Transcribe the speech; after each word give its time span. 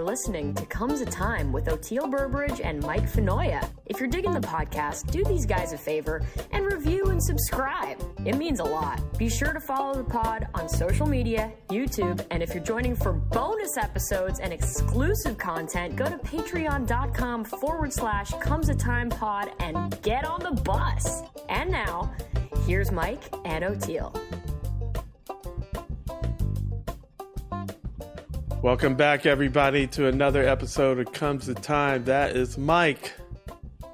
Are 0.00 0.04
listening 0.04 0.54
to 0.54 0.64
Comes 0.64 1.02
a 1.02 1.04
Time 1.04 1.52
with 1.52 1.66
Oteil 1.66 2.10
Burbridge 2.10 2.62
and 2.64 2.82
Mike 2.82 3.02
Finoia. 3.02 3.68
If 3.84 4.00
you're 4.00 4.08
digging 4.08 4.32
the 4.32 4.40
podcast, 4.40 5.10
do 5.10 5.22
these 5.24 5.44
guys 5.44 5.74
a 5.74 5.78
favor 5.78 6.22
and 6.52 6.64
review 6.64 7.10
and 7.10 7.22
subscribe. 7.22 8.02
It 8.24 8.38
means 8.38 8.60
a 8.60 8.64
lot. 8.64 9.18
Be 9.18 9.28
sure 9.28 9.52
to 9.52 9.60
follow 9.60 9.92
the 9.92 10.04
pod 10.04 10.48
on 10.54 10.70
social 10.70 11.06
media, 11.06 11.52
YouTube, 11.68 12.24
and 12.30 12.42
if 12.42 12.54
you're 12.54 12.64
joining 12.64 12.96
for 12.96 13.12
bonus 13.12 13.76
episodes 13.76 14.40
and 14.40 14.54
exclusive 14.54 15.36
content, 15.36 15.96
go 15.96 16.06
to 16.06 16.16
patreon.com 16.16 17.44
forward 17.44 17.92
slash 17.92 18.30
comes 18.40 18.70
a 18.70 18.74
time 18.74 19.10
pod 19.10 19.52
and 19.58 20.00
get 20.00 20.24
on 20.24 20.40
the 20.40 20.62
bus. 20.62 21.24
And 21.50 21.70
now, 21.70 22.10
here's 22.64 22.90
Mike 22.90 23.24
and 23.44 23.64
Oteil. 23.64 24.18
Welcome 28.62 28.94
back, 28.94 29.24
everybody, 29.24 29.86
to 29.86 30.06
another 30.06 30.46
episode 30.46 30.98
of 30.98 31.10
Comes 31.14 31.46
the 31.46 31.54
Time. 31.54 32.04
That 32.04 32.36
is 32.36 32.58
Mike. 32.58 33.14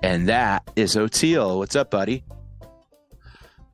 And 0.02 0.28
that 0.28 0.68
is 0.74 0.96
Oteil. 0.96 1.58
What's 1.58 1.76
up, 1.76 1.92
buddy? 1.92 2.24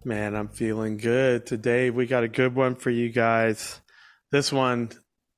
Man, 0.05 0.37
I'm 0.37 0.49
feeling 0.49 0.99
good 0.99 1.47
today. 1.47 1.89
We 1.89 2.05
got 2.05 2.25
a 2.25 2.29
good 2.29 2.55
one 2.55 2.75
for 2.75 2.91
you 2.91 3.09
guys. 3.09 3.81
This 4.33 4.53
one 4.53 4.91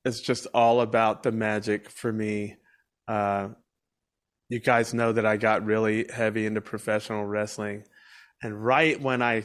is 0.05 0.21
just 0.21 0.49
all 0.53 0.81
about 0.81 1.23
the 1.23 1.31
magic 1.31 1.89
for 1.89 2.13
me. 2.13 2.57
Uh, 3.07 3.51
you 4.49 4.59
guys 4.59 4.93
know 4.93 5.13
that 5.13 5.25
I 5.25 5.37
got 5.37 5.65
really 5.65 6.07
heavy 6.13 6.47
into 6.47 6.63
professional 6.63 7.25
wrestling. 7.25 7.85
And 8.43 8.65
right 8.65 9.01
when 9.01 9.23
I 9.23 9.45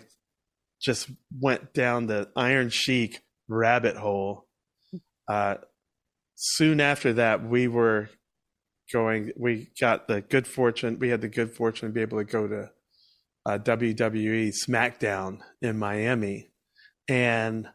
just 0.81 1.11
went 1.39 1.75
down 1.75 2.07
the 2.07 2.31
Iron 2.35 2.71
Sheik 2.71 3.21
rabbit 3.47 3.95
hole, 3.95 4.47
uh, 5.27 5.57
soon 6.39 6.79
after 6.79 7.13
that, 7.13 7.43
we 7.43 7.67
were 7.67 8.09
going. 8.91 9.31
We 9.37 9.71
got 9.79 10.07
the 10.07 10.21
good 10.21 10.47
fortune. 10.47 10.97
We 10.99 11.09
had 11.09 11.21
the 11.21 11.27
good 11.27 11.53
fortune 11.53 11.89
to 11.89 11.93
be 11.93 12.01
able 12.01 12.17
to 12.17 12.23
go 12.23 12.47
to 12.47 12.71
uh, 13.45 13.57
WWE 13.59 14.53
SmackDown 14.67 15.39
in 15.61 15.77
Miami, 15.77 16.49
and 17.07 17.67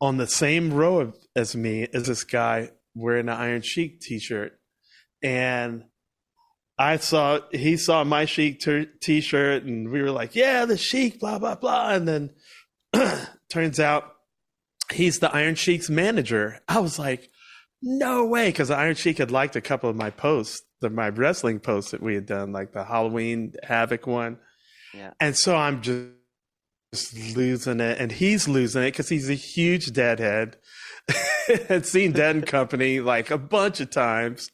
on 0.00 0.16
the 0.16 0.26
same 0.26 0.72
row 0.72 1.00
of, 1.00 1.16
as 1.36 1.54
me 1.54 1.82
is 1.92 2.06
this 2.06 2.24
guy 2.24 2.70
wearing 2.94 3.28
an 3.28 3.36
Iron 3.36 3.62
Sheik 3.62 4.00
T-shirt, 4.00 4.58
and 5.22 5.84
I 6.78 6.96
saw 6.96 7.40
he 7.52 7.76
saw 7.76 8.02
my 8.04 8.24
Sheik 8.24 8.60
t- 8.60 8.88
T-shirt, 9.02 9.64
and 9.64 9.90
we 9.90 10.00
were 10.00 10.10
like, 10.10 10.34
"Yeah, 10.34 10.64
the 10.64 10.78
Sheik," 10.78 11.20
blah 11.20 11.38
blah 11.38 11.54
blah, 11.54 11.90
and 11.90 12.08
then 12.08 12.30
turns 13.50 13.78
out 13.78 14.14
he's 14.90 15.18
the 15.18 15.34
Iron 15.34 15.54
Sheik's 15.54 15.90
manager. 15.90 16.60
I 16.66 16.78
was 16.78 16.98
like 16.98 17.30
no 17.82 18.26
way, 18.26 18.48
because 18.48 18.70
Iron 18.70 18.94
Sheik 18.94 19.18
had 19.18 19.30
liked 19.30 19.56
a 19.56 19.60
couple 19.60 19.88
of 19.88 19.96
my 19.96 20.10
posts, 20.10 20.62
the 20.80 20.90
my 20.90 21.08
wrestling 21.08 21.60
posts 21.60 21.90
that 21.92 22.02
we 22.02 22.14
had 22.14 22.26
done, 22.26 22.52
like 22.52 22.72
the 22.72 22.84
Halloween 22.84 23.54
Havoc 23.62 24.06
one. 24.06 24.38
Yeah. 24.94 25.12
And 25.20 25.36
so 25.36 25.56
I'm 25.56 25.82
just, 25.82 26.08
just 26.92 27.36
losing 27.36 27.80
it, 27.80 27.98
and 27.98 28.12
he's 28.12 28.48
losing 28.48 28.82
it 28.82 28.92
because 28.92 29.08
he's 29.08 29.30
a 29.30 29.34
huge 29.34 29.92
deadhead. 29.92 30.56
had 31.68 31.86
seen 31.86 32.12
Dead 32.12 32.36
and 32.36 32.46
Company 32.46 33.00
like 33.00 33.30
a 33.30 33.38
bunch 33.38 33.80
of 33.80 33.90
times, 33.90 34.50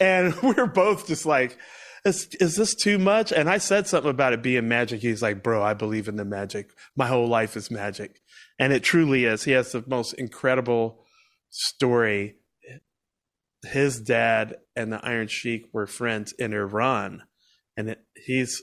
and 0.00 0.34
we're 0.42 0.66
both 0.66 1.06
just 1.06 1.26
like, 1.26 1.58
is, 2.04 2.28
is 2.40 2.56
this 2.56 2.74
too 2.74 2.98
much? 2.98 3.32
And 3.32 3.48
I 3.48 3.58
said 3.58 3.86
something 3.86 4.10
about 4.10 4.32
it 4.32 4.42
being 4.42 4.68
magic. 4.68 5.02
He's 5.02 5.22
like, 5.22 5.42
bro, 5.42 5.62
I 5.62 5.74
believe 5.74 6.08
in 6.08 6.16
the 6.16 6.24
magic. 6.24 6.70
My 6.96 7.06
whole 7.06 7.28
life 7.28 7.56
is 7.56 7.70
magic. 7.70 8.20
And 8.58 8.72
it 8.72 8.82
truly 8.82 9.24
is. 9.24 9.44
He 9.44 9.52
has 9.52 9.72
the 9.72 9.84
most 9.86 10.14
incredible 10.14 11.04
story 11.50 12.36
his 13.64 14.00
dad 14.00 14.56
and 14.74 14.92
the 14.92 15.04
Iron 15.04 15.28
Sheik 15.28 15.66
were 15.72 15.86
friends 15.86 16.32
in 16.38 16.52
Iran, 16.52 17.22
and 17.76 17.96
he's 18.16 18.62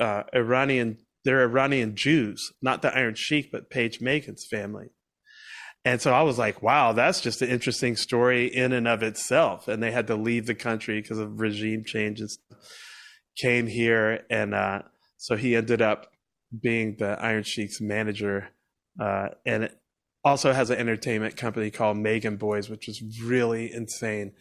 uh, 0.00 0.24
Iranian. 0.34 0.98
They're 1.24 1.42
Iranian 1.42 1.94
Jews, 1.94 2.52
not 2.60 2.82
the 2.82 2.96
Iron 2.96 3.14
Sheik, 3.14 3.52
but 3.52 3.70
Page 3.70 4.00
Magen's 4.00 4.46
family. 4.50 4.88
And 5.84 6.00
so 6.00 6.12
I 6.12 6.22
was 6.22 6.38
like, 6.38 6.62
wow, 6.62 6.92
that's 6.92 7.20
just 7.20 7.42
an 7.42 7.48
interesting 7.48 7.96
story 7.96 8.46
in 8.46 8.72
and 8.72 8.86
of 8.86 9.02
itself. 9.02 9.66
And 9.68 9.82
they 9.82 9.90
had 9.90 10.06
to 10.08 10.16
leave 10.16 10.46
the 10.46 10.54
country 10.54 11.00
because 11.00 11.18
of 11.18 11.40
regime 11.40 11.84
changes. 11.84 12.38
Came 13.40 13.66
here, 13.66 14.24
and 14.30 14.54
uh, 14.54 14.82
so 15.16 15.36
he 15.36 15.56
ended 15.56 15.80
up 15.80 16.08
being 16.60 16.96
the 16.98 17.18
Iron 17.20 17.44
Sheik's 17.44 17.80
manager, 17.80 18.48
uh, 19.00 19.28
and 19.46 19.64
it, 19.64 19.81
also 20.24 20.52
has 20.52 20.70
an 20.70 20.78
entertainment 20.78 21.36
company 21.36 21.70
called 21.70 21.96
Magen 21.96 22.36
Boys, 22.36 22.68
which 22.68 22.88
is 22.88 23.02
really 23.22 23.72
insane. 23.72 24.32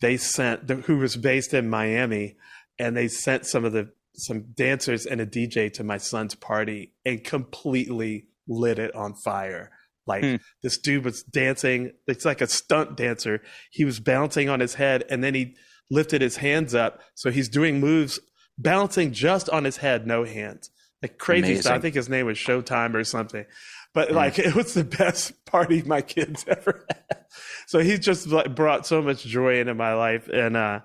They 0.00 0.16
sent 0.16 0.68
who 0.68 0.98
was 0.98 1.16
based 1.16 1.54
in 1.54 1.68
Miami, 1.68 2.36
and 2.78 2.96
they 2.96 3.08
sent 3.08 3.46
some 3.46 3.64
of 3.64 3.72
the 3.72 3.92
some 4.14 4.52
dancers 4.54 5.06
and 5.06 5.20
a 5.20 5.26
DJ 5.26 5.72
to 5.72 5.84
my 5.84 5.96
son's 5.96 6.34
party 6.34 6.92
and 7.04 7.22
completely 7.22 8.26
lit 8.48 8.78
it 8.78 8.94
on 8.94 9.14
fire. 9.24 9.70
Like 10.06 10.24
hmm. 10.24 10.36
this 10.62 10.78
dude 10.78 11.04
was 11.04 11.22
dancing, 11.22 11.92
it's 12.06 12.24
like 12.24 12.40
a 12.40 12.46
stunt 12.46 12.96
dancer. 12.96 13.42
He 13.70 13.84
was 13.84 14.00
bouncing 14.00 14.48
on 14.48 14.60
his 14.60 14.74
head 14.74 15.04
and 15.08 15.22
then 15.22 15.34
he 15.34 15.54
lifted 15.90 16.20
his 16.20 16.38
hands 16.38 16.74
up. 16.74 17.00
So 17.14 17.30
he's 17.30 17.48
doing 17.48 17.80
moves 17.80 18.18
bouncing 18.58 19.12
just 19.12 19.48
on 19.50 19.64
his 19.64 19.78
head, 19.78 20.06
no 20.06 20.24
hands. 20.24 20.70
Like 21.00 21.16
crazy 21.18 21.44
Amazing. 21.44 21.62
stuff. 21.62 21.76
I 21.76 21.78
think 21.78 21.94
his 21.94 22.08
name 22.08 22.26
was 22.26 22.36
Showtime 22.36 22.94
or 22.94 23.04
something 23.04 23.46
but 23.94 24.12
like 24.12 24.38
it 24.38 24.54
was 24.54 24.74
the 24.74 24.84
best 24.84 25.44
party 25.44 25.82
my 25.82 26.02
kids 26.02 26.44
ever 26.48 26.84
had. 26.88 27.24
So 27.66 27.78
he's 27.78 28.00
just 28.00 28.26
like 28.26 28.54
brought 28.54 28.86
so 28.86 29.02
much 29.02 29.24
joy 29.24 29.60
into 29.60 29.74
my 29.74 29.94
life, 29.94 30.28
and 30.28 30.56
uh, 30.56 30.80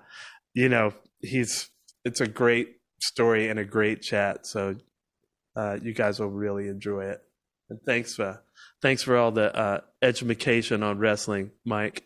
you 0.54 0.68
know 0.68 0.94
he's 1.20 1.70
it's 2.04 2.20
a 2.20 2.26
great 2.26 2.76
story 3.00 3.48
and 3.48 3.58
a 3.58 3.64
great 3.64 4.02
chat. 4.02 4.46
So 4.46 4.76
uh, 5.56 5.78
you 5.82 5.92
guys 5.92 6.20
will 6.20 6.30
really 6.30 6.68
enjoy 6.68 7.06
it. 7.06 7.22
And 7.68 7.80
thanks 7.84 8.14
for 8.14 8.42
thanks 8.80 9.02
for 9.02 9.16
all 9.16 9.32
the 9.32 9.54
uh, 9.56 9.80
education 10.02 10.82
on 10.82 10.98
wrestling, 10.98 11.50
Mike. 11.64 12.04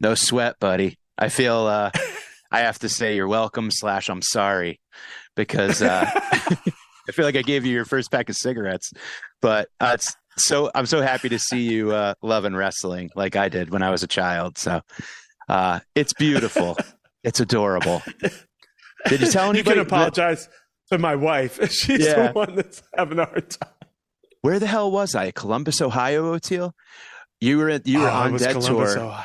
no 0.00 0.14
sweat, 0.16 0.58
buddy. 0.58 0.98
I 1.16 1.28
feel 1.28 1.66
uh, 1.66 1.90
I 2.50 2.60
have 2.60 2.78
to 2.80 2.88
say 2.88 3.14
you're 3.14 3.28
welcome 3.28 3.70
slash 3.70 4.08
I'm 4.08 4.22
sorry 4.22 4.80
because 5.36 5.82
uh, 5.82 6.10
I 7.08 7.12
feel 7.12 7.24
like 7.24 7.36
I 7.36 7.42
gave 7.42 7.64
you 7.66 7.72
your 7.72 7.84
first 7.84 8.10
pack 8.10 8.28
of 8.28 8.36
cigarettes, 8.36 8.92
but 9.40 9.68
uh, 9.80 9.92
it's 9.94 10.14
so 10.36 10.70
I'm 10.74 10.86
so 10.86 11.02
happy 11.02 11.28
to 11.28 11.38
see 11.38 11.62
you 11.62 11.92
uh, 11.92 12.14
loving 12.22 12.54
wrestling 12.54 13.10
like 13.14 13.36
I 13.36 13.48
did 13.48 13.70
when 13.70 13.82
I 13.82 13.90
was 13.90 14.02
a 14.02 14.06
child. 14.06 14.58
So 14.58 14.80
uh, 15.48 15.80
it's 15.94 16.12
beautiful. 16.14 16.76
it's 17.24 17.40
adorable. 17.40 18.02
Did 19.06 19.20
you 19.20 19.30
tell 19.30 19.50
anybody? 19.50 19.78
You 19.78 19.84
can 19.84 19.94
apologize 19.94 20.46
that... 20.46 20.96
to 20.96 20.98
my 20.98 21.16
wife. 21.16 21.58
She's 21.72 22.06
yeah. 22.06 22.28
the 22.28 22.32
one 22.32 22.56
that's 22.56 22.82
having 22.96 23.18
a 23.18 23.26
hard 23.26 23.50
time. 23.50 23.70
Where 24.40 24.58
the 24.58 24.66
hell 24.66 24.90
was 24.90 25.14
I? 25.14 25.30
Columbus, 25.30 25.80
Ohio, 25.80 26.36
Oteil. 26.36 26.72
You 27.40 27.58
were 27.58 27.70
at, 27.70 27.86
you 27.86 28.00
were 28.00 28.08
oh, 28.08 28.12
on 28.12 28.36
Dead 28.36 28.52
Columbus, 28.52 28.94
Tour. 28.94 29.04
Ohio. 29.04 29.24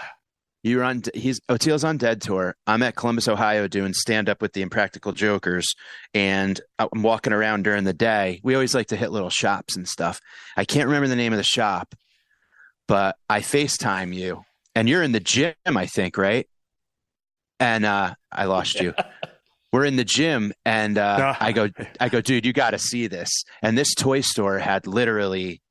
You're 0.67 0.83
on. 0.83 1.01
He's 1.13 1.39
Oteil's 1.47 1.85
on 1.85 1.97
Dead 1.97 2.21
Tour. 2.21 2.55
I'm 2.67 2.83
at 2.83 2.95
Columbus, 2.95 3.27
Ohio, 3.27 3.67
doing 3.67 3.93
stand 3.93 4.27
up 4.27 4.41
with 4.41 4.51
the 4.51 4.61
Impractical 4.61 5.13
Jokers, 5.13 5.65
and 6.13 6.59
I'm 6.77 7.03
walking 7.03 7.31
around 7.31 7.63
during 7.63 7.85
the 7.85 7.93
day. 7.93 8.41
We 8.43 8.53
always 8.53 8.75
like 8.75 8.87
to 8.87 8.97
hit 8.97 9.11
little 9.11 9.29
shops 9.29 9.77
and 9.77 9.87
stuff. 9.87 10.19
I 10.57 10.65
can't 10.65 10.87
remember 10.87 11.07
the 11.07 11.15
name 11.15 11.31
of 11.31 11.37
the 11.37 11.43
shop, 11.43 11.95
but 12.87 13.15
I 13.29 13.39
FaceTime 13.39 14.13
you, 14.13 14.43
and 14.75 14.89
you're 14.89 15.03
in 15.03 15.13
the 15.13 15.21
gym, 15.21 15.53
I 15.65 15.85
think, 15.85 16.17
right? 16.17 16.47
And 17.59 17.85
uh, 17.85 18.15
I 18.31 18.45
lost 18.45 18.79
you. 18.81 18.93
We're 19.71 19.85
in 19.85 19.95
the 19.95 20.05
gym, 20.05 20.53
and 20.65 20.97
uh, 20.97 21.35
I 21.39 21.51
go, 21.53 21.69
I 21.99 22.09
go, 22.09 22.19
dude, 22.19 22.45
you 22.45 22.53
got 22.53 22.71
to 22.71 22.79
see 22.79 23.07
this. 23.07 23.29
And 23.61 23.77
this 23.77 23.93
toy 23.93 24.21
store 24.21 24.59
had 24.59 24.87
literally 24.87 25.61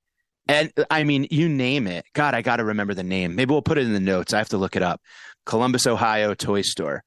and 0.48 0.72
I 0.90 1.04
mean, 1.04 1.26
you 1.30 1.48
name 1.48 1.86
it. 1.86 2.04
God, 2.14 2.34
I 2.34 2.42
got 2.42 2.56
to 2.56 2.64
remember 2.64 2.94
the 2.94 3.02
name. 3.02 3.34
Maybe 3.34 3.52
we'll 3.52 3.62
put 3.62 3.78
it 3.78 3.86
in 3.86 3.92
the 3.92 4.00
notes. 4.00 4.32
I 4.32 4.38
have 4.38 4.48
to 4.50 4.58
look 4.58 4.76
it 4.76 4.82
up. 4.82 5.00
Columbus, 5.44 5.86
Ohio 5.86 6.34
toy 6.34 6.62
store. 6.62 7.02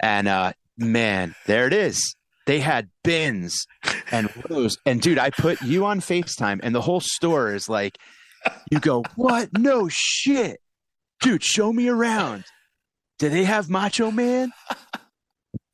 And 0.00 0.28
uh, 0.28 0.52
man, 0.76 1.34
there 1.46 1.66
it 1.66 1.72
is. 1.72 2.14
they 2.46 2.60
had 2.60 2.90
bins 3.02 3.66
and 4.10 4.28
rows. 4.48 4.76
And 4.84 5.00
dude, 5.00 5.18
I 5.18 5.30
put 5.30 5.62
you 5.62 5.84
on 5.86 6.00
FaceTime, 6.00 6.60
and 6.62 6.74
the 6.74 6.80
whole 6.80 7.00
store 7.00 7.54
is 7.54 7.68
like, 7.68 7.98
you 8.70 8.80
go, 8.80 9.02
what? 9.16 9.56
No 9.56 9.88
shit, 9.90 10.60
dude. 11.20 11.42
Show 11.42 11.72
me 11.72 11.88
around. 11.88 12.44
Do 13.18 13.28
they 13.28 13.44
have 13.44 13.70
Macho 13.70 14.10
Man? 14.10 14.52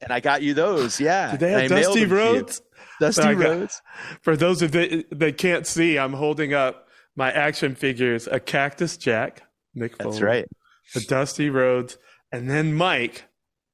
And 0.02 0.12
I 0.12 0.20
got 0.20 0.42
you 0.42 0.54
those. 0.54 1.00
Yeah. 1.00 1.32
Do 1.32 1.38
they 1.38 1.52
have 1.52 1.70
Dusty 1.70 2.06
Rhodes? 2.06 2.62
Dusty 3.00 3.34
Rhodes. 3.34 3.82
For 4.22 4.36
those 4.36 4.62
of 4.62 4.74
you 4.74 5.04
that 5.10 5.36
can't 5.38 5.66
see, 5.66 5.98
I'm 5.98 6.12
holding 6.12 6.54
up 6.54 6.86
my 7.16 7.30
action 7.30 7.74
figures: 7.74 8.26
a 8.26 8.40
Cactus 8.40 8.96
Jack, 8.96 9.42
Foley, 9.76 9.90
That's 9.98 10.20
right. 10.20 10.46
A 10.94 11.00
Dusty 11.00 11.50
Rhodes, 11.50 11.98
and 12.32 12.50
then 12.50 12.74
Mike. 12.74 13.24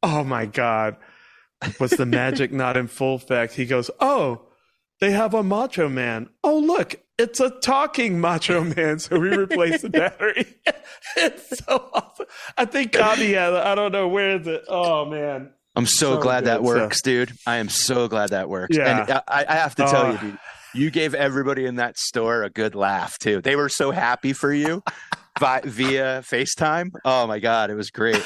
Oh 0.03 0.23
my 0.23 0.47
God 0.47 0.97
was 1.81 1.93
the 1.93 2.07
magic 2.07 2.53
not 2.53 2.77
in 2.77 2.87
full 2.87 3.17
effect? 3.17 3.55
He 3.55 3.67
goes, 3.67 3.91
Oh, 4.01 4.43
they 5.01 5.13
have 5.13 5.35
a 5.35 5.43
Macho 5.43 5.89
Man. 5.89 6.29
Oh, 6.43 6.59
look, 6.59 6.97
it's 7.19 7.41
a 7.41 7.51
talking 7.51 8.21
Macho 8.21 8.65
Man. 8.65 8.99
So 8.99 9.19
we 9.19 9.29
replaced 9.37 9.83
the 9.83 9.91
battery. 9.91 10.47
it's 11.17 11.65
so 11.65 11.91
awesome. 11.93 12.27
I 12.57 12.65
think 12.65 12.93
Cody 12.93 13.35
had, 13.35 13.55
I 13.55 13.75
don't 13.75 13.93
know 13.93 14.09
where 14.09 14.39
the, 14.39 14.65
oh 14.69 15.05
man. 15.05 15.51
I'm 15.75 15.87
so, 15.87 16.15
so 16.15 16.23
glad 16.23 16.45
good, 16.45 16.51
that 16.51 16.63
works, 16.63 17.01
so. 17.03 17.11
dude. 17.11 17.33
I 17.47 17.57
am 17.57 17.69
so 17.69 18.09
glad 18.09 18.31
that 18.31 18.49
works. 18.49 18.75
Yeah. 18.75 19.03
And 19.03 19.23
I, 19.29 19.45
I 19.47 19.57
have 19.57 19.75
to 19.75 19.85
tell 19.85 20.07
uh, 20.07 20.13
you, 20.13 20.19
dude, 20.19 20.39
you 20.77 20.91
gave 20.91 21.15
everybody 21.15 21.67
in 21.67 21.77
that 21.77 21.97
store 21.99 22.43
a 22.43 22.51
good 22.51 22.75
laugh 22.75 23.19
too. 23.19 23.41
They 23.41 23.57
were 23.57 23.69
so 23.69 23.91
happy 23.91 24.33
for 24.33 24.53
you 24.53 24.83
via 25.41 26.23
FaceTime. 26.23 26.91
Oh 27.05 27.27
my 27.27 27.39
God, 27.39 27.71
it 27.71 27.75
was 27.75 27.91
great 27.91 28.23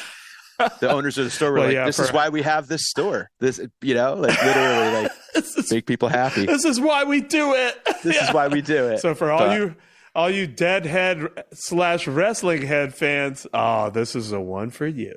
the 0.80 0.90
owners 0.90 1.18
of 1.18 1.24
the 1.24 1.30
store 1.30 1.52
were 1.52 1.58
well, 1.58 1.66
like, 1.66 1.74
yeah, 1.74 1.86
"This 1.86 1.96
for... 1.96 2.04
is 2.04 2.12
why 2.12 2.28
we 2.28 2.42
have 2.42 2.68
this 2.68 2.82
store. 2.88 3.30
This, 3.38 3.60
you 3.80 3.94
know, 3.94 4.14
like 4.14 4.40
literally, 4.42 5.02
like 5.02 5.12
is, 5.34 5.70
make 5.70 5.86
people 5.86 6.08
happy. 6.08 6.46
This 6.46 6.64
is 6.64 6.80
why 6.80 7.04
we 7.04 7.20
do 7.20 7.54
it. 7.54 7.78
This 8.02 8.16
yeah. 8.16 8.28
is 8.28 8.34
why 8.34 8.48
we 8.48 8.62
do 8.62 8.88
it." 8.88 9.00
So 9.10 9.14
for 9.14 9.30
all 9.30 9.38
but, 9.38 9.58
you, 9.58 9.76
all 10.14 10.28
you 10.28 10.46
deadhead 10.46 11.26
slash 11.54 12.06
wrestling 12.06 12.62
head 12.62 12.94
fans, 12.94 13.46
oh, 13.54 13.88
this 13.88 14.14
is 14.14 14.30
a 14.30 14.40
one 14.40 14.70
for 14.70 14.86
you. 14.86 15.14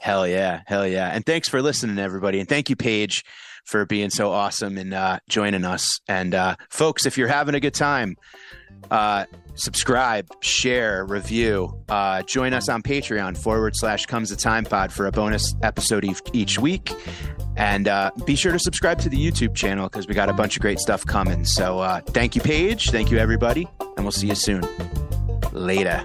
Hell 0.00 0.26
yeah, 0.26 0.62
hell 0.66 0.86
yeah, 0.86 1.10
and 1.12 1.24
thanks 1.26 1.48
for 1.48 1.60
listening, 1.60 1.98
everybody, 1.98 2.40
and 2.40 2.48
thank 2.48 2.70
you, 2.70 2.76
Page, 2.76 3.24
for 3.66 3.84
being 3.84 4.10
so 4.10 4.30
awesome 4.30 4.78
and 4.78 4.94
uh, 4.94 5.18
joining 5.28 5.64
us. 5.64 6.00
And 6.08 6.34
uh, 6.34 6.56
folks, 6.70 7.04
if 7.06 7.18
you're 7.18 7.28
having 7.28 7.54
a 7.54 7.60
good 7.60 7.74
time 7.74 8.16
uh, 8.90 9.24
subscribe, 9.54 10.28
share, 10.42 11.04
review. 11.04 11.82
Uh, 11.88 12.22
join 12.22 12.52
us 12.52 12.68
on 12.68 12.82
Patreon 12.82 13.36
forward 13.36 13.74
slash 13.76 14.06
comes 14.06 14.30
the 14.30 14.36
time 14.36 14.64
pod 14.64 14.92
for 14.92 15.06
a 15.06 15.12
bonus 15.12 15.54
episode 15.62 16.04
each, 16.04 16.20
each 16.32 16.58
week. 16.58 16.92
And 17.56 17.88
uh, 17.88 18.10
be 18.24 18.36
sure 18.36 18.52
to 18.52 18.58
subscribe 18.58 18.98
to 19.00 19.08
the 19.08 19.16
YouTube 19.16 19.54
channel 19.54 19.88
because 19.88 20.06
we 20.06 20.14
got 20.14 20.28
a 20.28 20.34
bunch 20.34 20.56
of 20.56 20.62
great 20.62 20.78
stuff 20.78 21.04
coming. 21.06 21.44
So 21.44 21.78
uh, 21.78 22.00
thank 22.00 22.34
you, 22.34 22.42
Page. 22.42 22.90
Thank 22.90 23.10
you, 23.10 23.18
everybody. 23.18 23.66
And 23.80 24.04
we'll 24.04 24.12
see 24.12 24.28
you 24.28 24.34
soon. 24.34 24.62
Later. 25.52 26.04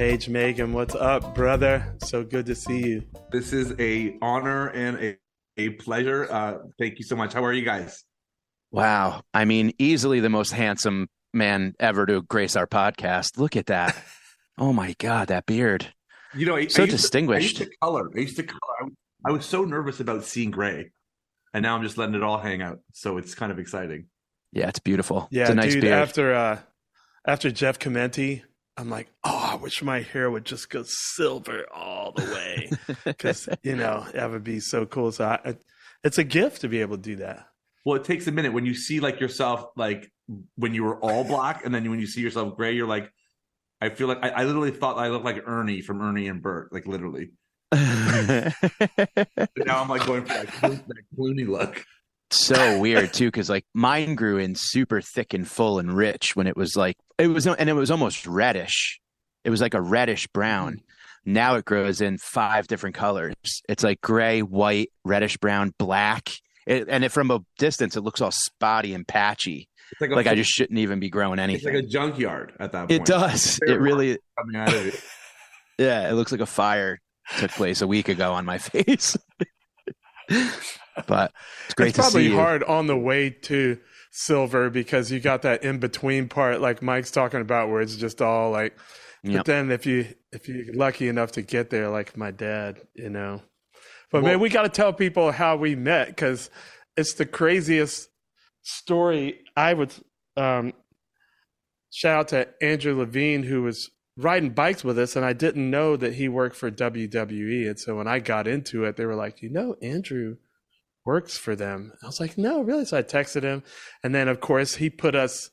Page 0.00 0.30
Magen, 0.30 0.72
what's 0.72 0.94
up, 0.94 1.34
brother? 1.34 1.94
So 1.98 2.24
good 2.24 2.46
to 2.46 2.54
see 2.54 2.78
you. 2.78 3.02
This 3.32 3.52
is 3.52 3.74
a 3.78 4.16
honor 4.22 4.68
and 4.68 4.96
a, 4.96 5.18
a 5.58 5.68
pleasure. 5.68 6.26
Uh, 6.32 6.60
thank 6.78 6.98
you 6.98 7.04
so 7.04 7.16
much. 7.16 7.34
How 7.34 7.44
are 7.44 7.52
you 7.52 7.66
guys? 7.66 8.02
Wow. 8.70 9.20
I 9.34 9.44
mean, 9.44 9.74
easily 9.78 10.20
the 10.20 10.30
most 10.30 10.52
handsome 10.52 11.10
man 11.34 11.74
ever 11.78 12.06
to 12.06 12.22
grace 12.22 12.56
our 12.56 12.66
podcast. 12.66 13.36
Look 13.36 13.56
at 13.56 13.66
that. 13.66 13.94
oh 14.58 14.72
my 14.72 14.94
God, 14.98 15.28
that 15.28 15.44
beard. 15.44 15.92
You 16.32 16.46
know, 16.46 16.56
I, 16.56 16.68
so 16.68 16.84
I 16.84 16.86
distinguished. 16.86 17.58
To, 17.58 17.64
I 17.64 17.66
used 17.66 17.72
to 17.72 17.76
color. 17.82 18.10
I 18.16 18.20
used 18.20 18.36
to 18.36 18.42
color. 18.44 18.60
I 18.80 18.84
was, 18.84 18.92
I 19.26 19.30
was 19.32 19.44
so 19.44 19.64
nervous 19.66 20.00
about 20.00 20.24
seeing 20.24 20.50
gray. 20.50 20.92
and 21.52 21.62
now 21.62 21.76
I'm 21.76 21.82
just 21.82 21.98
letting 21.98 22.14
it 22.14 22.22
all 22.22 22.38
hang 22.38 22.62
out. 22.62 22.78
So 22.94 23.18
it's 23.18 23.34
kind 23.34 23.52
of 23.52 23.58
exciting. 23.58 24.06
Yeah, 24.50 24.70
it's 24.70 24.78
beautiful. 24.78 25.28
Yeah, 25.30 25.42
it's 25.42 25.50
a 25.50 25.54
nice 25.54 25.74
dude. 25.74 25.82
beard. 25.82 25.92
After 25.92 26.32
uh, 26.32 26.58
after 27.26 27.50
Jeff 27.50 27.78
Chimenti, 27.78 28.44
I'm 28.76 28.88
like, 28.88 29.08
oh, 29.24 29.50
I 29.52 29.54
wish 29.56 29.82
my 29.82 30.00
hair 30.00 30.30
would 30.30 30.44
just 30.44 30.70
go 30.70 30.82
silver 30.84 31.66
all 31.72 32.12
the 32.12 32.24
way 32.24 32.70
because 33.04 33.48
you 33.62 33.76
know 33.76 34.06
that 34.14 34.30
would 34.30 34.44
be 34.44 34.60
so 34.60 34.86
cool. 34.86 35.12
So 35.12 35.24
I, 35.26 35.56
it's 36.02 36.18
a 36.18 36.24
gift 36.24 36.62
to 36.62 36.68
be 36.68 36.80
able 36.80 36.96
to 36.96 37.02
do 37.02 37.16
that. 37.16 37.46
Well, 37.84 37.96
it 37.96 38.04
takes 38.04 38.26
a 38.26 38.32
minute 38.32 38.52
when 38.52 38.66
you 38.66 38.74
see 38.74 39.00
like 39.00 39.20
yourself, 39.20 39.66
like 39.76 40.10
when 40.56 40.74
you 40.74 40.84
were 40.84 40.98
all 41.00 41.24
black, 41.24 41.64
and 41.64 41.74
then 41.74 41.88
when 41.90 42.00
you 42.00 42.06
see 42.06 42.20
yourself 42.20 42.56
gray, 42.56 42.72
you're 42.72 42.86
like, 42.86 43.10
I 43.80 43.88
feel 43.88 44.08
like 44.08 44.22
I, 44.22 44.30
I 44.30 44.44
literally 44.44 44.70
thought 44.70 44.98
I 44.98 45.08
looked 45.08 45.24
like 45.24 45.42
Ernie 45.46 45.80
from 45.80 46.02
Ernie 46.02 46.28
and 46.28 46.42
Bert, 46.42 46.72
like 46.72 46.86
literally. 46.86 47.30
now 47.72 48.52
I'm 49.66 49.88
like 49.88 50.04
going 50.04 50.22
for 50.24 50.34
that, 50.34 50.48
that 50.60 51.02
Clooney 51.16 51.46
look. 51.46 51.84
So 52.30 52.78
weird 52.78 53.12
too, 53.12 53.26
because 53.26 53.50
like 53.50 53.64
mine 53.74 54.14
grew 54.14 54.38
in 54.38 54.54
super 54.54 55.00
thick 55.00 55.34
and 55.34 55.48
full 55.48 55.78
and 55.78 55.92
rich 55.92 56.36
when 56.36 56.46
it 56.46 56.56
was 56.56 56.76
like 56.76 56.96
it 57.18 57.26
was, 57.26 57.46
and 57.46 57.68
it 57.68 57.74
was 57.74 57.90
almost 57.90 58.26
reddish. 58.26 59.00
It 59.44 59.50
was 59.50 59.60
like 59.60 59.74
a 59.74 59.80
reddish 59.80 60.26
brown. 60.28 60.74
Mm-hmm. 60.74 61.32
Now 61.32 61.56
it 61.56 61.64
grows 61.64 62.00
in 62.00 62.18
five 62.18 62.66
different 62.66 62.94
colors. 62.94 63.34
It's 63.68 63.82
like 63.82 64.00
gray, 64.00 64.40
white, 64.40 64.90
reddish 65.04 65.36
brown, 65.36 65.72
black, 65.78 66.30
it, 66.66 66.88
and 66.88 67.04
it, 67.04 67.10
from 67.10 67.30
a 67.30 67.40
distance 67.58 67.96
it 67.96 68.02
looks 68.02 68.20
all 68.20 68.30
spotty 68.30 68.94
and 68.94 69.06
patchy. 69.06 69.68
It's 69.92 70.00
like, 70.00 70.10
like 70.10 70.26
I 70.26 70.34
just 70.34 70.50
shouldn't 70.50 70.78
even 70.78 71.00
be 71.00 71.10
growing 71.10 71.40
anything. 71.40 71.74
It's 71.74 71.74
like 71.74 71.84
a 71.84 71.86
junkyard 71.86 72.52
at 72.60 72.72
that 72.72 72.88
point. 72.88 72.92
It 72.92 73.04
does. 73.04 73.58
It 73.66 73.80
really. 73.80 74.18
Coming 74.38 74.56
out 74.56 74.72
of 74.72 74.86
it. 74.86 75.02
yeah, 75.78 76.08
it 76.08 76.12
looks 76.12 76.30
like 76.30 76.40
a 76.40 76.46
fire 76.46 77.00
took 77.38 77.50
place 77.52 77.80
a 77.80 77.86
week 77.86 78.08
ago 78.08 78.32
on 78.32 78.44
my 78.44 78.58
face. 78.58 79.16
but 81.06 81.32
it's 81.64 81.74
great 81.74 81.88
it's 81.88 81.96
to 81.96 82.02
probably 82.02 82.28
see. 82.28 82.34
hard 82.34 82.62
on 82.64 82.86
the 82.86 82.96
way 82.96 83.30
to 83.30 83.78
silver 84.10 84.70
because 84.70 85.10
you 85.10 85.20
got 85.20 85.42
that 85.42 85.62
in 85.62 85.78
between 85.78 86.28
part, 86.28 86.60
like 86.60 86.82
Mike's 86.82 87.10
talking 87.10 87.40
about, 87.40 87.68
where 87.68 87.80
it's 87.80 87.96
just 87.96 88.22
all 88.22 88.50
like. 88.50 88.76
Yep. 89.22 89.36
But 89.36 89.46
then 89.46 89.70
if 89.70 89.84
you 89.84 90.06
if 90.32 90.48
you're 90.48 90.72
lucky 90.74 91.08
enough 91.08 91.32
to 91.32 91.42
get 91.42 91.70
there, 91.70 91.88
like 91.88 92.16
my 92.16 92.30
dad, 92.30 92.80
you 92.94 93.10
know. 93.10 93.42
But 94.10 94.22
well, 94.22 94.32
man, 94.32 94.40
we 94.40 94.48
got 94.48 94.62
to 94.62 94.68
tell 94.68 94.92
people 94.92 95.30
how 95.30 95.56
we 95.56 95.76
met 95.76 96.08
because 96.08 96.50
it's 96.96 97.14
the 97.14 97.26
craziest 97.26 98.08
story. 98.62 99.40
I 99.56 99.74
would 99.74 99.92
um, 100.36 100.72
shout 101.90 102.18
out 102.18 102.28
to 102.28 102.48
Andrew 102.64 102.98
Levine 102.98 103.42
who 103.42 103.62
was 103.62 103.90
riding 104.22 104.50
bikes 104.50 104.84
with 104.84 104.98
us, 104.98 105.16
and 105.16 105.24
I 105.24 105.32
didn't 105.32 105.70
know 105.70 105.96
that 105.96 106.14
he 106.14 106.28
worked 106.28 106.56
for 106.56 106.70
WWE. 106.70 107.68
And 107.68 107.78
so 107.78 107.96
when 107.96 108.08
I 108.08 108.18
got 108.18 108.46
into 108.46 108.84
it, 108.84 108.96
they 108.96 109.06
were 109.06 109.14
like, 109.14 109.42
"You 109.42 109.50
know, 109.50 109.76
Andrew 109.82 110.36
works 111.04 111.36
for 111.36 111.56
them." 111.56 111.92
I 112.02 112.06
was 112.06 112.20
like, 112.20 112.38
"No, 112.38 112.60
really?" 112.60 112.84
So 112.84 112.98
I 112.98 113.02
texted 113.02 113.42
him, 113.42 113.62
and 114.02 114.14
then 114.14 114.28
of 114.28 114.40
course 114.40 114.76
he 114.76 114.90
put 114.90 115.14
us 115.14 115.50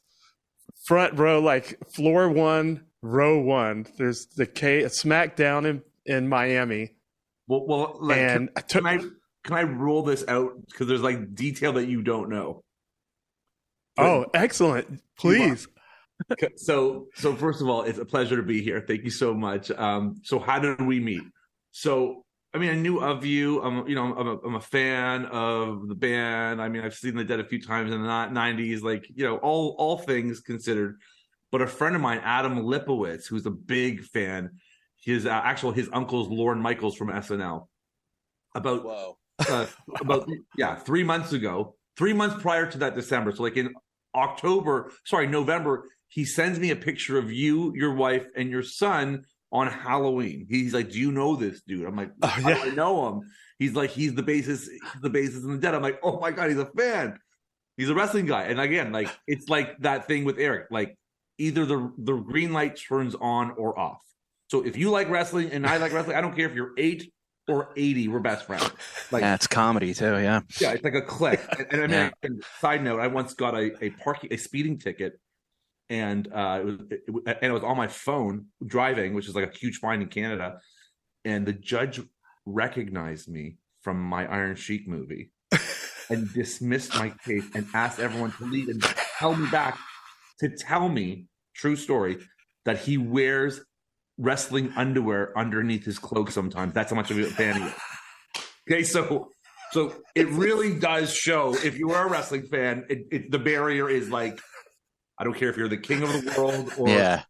front 0.86 1.18
row, 1.18 1.40
like 1.40 1.78
floor 1.94 2.30
one, 2.30 2.86
row 3.02 3.40
one. 3.40 3.88
There's 3.98 4.28
the 4.36 4.46
K 4.46 4.84
SmackDown 4.84 5.66
in 5.66 5.82
in 6.06 6.28
Miami. 6.28 6.94
Well, 7.48 7.66
well, 7.66 7.98
like, 8.02 8.18
and 8.18 8.54
can, 8.54 8.64
took, 8.68 8.84
can 8.84 8.86
I 8.86 8.98
can 9.44 9.56
I 9.56 9.64
roll 9.64 10.04
this 10.04 10.26
out 10.28 10.52
because 10.68 10.88
there's 10.88 11.02
like 11.02 11.34
detail 11.34 11.74
that 11.74 11.88
you 11.88 12.02
don't 12.02 12.30
know. 12.30 12.64
Oh, 13.98 14.26
excellent! 14.34 15.02
Please 15.18 15.68
so 16.56 17.08
so 17.16 17.36
first 17.36 17.62
of 17.62 17.70
all 17.70 17.84
it's 17.84 18.00
a 18.00 18.06
pleasure 18.06 18.36
to 18.36 18.44
be 18.44 18.62
here. 18.62 18.84
Thank 18.88 19.04
you 19.04 19.12
so 19.12 19.34
much. 19.34 19.72
Um 19.72 20.16
so 20.24 20.40
how 20.40 20.60
did 20.60 20.82
we 20.82 21.00
meet? 21.00 21.24
So 21.72 22.24
i 22.54 22.58
mean 22.58 22.72
i 22.72 22.76
knew 22.76 23.00
of 23.00 23.26
you. 23.26 23.62
I'm 23.62 23.88
you 23.88 23.96
know 23.96 24.16
i'm 24.16 24.28
a, 24.28 24.38
I'm 24.40 24.56
a 24.56 24.62
fan 24.62 25.26
of 25.26 25.88
the 25.88 25.96
band. 25.96 26.62
I 26.62 26.70
mean 26.70 26.84
i've 26.84 26.96
seen 26.96 27.16
the 27.16 27.24
dead 27.24 27.40
a 27.40 27.46
few 27.46 27.62
times 27.62 27.94
in 27.94 28.02
the 28.02 28.08
90s 28.08 28.82
like 28.82 29.08
you 29.14 29.26
know 29.26 29.38
all 29.38 29.76
all 29.78 29.98
things 29.98 30.40
considered. 30.40 30.98
But 31.52 31.62
a 31.62 31.68
friend 31.68 31.96
of 31.96 32.02
mine 32.02 32.22
adam 32.24 32.60
lipowitz 32.64 33.28
who's 33.28 33.46
a 33.46 33.52
big 33.52 34.04
fan 34.04 34.52
his 35.08 35.26
uh, 35.26 35.30
actual 35.30 35.72
his 35.72 35.90
uncle's 35.94 36.28
Lorne 36.28 36.62
Michaels 36.62 36.96
from 36.96 37.10
snl 37.10 37.68
about 38.56 38.84
Whoa. 38.84 39.18
uh, 39.50 39.66
about 40.02 40.30
yeah 40.58 40.76
three 40.76 41.04
months 41.04 41.32
ago 41.34 41.76
three 41.96 42.14
months 42.14 42.42
prior 42.42 42.70
to 42.70 42.78
that 42.80 42.96
december 42.96 43.32
so 43.32 43.44
like 43.44 43.56
in 43.56 43.74
october 44.16 44.92
sorry 45.06 45.28
november 45.28 45.86
he 46.08 46.26
sends 46.26 46.60
me 46.60 46.72
a 46.72 46.76
picture 46.76 47.18
of 47.18 47.32
you, 47.32 47.74
your 47.76 47.94
wife, 47.94 48.28
and 48.36 48.50
your 48.50 48.64
son 48.64 49.26
on 49.52 49.68
Halloween. 49.68 50.46
He's 50.50 50.74
like, 50.74 50.92
"Do 50.92 51.00
you 51.00 51.12
know 51.12 51.36
this 51.36 51.62
dude?" 51.62 51.86
I'm 51.86 51.96
like, 51.96 52.12
oh, 52.22 52.36
yeah. 52.40 52.62
I 52.64 52.70
know 52.70 53.08
him?" 53.08 53.32
He's 53.60 53.74
like, 53.74 53.90
"He's 53.90 54.14
the 54.14 54.24
basis, 54.24 54.70
the 55.02 55.10
basis 55.10 55.44
in 55.44 55.52
the 55.52 55.58
dead." 55.58 55.76
I'm 55.76 55.82
like, 55.82 56.00
"Oh 56.04 56.20
my 56.20 56.32
god, 56.32 56.50
he's 56.50 56.60
a 56.60 56.66
fan. 56.66 57.20
He's 57.76 57.90
a 57.90 57.96
wrestling 57.96 58.26
guy." 58.26 58.44
And 58.44 58.60
again, 58.60 58.92
like 58.92 59.10
it's 59.28 59.50
like 59.50 59.78
that 59.80 60.08
thing 60.08 60.26
with 60.26 60.40
Eric. 60.40 60.68
Like 60.72 60.98
either 61.38 61.66
the 61.66 61.92
the 61.98 62.16
green 62.16 62.54
light 62.54 62.80
turns 62.88 63.16
on 63.16 63.52
or 63.52 63.78
off. 63.78 64.02
So 64.50 64.66
if 64.66 64.78
you 64.78 64.90
like 64.90 65.10
wrestling 65.10 65.52
and 65.52 65.68
I 65.68 65.78
like 65.78 65.92
wrestling, 65.92 66.16
I 66.16 66.22
don't 66.22 66.36
care 66.36 66.48
if 66.48 66.56
you're 66.56 66.72
eight 66.78 67.12
or 67.50 67.70
80 67.78 68.10
we're 68.10 68.20
best 68.20 68.46
friends 68.46 68.70
like 69.10 69.22
yeah 69.22 69.38
comedy 69.50 69.94
too 69.94 70.18
yeah 70.18 70.42
yeah 70.60 70.74
it's 70.74 70.84
like 70.84 70.96
a 70.96 71.02
click 71.02 71.42
and, 71.58 71.68
and 71.72 71.82
i 71.82 71.88
mean 71.88 72.12
yeah. 72.22 72.30
side 72.60 72.84
note 72.84 73.00
i 73.00 73.08
once 73.08 73.34
got 73.34 73.56
a, 73.56 73.72
a 73.82 73.90
parking 73.92 74.34
a 74.34 74.38
speeding 74.38 74.78
ticket 74.78 75.18
and 75.90 76.28
uh, 76.34 76.60
it 76.62 76.66
was 76.66 76.80
it, 76.90 77.38
and 77.42 77.52
it 77.52 77.52
was 77.52 77.64
on 77.64 77.78
my 77.78 77.88
phone 77.88 78.46
driving, 78.66 79.14
which 79.14 79.28
is 79.28 79.36
like 79.36 79.54
a 79.54 79.58
huge 79.58 79.78
fine 79.78 80.02
in 80.02 80.08
Canada. 80.08 80.60
And 81.26 81.46
the 81.46 81.54
judge 81.54 82.00
recognized 82.46 83.28
me 83.28 83.58
from 83.82 84.02
my 84.02 84.26
Iron 84.28 84.56
Sheik 84.56 84.88
movie 84.88 85.32
and 86.10 86.32
dismissed 86.34 86.96
my 86.96 87.14
case 87.26 87.46
and 87.54 87.68
asked 87.74 88.00
everyone 88.00 88.32
to 88.34 88.46
leave 88.46 88.70
and 88.70 88.82
tell 89.18 89.36
me 89.36 89.50
back 89.50 89.78
to 90.40 90.50
tell 90.50 90.90
me 90.90 91.28
true 91.56 91.76
story 91.76 92.18
that 92.66 92.80
he 92.80 92.98
wears 92.98 93.62
wrestling 94.18 94.74
underwear 94.76 95.38
underneath 95.38 95.86
his 95.86 96.00
cloak 96.00 96.32
sometimes. 96.32 96.74
That's 96.74 96.92
how 96.92 96.96
much 96.96 97.12
of 97.12 97.18
a 97.18 97.26
fan 97.26 97.62
he 97.62 97.68
is. 97.68 97.74
Okay, 98.70 98.84
so 98.84 99.30
so 99.72 99.94
it 100.16 100.28
really 100.30 100.80
does 100.80 101.14
show 101.14 101.54
if 101.56 101.78
you 101.78 101.92
are 101.92 102.08
a 102.08 102.10
wrestling 102.10 102.44
fan, 102.44 102.86
it, 102.90 103.00
it, 103.12 103.32
the 103.32 103.40
barrier 103.40 103.90
is 103.90 104.10
like 104.10 104.40
I 105.18 105.24
don't 105.24 105.36
care 105.36 105.50
if 105.50 105.58
you're 105.58 105.68
the 105.68 105.78
king 105.78 106.04
of 106.04 106.10
the 106.10 106.34
world 106.38 106.72
or 106.78 106.90
yeah. 106.90 107.24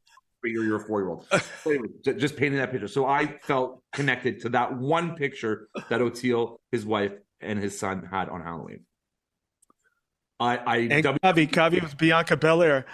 you're 0.44 0.66
your 0.66 0.80
four 0.80 1.02
year 1.02 1.10
old. 1.10 1.26
Anyway, 1.66 1.88
just 2.04 2.36
painting 2.36 2.60
that 2.60 2.72
picture. 2.72 2.88
So 2.88 3.06
I 3.06 3.38
felt 3.44 3.82
connected 3.94 4.42
to 4.42 4.50
that 4.50 4.78
one 4.78 5.16
picture 5.16 5.70
that 5.90 6.02
Oteil, 6.02 6.58
his 6.72 6.86
wife, 6.86 7.14
and 7.42 7.60
his 7.60 7.78
son 7.78 8.08
had 8.10 8.30
on 8.30 8.42
Halloween. 8.42 8.86
I, 10.40 10.58
I 10.58 10.78
and 10.78 11.04
w- 11.04 11.20
Kavi, 11.24 11.50
Kavi 11.50 11.82
was 11.82 11.96
Bianca 11.96 12.38
Belair. 12.38 12.86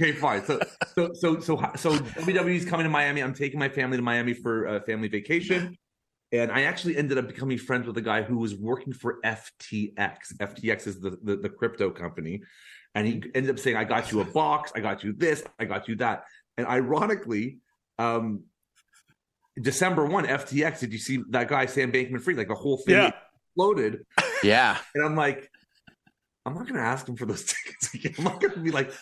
okay, 0.00 0.12
fine. 0.12 0.44
So, 0.44 0.60
so, 0.94 1.12
so, 1.14 1.40
so, 1.40 1.56
so 1.76 1.90
WWE's 1.96 2.64
coming 2.64 2.84
to 2.84 2.90
Miami. 2.90 3.22
I'm 3.22 3.34
taking 3.34 3.58
my 3.58 3.68
family 3.68 3.96
to 3.96 4.02
Miami 4.02 4.34
for 4.34 4.66
a 4.66 4.80
family 4.80 5.08
vacation. 5.08 5.76
And 6.32 6.50
I 6.50 6.62
actually 6.62 6.96
ended 6.96 7.18
up 7.18 7.28
becoming 7.28 7.58
friends 7.58 7.86
with 7.86 7.96
a 7.98 8.02
guy 8.02 8.22
who 8.22 8.38
was 8.38 8.54
working 8.54 8.92
for 8.92 9.18
FTX. 9.24 10.36
FTX 10.40 10.86
is 10.86 11.00
the, 11.00 11.18
the, 11.22 11.36
the 11.36 11.48
crypto 11.48 11.90
company. 11.90 12.42
And 12.96 13.06
he 13.06 13.22
ended 13.34 13.50
up 13.50 13.58
saying, 13.58 13.76
I 13.76 13.84
got 13.84 14.10
you 14.10 14.22
a 14.22 14.24
box, 14.24 14.72
I 14.74 14.80
got 14.80 15.04
you 15.04 15.12
this, 15.12 15.44
I 15.58 15.66
got 15.66 15.86
you 15.86 15.96
that. 15.96 16.24
And 16.56 16.66
ironically, 16.66 17.58
um, 17.98 18.44
December 19.60 20.06
1, 20.06 20.26
FTX, 20.26 20.80
did 20.80 20.94
you 20.94 20.98
see 20.98 21.22
that 21.28 21.48
guy, 21.48 21.66
Sam 21.66 21.92
Bankman 21.92 22.22
Fried? 22.22 22.38
Like 22.38 22.48
the 22.48 22.54
whole 22.54 22.78
thing 22.78 22.94
yeah. 22.94 23.12
exploded. 23.48 24.04
Yeah. 24.42 24.76
And 24.94 25.02
I'm 25.02 25.16
like, 25.16 25.50
I'm 26.44 26.54
not 26.54 26.64
going 26.64 26.74
to 26.74 26.82
ask 26.86 27.08
him 27.08 27.16
for 27.16 27.24
those 27.24 27.42
tickets 27.64 27.94
again. 27.94 28.14
I'm 28.18 28.24
not 28.24 28.38
going 28.38 28.52
to 28.52 28.60
be 28.60 28.70
like, 28.70 28.92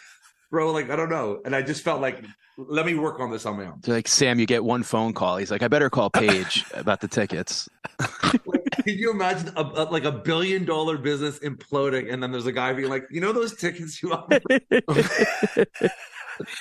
bro, 0.48 0.70
like, 0.70 0.90
I 0.90 0.96
don't 0.96 1.10
know. 1.10 1.40
And 1.44 1.56
I 1.56 1.60
just 1.60 1.82
felt 1.82 2.00
like, 2.00 2.24
let 2.56 2.86
me 2.86 2.94
work 2.94 3.18
on 3.18 3.32
this 3.32 3.46
on 3.46 3.56
my 3.56 3.66
own. 3.66 3.80
like, 3.88 4.06
Sam, 4.06 4.38
you 4.38 4.46
get 4.46 4.62
one 4.64 4.84
phone 4.84 5.12
call. 5.12 5.36
He's 5.38 5.50
like, 5.50 5.62
I 5.62 5.68
better 5.68 5.90
call 5.90 6.08
Page 6.08 6.64
about 6.72 7.00
the 7.00 7.08
tickets. 7.08 7.68
Can 8.82 8.98
you 8.98 9.10
imagine 9.10 9.52
a, 9.56 9.62
a, 9.62 9.84
like 9.84 10.04
a 10.04 10.12
billion 10.12 10.64
dollar 10.64 10.98
business 10.98 11.38
imploding, 11.40 12.12
and 12.12 12.22
then 12.22 12.32
there's 12.32 12.46
a 12.46 12.52
guy 12.52 12.72
being 12.72 12.90
like, 12.90 13.06
"You 13.10 13.20
know 13.20 13.32
those 13.32 13.56
tickets 13.56 14.02
you 14.02 14.12
offer?" 14.12 14.40
hey, 14.48 14.60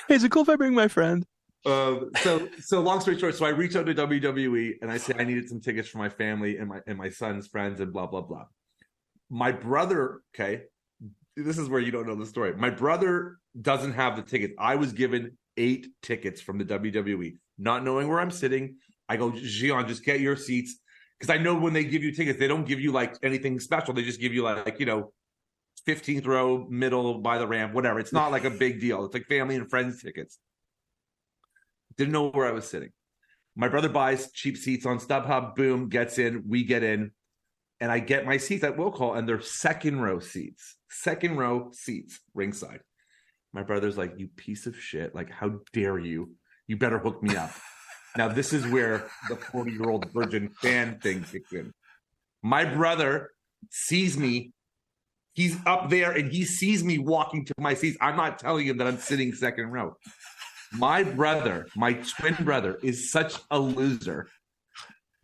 is 0.08 0.24
it 0.24 0.30
cool 0.30 0.42
if 0.42 0.48
I 0.48 0.56
bring 0.56 0.74
my 0.74 0.88
friend? 0.88 1.24
Um, 1.66 2.10
so, 2.20 2.48
so 2.60 2.80
long 2.80 3.00
story 3.00 3.18
short, 3.18 3.34
so 3.34 3.46
I 3.46 3.50
reach 3.50 3.74
out 3.74 3.86
to 3.86 3.94
WWE 3.94 4.74
and 4.82 4.90
I 4.90 4.98
said 4.98 5.18
I 5.18 5.24
needed 5.24 5.48
some 5.48 5.60
tickets 5.60 5.88
for 5.88 5.96
my 5.96 6.10
family 6.10 6.58
and 6.58 6.68
my 6.68 6.80
and 6.86 6.98
my 6.98 7.08
son's 7.08 7.46
friends 7.46 7.80
and 7.80 7.92
blah 7.92 8.06
blah 8.06 8.20
blah. 8.20 8.44
My 9.30 9.50
brother, 9.52 10.20
okay, 10.34 10.64
this 11.36 11.58
is 11.58 11.68
where 11.68 11.80
you 11.80 11.90
don't 11.90 12.06
know 12.06 12.14
the 12.14 12.26
story. 12.26 12.54
My 12.54 12.70
brother 12.70 13.38
doesn't 13.60 13.92
have 13.92 14.16
the 14.16 14.22
tickets. 14.22 14.54
I 14.58 14.76
was 14.76 14.92
given 14.92 15.38
eight 15.56 15.86
tickets 16.02 16.40
from 16.40 16.58
the 16.58 16.64
WWE, 16.64 17.38
not 17.58 17.82
knowing 17.82 18.08
where 18.08 18.20
I'm 18.20 18.30
sitting. 18.30 18.76
I 19.08 19.16
go, 19.16 19.32
Gian, 19.32 19.86
just 19.88 20.04
get 20.04 20.20
your 20.20 20.36
seats 20.36 20.76
because 21.24 21.40
I 21.40 21.42
know 21.42 21.54
when 21.54 21.72
they 21.72 21.84
give 21.84 22.02
you 22.02 22.12
tickets, 22.12 22.38
they 22.38 22.48
don't 22.48 22.66
give 22.66 22.80
you 22.80 22.92
like 22.92 23.16
anything 23.22 23.58
special. 23.58 23.94
They 23.94 24.02
just 24.02 24.20
give 24.20 24.34
you 24.34 24.42
like, 24.42 24.78
you 24.78 24.84
know, 24.84 25.12
15th 25.88 26.26
row, 26.26 26.66
middle 26.68 27.18
by 27.20 27.38
the 27.38 27.46
ramp, 27.46 27.72
whatever. 27.72 27.98
It's 27.98 28.12
not 28.12 28.30
like 28.30 28.44
a 28.44 28.50
big 28.50 28.78
deal. 28.78 29.06
It's 29.06 29.14
like 29.14 29.26
family 29.26 29.56
and 29.56 29.68
friends 29.70 30.02
tickets. 30.02 30.38
Didn't 31.96 32.12
know 32.12 32.28
where 32.28 32.46
I 32.46 32.50
was 32.50 32.68
sitting. 32.68 32.90
My 33.56 33.68
brother 33.68 33.88
buys 33.88 34.32
cheap 34.32 34.58
seats 34.58 34.84
on 34.84 34.98
StubHub. 34.98 35.54
Boom, 35.54 35.88
gets 35.88 36.18
in. 36.18 36.44
We 36.46 36.64
get 36.64 36.82
in, 36.82 37.12
and 37.80 37.90
I 37.90 38.00
get 38.00 38.26
my 38.26 38.36
seats 38.36 38.64
at 38.64 38.76
will 38.76 38.90
call, 38.90 39.14
and 39.14 39.26
they're 39.26 39.40
second 39.40 40.02
row 40.02 40.18
seats, 40.18 40.76
second 40.90 41.38
row 41.38 41.70
seats, 41.72 42.20
ringside. 42.34 42.80
My 43.52 43.62
brother's 43.62 43.96
like, 43.96 44.14
"You 44.18 44.26
piece 44.26 44.66
of 44.66 44.76
shit! 44.76 45.14
Like, 45.14 45.30
how 45.30 45.60
dare 45.72 45.98
you? 45.98 46.34
You 46.66 46.76
better 46.76 46.98
hook 46.98 47.22
me 47.22 47.36
up." 47.36 47.52
Now 48.16 48.28
this 48.28 48.52
is 48.52 48.66
where 48.66 49.08
the 49.28 49.36
forty-year-old 49.36 50.10
virgin 50.12 50.48
fan 50.48 50.98
thing 51.00 51.24
kicks 51.24 51.52
in. 51.52 51.72
My 52.42 52.64
brother 52.64 53.30
sees 53.70 54.16
me. 54.16 54.52
He's 55.32 55.56
up 55.66 55.90
there 55.90 56.12
and 56.12 56.30
he 56.30 56.44
sees 56.44 56.84
me 56.84 56.98
walking 56.98 57.44
to 57.46 57.54
my 57.58 57.74
seats. 57.74 57.96
I'm 58.00 58.16
not 58.16 58.38
telling 58.38 58.66
him 58.66 58.76
that 58.78 58.86
I'm 58.86 58.98
sitting 58.98 59.32
second 59.32 59.70
row. 59.72 59.96
My 60.72 61.02
brother, 61.02 61.66
my 61.76 61.94
twin 61.94 62.36
brother, 62.40 62.78
is 62.82 63.10
such 63.10 63.34
a 63.50 63.58
loser 63.58 64.28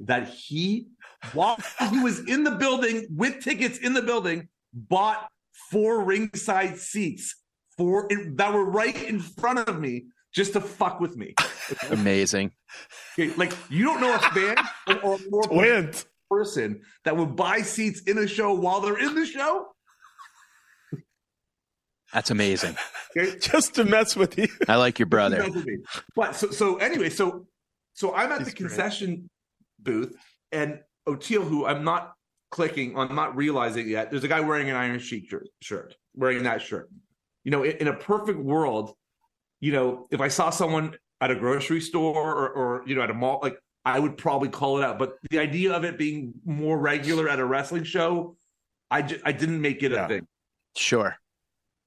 that 0.00 0.28
he, 0.28 0.86
while 1.32 1.58
he 1.90 1.98
was 2.00 2.20
in 2.20 2.42
the 2.44 2.52
building 2.52 3.06
with 3.14 3.40
tickets 3.42 3.78
in 3.78 3.92
the 3.92 4.02
building, 4.02 4.48
bought 4.72 5.28
four 5.70 6.02
ringside 6.04 6.78
seats 6.78 7.36
for 7.76 8.08
that 8.08 8.52
were 8.52 8.64
right 8.64 9.02
in 9.04 9.20
front 9.20 9.68
of 9.68 9.80
me 9.80 10.06
just 10.32 10.52
to 10.54 10.60
fuck 10.60 11.00
with 11.00 11.16
me. 11.16 11.34
Amazing. 11.90 12.52
Okay, 13.18 13.34
like 13.36 13.52
you 13.68 13.84
don't 13.84 14.00
know 14.00 14.14
a 14.14 14.18
fan 14.18 14.56
or, 15.02 15.18
or 15.32 15.42
Twins. 15.48 16.06
person 16.30 16.82
that 17.04 17.16
would 17.16 17.36
buy 17.36 17.62
seats 17.62 18.02
in 18.02 18.18
a 18.18 18.26
show 18.26 18.54
while 18.54 18.80
they're 18.80 18.98
in 18.98 19.14
the 19.14 19.26
show. 19.26 19.66
That's 22.12 22.30
amazing. 22.30 22.76
Okay? 23.16 23.38
Just 23.40 23.74
to 23.76 23.84
mess 23.84 24.16
with 24.16 24.36
you. 24.36 24.48
I 24.68 24.76
like 24.76 24.98
your 24.98 25.06
brother. 25.06 25.48
But 26.16 26.34
so 26.34 26.50
so 26.50 26.76
anyway, 26.76 27.10
so 27.10 27.46
so 27.94 28.14
I'm 28.14 28.32
at 28.32 28.38
He's 28.38 28.48
the 28.48 28.54
concession 28.54 29.28
booth, 29.78 30.14
and 30.52 30.80
Oteil, 31.08 31.46
who 31.46 31.66
I'm 31.66 31.84
not 31.84 32.14
clicking 32.50 32.96
on, 32.96 33.14
not 33.14 33.36
realizing 33.36 33.88
yet, 33.88 34.10
there's 34.10 34.24
a 34.24 34.28
guy 34.28 34.40
wearing 34.40 34.68
an 34.68 34.76
Iron 34.76 34.98
Sheik 34.98 35.28
shirt, 35.28 35.48
shirt 35.60 35.94
wearing 36.14 36.42
that 36.44 36.62
shirt. 36.62 36.90
You 37.44 37.50
know, 37.50 37.62
in, 37.62 37.76
in, 37.78 37.88
a 37.88 37.94
perfect 37.94 38.38
world, 38.38 38.94
you 39.60 39.72
know, 39.72 40.06
if 40.10 40.20
I 40.20 40.28
saw 40.28 40.50
someone 40.50 40.96
at 41.20 41.30
a 41.30 41.34
grocery 41.34 41.80
store 41.80 42.34
or, 42.34 42.48
or 42.50 42.82
you 42.86 42.94
know 42.94 43.02
at 43.02 43.10
a 43.10 43.14
mall, 43.14 43.40
like 43.42 43.58
I 43.84 43.98
would 43.98 44.16
probably 44.16 44.48
call 44.48 44.78
it 44.78 44.84
out. 44.84 44.98
But 44.98 45.16
the 45.30 45.38
idea 45.38 45.72
of 45.72 45.84
it 45.84 45.98
being 45.98 46.34
more 46.44 46.78
regular 46.78 47.28
at 47.28 47.38
a 47.38 47.44
wrestling 47.44 47.84
show, 47.84 48.36
I 48.90 49.02
just, 49.02 49.20
I 49.24 49.32
didn't 49.32 49.60
make 49.60 49.82
it 49.82 49.92
yeah. 49.92 50.04
a 50.04 50.08
thing. 50.08 50.26
Sure. 50.76 51.16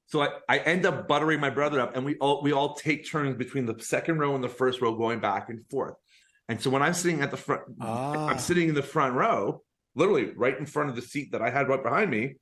So 0.08 0.22
I, 0.22 0.30
I 0.48 0.60
end 0.60 0.86
up 0.86 1.08
buttering 1.08 1.40
my 1.40 1.50
brother 1.50 1.80
up, 1.80 1.96
and 1.96 2.06
we 2.06 2.16
all 2.18 2.44
we 2.44 2.52
all 2.52 2.76
take 2.76 3.10
turns 3.10 3.36
between 3.36 3.66
the 3.66 3.76
second 3.80 4.20
row 4.20 4.36
and 4.36 4.44
the 4.44 4.50
first 4.50 4.82
row, 4.82 4.96
going 4.96 5.20
back 5.20 5.50
and 5.50 5.66
forth. 5.70 5.96
And 6.50 6.62
so 6.62 6.70
when 6.70 6.82
I'm 6.82 6.94
sitting 6.94 7.22
at 7.22 7.32
the 7.32 7.38
front, 7.38 7.64
ah. 7.82 8.28
I'm 8.28 8.40
sitting 8.40 8.70
in 8.70 8.76
the 8.76 8.84
front 8.84 9.16
row, 9.16 9.64
literally 9.96 10.32
right 10.36 10.58
in 10.58 10.66
front 10.66 10.90
of 10.90 10.96
the 10.96 11.02
seat 11.02 11.32
that 11.32 11.42
I 11.42 11.50
had 11.50 11.68
right 11.68 11.82
behind 11.82 12.12
me. 12.12 12.36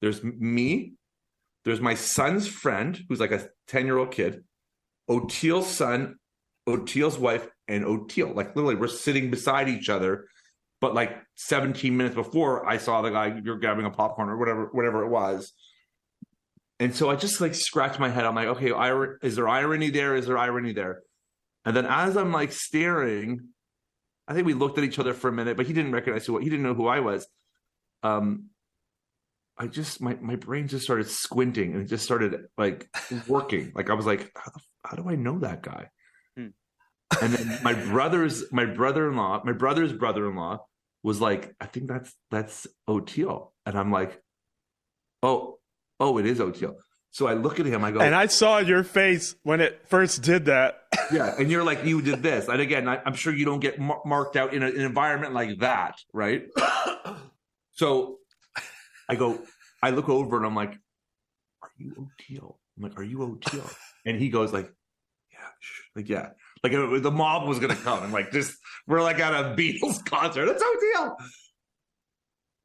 There's 0.00 0.22
me, 0.22 0.92
there's 1.66 1.80
my 1.80 1.94
son's 1.94 2.46
friend, 2.46 2.96
who's 3.08 3.18
like 3.18 3.32
a 3.32 3.48
10 3.66 3.86
year 3.86 3.98
old 3.98 4.12
kid, 4.12 4.44
Oteil's 5.10 5.66
son, 5.66 6.14
Oteil's 6.68 7.18
wife, 7.18 7.48
and 7.66 7.84
Oteil. 7.84 8.34
Like 8.34 8.54
literally, 8.54 8.76
we're 8.76 8.86
sitting 8.86 9.32
beside 9.32 9.68
each 9.68 9.88
other. 9.88 10.28
But 10.80 10.94
like 10.94 11.18
17 11.34 11.96
minutes 11.96 12.14
before, 12.14 12.68
I 12.68 12.76
saw 12.76 13.02
the 13.02 13.10
guy, 13.10 13.40
you're 13.42 13.58
grabbing 13.58 13.84
a 13.84 13.90
popcorn 13.90 14.28
or 14.28 14.36
whatever, 14.36 14.66
whatever 14.72 15.04
it 15.04 15.08
was. 15.08 15.52
And 16.78 16.94
so 16.94 17.10
I 17.10 17.16
just 17.16 17.40
like 17.40 17.54
scratch 17.54 17.98
my 17.98 18.10
head. 18.10 18.24
I'm 18.24 18.36
like, 18.36 18.48
okay, 18.48 18.72
is 19.26 19.34
there 19.34 19.48
irony 19.48 19.90
there? 19.90 20.14
Is 20.14 20.26
there 20.26 20.38
irony 20.38 20.72
there? 20.72 21.02
And 21.64 21.76
then 21.76 21.86
as 21.86 22.16
I'm 22.16 22.30
like 22.30 22.52
staring, 22.52 23.48
I 24.28 24.34
think 24.34 24.46
we 24.46 24.54
looked 24.54 24.78
at 24.78 24.84
each 24.84 25.00
other 25.00 25.14
for 25.14 25.28
a 25.28 25.32
minute, 25.32 25.56
but 25.56 25.66
he 25.66 25.72
didn't 25.72 25.92
recognize 25.92 26.26
who 26.26 26.38
he 26.38 26.48
didn't 26.48 26.62
know 26.62 26.74
who 26.74 26.86
I 26.86 27.00
was. 27.00 27.26
Um, 28.04 28.50
I 29.58 29.66
just 29.66 30.00
my 30.00 30.16
my 30.20 30.36
brain 30.36 30.68
just 30.68 30.84
started 30.84 31.08
squinting 31.08 31.72
and 31.72 31.82
it 31.82 31.88
just 31.88 32.04
started 32.04 32.46
like 32.58 32.88
working. 33.28 33.72
Like 33.74 33.90
I 33.90 33.94
was 33.94 34.06
like, 34.06 34.30
how, 34.36 34.52
how 34.84 34.96
do 34.96 35.08
I 35.08 35.14
know 35.14 35.38
that 35.38 35.62
guy? 35.62 35.88
Hmm. 36.36 36.48
And 37.22 37.32
then 37.32 37.58
my 37.62 37.72
brother's 37.72 38.44
my 38.52 38.66
brother-in-law, 38.66 39.42
my 39.44 39.52
brother's 39.52 39.92
brother-in-law 39.92 40.58
was 41.02 41.20
like, 41.20 41.54
I 41.60 41.66
think 41.66 41.88
that's 41.88 42.14
that's 42.30 42.66
Oteil, 42.88 43.52
and 43.64 43.78
I'm 43.78 43.90
like, 43.90 44.22
oh 45.22 45.58
oh, 46.00 46.18
it 46.18 46.26
is 46.26 46.38
Oteil. 46.38 46.74
So 47.10 47.26
I 47.26 47.32
look 47.32 47.58
at 47.58 47.64
him, 47.64 47.82
I 47.82 47.92
go, 47.92 48.00
and 48.00 48.14
I 48.14 48.26
saw 48.26 48.58
your 48.58 48.84
face 48.84 49.36
when 49.42 49.62
it 49.62 49.88
first 49.88 50.22
did 50.22 50.46
that. 50.46 50.82
yeah, 51.12 51.34
and 51.38 51.50
you're 51.50 51.64
like, 51.64 51.82
you 51.82 52.02
did 52.02 52.22
this, 52.22 52.46
and 52.48 52.60
again, 52.60 52.86
I, 52.88 53.00
am 53.06 53.14
sure 53.14 53.34
you 53.34 53.46
don't 53.46 53.60
get 53.60 53.78
mar- 53.78 54.02
marked 54.04 54.36
out 54.36 54.52
in 54.52 54.62
a, 54.62 54.66
an 54.66 54.80
environment 54.80 55.32
like 55.32 55.60
that, 55.60 55.94
right? 56.12 56.42
so 57.72 58.18
I 59.08 59.14
go, 59.14 59.40
I 59.82 59.90
look 59.90 60.08
over 60.08 60.36
and 60.36 60.46
I'm 60.46 60.54
like, 60.54 60.72
"Are 61.62 61.70
you 61.78 61.92
Oteil?" 61.92 62.56
I'm 62.76 62.82
like, 62.82 62.98
"Are 62.98 63.04
you 63.04 63.18
Oteil?" 63.18 63.72
And 64.04 64.18
he 64.18 64.28
goes 64.28 64.52
like, 64.52 64.72
"Yeah, 65.32 65.38
like 65.94 66.08
yeah." 66.08 66.30
Like 66.62 66.72
it, 66.72 67.02
the 67.02 67.10
mob 67.10 67.46
was 67.46 67.58
gonna 67.58 67.76
come, 67.76 67.98
and 67.98 68.06
I'm 68.06 68.12
like 68.12 68.32
just 68.32 68.56
we're 68.86 69.02
like 69.02 69.20
at 69.20 69.32
a 69.32 69.54
Beatles 69.54 70.04
concert. 70.10 70.48
It's 70.48 70.62
Oteil. 70.62 71.16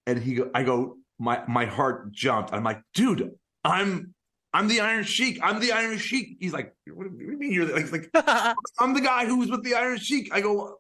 And 0.07 0.19
he 0.19 0.35
go, 0.35 0.49
I 0.55 0.63
go, 0.63 0.97
my 1.19 1.43
my 1.47 1.65
heart 1.65 2.11
jumped. 2.11 2.53
I'm 2.53 2.63
like, 2.63 2.81
dude, 2.93 3.31
I'm 3.63 4.13
I'm 4.53 4.67
the 4.67 4.81
Iron 4.81 5.03
Sheik. 5.03 5.39
I'm 5.41 5.59
the 5.59 5.71
Iron 5.71 5.97
Sheik. 5.97 6.37
He's 6.39 6.53
like, 6.53 6.75
what 6.91 7.07
do 7.07 7.23
you 7.23 7.37
mean 7.37 7.53
you're 7.53 7.71
like, 7.71 7.91
like 7.91 8.09
I'm 8.79 8.93
the 8.93 9.01
guy 9.01 9.25
who 9.25 9.37
was 9.37 9.49
with 9.49 9.63
the 9.63 9.75
Iron 9.75 9.97
Sheik. 9.97 10.33
I 10.33 10.41
go, 10.41 10.77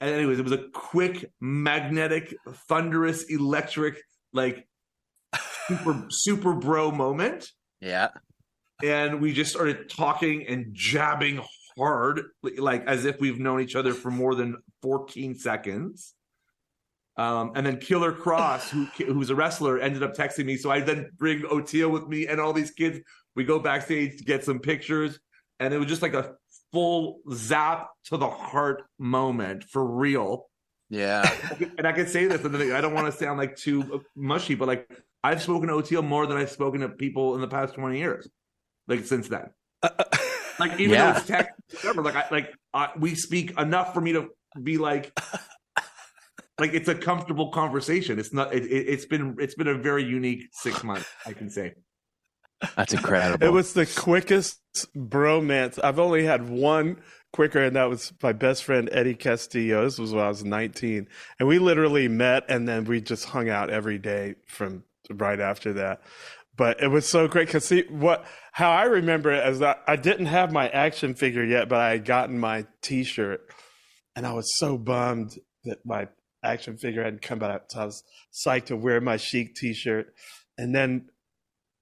and 0.00 0.10
anyways, 0.14 0.38
it 0.38 0.42
was 0.42 0.52
a 0.52 0.68
quick, 0.72 1.30
magnetic, 1.40 2.34
thunderous, 2.68 3.24
electric, 3.24 4.02
like 4.32 4.66
super 5.68 6.06
super 6.10 6.54
bro 6.54 6.90
moment. 6.90 7.50
Yeah. 7.80 8.08
And 8.82 9.20
we 9.20 9.32
just 9.32 9.52
started 9.52 9.88
talking 9.88 10.46
and 10.48 10.66
jabbing 10.72 11.40
hard, 11.78 12.22
like 12.42 12.84
as 12.86 13.04
if 13.04 13.20
we've 13.20 13.38
known 13.38 13.60
each 13.60 13.76
other 13.76 13.94
for 13.94 14.10
more 14.10 14.34
than 14.34 14.56
14 14.82 15.36
seconds. 15.36 16.14
Um, 17.16 17.52
and 17.54 17.66
then 17.66 17.78
Killer 17.78 18.12
Kross, 18.12 18.68
who 18.70 18.84
who's 19.04 19.30
a 19.30 19.34
wrestler, 19.34 19.78
ended 19.78 20.02
up 20.02 20.14
texting 20.14 20.46
me. 20.46 20.56
So 20.56 20.70
I 20.70 20.80
then 20.80 21.10
bring 21.16 21.42
Oteil 21.42 21.90
with 21.90 22.08
me 22.08 22.26
and 22.26 22.40
all 22.40 22.52
these 22.52 22.70
kids. 22.70 23.00
We 23.34 23.44
go 23.44 23.58
backstage 23.58 24.18
to 24.18 24.24
get 24.24 24.44
some 24.44 24.58
pictures, 24.58 25.18
and 25.60 25.72
it 25.72 25.78
was 25.78 25.88
just 25.88 26.02
like 26.02 26.14
a 26.14 26.34
full 26.72 27.20
zap 27.32 27.88
to 28.04 28.16
the 28.16 28.28
heart 28.28 28.82
moment 28.98 29.64
for 29.64 29.84
real. 29.84 30.48
Yeah, 30.92 31.22
and 31.78 31.86
I 31.86 31.92
can 31.92 32.06
say 32.06 32.26
this, 32.26 32.44
and 32.44 32.54
I 32.54 32.82
don't 32.82 32.92
want 32.92 33.10
to 33.10 33.18
sound 33.18 33.38
like 33.38 33.56
too 33.56 34.04
mushy, 34.14 34.54
but 34.54 34.68
like 34.68 34.86
I've 35.24 35.40
spoken 35.40 35.68
to 35.68 35.74
Oteil 35.74 36.04
more 36.04 36.26
than 36.26 36.36
I've 36.36 36.50
spoken 36.50 36.82
to 36.82 36.90
people 36.90 37.34
in 37.34 37.40
the 37.40 37.48
past 37.48 37.72
twenty 37.72 37.98
years, 37.98 38.28
like 38.86 39.06
since 39.06 39.26
then. 39.26 39.48
like 40.58 40.72
even 40.78 40.90
yeah. 40.90 41.12
though 41.12 41.18
it's 41.18 41.26
text, 41.26 41.50
whatever, 41.82 42.02
like 42.02 42.16
I, 42.16 42.26
like 42.30 42.54
uh, 42.74 42.88
we 42.98 43.14
speak 43.14 43.58
enough 43.58 43.94
for 43.94 44.02
me 44.02 44.12
to 44.12 44.28
be 44.62 44.76
like 44.76 45.18
like 46.58 46.74
it's 46.74 46.88
a 46.88 46.94
comfortable 46.94 47.50
conversation. 47.52 48.18
It's 48.18 48.34
not. 48.34 48.52
It, 48.52 48.70
it, 48.70 48.86
has 48.90 49.06
been 49.06 49.36
it's 49.40 49.54
been 49.54 49.68
a 49.68 49.78
very 49.78 50.04
unique 50.04 50.42
six 50.52 50.84
months. 50.84 51.08
I 51.24 51.32
can 51.32 51.48
say. 51.48 51.72
That's 52.76 52.92
incredible. 52.92 53.46
It 53.46 53.50
was 53.50 53.72
the 53.72 53.86
quickest 53.86 54.60
bromance. 54.94 55.82
I've 55.82 55.98
only 55.98 56.26
had 56.26 56.50
one 56.50 57.00
quicker, 57.32 57.62
and 57.62 57.76
that 57.76 57.88
was 57.88 58.12
my 58.22 58.32
best 58.32 58.64
friend 58.64 58.88
Eddie 58.92 59.14
Castillo. 59.14 59.84
This 59.84 59.98
was 59.98 60.12
when 60.12 60.24
I 60.24 60.28
was 60.28 60.44
19, 60.44 61.08
and 61.38 61.48
we 61.48 61.58
literally 61.58 62.08
met, 62.08 62.44
and 62.48 62.68
then 62.68 62.84
we 62.84 63.00
just 63.00 63.26
hung 63.26 63.48
out 63.48 63.70
every 63.70 63.98
day 63.98 64.36
from 64.46 64.84
right 65.10 65.40
after 65.40 65.72
that. 65.74 66.02
But 66.56 66.82
it 66.82 66.88
was 66.88 67.08
so 67.08 67.28
great 67.28 67.48
because 67.48 67.64
see 67.64 67.84
what 67.88 68.26
how 68.52 68.70
I 68.70 68.84
remember 68.84 69.32
it 69.32 69.42
as 69.42 69.60
that 69.60 69.82
I 69.86 69.96
didn't 69.96 70.26
have 70.26 70.52
my 70.52 70.68
action 70.68 71.14
figure 71.14 71.44
yet, 71.44 71.68
but 71.68 71.80
I 71.80 71.90
had 71.92 72.04
gotten 72.04 72.38
my 72.38 72.66
T-shirt, 72.82 73.40
and 74.14 74.26
I 74.26 74.32
was 74.34 74.50
so 74.58 74.76
bummed 74.76 75.38
that 75.64 75.78
my 75.86 76.08
action 76.44 76.76
figure 76.76 77.02
hadn't 77.02 77.22
come 77.22 77.42
out. 77.42 77.72
So 77.72 77.80
I 77.80 77.84
was 77.86 78.04
psyched 78.32 78.66
to 78.66 78.76
wear 78.76 79.00
my 79.00 79.16
Sheik 79.16 79.54
T-shirt. 79.54 80.12
And 80.58 80.74
then 80.74 81.08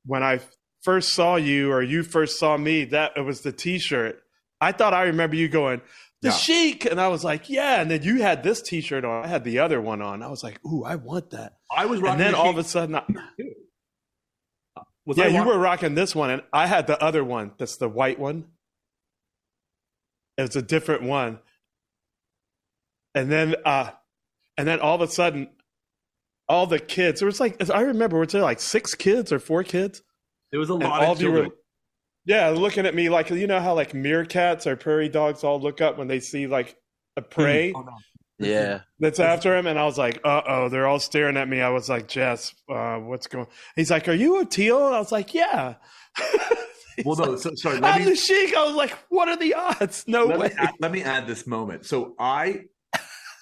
when 0.05 0.23
I 0.23 0.41
first 0.83 1.15
saw 1.15 1.37
you, 1.37 1.73
or 1.73 1.83
you 1.83 2.03
first 2.03 2.39
saw 2.39 2.57
me, 2.57 2.85
that 2.85 3.13
it 3.17 3.23
was 3.23 3.41
the 3.41 3.53
T-shirt. 3.53 4.23
I 4.61 4.73
thought 4.73 4.95
I 4.95 5.05
remember 5.05 5.37
you 5.37 5.49
going 5.49 5.81
the 6.23 6.29
yeah. 6.29 6.35
Sheik, 6.35 6.85
and 6.85 7.01
I 7.01 7.09
was 7.09 7.25
like, 7.25 7.49
yeah. 7.49 7.81
And 7.81 7.91
then 7.91 8.03
you 8.03 8.21
had 8.21 8.43
this 8.43 8.61
T-shirt 8.61 9.05
on. 9.05 9.25
I 9.25 9.29
had 9.29 9.43
the 9.43 9.61
other 9.61 9.81
one 9.81 10.03
on. 10.03 10.23
I 10.23 10.29
was 10.29 10.43
like, 10.43 10.61
ooh, 10.67 10.85
I 10.85 10.97
want 10.97 11.31
that. 11.31 11.55
I 11.75 11.87
was 11.87 12.01
rocking. 12.01 12.13
And 12.13 12.21
then 12.21 12.33
the 12.33 12.39
all 12.39 12.51
of 12.51 12.59
a 12.59 12.65
sudden, 12.65 12.95
I, 12.95 13.05
yeah, 15.07 15.29
you 15.29 15.45
were 15.45 15.59
rocking 15.59 15.95
this 15.95 16.15
one, 16.15 16.31
and 16.31 16.43
I 16.53 16.67
had 16.67 16.87
the 16.87 17.03
other 17.03 17.25
one. 17.25 17.53
That's 17.59 17.77
the 17.79 17.89
white 17.89 18.19
one. 18.19 18.45
It's 20.37 20.57
a 20.57 20.63
different 20.63 21.03
one. 21.05 21.39
And 23.15 23.33
then 23.33 23.57
uh, 23.65 23.91
and 24.59 24.69
then 24.69 24.81
all 24.81 24.97
of 24.97 25.01
a 25.01 25.09
sudden, 25.09 25.49
all 26.49 26.67
the 26.67 26.79
kids. 26.79 27.21
There 27.21 27.27
was 27.27 27.41
like 27.41 27.71
I 27.71 27.81
remember, 27.81 28.19
was 28.19 28.33
there 28.33 28.43
like 28.43 28.61
six 28.61 28.95
kids 28.95 29.33
or 29.33 29.39
four 29.39 29.65
kids? 29.65 30.03
There 30.51 30.61
was 30.61 30.69
a 30.69 30.75
lot 30.75 31.03
of 31.03 31.19
children. 31.19 31.47
Were, 31.47 31.55
yeah, 32.25 32.49
looking 32.51 32.87
at 32.87 32.95
me 32.95 33.09
like 33.09 33.31
you 33.31 33.47
know 33.47 33.61
how 33.61 33.75
like 33.75 33.93
meerkats 33.93 34.67
or 34.67 34.77
prairie 34.77 35.09
dogs 35.09 35.45
all 35.45 35.61
look 35.61 35.81
up 35.81 35.99
when 35.99 36.09
they 36.09 36.21
see 36.21 36.47
like 36.47 36.77
a 37.17 37.23
prey. 37.23 37.73
Oh, 37.75 37.81
no. 37.81 37.93
Yeah. 38.41 38.81
That's 38.99 39.21
after 39.21 39.57
him. 39.57 39.67
And 39.67 39.79
I 39.79 39.85
was 39.85 39.99
like, 39.99 40.21
uh 40.25 40.43
oh, 40.47 40.69
they're 40.69 40.87
all 40.87 40.99
staring 40.99 41.37
at 41.37 41.49
me. 41.49 41.61
I 41.61 41.69
was 41.69 41.89
like, 41.89 42.09
Jess, 42.09 42.55
uh, 42.69 42.97
what's 42.97 43.27
going 43.27 43.47
He's 43.77 43.91
like, 43.91 44.09
Are 44.09 44.15
you 44.15 44.43
Oteil? 44.43 44.87
And 44.87 44.95
I 44.95 44.99
was 44.99 45.13
like, 45.13 45.35
Yeah. 45.35 45.75
well, 47.05 47.17
no, 47.17 47.37
so, 47.37 47.55
sorry. 47.55 47.81
I'm 47.83 48.05
me, 48.05 48.11
the 48.11 48.17
Sheik. 48.17 48.57
I 48.57 48.65
was 48.65 48.75
like, 48.75 48.97
What 49.11 49.29
are 49.29 49.37
the 49.37 49.55
odds? 49.55 50.05
No 50.07 50.25
let 50.25 50.39
way. 50.39 50.49
Me 50.49 50.55
add, 50.59 50.75
let 50.81 50.93
me 50.93 51.03
add 51.03 51.27
this 51.27 51.47
moment. 51.47 51.85
So 51.85 52.15
I 52.19 52.63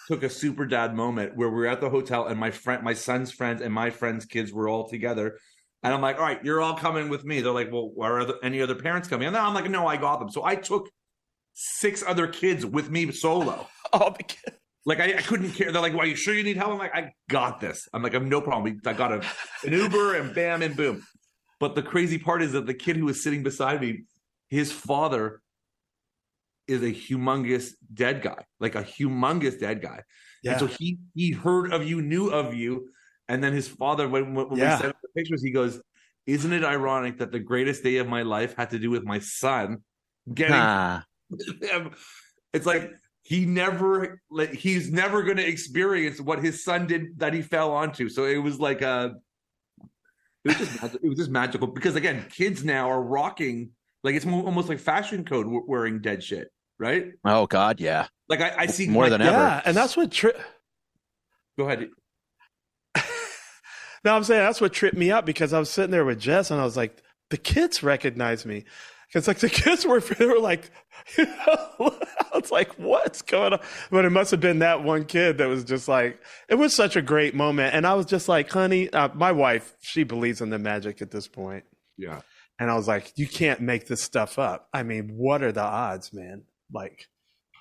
took 0.09 0.25
a 0.25 0.31
super 0.31 0.67
dad 0.67 0.95
moment 0.95 1.37
where 1.37 1.49
we 1.49 1.57
were 1.57 1.67
at 1.67 1.81
the 1.81 1.91
hotel 1.91 2.27
and 2.27 2.39
my 2.39 2.51
friend, 2.51 2.83
my 2.83 2.95
son's 2.95 3.31
friends 3.31 3.63
and 3.63 3.73
my 3.73 3.91
friends' 3.91 4.25
kids 4.25 4.53
were 4.53 4.69
all 4.69 4.89
together. 4.89 5.39
And 5.83 5.95
I'm 5.95 6.01
like, 6.01 6.17
all 6.17 6.23
right, 6.23 6.45
you're 6.45 6.61
all 6.61 6.77
coming 6.77 7.09
with 7.09 7.25
me. 7.25 7.41
They're 7.41 7.53
like, 7.53 7.71
well, 7.73 7.93
are 8.03 8.25
there 8.25 8.37
any 8.43 8.61
other 8.61 8.75
parents 8.75 9.07
coming? 9.07 9.29
And 9.29 9.37
I'm 9.37 9.55
like, 9.55 9.71
no, 9.71 9.87
I 9.87 9.97
got 9.97 10.19
them. 10.19 10.29
So 10.29 10.45
I 10.45 10.57
took 10.57 10.89
six 11.55 12.03
other 12.07 12.27
kids 12.27 12.65
with 12.65 12.91
me 12.91 13.11
solo. 13.13 13.67
All 13.93 14.11
the 14.11 14.23
kids. 14.23 14.57
Like 14.85 15.01
I, 15.01 15.19
I, 15.19 15.23
couldn't 15.23 15.53
care. 15.53 15.71
They're 15.71 15.83
like, 15.83 15.95
"Well, 15.95 16.07
you 16.07 16.15
sure 16.15 16.33
you 16.33 16.43
need 16.43 16.57
help?" 16.57 16.71
I'm 16.71 16.79
like, 16.79 16.95
"I 16.95 17.13
got 17.29 17.61
this." 17.61 17.87
I'm 17.93 18.03
like, 18.03 18.15
"I'm 18.15 18.29
no 18.29 18.41
problem." 18.41 18.81
I 18.87 18.93
got 18.95 19.13
a, 19.13 19.27
an 19.67 19.73
Uber 19.75 20.15
and 20.15 20.35
bam 20.35 20.63
and 20.63 20.75
boom. 20.75 21.05
But 21.61 21.75
the 21.75 21.83
crazy 21.83 22.19
part 22.19 22.43
is 22.43 22.53
that 22.53 22.65
the 22.65 22.73
kid 22.73 22.97
who 22.97 23.05
was 23.05 23.23
sitting 23.23 23.43
beside 23.43 23.83
me, 23.83 24.05
his 24.49 24.73
father 24.73 25.43
is 26.67 26.83
a 26.83 26.93
humongous 26.93 27.73
dead 27.93 28.23
guy, 28.23 28.45
like 28.61 28.77
a 28.77 28.83
humongous 28.83 29.59
dead 29.59 29.83
guy. 29.83 30.05
Yeah. 30.43 30.53
And 30.53 30.61
so 30.61 30.67
he 30.67 30.99
he 31.15 31.33
heard 31.33 31.73
of 31.73 31.85
you, 31.85 32.01
knew 32.01 32.31
of 32.31 32.55
you, 32.55 32.89
and 33.29 33.43
then 33.43 33.53
his 33.53 33.69
father, 33.69 34.09
when, 34.09 34.35
when 34.35 34.57
yeah. 34.57 34.77
we 34.77 34.83
sent 34.83 34.97
the 35.03 35.09
pictures, 35.17 35.43
he 35.43 35.51
goes, 35.51 35.81
"Isn't 36.27 36.53
it 36.53 36.65
ironic 36.65 37.19
that 37.19 37.33
the 37.33 37.39
greatest 37.39 37.83
day 37.83 37.99
of 37.99 38.09
my 38.09 38.23
life 38.23 38.55
had 38.57 38.71
to 38.71 38.79
do 38.79 38.91
with 38.91 39.05
my 39.05 39.19
son 39.19 39.79
getting?" 40.33 40.55
Ah. 40.57 41.05
it's 42.53 42.67
like 42.67 42.93
he 43.23 43.45
never 43.45 44.23
like 44.31 44.55
he's 44.55 44.91
never 44.91 45.23
going 45.23 45.37
to 45.37 45.47
experience 45.47 46.21
what 46.21 46.43
his 46.43 46.65
son 46.65 46.87
did 46.87 47.19
that 47.19 47.35
he 47.35 47.43
fell 47.43 47.73
onto. 47.73 48.09
So 48.09 48.25
it 48.25 48.39
was 48.39 48.59
like 48.59 48.81
a 48.81 49.17
it 50.45 50.49
was 50.49 50.57
just 50.57 50.95
it 50.95 51.09
was 51.09 51.19
just 51.19 51.31
magical 51.31 51.67
because 51.67 51.97
again, 51.97 52.25
kids 52.31 52.65
now 52.65 52.91
are 52.91 53.03
rocking 53.03 53.71
like 54.05 54.15
it's 54.15 54.27
almost 54.27 54.69
like 54.69 54.79
fashion 54.79 55.25
code 55.25 55.47
wearing 55.67 56.01
dead 56.01 56.23
shit, 56.23 56.49
right? 56.79 57.13
Oh 57.25 57.47
God, 57.47 57.81
yeah. 57.81 58.07
Like 58.29 58.41
I, 58.41 58.55
I 58.59 58.67
see 58.67 58.89
more 58.89 59.11
than 59.11 59.21
ever. 59.21 59.37
Yeah, 59.37 59.63
and 59.65 59.77
that's 59.77 59.97
what. 59.97 60.11
Tri- 60.13 60.33
Go 61.59 61.65
ahead. 61.65 61.89
No, 64.09 64.17
I'm 64.17 64.25
saying 64.25 64.41
that's 64.41 64.61
what 64.61 64.73
tripped 64.73 64.97
me 64.97 65.11
up 65.11 65.27
because 65.27 65.53
I 65.53 65.59
was 65.59 65.69
sitting 65.69 65.91
there 65.91 66.05
with 66.05 66.19
Jess 66.19 66.51
and 66.51 66.59
I 66.59 66.65
was 66.65 66.79
like, 66.79 67.03
the 67.29 67.37
kids 67.37 67.83
recognize 67.83 68.47
me. 68.47 68.65
Because 69.07 69.29
like 69.29 69.41
the 69.41 69.51
kids 69.51 69.85
were, 69.85 70.01
they 70.01 70.25
were 70.25 70.39
like, 70.39 70.71
you 71.19 71.27
know, 71.27 71.95
it's 72.35 72.51
like, 72.51 72.73
what's 72.79 73.21
going 73.21 73.53
on? 73.53 73.61
But 73.91 74.07
it 74.07 74.11
must 74.11 74.31
have 74.31 74.41
been 74.41 74.61
that 74.61 74.83
one 74.83 75.05
kid 75.05 75.37
that 75.37 75.49
was 75.49 75.63
just 75.63 75.89
like, 75.89 76.23
it 76.49 76.55
was 76.55 76.75
such 76.75 76.97
a 76.97 77.03
great 77.03 77.35
moment. 77.35 77.75
And 77.75 77.87
I 77.87 77.93
was 77.93 78.07
just 78.07 78.31
like, 78.31 78.51
honey, 78.51 78.91
uh, 78.91 79.11
my 79.13 79.31
wife, 79.31 79.75
she 79.81 80.05
believes 80.05 80.41
in 80.41 80.49
the 80.49 80.59
magic 80.59 81.03
at 81.03 81.11
this 81.11 81.29
point. 81.29 81.65
Yeah. 81.99 82.23
And 82.59 82.71
I 82.71 82.77
was 82.77 82.89
like, 82.89 83.13
you 83.17 83.29
can't 83.29 83.61
make 83.61 83.89
this 83.89 84.03
stuff 84.03 84.39
up. 84.39 84.71
I 84.73 84.85
mean, 84.85 85.19
what 85.19 85.43
are 85.43 85.53
the 85.53 85.61
odds, 85.61 86.15
man? 86.15 86.45
Like, 86.73 87.09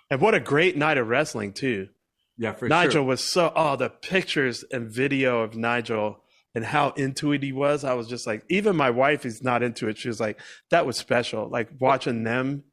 and 0.10 0.22
what 0.22 0.34
a 0.34 0.40
great 0.40 0.78
night 0.78 0.98
of 0.98 1.10
wrestling 1.10 1.52
too. 1.52 1.90
Yeah, 2.38 2.54
for 2.54 2.70
Nigel 2.70 2.92
sure. 2.92 3.04
was 3.04 3.22
so, 3.22 3.52
oh, 3.54 3.76
the 3.76 3.90
pictures 3.90 4.64
and 4.72 4.90
video 4.90 5.42
of 5.42 5.58
Nigel 5.58 6.22
and 6.58 6.66
how 6.66 6.90
into 6.90 7.34
it 7.34 7.44
he 7.44 7.52
was, 7.52 7.84
I 7.84 7.94
was 7.94 8.08
just 8.08 8.26
like, 8.26 8.44
even 8.50 8.76
my 8.76 8.90
wife 8.90 9.28
is 9.28 9.44
not 9.44 9.62
into 9.62 9.88
it. 9.90 9.98
She 10.00 10.08
was 10.08 10.20
like, 10.20 10.40
that 10.72 10.88
was 10.88 10.98
special. 10.98 11.48
Like 11.48 11.70
watching 11.80 12.24
them. 12.24 12.64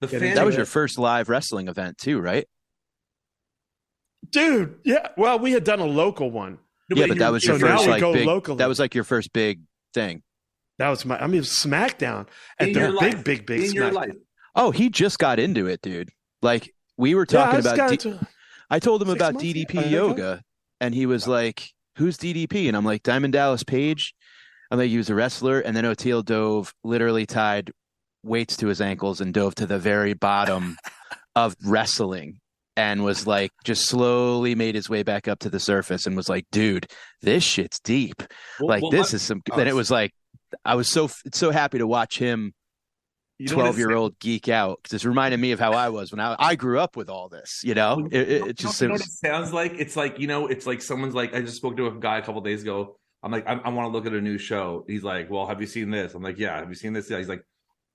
The 0.00 0.08
fan, 0.08 0.34
that 0.34 0.46
was 0.46 0.56
your 0.56 0.64
first 0.64 0.98
live 0.98 1.28
wrestling 1.28 1.68
event 1.68 1.98
too, 1.98 2.20
right? 2.20 2.46
Dude, 4.30 4.76
yeah. 4.82 5.08
Well, 5.18 5.38
we 5.38 5.52
had 5.52 5.62
done 5.62 5.80
a 5.80 5.84
local 5.84 6.30
one. 6.30 6.58
Yeah, 6.88 7.06
but 7.06 7.18
that 7.18 7.32
was 7.32 7.44
your 7.44 7.58
so 7.58 7.66
first 7.66 7.86
like 7.86 8.00
big, 8.00 8.26
locally. 8.26 8.56
that 8.56 8.68
was 8.68 8.78
like 8.78 8.94
your 8.94 9.04
first 9.04 9.30
big 9.34 9.60
thing. 9.92 10.22
That 10.78 10.88
was 10.88 11.04
my 11.04 11.22
I 11.22 11.26
mean 11.26 11.42
SmackDown 11.42 12.26
at 12.58 12.72
the 12.72 12.96
big, 12.98 13.24
big, 13.24 13.24
big, 13.24 13.46
big 13.46 13.68
In 13.68 13.74
your 13.74 13.92
life. 13.92 14.14
Oh, 14.54 14.70
he 14.70 14.88
just 14.88 15.18
got 15.18 15.38
into 15.38 15.66
it, 15.66 15.82
dude. 15.82 16.10
Like 16.40 16.74
we 16.96 17.14
were 17.14 17.26
talking 17.26 17.62
yeah, 17.62 17.74
about 17.74 18.06
I 18.70 18.78
told 18.78 19.02
him 19.02 19.10
about 19.10 19.34
DDP 19.34 19.90
yoga 19.90 20.42
and 20.80 20.94
he 20.94 21.04
was 21.04 21.28
like 21.28 21.73
who's 21.96 22.16
DDP? 22.16 22.68
And 22.68 22.76
I'm 22.76 22.84
like, 22.84 23.02
Diamond 23.02 23.32
Dallas 23.32 23.62
Page. 23.62 24.14
I'm 24.70 24.78
like, 24.78 24.90
he 24.90 24.96
was 24.96 25.10
a 25.10 25.14
wrestler. 25.14 25.60
And 25.60 25.76
then 25.76 25.84
Oteil 25.84 26.24
dove, 26.24 26.72
literally 26.82 27.26
tied 27.26 27.70
weights 28.22 28.56
to 28.58 28.68
his 28.68 28.80
ankles 28.80 29.20
and 29.20 29.34
dove 29.34 29.54
to 29.56 29.66
the 29.66 29.78
very 29.78 30.14
bottom 30.14 30.76
of 31.36 31.54
wrestling 31.64 32.40
and 32.76 33.04
was 33.04 33.26
like, 33.26 33.50
just 33.64 33.86
slowly 33.86 34.54
made 34.54 34.74
his 34.74 34.88
way 34.88 35.02
back 35.02 35.28
up 35.28 35.38
to 35.40 35.50
the 35.50 35.60
surface 35.60 36.06
and 36.06 36.16
was 36.16 36.28
like, 36.28 36.46
dude, 36.50 36.86
this 37.22 37.44
shit's 37.44 37.78
deep. 37.80 38.22
Well, 38.58 38.68
like, 38.68 38.82
well, 38.82 38.90
this 38.90 39.14
is 39.14 39.22
some. 39.22 39.42
Oh, 39.52 39.56
then 39.56 39.68
it 39.68 39.74
was 39.74 39.90
like, 39.90 40.12
I 40.64 40.74
was 40.74 40.90
so 40.90 41.08
so 41.32 41.50
happy 41.50 41.78
to 41.78 41.86
watch 41.86 42.18
him 42.18 42.52
12 43.46 43.78
year 43.78 43.92
old 43.92 44.18
geek 44.18 44.48
out 44.48 44.78
because 44.82 44.94
it's 44.94 45.04
reminded 45.04 45.40
me 45.40 45.52
of 45.52 45.58
how 45.58 45.72
I 45.72 45.88
was 45.88 46.12
when 46.12 46.20
I, 46.20 46.36
I 46.38 46.54
grew 46.54 46.78
up 46.78 46.96
with 46.96 47.10
all 47.10 47.28
this, 47.28 47.62
you 47.64 47.74
know, 47.74 48.06
it, 48.10 48.28
it, 48.28 48.46
it 48.48 48.56
just 48.56 48.80
you 48.80 48.88
know 48.88 48.94
it 48.94 49.02
sounds 49.02 49.52
like. 49.52 49.74
It's 49.76 49.96
like, 49.96 50.18
you 50.18 50.26
know, 50.26 50.46
it's 50.46 50.66
like 50.66 50.80
someone's 50.80 51.14
like, 51.14 51.34
I 51.34 51.40
just 51.40 51.56
spoke 51.56 51.76
to 51.76 51.86
a 51.86 51.98
guy 51.98 52.18
a 52.18 52.22
couple 52.22 52.40
days 52.42 52.62
ago. 52.62 52.96
I'm 53.22 53.32
like, 53.32 53.46
I, 53.48 53.54
I 53.54 53.70
want 53.70 53.86
to 53.86 53.88
look 53.88 54.06
at 54.06 54.12
a 54.12 54.20
new 54.20 54.38
show. 54.38 54.84
He's 54.86 55.02
like, 55.02 55.30
well, 55.30 55.46
have 55.46 55.60
you 55.60 55.66
seen 55.66 55.90
this? 55.90 56.14
I'm 56.14 56.22
like, 56.22 56.38
yeah. 56.38 56.58
Have 56.58 56.68
you 56.68 56.74
seen 56.74 56.92
this? 56.92 57.10
Yeah. 57.10 57.18
He's 57.18 57.28
like, 57.28 57.42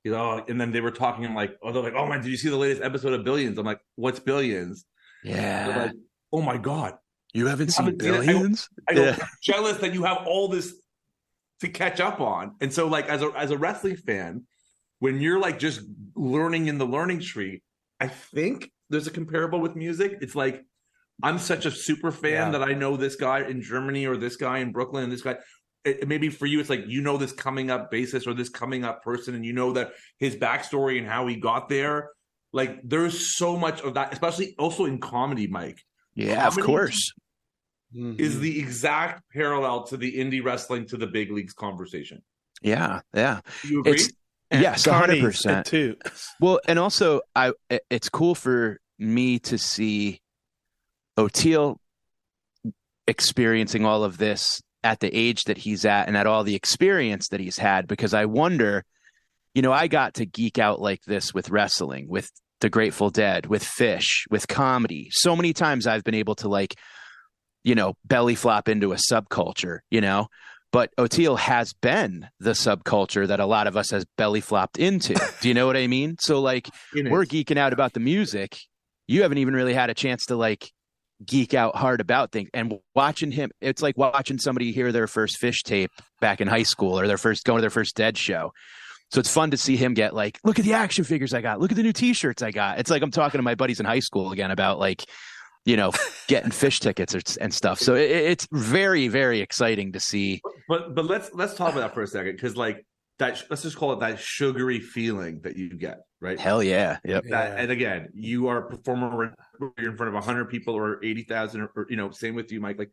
you 0.04 0.12
know, 0.12 0.44
and 0.48 0.60
then 0.60 0.72
they 0.72 0.82
were 0.82 0.92
talking. 0.92 1.26
I'm 1.26 1.36
like, 1.36 1.58
oh, 1.62 1.72
they're 1.72 1.84
like, 1.84 1.94
oh 1.96 2.08
man, 2.08 2.22
did 2.22 2.32
you 2.32 2.38
see 2.38 2.50
the 2.50 2.58
latest 2.58 2.82
episode 2.82 3.14
of 3.14 3.24
Billions? 3.24 3.58
I'm 3.58 3.66
like, 3.66 3.80
what's 3.96 4.20
Billions? 4.20 4.86
Yeah. 5.24 5.68
They're 5.68 5.86
like, 5.86 5.96
oh 6.34 6.42
my 6.42 6.58
God. 6.58 6.96
You 7.34 7.46
haven't 7.46 7.68
you 7.68 7.72
seen 7.74 7.86
haven't 7.86 8.00
Billions? 8.00 8.70
Seen 8.90 8.98
I, 8.98 9.02
I 9.02 9.06
yeah. 9.06 9.28
jealous 9.42 9.78
that 9.78 9.94
you 9.94 10.04
have 10.04 10.26
all 10.26 10.48
this 10.48 10.74
to 11.62 11.68
catch 11.68 12.00
up 12.00 12.20
on. 12.20 12.56
And 12.60 12.74
so 12.74 12.88
like, 12.88 13.08
as 13.08 13.22
a, 13.22 13.32
as 13.38 13.52
a 13.52 13.58
wrestling 13.58 13.98
fan, 13.98 14.46
when 15.00 15.20
you're 15.20 15.40
like 15.40 15.60
just 15.60 15.82
learning 16.16 16.68
in 16.68 16.78
the 16.78 16.86
learning 16.86 17.22
tree, 17.22 17.64
I 18.00 18.08
think 18.08 18.72
there's 18.90 19.08
a 19.08 19.12
comparable 19.12 19.60
with 19.60 19.76
music. 19.76 20.18
It's 20.22 20.36
like 20.36 20.64
I'm 21.22 21.40
such 21.40 21.66
a 21.66 21.72
super 21.72 22.12
fan 22.12 22.32
yeah. 22.32 22.50
that 22.52 22.64
I 22.64 22.74
know 22.74 22.96
this 22.96 23.16
guy 23.16 23.42
in 23.42 23.62
Germany 23.62 24.06
or 24.06 24.18
this 24.18 24.36
guy 24.36 24.60
in 24.60 24.72
Brooklyn 24.72 25.04
and 25.04 25.12
this 25.12 25.22
guy. 25.22 25.38
It, 25.86 26.08
maybe 26.08 26.30
for 26.30 26.46
you, 26.46 26.60
it's 26.60 26.70
like 26.70 26.86
you 26.88 27.02
know 27.02 27.18
this 27.18 27.32
coming 27.32 27.72
up 27.72 27.90
basis 27.90 28.28
or 28.28 28.34
this 28.34 28.50
coming 28.50 28.84
up 28.84 29.04
person, 29.04 29.36
and 29.36 29.46
you 29.46 29.54
know 29.54 29.74
that 29.74 29.92
his 30.18 30.36
backstory 30.36 30.98
and 30.98 31.08
how 31.08 31.28
he 31.28 31.38
got 31.38 31.70
there. 31.70 32.10
Like 32.52 32.80
there's 32.84 33.38
so 33.38 33.58
much 33.58 33.82
of 33.82 33.94
that, 33.94 34.12
especially 34.12 34.56
also 34.58 34.86
in 34.86 35.00
comedy, 35.00 35.48
Mike. 35.48 35.80
Yeah, 36.16 36.44
comedy 36.44 36.62
of 36.62 36.66
course. 36.66 37.14
Is 37.92 38.34
mm-hmm. 38.34 38.42
the 38.42 38.60
exact 38.60 39.24
parallel 39.34 39.84
to 39.86 39.98
the 39.98 40.20
indie 40.20 40.44
wrestling 40.44 40.86
to 40.88 40.98
the 40.98 41.08
big 41.08 41.32
leagues 41.32 41.54
conversation. 41.54 42.22
Yeah, 42.62 43.02
yeah. 43.16 43.40
Do 43.64 43.68
you 43.68 43.80
agree? 43.80 43.94
It's, 43.94 44.08
and 44.08 44.14
yes, 44.52 44.86
hundred 44.86 45.22
percent 45.22 45.66
too. 45.66 45.96
Well, 46.40 46.60
and 46.68 46.80
also, 46.80 47.22
I 47.36 47.54
it's 47.90 48.10
cool 48.10 48.36
for 48.36 48.80
me 48.98 49.40
to 49.40 49.58
see 49.58 50.22
Oteil 51.18 51.78
experiencing 53.08 53.86
all 53.86 54.04
of 54.04 54.18
this 54.18 54.62
at 54.84 55.00
the 55.00 55.14
age 55.14 55.44
that 55.44 55.58
he's 55.58 55.86
at 55.86 56.08
and 56.08 56.16
at 56.16 56.28
all 56.28 56.44
the 56.44 56.56
experience 56.56 57.30
that 57.30 57.40
he's 57.40 57.58
had 57.58 57.88
because 57.88 58.14
I 58.14 58.26
wonder, 58.26 58.86
you 59.54 59.62
know, 59.62 59.74
I 59.74 59.88
got 59.88 60.16
to 60.16 60.26
geek 60.26 60.58
out 60.58 60.80
like 60.80 61.02
this 61.06 61.34
with 61.34 61.50
wrestling, 61.50 62.08
with 62.08 62.30
the 62.62 62.70
Grateful 62.70 63.10
Dead, 63.10 63.46
with 63.46 63.64
Phish, 63.64 64.26
with 64.30 64.48
comedy. 64.48 65.10
So 65.12 65.36
many 65.36 65.54
times 65.54 65.88
I've 65.88 66.04
been 66.04 66.16
able 66.16 66.36
to 66.36 66.48
like, 66.48 66.76
you 67.64 67.76
know, 67.76 67.96
belly 68.06 68.36
flop 68.36 68.70
into 68.70 68.94
a 68.94 68.98
subculture, 69.12 69.80
you 69.90 70.02
know, 70.02 70.28
but 70.72 70.92
Oteil 70.98 71.38
has 71.38 71.74
been 71.74 72.30
the 72.40 72.52
subculture 72.52 73.28
that 73.28 73.40
a 73.40 73.46
lot 73.46 73.68
of 73.68 73.76
us 73.76 73.90
has 73.92 74.06
belly 74.18 74.42
flopped 74.42 74.78
into. 74.78 75.16
Do 75.42 75.48
you 75.48 75.54
know 75.54 75.66
what 75.66 75.78
I 75.78 75.88
mean? 75.88 76.18
So 76.20 76.40
like 76.40 76.70
we're 76.96 77.26
geeking 77.26 77.58
out 77.58 77.74
about 77.74 77.94
the 77.94 78.00
music. 78.00 78.58
You 79.08 79.24
haven't 79.24 79.40
even 79.40 79.56
really 79.56 79.74
had 79.74 79.90
a 79.90 79.96
chance 79.96 80.28
to 80.28 80.36
like 80.36 80.72
geek 81.26 81.54
out 81.54 81.76
hard 81.76 82.00
about 82.00 82.32
things 82.32 82.50
and 82.54 82.76
watching 82.96 83.30
him 83.30 83.52
it's 83.60 83.82
like 83.82 83.98
watching 83.98 84.38
somebody 84.38 84.72
hear 84.72 84.94
their 84.94 85.08
first 85.08 85.38
Phish 85.42 85.64
tape 85.64 85.92
back 86.22 86.40
in 86.40 86.48
high 86.48 86.64
school 86.64 86.98
or 86.98 87.08
their 87.08 87.18
first 87.18 87.44
going 87.44 87.58
to 87.58 87.62
their 87.62 87.70
first 87.70 87.94
dead 87.94 88.18
show 88.18 88.54
so 89.12 89.20
it's 89.20 89.32
fun 89.32 89.52
to 89.52 89.58
see 89.58 89.76
him 89.76 89.94
get 89.94 90.16
like 90.16 90.40
look 90.46 90.60
at 90.60 90.64
the 90.64 90.74
action 90.74 91.04
figures 91.04 91.34
i 91.34 91.42
got 91.42 91.60
look 91.60 91.72
at 91.72 91.76
the 91.76 91.84
new 91.84 91.92
t-shirts 91.92 92.42
i 92.42 92.52
got 92.52 92.80
it's 92.80 92.90
like 92.90 93.02
i'm 93.02 93.12
talking 93.12 93.38
to 93.38 93.44
my 93.44 93.54
buddies 93.54 93.82
in 93.82 93.86
high 93.86 94.00
school 94.00 94.32
again 94.32 94.50
about 94.50 94.80
like 94.80 95.04
you 95.70 95.78
know, 95.78 95.92
getting 96.28 96.50
Phish 96.50 96.80
tickets 96.80 97.14
or, 97.14 97.22
and 97.40 97.54
stuff. 97.54 97.80
So 97.80 97.94
it, 97.94 98.10
it's 98.10 98.48
very, 98.52 99.08
very 99.08 99.40
exciting 99.40 99.92
to 99.94 100.00
see. 100.00 100.42
But 100.68 100.96
but 100.96 101.06
let's 101.06 101.30
let's 101.34 101.54
talk 101.54 101.72
about 101.72 101.82
that 101.82 101.94
for 101.94 102.02
a 102.02 102.08
second 102.08 102.34
because 102.34 102.58
like 102.58 102.86
that 103.20 103.44
let's 103.50 103.62
just 103.62 103.78
call 103.78 103.94
it 103.94 104.00
that 104.00 104.20
sugary 104.20 104.80
feeling 104.80 105.42
that 105.44 105.58
you 105.58 105.70
get, 105.70 106.00
right? 106.20 106.40
Hell 106.40 106.64
yeah, 106.64 106.98
yep. 107.06 107.24
That, 107.30 107.60
and 107.60 107.72
again, 107.72 108.10
you 108.14 108.48
are 108.48 108.66
a 108.66 108.70
performer. 108.70 109.36
You're 109.78 109.92
in 109.92 109.98
front 109.98 110.16
of 110.16 110.24
hundred 110.24 110.50
people 110.50 110.74
or 110.74 111.04
eighty 111.04 111.24
thousand, 111.24 111.70
or 111.76 111.86
you 111.90 111.98
know, 111.98 112.10
same 112.10 112.34
with 112.34 112.52
you, 112.52 112.60
Mike. 112.60 112.80
Like 112.80 112.92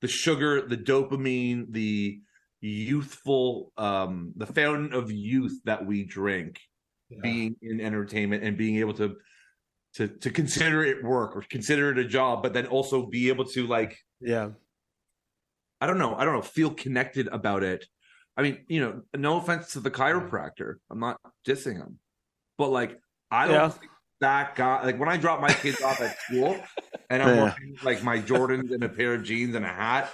the 0.00 0.08
sugar, 0.08 0.62
the 0.66 0.76
dopamine, 0.76 1.72
the 1.72 2.20
youthful, 2.60 3.72
um, 3.76 4.32
the 4.36 4.46
fountain 4.46 4.92
of 4.92 5.10
youth 5.10 5.58
that 5.64 5.84
we 5.84 6.04
drink, 6.04 6.60
yeah. 7.10 7.18
being 7.22 7.56
in 7.62 7.80
entertainment 7.80 8.44
and 8.44 8.56
being 8.56 8.76
able 8.76 8.94
to 8.94 9.16
to 9.94 10.08
to 10.08 10.30
consider 10.30 10.84
it 10.84 11.04
work 11.04 11.36
or 11.36 11.42
consider 11.42 11.90
it 11.90 11.98
a 11.98 12.04
job, 12.04 12.42
but 12.42 12.52
then 12.52 12.66
also 12.66 13.06
be 13.06 13.28
able 13.28 13.44
to 13.46 13.66
like 13.66 13.98
yeah. 14.20 14.50
I 15.80 15.86
don't 15.86 15.98
know. 15.98 16.14
I 16.14 16.24
don't 16.24 16.34
know. 16.34 16.42
Feel 16.42 16.70
connected 16.70 17.26
about 17.28 17.64
it. 17.64 17.84
I 18.36 18.42
mean, 18.42 18.64
you 18.68 18.80
know, 18.80 19.02
no 19.16 19.38
offense 19.38 19.72
to 19.72 19.80
the 19.80 19.90
chiropractor. 19.90 20.76
I'm 20.88 21.00
not 21.00 21.18
dissing 21.46 21.74
him, 21.74 21.98
but 22.56 22.68
like, 22.68 23.00
I 23.30 23.46
don't 23.46 23.54
yeah. 23.54 23.68
think 23.68 23.90
that 24.20 24.54
guy. 24.54 24.84
Like 24.84 24.98
when 24.98 25.08
I 25.08 25.16
drop 25.16 25.40
my 25.40 25.52
kids 25.52 25.82
off 25.82 26.00
at 26.00 26.16
school, 26.20 26.56
and 27.10 27.22
I'm 27.22 27.28
yeah. 27.28 27.42
wearing 27.42 27.76
like 27.82 28.02
my 28.02 28.18
Jordans 28.18 28.72
and 28.72 28.84
a 28.84 28.88
pair 28.88 29.14
of 29.14 29.24
jeans 29.24 29.54
and 29.54 29.64
a 29.64 29.68
hat, 29.68 30.10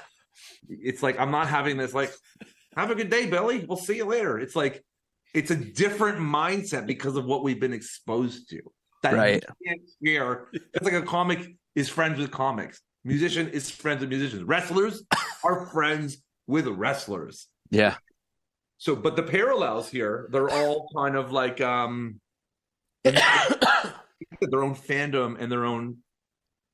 it's 0.69 1.03
like 1.03 1.21
I'm 1.21 1.31
not 1.31 1.49
having 1.49 1.77
this 1.77 1.95
like, 1.95 2.13
have 2.77 2.91
a 2.91 2.95
good 2.95 3.11
day, 3.11 3.27
Billy. 3.27 3.65
We'll 3.69 3.77
see 3.77 3.97
you 3.97 4.07
later. 4.07 4.39
It's 4.39 4.57
like 4.57 4.83
it's 5.35 5.51
a 5.51 5.57
different 5.57 6.19
mindset 6.19 6.87
because 6.87 7.17
of 7.17 7.27
what 7.27 7.45
we've 7.45 7.61
been 7.61 7.75
exposed 7.75 8.49
to. 8.51 8.61
That 9.03 9.15
right. 9.15 9.45
Here, 10.01 10.49
it's 10.53 10.85
like 10.85 10.95
a 10.95 11.03
comic 11.03 11.57
is 11.75 11.89
friends 11.89 12.19
with 12.19 12.31
comics. 12.31 12.81
Musician 13.05 13.49
is 13.49 13.71
friends 13.71 14.01
with 14.01 14.09
musicians. 14.09 14.43
Wrestlers 14.43 15.05
are 15.45 15.67
friends 15.67 16.19
with 16.47 16.67
wrestlers. 16.67 17.47
Yeah. 17.71 17.97
So, 18.79 18.97
but 18.97 19.17
the 19.17 19.23
parallels 19.23 19.89
here, 19.89 20.29
they're 20.31 20.51
all 20.51 20.89
kind 20.97 21.17
of 21.17 21.33
like 21.33 21.61
um 21.61 22.21
their 23.05 23.15
own 24.63 24.75
fandom 24.75 25.37
and 25.41 25.51
their 25.51 25.65
own, 25.65 25.99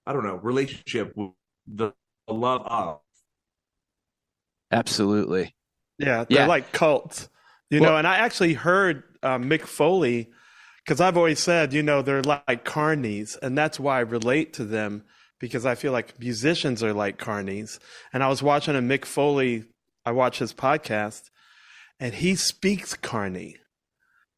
I 0.06 0.12
don't 0.12 0.24
know, 0.24 0.36
relationship 0.36 1.12
with 1.16 1.32
the 1.66 1.92
love 2.28 2.62
of. 2.66 3.00
Absolutely. 4.72 5.54
Yeah, 5.98 6.24
they're 6.28 6.40
yeah. 6.40 6.46
like 6.46 6.72
cults, 6.72 7.28
you 7.70 7.80
well, 7.80 7.92
know. 7.92 7.96
And 7.98 8.06
I 8.06 8.16
actually 8.16 8.54
heard 8.54 9.04
uh, 9.22 9.38
Mick 9.38 9.62
Foley 9.62 10.30
because 10.84 11.00
I've 11.00 11.16
always 11.16 11.40
said, 11.40 11.72
you 11.72 11.82
know, 11.82 12.02
they're 12.02 12.22
like 12.22 12.64
carnies, 12.64 13.36
and 13.42 13.56
that's 13.56 13.80
why 13.80 13.98
I 13.98 14.00
relate 14.00 14.52
to 14.54 14.64
them 14.64 15.04
because 15.40 15.66
I 15.66 15.74
feel 15.74 15.92
like 15.92 16.18
musicians 16.20 16.82
are 16.82 16.92
like 16.92 17.18
carnies. 17.18 17.78
And 18.12 18.22
I 18.22 18.28
was 18.28 18.42
watching 18.42 18.76
a 18.76 18.80
Mick 18.80 19.04
Foley, 19.04 19.64
I 20.04 20.12
watch 20.12 20.38
his 20.38 20.54
podcast, 20.54 21.30
and 21.98 22.14
he 22.14 22.34
speaks 22.34 22.94
carny, 22.94 23.56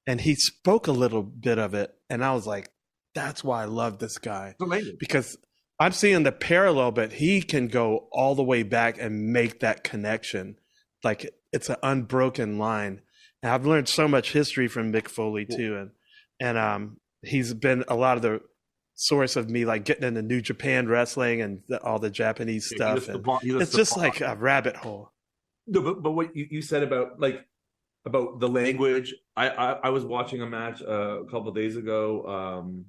and 0.06 0.20
he 0.20 0.34
spoke 0.34 0.86
a 0.86 0.92
little 0.92 1.22
bit 1.22 1.58
of 1.58 1.74
it, 1.74 1.94
and 2.08 2.24
I 2.24 2.32
was 2.32 2.46
like, 2.46 2.70
that's 3.14 3.42
why 3.42 3.62
I 3.62 3.64
love 3.66 3.98
this 3.98 4.18
guy 4.18 4.54
because 4.98 5.36
I'm 5.80 5.92
seeing 5.92 6.22
the 6.22 6.32
parallel, 6.32 6.92
but 6.92 7.12
he 7.12 7.42
can 7.42 7.68
go 7.68 8.08
all 8.12 8.34
the 8.34 8.42
way 8.44 8.62
back 8.62 8.98
and 9.00 9.32
make 9.32 9.60
that 9.60 9.84
connection, 9.84 10.56
like 11.02 11.28
it's 11.52 11.68
an 11.70 11.76
unbroken 11.82 12.58
line. 12.58 13.00
And 13.42 13.52
I've 13.52 13.66
learned 13.66 13.88
so 13.88 14.06
much 14.08 14.32
history 14.32 14.68
from 14.68 14.92
Mick 14.92 15.08
Foley 15.08 15.46
too, 15.46 15.76
and 15.76 15.90
and 16.40 16.58
um, 16.58 16.96
he's 17.22 17.54
been 17.54 17.84
a 17.88 17.94
lot 17.94 18.16
of 18.16 18.22
the 18.22 18.40
source 18.94 19.36
of 19.36 19.48
me 19.50 19.64
like 19.64 19.84
getting 19.84 20.04
into 20.04 20.22
New 20.22 20.40
Japan 20.40 20.88
wrestling 20.88 21.42
and 21.42 21.60
the, 21.68 21.80
all 21.82 21.98
the 21.98 22.10
Japanese 22.10 22.72
yeah, 22.72 22.96
stuff. 22.96 23.06
The, 23.06 23.58
it's 23.60 23.72
just 23.72 23.96
like 23.96 24.20
a 24.20 24.34
rabbit 24.36 24.76
hole. 24.76 25.12
No, 25.66 25.82
but 25.82 26.02
but 26.02 26.12
what 26.12 26.34
you, 26.36 26.46
you 26.50 26.62
said 26.62 26.82
about 26.82 27.20
like 27.20 27.44
about 28.04 28.40
the 28.40 28.48
language, 28.48 29.14
I 29.36 29.48
I, 29.48 29.72
I 29.72 29.88
was 29.90 30.04
watching 30.04 30.42
a 30.42 30.46
match 30.46 30.82
uh, 30.82 31.22
a 31.22 31.24
couple 31.26 31.50
days 31.52 31.76
ago. 31.76 32.24
Um, 32.26 32.86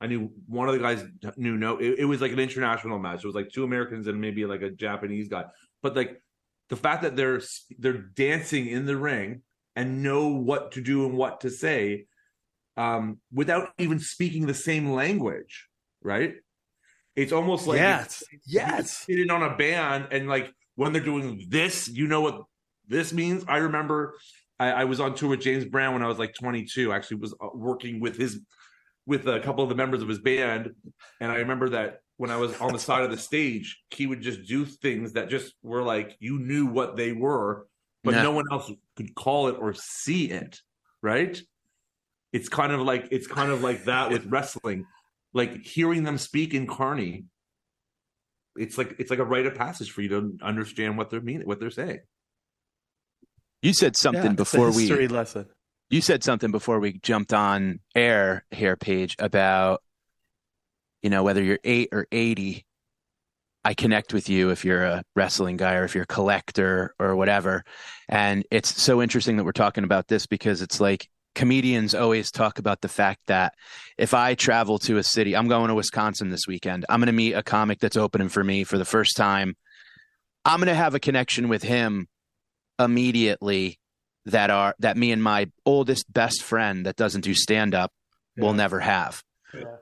I 0.00 0.06
knew 0.08 0.32
one 0.46 0.68
of 0.68 0.74
the 0.74 0.80
guys 0.80 1.04
knew 1.36 1.56
no. 1.56 1.78
It, 1.78 2.00
it 2.00 2.04
was 2.04 2.20
like 2.20 2.32
an 2.32 2.40
international 2.40 2.98
match. 2.98 3.24
It 3.24 3.26
was 3.26 3.36
like 3.36 3.50
two 3.50 3.64
Americans 3.64 4.08
and 4.08 4.20
maybe 4.20 4.44
like 4.44 4.62
a 4.62 4.70
Japanese 4.70 5.28
guy. 5.28 5.44
But 5.82 5.96
like 5.96 6.20
the 6.68 6.76
fact 6.76 7.02
that 7.02 7.16
they're 7.16 7.40
they're 7.78 7.98
dancing 7.98 8.66
in 8.66 8.84
the 8.84 8.96
ring 8.96 9.42
and 9.74 10.02
know 10.02 10.28
what 10.28 10.72
to 10.72 10.80
do 10.80 11.06
and 11.06 11.16
what 11.16 11.40
to 11.42 11.50
say 11.50 12.06
um, 12.76 13.18
without 13.32 13.70
even 13.78 13.98
speaking 13.98 14.46
the 14.46 14.54
same 14.54 14.92
language, 14.92 15.68
right? 16.02 16.34
It's 17.14 17.32
almost 17.32 17.66
like 17.66 17.78
yes, 17.78 18.22
yes, 18.46 18.96
sitting 18.96 19.30
on 19.30 19.42
a 19.42 19.56
band 19.56 20.08
and 20.10 20.28
like 20.28 20.52
when 20.76 20.92
they're 20.92 21.02
doing 21.02 21.44
this, 21.48 21.88
you 21.88 22.06
know 22.06 22.22
what 22.22 22.42
this 22.88 23.12
means. 23.12 23.44
I 23.46 23.58
remember 23.58 24.14
I, 24.58 24.70
I 24.70 24.84
was 24.84 25.00
on 25.00 25.14
tour 25.14 25.30
with 25.30 25.40
James 25.40 25.64
Brown 25.64 25.92
when 25.92 26.02
I 26.02 26.08
was 26.08 26.18
like 26.18 26.34
22. 26.34 26.92
I 26.92 26.96
actually 26.96 27.18
was 27.18 27.34
uh, 27.34 27.48
working 27.54 28.00
with 28.00 28.16
his 28.16 28.40
with 29.04 29.26
a 29.26 29.40
couple 29.40 29.64
of 29.64 29.68
the 29.68 29.74
members 29.74 30.00
of 30.00 30.08
his 30.08 30.20
band, 30.20 30.70
and 31.20 31.30
I 31.30 31.36
remember 31.36 31.70
that 31.70 31.98
when 32.16 32.30
I 32.30 32.36
was 32.36 32.58
on 32.60 32.72
the 32.72 32.78
side 32.78 33.02
of 33.02 33.10
the 33.10 33.18
stage, 33.18 33.82
he 33.90 34.06
would 34.06 34.20
just 34.20 34.46
do 34.46 34.64
things 34.64 35.14
that 35.14 35.28
just 35.28 35.54
were 35.62 35.82
like 35.82 36.16
you 36.20 36.38
knew 36.38 36.66
what 36.66 36.96
they 36.96 37.12
were, 37.12 37.66
but 38.04 38.14
yeah. 38.14 38.22
no 38.22 38.32
one 38.32 38.44
else 38.50 38.70
could 38.96 39.14
call 39.14 39.48
it 39.48 39.56
or 39.58 39.74
see 39.74 40.30
it, 40.30 40.60
right? 41.02 41.42
It's 42.32 42.48
kind 42.48 42.72
of 42.72 42.80
like 42.80 43.08
it's 43.10 43.26
kind 43.26 43.50
of 43.50 43.62
like 43.62 43.84
that 43.84 44.10
with 44.10 44.26
wrestling. 44.26 44.86
Like 45.34 45.64
hearing 45.64 46.02
them 46.02 46.18
speak 46.18 46.52
in 46.52 46.66
carney 46.66 47.24
it's 48.56 48.76
like 48.76 48.96
it's 48.98 49.10
like 49.10 49.18
a 49.18 49.24
rite 49.24 49.46
of 49.46 49.54
passage 49.54 49.90
for 49.90 50.02
you 50.02 50.08
to 50.08 50.36
understand 50.42 50.98
what 50.98 51.10
they're 51.10 51.20
meaning 51.20 51.46
what 51.46 51.60
they're 51.60 51.70
saying. 51.70 52.00
You 53.62 53.72
said 53.72 53.96
something 53.96 54.22
yeah, 54.24 54.32
before 54.32 54.70
we 54.72 55.08
lesson. 55.08 55.46
You 55.90 56.00
said 56.00 56.24
something 56.24 56.50
before 56.50 56.80
we 56.80 56.98
jumped 56.98 57.32
on 57.32 57.80
air 57.94 58.44
here 58.50 58.76
Page, 58.76 59.16
about 59.18 59.82
you 61.02 61.10
know 61.10 61.22
whether 61.22 61.42
you're 61.42 61.60
8 61.64 61.88
or 61.92 62.06
80 62.10 62.64
I 63.64 63.74
connect 63.74 64.12
with 64.12 64.28
you 64.28 64.50
if 64.50 64.64
you're 64.64 64.82
a 64.82 65.04
wrestling 65.14 65.56
guy 65.56 65.74
or 65.74 65.84
if 65.84 65.94
you're 65.94 66.02
a 66.02 66.06
collector 66.06 66.96
or 66.98 67.14
whatever. 67.14 67.62
And 68.08 68.44
it's 68.50 68.82
so 68.82 69.00
interesting 69.00 69.36
that 69.36 69.44
we're 69.44 69.52
talking 69.52 69.84
about 69.84 70.08
this 70.08 70.26
because 70.26 70.62
it's 70.62 70.80
like 70.80 71.08
comedians 71.34 71.94
always 71.94 72.30
talk 72.30 72.58
about 72.58 72.80
the 72.80 72.88
fact 72.88 73.20
that 73.26 73.54
if 73.98 74.14
I 74.14 74.34
travel 74.34 74.78
to 74.80 74.98
a 74.98 75.02
city, 75.02 75.36
I'm 75.36 75.48
going 75.48 75.68
to 75.68 75.74
Wisconsin 75.74 76.30
this 76.30 76.46
weekend. 76.46 76.84
I'm 76.88 77.00
going 77.00 77.06
to 77.06 77.12
meet 77.12 77.34
a 77.34 77.42
comic 77.42 77.78
that's 77.78 77.96
opening 77.96 78.28
for 78.28 78.42
me 78.44 78.64
for 78.64 78.78
the 78.78 78.84
first 78.84 79.16
time. 79.16 79.54
I'm 80.44 80.58
going 80.58 80.68
to 80.68 80.74
have 80.74 80.94
a 80.94 81.00
connection 81.00 81.48
with 81.48 81.62
him 81.62 82.08
immediately 82.78 83.78
that 84.26 84.50
are 84.50 84.74
that 84.78 84.96
me 84.96 85.12
and 85.12 85.22
my 85.22 85.50
oldest 85.66 86.12
best 86.12 86.42
friend 86.42 86.86
that 86.86 86.96
doesn't 86.96 87.22
do 87.22 87.34
stand 87.34 87.74
up 87.74 87.92
yeah. 88.36 88.44
will 88.44 88.54
never 88.54 88.80
have 88.80 89.22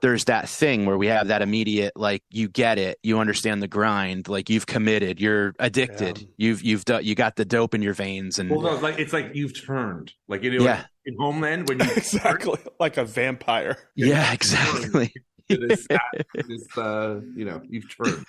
there's 0.00 0.24
that 0.24 0.48
thing 0.48 0.87
where 0.87 0.98
we 0.98 1.06
have 1.06 1.28
that 1.28 1.42
immediate 1.42 1.92
like 1.96 2.22
you 2.30 2.48
get 2.48 2.78
it 2.78 2.98
you 3.02 3.18
understand 3.18 3.62
the 3.62 3.68
grind 3.68 4.28
like 4.28 4.50
you've 4.50 4.66
committed 4.66 5.20
you're 5.20 5.54
addicted 5.59 6.18
yeah. 6.18 6.26
you've 6.37 6.62
you've 6.62 6.85
done 6.85 7.04
you 7.04 7.14
got 7.14 7.37
the 7.37 7.44
dope 7.44 7.74
in 7.74 7.83
your 7.83 7.94
veins 7.94 8.38
and 8.38 8.50
well 8.50 8.61
no, 8.61 8.74
like 8.76 8.98
it's 8.98 9.12
like 9.12 9.30
you've 9.35 9.59
turned 9.64 10.12
like 10.28 10.42
you 10.42 10.59
know 10.59 10.64
yeah. 10.64 10.85
in 11.04 11.16
homeland 11.18 11.68
when 11.68 11.78
you 11.80 11.90
exactly 11.96 12.56
turn, 12.56 12.72
like 12.78 12.96
a 12.96 13.04
vampire. 13.04 13.76
Yeah. 13.94 14.33
Exactly. 14.33 15.12
This, 15.48 15.87
this, 16.35 16.78
uh, 16.78 17.20
you 17.35 17.44
know 17.44 17.61
you've 17.68 17.94
turned. 17.94 18.24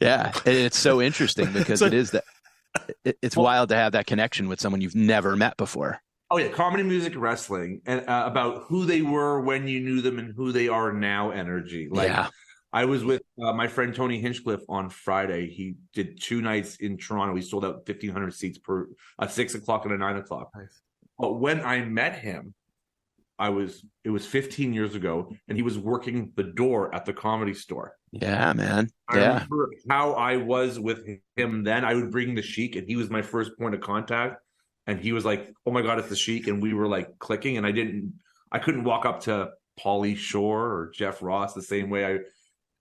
Yeah 0.00 0.32
and 0.44 0.54
it's 0.54 0.78
so 0.78 1.00
interesting 1.00 1.52
because 1.52 1.80
so, 1.80 1.86
it 1.86 1.94
is 1.94 2.12
that 2.12 2.24
it, 3.04 3.18
it's 3.22 3.36
well, 3.36 3.44
wild 3.44 3.70
to 3.70 3.74
have 3.74 3.92
that 3.92 4.06
connection 4.06 4.48
with 4.48 4.60
someone 4.60 4.80
you've 4.80 4.94
never 4.94 5.36
met 5.36 5.56
before 5.56 6.00
Oh 6.30 6.36
yeah, 6.36 6.48
comedy, 6.48 6.82
music, 6.82 7.14
wrestling, 7.16 7.80
and 7.86 8.06
uh, 8.06 8.24
about 8.26 8.64
who 8.64 8.84
they 8.84 9.00
were 9.00 9.40
when 9.40 9.66
you 9.66 9.80
knew 9.80 10.02
them 10.02 10.18
and 10.18 10.34
who 10.34 10.52
they 10.52 10.68
are 10.68 10.92
now. 10.92 11.30
Energy. 11.30 11.88
Like 11.90 12.08
yeah. 12.08 12.28
I 12.70 12.84
was 12.84 13.02
with 13.02 13.22
uh, 13.42 13.54
my 13.54 13.66
friend 13.66 13.94
Tony 13.94 14.20
Hinchcliffe 14.20 14.60
on 14.68 14.90
Friday. 14.90 15.48
He 15.48 15.76
did 15.94 16.20
two 16.20 16.42
nights 16.42 16.76
in 16.76 16.98
Toronto. 16.98 17.34
He 17.34 17.40
sold 17.40 17.64
out 17.64 17.86
fifteen 17.86 18.10
hundred 18.10 18.34
seats 18.34 18.58
per 18.58 18.88
a 19.18 19.28
six 19.28 19.54
o'clock 19.54 19.86
and 19.86 19.94
a 19.94 19.98
nine 19.98 20.16
o'clock. 20.16 20.50
Nice. 20.54 20.82
But 21.18 21.34
when 21.34 21.62
I 21.62 21.82
met 21.86 22.18
him, 22.18 22.54
I 23.38 23.48
was 23.48 23.84
it 24.04 24.10
was 24.10 24.26
15 24.26 24.74
years 24.74 24.94
ago, 24.94 25.32
and 25.48 25.56
he 25.56 25.62
was 25.62 25.78
working 25.78 26.32
the 26.36 26.42
door 26.42 26.94
at 26.94 27.06
the 27.06 27.14
comedy 27.14 27.54
store. 27.54 27.94
Yeah, 28.12 28.52
man. 28.52 28.90
I 29.08 29.18
yeah. 29.18 29.46
how 29.88 30.12
I 30.12 30.36
was 30.36 30.78
with 30.78 31.08
him 31.36 31.64
then. 31.64 31.86
I 31.86 31.94
would 31.94 32.10
bring 32.10 32.34
the 32.34 32.42
Sheik, 32.42 32.76
and 32.76 32.86
he 32.86 32.96
was 32.96 33.08
my 33.08 33.22
first 33.22 33.56
point 33.58 33.74
of 33.74 33.80
contact 33.80 34.42
and 34.88 34.98
he 34.98 35.12
was 35.12 35.24
like, 35.24 35.52
"Oh 35.66 35.70
my 35.70 35.82
god, 35.82 35.98
it's 35.98 36.08
the 36.08 36.16
Sheik," 36.16 36.48
and 36.48 36.60
we 36.60 36.72
were 36.72 36.88
like 36.88 37.18
clicking, 37.18 37.58
and 37.58 37.66
I 37.66 37.70
didn't, 37.70 38.14
I 38.50 38.58
couldn't 38.58 38.84
walk 38.84 39.04
up 39.04 39.20
to 39.24 39.50
Pauly 39.78 40.16
Shore 40.16 40.64
or 40.64 40.90
Jeff 40.92 41.22
Ross 41.22 41.54
the 41.54 41.62
same 41.62 41.90
way 41.90 42.18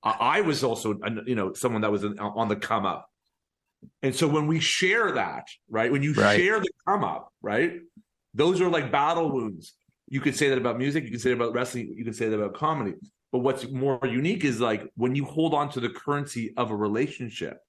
I, 0.04 0.10
I 0.10 0.42
was 0.42 0.64
also, 0.64 0.98
you 1.26 1.36
know, 1.36 1.54
someone 1.54 1.82
that 1.82 1.92
was 1.92 2.04
on 2.04 2.48
the 2.48 2.56
come 2.56 2.86
up, 2.86 3.10
and 4.02 4.16
so 4.16 4.28
when 4.28 4.48
we 4.48 4.60
share 4.62 5.12
that, 5.12 5.48
right, 5.70 5.92
when 5.92 6.02
you 6.02 6.14
right. 6.14 6.40
share 6.40 6.60
the 6.62 6.70
come 6.88 7.04
up, 7.04 7.34
right, 7.42 7.74
those 8.34 8.62
are 8.62 8.70
like 8.70 8.90
battle 8.92 9.30
wounds. 9.30 9.74
You 10.08 10.22
could 10.22 10.36
say 10.36 10.48
that 10.50 10.58
about 10.58 10.78
music, 10.78 11.04
you 11.04 11.12
can 11.12 11.20
say 11.20 11.32
that 11.32 11.36
about 11.36 11.54
wrestling, 11.54 11.94
you 11.94 12.06
can 12.06 12.14
say 12.14 12.30
that 12.30 12.40
about 12.40 12.54
comedy. 12.54 12.94
But 13.34 13.40
what's 13.40 13.70
more 13.70 14.00
unique 14.04 14.46
is 14.46 14.62
like 14.62 14.90
when 14.96 15.14
you 15.14 15.26
hold 15.26 15.54
on 15.54 15.70
to 15.72 15.82
the 15.82 15.90
currency 15.90 16.54
of 16.56 16.72
a 16.72 16.76
relationship, 16.76 17.60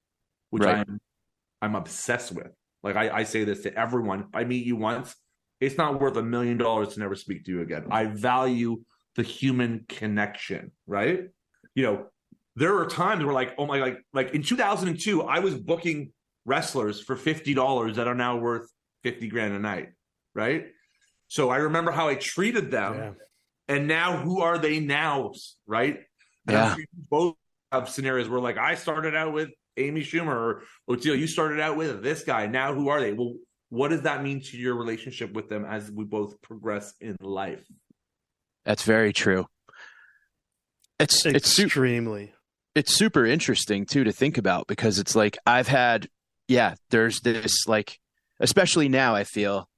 which 0.50 0.62
right. 0.62 0.86
I'm 0.88 1.00
I'm 1.60 1.74
obsessed 1.74 2.30
with 2.30 2.52
like 2.82 2.96
I, 2.96 3.10
I 3.10 3.24
say 3.24 3.44
this 3.44 3.62
to 3.62 3.74
everyone. 3.76 4.20
If 4.20 4.26
I 4.34 4.44
meet 4.44 4.64
you 4.64 4.76
once, 4.76 5.14
it's 5.60 5.76
not 5.76 6.00
worth 6.00 6.16
a 6.16 6.22
million 6.22 6.56
dollars 6.56 6.94
to 6.94 7.00
never 7.00 7.14
speak 7.14 7.44
to 7.44 7.50
you 7.50 7.60
again. 7.62 7.86
I 7.90 8.04
value 8.04 8.82
the 9.16 9.22
human 9.22 9.84
connection, 9.88 10.70
right? 10.86 11.24
You 11.74 11.82
know, 11.82 12.06
there 12.54 12.78
are 12.78 12.86
times 12.86 13.24
where 13.24 13.34
like, 13.34 13.54
oh 13.58 13.66
my 13.66 13.78
like 13.78 13.98
like 14.12 14.34
in 14.34 14.42
2002, 14.42 15.22
I 15.22 15.40
was 15.40 15.54
booking 15.56 16.12
wrestlers 16.44 17.00
for 17.00 17.16
$50 17.16 17.94
that 17.96 18.08
are 18.08 18.14
now 18.14 18.36
worth 18.36 18.70
50 19.02 19.28
grand 19.28 19.54
a 19.54 19.58
night, 19.58 19.90
right? 20.34 20.66
So 21.28 21.50
I 21.50 21.58
remember 21.58 21.90
how 21.90 22.08
I 22.08 22.14
treated 22.14 22.70
them. 22.70 22.94
Yeah. 22.94 23.76
and 23.76 23.86
now 23.86 24.16
who 24.16 24.40
are 24.40 24.58
they 24.58 24.80
now? 24.80 25.32
Right? 25.66 26.00
And 26.46 26.56
yeah. 26.56 26.76
both 27.10 27.34
have 27.70 27.88
scenarios 27.88 28.28
where 28.28 28.40
like 28.40 28.56
I 28.56 28.74
started 28.74 29.14
out 29.14 29.32
with 29.32 29.50
Amy 29.78 30.02
Schumer 30.02 30.34
or 30.34 30.62
Oteil, 30.88 31.18
you 31.18 31.26
started 31.26 31.60
out 31.60 31.76
with 31.76 32.02
this 32.02 32.24
guy. 32.24 32.46
Now 32.46 32.74
who 32.74 32.88
are 32.88 33.00
they? 33.00 33.12
Well, 33.12 33.34
what 33.70 33.88
does 33.88 34.02
that 34.02 34.22
mean 34.22 34.40
to 34.42 34.56
your 34.56 34.74
relationship 34.74 35.32
with 35.32 35.48
them 35.48 35.64
as 35.64 35.90
we 35.90 36.04
both 36.04 36.40
progress 36.42 36.94
in 37.00 37.16
life? 37.20 37.64
That's 38.64 38.82
very 38.82 39.12
true. 39.12 39.46
It's 40.98 41.24
it's 41.24 41.58
extremely. 41.58 42.32
It's 42.74 42.94
super 42.94 43.24
interesting 43.24 43.86
too 43.86 44.04
to 44.04 44.12
think 44.12 44.38
about 44.38 44.66
because 44.66 44.98
it's 44.98 45.14
like 45.14 45.38
I've 45.46 45.68
had 45.68 46.08
yeah, 46.48 46.74
there's 46.90 47.20
this 47.20 47.66
like 47.66 47.98
especially 48.40 48.88
now 48.88 49.14
I 49.14 49.24
feel 49.24 49.68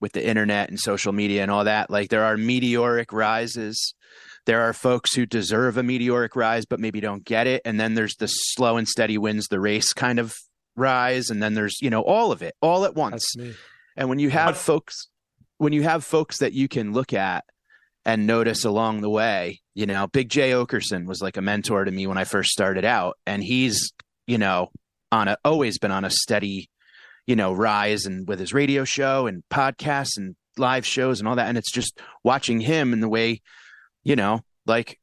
with 0.00 0.12
the 0.12 0.26
internet 0.26 0.68
and 0.68 0.78
social 0.78 1.12
media 1.12 1.42
and 1.42 1.50
all 1.50 1.64
that, 1.64 1.90
like 1.90 2.10
there 2.10 2.24
are 2.24 2.36
meteoric 2.36 3.12
rises. 3.12 3.94
There 4.46 4.62
are 4.62 4.72
folks 4.72 5.14
who 5.14 5.26
deserve 5.26 5.76
a 5.76 5.82
meteoric 5.82 6.36
rise 6.36 6.64
but 6.64 6.80
maybe 6.80 7.00
don't 7.00 7.24
get 7.24 7.46
it 7.46 7.62
and 7.64 7.78
then 7.78 7.94
there's 7.94 8.16
the 8.16 8.26
slow 8.26 8.76
and 8.76 8.88
steady 8.88 9.18
wins 9.18 9.48
the 9.48 9.60
race 9.60 9.92
kind 9.92 10.18
of 10.18 10.34
rise 10.76 11.30
and 11.30 11.42
then 11.42 11.54
there's, 11.54 11.80
you 11.80 11.90
know, 11.90 12.02
all 12.02 12.32
of 12.32 12.42
it 12.42 12.54
all 12.62 12.84
at 12.84 12.94
once. 12.94 13.26
And 13.96 14.08
when 14.08 14.18
you 14.18 14.30
have 14.30 14.56
folks 14.56 15.08
when 15.58 15.72
you 15.72 15.82
have 15.82 16.04
folks 16.04 16.38
that 16.38 16.52
you 16.52 16.68
can 16.68 16.92
look 16.92 17.12
at 17.12 17.44
and 18.08 18.26
notice 18.26 18.64
along 18.64 19.02
the 19.02 19.10
way. 19.10 19.60
You 19.74 19.84
know, 19.84 20.06
Big 20.06 20.30
Jay 20.30 20.52
Oakerson 20.52 21.06
was 21.06 21.20
like 21.20 21.36
a 21.36 21.42
mentor 21.42 21.84
to 21.84 21.90
me 21.90 22.06
when 22.06 22.16
I 22.16 22.24
first 22.24 22.50
started 22.50 22.84
out, 22.84 23.18
and 23.26 23.44
he's 23.44 23.92
you 24.26 24.38
know 24.38 24.70
on 25.12 25.28
a 25.28 25.36
always 25.44 25.78
been 25.78 25.90
on 25.90 26.06
a 26.06 26.10
steady 26.10 26.70
you 27.26 27.36
know 27.36 27.52
rise 27.52 28.06
and 28.06 28.26
with 28.26 28.40
his 28.40 28.54
radio 28.54 28.84
show 28.84 29.26
and 29.26 29.42
podcasts 29.50 30.16
and 30.16 30.36
live 30.56 30.86
shows 30.86 31.20
and 31.20 31.28
all 31.28 31.36
that. 31.36 31.48
And 31.48 31.58
it's 31.58 31.70
just 31.70 32.00
watching 32.24 32.60
him 32.60 32.94
and 32.94 33.02
the 33.02 33.08
way 33.10 33.42
you 34.08 34.16
know 34.16 34.40
like 34.66 34.98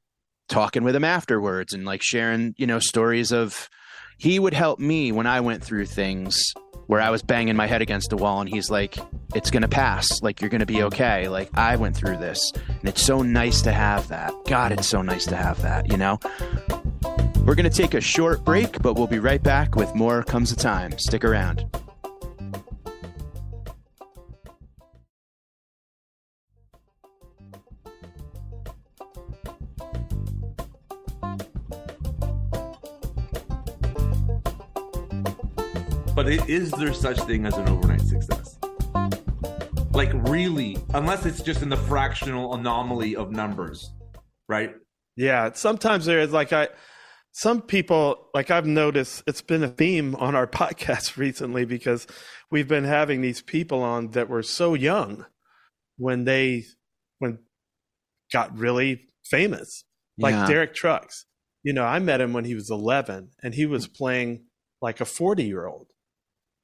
talking 0.50 0.84
with 0.84 0.96
him 0.96 1.04
afterwards 1.04 1.74
and 1.74 1.86
like 1.86 2.02
sharing 2.04 2.56
you 2.58 2.66
know 2.66 2.80
stories 2.80 3.32
of 3.32 3.70
he 4.18 4.40
would 4.40 4.54
help 4.54 4.80
me 4.80 5.12
when 5.12 5.28
I 5.28 5.42
went 5.42 5.64
through 5.64 5.86
things 5.86 6.42
where 6.88 7.02
I 7.02 7.10
was 7.10 7.22
banging 7.22 7.56
my 7.56 7.68
head 7.68 7.82
against 7.82 8.10
the 8.10 8.18
wall 8.18 8.42
and 8.42 8.50
he's 8.50 8.70
like, 8.70 8.96
it's 9.34 9.52
going 9.52 9.64
to 9.64 9.68
pass. 9.68 10.22
Like, 10.22 10.40
you're 10.40 10.50
going 10.50 10.60
to 10.60 10.66
be 10.66 10.84
okay. 10.84 11.28
Like, 11.28 11.50
I 11.56 11.76
went 11.76 11.98
through 11.98 12.18
this. 12.18 12.52
And 12.68 12.88
it's 12.88 13.02
so 13.02 13.24
nice 13.24 13.62
to 13.64 13.74
have 13.74 14.08
that. 14.10 14.34
God, 14.46 14.72
it's 14.72 14.88
so 14.88 15.02
nice 15.02 15.26
to 15.26 15.36
have 15.36 15.62
that, 15.64 15.92
you 15.92 15.98
know? 15.98 16.20
We're 17.44 17.56
going 17.56 17.70
to 17.70 17.76
take 17.76 17.94
a 17.94 18.02
short 18.02 18.46
break, 18.46 18.82
but 18.82 18.94
we'll 18.94 19.08
be 19.08 19.20
right 19.20 19.42
back 19.42 19.76
with 19.76 19.94
more 19.96 20.24
Comes 20.24 20.52
a 20.52 20.56
Time. 20.56 20.98
Stick 20.98 21.26
around. 21.26 21.66
But 36.16 36.30
is 36.30 36.72
there 36.72 36.94
such 36.94 37.20
thing 37.24 37.46
as 37.46 37.58
an 37.58 37.68
overnight 37.68 38.00
success? 38.00 38.58
Like 39.92 40.12
really, 40.14 40.78
unless 40.94 41.26
it's 41.26 41.42
just 41.42 41.62
in 41.62 41.68
the 41.68 41.76
fractional 41.76 42.56
anomaly 42.56 43.18
of 43.18 43.32
numbers, 43.32 43.92
right? 44.48 44.74
Yeah, 45.18 45.52
sometimes 45.56 46.06
there 46.06 46.22
is 46.22 46.32
like 46.32 46.54
I 46.54 46.70
some 47.34 47.62
people 47.62 48.30
like 48.34 48.50
I've 48.50 48.66
noticed 48.66 49.24
it's 49.28 49.42
been 49.42 49.62
a 49.62 49.68
theme 49.68 50.16
on 50.16 50.36
our 50.36 50.48
podcast 50.62 51.18
recently 51.18 51.66
because 51.66 52.08
we've 52.50 52.70
been 52.70 52.86
having 52.86 53.20
these 53.20 53.42
people 53.42 53.84
on 53.84 54.12
that 54.12 54.30
were 54.30 54.42
so 54.42 54.74
young 54.74 55.26
when 55.98 56.24
they 56.24 56.64
when 57.20 57.40
got 58.32 58.58
really 58.58 59.10
famous. 59.26 59.84
Like 60.18 60.34
yeah. 60.34 60.48
Derek 60.48 60.74
Trucks. 60.74 61.26
You 61.62 61.74
know, 61.74 61.84
I 61.84 62.00
met 62.00 62.22
him 62.22 62.32
when 62.32 62.46
he 62.46 62.56
was 62.56 62.70
11 62.70 63.32
and 63.44 63.54
he 63.54 63.66
was 63.66 63.86
playing 63.86 64.46
like 64.82 65.02
a 65.02 65.06
40 65.06 65.44
year 65.44 65.66
old 65.66 65.88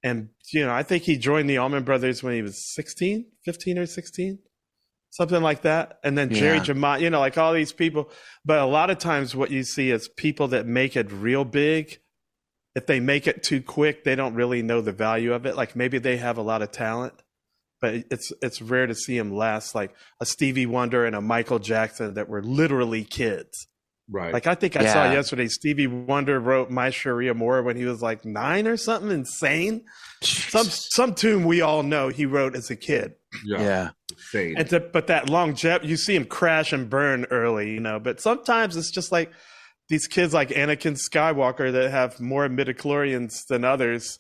and 0.04 0.30
you 0.52 0.66
know 0.66 0.74
i 0.74 0.84
think 0.84 1.04
he 1.04 1.18
joined 1.18 1.50
the 1.50 1.58
allman 1.58 1.84
brothers 1.84 2.24
when 2.24 2.34
he 2.34 2.42
was 2.42 2.74
16 2.74 3.26
15 3.46 3.78
or 3.78 3.86
16 3.86 4.40
something 5.12 5.42
like 5.42 5.62
that. 5.62 6.00
And 6.04 6.18
then 6.18 6.34
jerry 6.34 6.58
yeah. 6.58 6.64
Jamont, 6.64 7.02
you 7.02 7.10
know 7.10 7.20
like 7.20 7.38
all 7.38 7.54
these 7.54 7.74
people. 7.74 8.10
But 8.44 8.60
a 8.60 8.66
lot 8.66 8.90
of 8.90 8.98
times 8.98 9.36
what 9.36 9.52
you 9.52 9.64
see 9.64 9.92
is 9.92 10.08
people 10.08 10.48
that 10.50 10.66
make 10.66 10.96
it 10.96 11.12
real 11.12 11.46
big 11.46 12.00
if 12.74 12.88
they 12.88 13.02
make 13.02 13.28
it 13.28 13.44
too 13.44 13.62
quick 13.62 14.06
they 14.06 14.16
don't 14.16 14.34
really 14.34 14.62
know 14.62 14.82
the 14.82 14.94
value 14.94 15.34
of 15.34 15.46
it. 15.46 15.56
Like 15.56 15.76
maybe 15.76 16.00
they 16.00 16.18
have 16.18 16.38
a 16.38 16.42
lot 16.42 16.62
of 16.62 16.72
talent 16.72 17.14
but 17.82 17.96
it's 18.12 18.32
it's 18.42 18.62
rare 18.62 18.88
to 18.88 18.96
see 18.96 19.18
them 19.18 19.36
last 19.36 19.76
like 19.76 19.94
a 20.22 20.26
stevie 20.26 20.68
wonder 20.68 21.04
and 21.04 21.16
a 21.16 21.22
michael 21.22 21.60
jackson 21.60 22.14
that 22.14 22.30
were 22.30 22.44
literally 22.44 23.04
kids 23.04 23.68
Right. 24.12 24.34
Like 24.34 24.46
I 24.46 24.56
think 24.56 24.76
I 24.76 24.84
yeah. 24.84 24.94
saw 24.94 25.12
yesterday 25.12 25.48
Stevie 25.48 25.88
Wonder 25.88 26.40
wrote 26.40 26.70
My 26.70 26.90
Cherie 26.90 27.30
Amour 27.30 27.64
when 27.64 27.78
he 27.78 27.86
was 27.86 28.02
like 28.02 28.26
nine 28.26 28.68
or 28.68 28.76
something 28.76 29.10
insane. 29.10 29.86
Some 30.22 30.66
some 30.66 31.16
tune 31.16 31.46
we 31.46 31.62
all 31.62 31.82
know 31.82 32.10
he 32.10 32.26
wrote 32.26 32.56
as 32.56 32.70
a 32.70 32.76
kid. 32.76 33.16
Yeah. 33.46 33.62
yeah. 33.62 33.90
Insane. 34.12 34.56
And 34.58 34.70
to, 34.70 34.82
but 34.82 35.08
that 35.08 35.30
long 35.30 35.56
jet 35.56 35.86
you 35.86 35.96
see 35.96 36.14
him 36.14 36.26
crash 36.26 36.74
and 36.74 36.90
burn 36.90 37.26
early, 37.32 37.72
you 37.72 37.80
know. 37.80 38.00
But 38.00 38.20
sometimes 38.20 38.76
it's 38.76 38.92
just 38.92 39.14
like 39.14 39.32
these 39.88 40.08
kids 40.08 40.34
like 40.34 40.50
Anakin 40.50 41.00
Skywalker 41.00 41.72
that 41.72 41.92
have 41.92 42.20
more 42.20 42.50
midichlorians 42.50 43.46
than 43.48 43.64
others. 43.64 44.20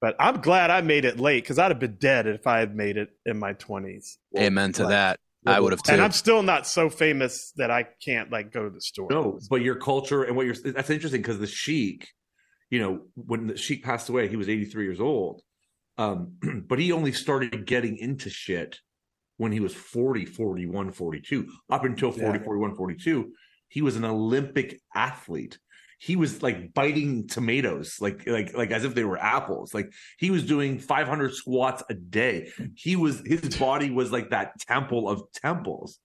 But 0.00 0.16
I'm 0.18 0.40
glad 0.40 0.70
I 0.70 0.80
made 0.80 1.04
it 1.04 1.20
late 1.20 1.44
because 1.44 1.60
I'd 1.60 1.70
have 1.70 1.78
been 1.78 1.94
dead 1.94 2.26
if 2.26 2.48
I 2.48 2.58
had 2.58 2.74
made 2.74 2.96
it 2.96 3.10
in 3.24 3.38
my 3.38 3.54
20s. 3.54 4.16
Amen 4.36 4.72
to 4.72 4.82
like, 4.82 4.90
that. 4.90 5.20
I 5.44 5.60
would 5.60 5.72
have 5.72 5.82
too. 5.82 5.92
And 5.92 6.02
I'm 6.02 6.12
still 6.12 6.42
not 6.42 6.66
so 6.66 6.88
famous 6.88 7.52
that 7.56 7.70
I 7.70 7.86
can't 8.04 8.30
like 8.30 8.52
go 8.52 8.64
to 8.64 8.70
the 8.70 8.80
store. 8.80 9.08
No, 9.10 9.38
but 9.50 9.62
your 9.62 9.74
culture 9.74 10.22
and 10.22 10.36
what 10.36 10.46
you're 10.46 10.54
that's 10.54 10.90
interesting 10.90 11.20
because 11.20 11.38
the 11.38 11.46
Sheik, 11.46 12.08
you 12.70 12.80
know, 12.80 13.00
when 13.14 13.48
the 13.48 13.56
Sheik 13.56 13.84
passed 13.84 14.08
away, 14.08 14.28
he 14.28 14.36
was 14.36 14.48
83 14.48 14.84
years 14.84 15.00
old. 15.00 15.42
Um, 15.98 16.36
but 16.68 16.78
he 16.78 16.92
only 16.92 17.12
started 17.12 17.66
getting 17.66 17.96
into 17.96 18.30
shit 18.30 18.78
when 19.36 19.52
he 19.52 19.60
was 19.60 19.74
40, 19.74 20.26
41, 20.26 20.92
42. 20.92 21.52
Up 21.70 21.84
until 21.84 22.12
40, 22.12 22.38
yeah. 22.38 22.44
41, 22.44 22.76
42, 22.76 23.32
he 23.68 23.82
was 23.82 23.96
an 23.96 24.04
Olympic 24.04 24.80
athlete 24.94 25.58
he 26.02 26.16
was 26.16 26.42
like 26.42 26.74
biting 26.74 27.28
tomatoes 27.28 27.98
like 28.00 28.26
like 28.26 28.52
like 28.56 28.72
as 28.72 28.84
if 28.84 28.92
they 28.92 29.04
were 29.04 29.18
apples. 29.18 29.72
Like 29.72 29.92
he 30.18 30.32
was 30.32 30.44
doing 30.44 30.80
500 30.80 31.32
squats 31.32 31.84
a 31.88 31.94
day. 31.94 32.50
He 32.74 32.96
was 32.96 33.22
his 33.24 33.56
body 33.56 33.88
was 33.88 34.10
like 34.10 34.30
that 34.30 34.58
temple 34.58 35.08
of 35.08 35.22
temples. 35.32 36.00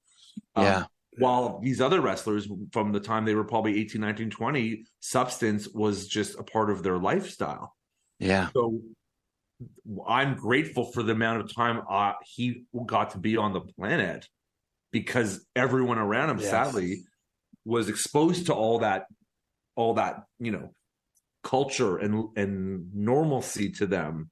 Um, 0.55 0.65
yeah. 0.65 0.77
um, 0.77 0.85
while 1.17 1.59
these 1.61 1.81
other 1.81 1.99
wrestlers 1.99 2.47
from 2.71 2.91
the 2.91 2.99
time 2.99 3.25
they 3.25 3.33
were 3.33 3.43
probably 3.43 3.79
18 3.79 3.99
19 3.99 4.29
20 4.29 4.85
substance 4.99 5.67
was 5.67 6.07
just 6.07 6.37
a 6.37 6.43
part 6.43 6.69
of 6.69 6.83
their 6.83 6.99
lifestyle. 6.99 7.75
Yeah. 8.19 8.49
So 8.53 8.79
i'm 10.07 10.35
grateful 10.35 10.85
for 10.91 11.01
the 11.01 11.13
amount 11.13 11.41
of 11.41 11.51
time 11.51 11.81
uh, 11.89 12.13
he 12.23 12.65
got 12.85 13.09
to 13.09 13.17
be 13.17 13.37
on 13.37 13.53
the 13.53 13.61
planet 13.61 14.27
because 14.91 15.43
everyone 15.55 15.97
around 15.97 16.29
him 16.29 16.37
yes. 16.37 16.51
sadly 16.51 17.01
was 17.65 17.89
exposed 17.89 18.45
to 18.45 18.53
all 18.53 18.77
that 18.77 19.07
all 19.77 19.93
that 19.93 20.23
you 20.39 20.51
know 20.51 20.71
culture 21.43 21.97
and 21.97 22.29
and 22.35 22.93
normalcy 22.93 23.71
to 23.71 23.87
them. 23.87 24.29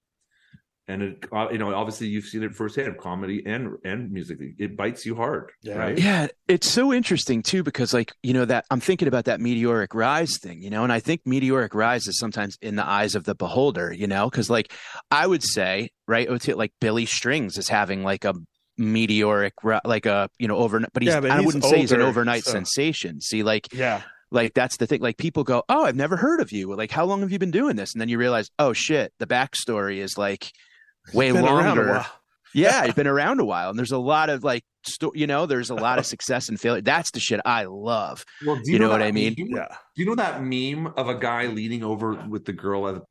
And 0.88 1.01
it 1.01 1.25
uh, 1.31 1.47
you 1.51 1.58
know 1.58 1.73
obviously 1.73 2.08
you've 2.08 2.25
seen 2.25 2.43
it 2.43 2.53
firsthand 2.53 2.97
comedy 2.97 3.43
and 3.45 3.77
and 3.86 4.12
music. 4.12 4.39
It 4.60 4.75
bites 4.75 5.05
you 5.05 5.15
hard 5.15 5.51
yeah. 5.62 5.77
right? 5.77 5.97
Yeah 5.97 6.27
it's 6.47 6.69
so 6.69 6.93
interesting 6.93 7.41
too 7.41 7.63
because 7.63 7.93
like 7.93 8.13
you 8.21 8.31
know 8.31 8.45
that 8.45 8.65
i'm 8.69 8.79
thinking 8.79 9.08
about 9.08 9.25
that 9.25 9.41
meteoric 9.41 9.95
rise 9.95 10.38
thing 10.38 10.62
you 10.62 10.69
know 10.69 10.84
and 10.84 10.93
i 10.93 10.99
think 10.99 11.21
meteoric 11.25 11.73
rise 11.73 12.08
is 12.08 12.19
sometimes 12.19 12.55
in 12.62 12.75
the 12.75 12.88
eyes 12.88 13.15
of 13.15 13.23
the 13.23 13.34
beholder 13.34 13.91
you 13.91 14.05
know 14.05 14.29
because 14.29 14.47
like 14.49 14.71
i 15.10 15.25
would 15.25 15.41
say 15.43 15.89
right 16.08 16.29
like 16.55 16.71
billy 16.79 17.05
strings 17.05 17.58
is 17.58 17.67
having 17.67 18.03
like 18.03 18.25
a 18.25 18.36
meteoric 18.77 19.53
like 19.86 20.05
a 20.05 20.29
you 20.38 20.47
know 20.47 20.58
overnight 20.58 20.91
but 20.93 21.01
he's, 21.01 21.13
yeah, 21.13 21.19
but 21.19 21.31
i 21.31 21.39
wouldn't 21.39 21.63
older, 21.63 21.75
say 21.75 21.81
he's 21.81 21.91
an 21.91 22.01
overnight 22.01 22.43
so. 22.43 22.51
sensation. 22.51 23.21
See 23.21 23.41
like 23.41 23.73
yeah 23.73 24.01
like 24.31 24.53
that's 24.53 24.77
the 24.77 24.88
thing 24.88 25.01
like 25.01 25.17
people 25.17 25.43
go 25.43 25.63
oh 25.69 25.85
i've 25.85 25.95
never 25.95 26.17
heard 26.17 26.41
of 26.41 26.51
you. 26.51 26.76
Like 26.76 26.91
how 26.91 27.05
long 27.05 27.21
have 27.21 27.32
you 27.32 27.39
been 27.39 27.51
doing 27.51 27.76
this? 27.76 27.93
And 27.93 28.01
then 28.01 28.09
you 28.09 28.17
realize 28.17 28.49
oh 28.59 28.73
shit 28.73 29.13
the 29.19 29.28
backstory 29.28 29.97
is 29.97 30.17
like 30.17 30.51
way 31.13 31.32
longer. 31.32 32.05
yeah 32.53 32.86
you've 32.86 32.95
been 32.95 33.07
around 33.07 33.39
a 33.39 33.45
while 33.45 33.69
and 33.69 33.78
there's 33.78 33.91
a 33.91 33.97
lot 33.97 34.30
of 34.30 34.43
like 34.43 34.63
sto- 34.86 35.11
you 35.13 35.28
know 35.28 35.45
there's 35.45 35.69
a 35.69 35.76
lot 35.76 35.99
of 35.99 36.05
success 36.13 36.49
and 36.49 36.59
failure. 36.59 36.82
That's 36.82 37.11
the 37.11 37.19
shit 37.19 37.39
i 37.45 37.65
love. 37.65 38.26
Well 38.45 38.57
you, 38.57 38.73
you, 38.73 38.80
know, 38.80 38.88
know 38.88 38.91
what 38.91 39.01
i 39.01 39.11
mean? 39.11 39.36
meme? 39.38 39.49
yeah. 39.49 39.67
do 39.95 40.03
you 40.03 40.05
know 40.05 40.15
that 40.15 40.43
meme 40.43 40.93
of 40.97 41.07
a 41.07 41.15
guy 41.15 41.47
leaning 41.47 41.84
over 41.84 42.13
with 42.28 42.45
the 42.45 42.53
girl 42.53 42.88
at 42.88 42.95
the 42.95 43.03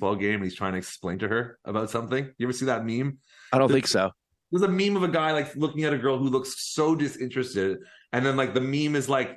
ball 0.00 0.16
game 0.16 0.36
and 0.36 0.44
he's 0.44 0.54
trying 0.54 0.72
to 0.72 0.78
explain 0.78 1.18
to 1.20 1.28
her 1.28 1.58
about 1.64 1.90
something? 1.90 2.32
You 2.38 2.46
ever 2.46 2.52
see 2.52 2.66
that 2.66 2.84
meme? 2.84 3.18
I 3.52 3.58
don't 3.58 3.68
there's, 3.68 3.76
think 3.76 3.88
so. 3.88 4.10
there's 4.50 4.62
a 4.62 4.68
meme 4.68 4.96
of 4.96 5.02
a 5.02 5.08
guy 5.08 5.32
like 5.32 5.54
looking 5.56 5.84
at 5.84 5.92
a 5.92 5.98
girl 5.98 6.18
who 6.18 6.28
looks 6.28 6.54
so 6.74 6.94
disinterested 6.94 7.78
and 8.12 8.24
then 8.24 8.36
like 8.36 8.54
the 8.54 8.60
meme 8.60 8.96
is 8.96 9.08
like 9.08 9.36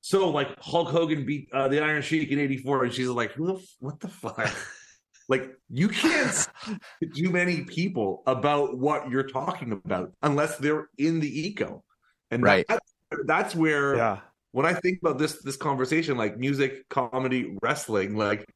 so 0.00 0.30
like 0.30 0.58
Hulk 0.58 0.88
Hogan 0.88 1.26
beat 1.26 1.48
uh, 1.52 1.68
the 1.68 1.82
Iron 1.82 2.02
Sheik 2.02 2.30
in 2.30 2.38
'84, 2.38 2.84
and 2.84 2.92
she's 2.92 3.08
like, 3.08 3.32
"Who 3.32 3.46
the 3.46 3.54
f- 3.54 3.76
what 3.80 4.00
the 4.00 4.08
fuck?" 4.08 4.54
like 5.28 5.50
you 5.68 5.88
can't 5.88 6.48
too 7.14 7.30
many 7.30 7.62
people 7.62 8.22
about 8.26 8.78
what 8.78 9.10
you're 9.10 9.28
talking 9.28 9.72
about 9.72 10.12
unless 10.22 10.56
they're 10.56 10.88
in 10.98 11.20
the 11.20 11.48
eco. 11.48 11.84
And 12.30 12.42
right. 12.42 12.66
That, 12.68 12.82
that's 13.26 13.54
where 13.54 13.96
yeah. 13.96 14.18
when 14.52 14.66
I 14.66 14.74
think 14.74 14.98
about 15.02 15.18
this 15.18 15.42
this 15.42 15.56
conversation, 15.56 16.16
like 16.16 16.38
music, 16.38 16.88
comedy, 16.88 17.56
wrestling, 17.62 18.16
like 18.16 18.46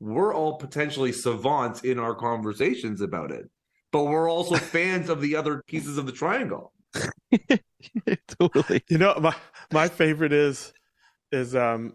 we're 0.00 0.34
all 0.34 0.58
potentially 0.58 1.12
savants 1.12 1.82
in 1.82 1.98
our 1.98 2.14
conversations 2.14 3.00
about 3.00 3.30
it, 3.30 3.48
but 3.90 4.04
we're 4.04 4.30
also 4.30 4.54
fans 4.76 5.08
of 5.08 5.20
the 5.20 5.34
other 5.34 5.62
pieces 5.66 5.98
of 5.98 6.06
the 6.06 6.12
triangle. 6.12 6.72
totally. 8.38 8.84
You 8.88 8.98
know, 8.98 9.14
my 9.20 9.34
my 9.72 9.88
favorite 9.88 10.32
is 10.32 10.72
is 11.32 11.54
um 11.54 11.94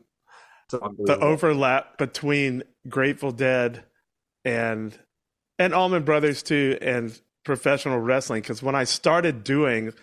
the 0.70 1.18
overlap 1.20 1.98
between 1.98 2.64
Grateful 2.88 3.32
Dead 3.32 3.84
and 4.46 4.98
and 5.58 5.74
Allman 5.74 6.04
Brothers 6.04 6.44
too 6.44 6.78
and 6.82 7.20
professional 7.44 8.00
wrestling 8.00 8.42
because 8.42 8.62
when 8.62 8.76
I 8.76 8.84
started 8.84 9.44
doing 9.44 9.94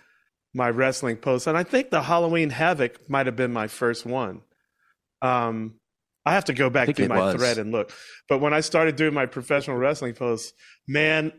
my 0.54 0.70
wrestling 0.70 1.16
posts 1.16 1.46
and 1.46 1.56
I 1.56 1.62
think 1.62 1.90
the 1.90 2.02
Halloween 2.02 2.50
Havoc 2.50 3.08
might 3.08 3.26
have 3.26 3.36
been 3.36 3.52
my 3.52 3.68
first 3.68 4.04
one. 4.06 4.42
Um 5.22 5.74
I 6.24 6.32
have 6.32 6.46
to 6.46 6.54
go 6.54 6.68
back 6.68 6.92
to 6.92 7.08
my 7.08 7.18
was. 7.18 7.36
thread 7.36 7.58
and 7.58 7.70
look. 7.70 7.92
But 8.28 8.40
when 8.40 8.52
I 8.52 8.60
started 8.60 8.96
doing 8.96 9.14
my 9.14 9.26
professional 9.26 9.76
wrestling 9.76 10.14
posts, 10.14 10.52
man, 10.88 11.32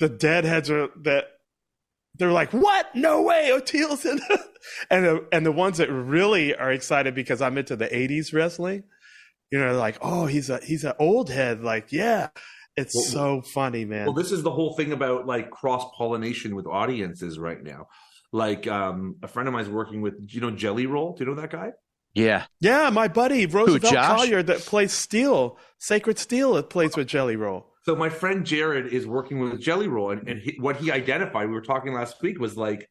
the 0.00 0.08
deadheads 0.08 0.68
are 0.68 0.88
that 1.02 1.26
they're 2.16 2.32
like, 2.32 2.52
"What? 2.52 2.94
No 2.94 3.22
way, 3.22 3.50
Oteil's 3.52 4.04
in." 4.04 4.20
and 4.90 5.04
the, 5.04 5.26
and 5.32 5.46
the 5.46 5.52
ones 5.52 5.78
that 5.78 5.90
really 5.90 6.54
are 6.54 6.72
excited 6.72 7.14
because 7.14 7.40
I'm 7.40 7.58
into 7.58 7.76
the 7.76 7.88
'80s 7.88 8.32
wrestling, 8.34 8.84
you 9.50 9.58
know, 9.58 9.76
like, 9.76 9.98
"Oh, 10.00 10.26
he's 10.26 10.50
a 10.50 10.58
he's 10.58 10.84
an 10.84 10.94
old 10.98 11.30
head." 11.30 11.62
Like, 11.62 11.92
yeah, 11.92 12.28
it's 12.76 12.94
well, 12.94 13.04
so 13.04 13.42
funny, 13.52 13.84
man. 13.84 14.06
Well, 14.06 14.14
this 14.14 14.32
is 14.32 14.42
the 14.42 14.50
whole 14.50 14.74
thing 14.74 14.92
about 14.92 15.26
like 15.26 15.50
cross 15.50 15.84
pollination 15.96 16.54
with 16.54 16.66
audiences 16.66 17.38
right 17.38 17.62
now. 17.62 17.88
Like, 18.32 18.66
um, 18.66 19.16
a 19.22 19.28
friend 19.28 19.46
of 19.46 19.52
mine 19.52 19.64
is 19.64 19.68
working 19.68 20.00
with, 20.00 20.14
you 20.28 20.40
know, 20.40 20.50
Jelly 20.50 20.86
Roll. 20.86 21.14
Do 21.14 21.24
you 21.24 21.30
know 21.30 21.40
that 21.40 21.50
guy? 21.50 21.72
Yeah, 22.14 22.44
yeah, 22.60 22.90
my 22.90 23.08
buddy 23.08 23.46
Roosevelt 23.46 23.94
Collier 23.94 24.42
that 24.42 24.58
plays 24.60 24.92
Steel, 24.92 25.58
Sacred 25.78 26.18
Steel, 26.18 26.54
that 26.54 26.68
plays 26.68 26.94
with 26.94 27.08
Jelly 27.08 27.36
Roll. 27.36 27.71
So 27.84 27.96
my 27.96 28.08
friend 28.08 28.46
Jared 28.46 28.92
is 28.92 29.06
working 29.06 29.40
with 29.40 29.60
Jelly 29.60 29.88
Roll, 29.88 30.12
and, 30.12 30.28
and 30.28 30.40
he, 30.40 30.56
what 30.60 30.76
he 30.76 30.92
identified, 30.92 31.48
we 31.48 31.54
were 31.54 31.60
talking 31.60 31.92
last 31.92 32.22
week, 32.22 32.38
was 32.38 32.56
like, 32.56 32.88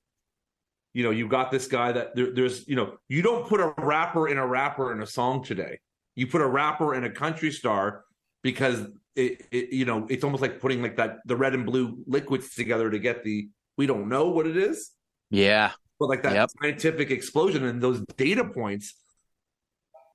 you 0.94 1.04
know, 1.04 1.12
you 1.12 1.30
got 1.30 1.50
this 1.50 1.68
guy 1.68 1.94
that 1.94 2.14
there, 2.14 2.32
there's, 2.34 2.68
you 2.68 2.76
know, 2.76 2.98
you 3.08 3.22
don't 3.22 3.48
put 3.48 3.62
a 3.62 3.74
rapper 3.78 4.28
in 4.28 4.38
a 4.38 4.46
rapper 4.46 4.92
in 4.92 5.02
a 5.02 5.08
song 5.08 5.44
today. 5.44 5.80
You 6.16 6.28
put 6.28 6.42
a 6.42 6.48
rapper 6.48 6.94
in 6.94 7.06
a 7.06 7.10
country 7.10 7.52
star 7.52 8.04
because 8.44 8.86
it, 9.16 9.46
it, 9.52 9.72
you 9.72 9.86
know, 9.86 10.06
it's 10.10 10.26
almost 10.26 10.42
like 10.42 10.60
putting 10.60 10.82
like 10.82 10.98
that 10.98 11.20
the 11.26 11.38
red 11.38 11.54
and 11.54 11.66
blue 11.66 12.04
liquids 12.06 12.54
together 12.54 12.90
to 12.90 13.00
get 13.00 13.24
the 13.24 13.48
we 13.78 13.88
don't 13.88 14.10
know 14.10 14.30
what 14.30 14.46
it 14.46 14.58
is. 14.58 14.92
Yeah. 15.30 15.72
But 15.98 16.10
like 16.10 16.24
that 16.24 16.34
yep. 16.34 16.50
scientific 16.62 17.12
explosion 17.12 17.64
and 17.64 17.82
those 17.82 18.02
data 18.18 18.44
points 18.44 18.94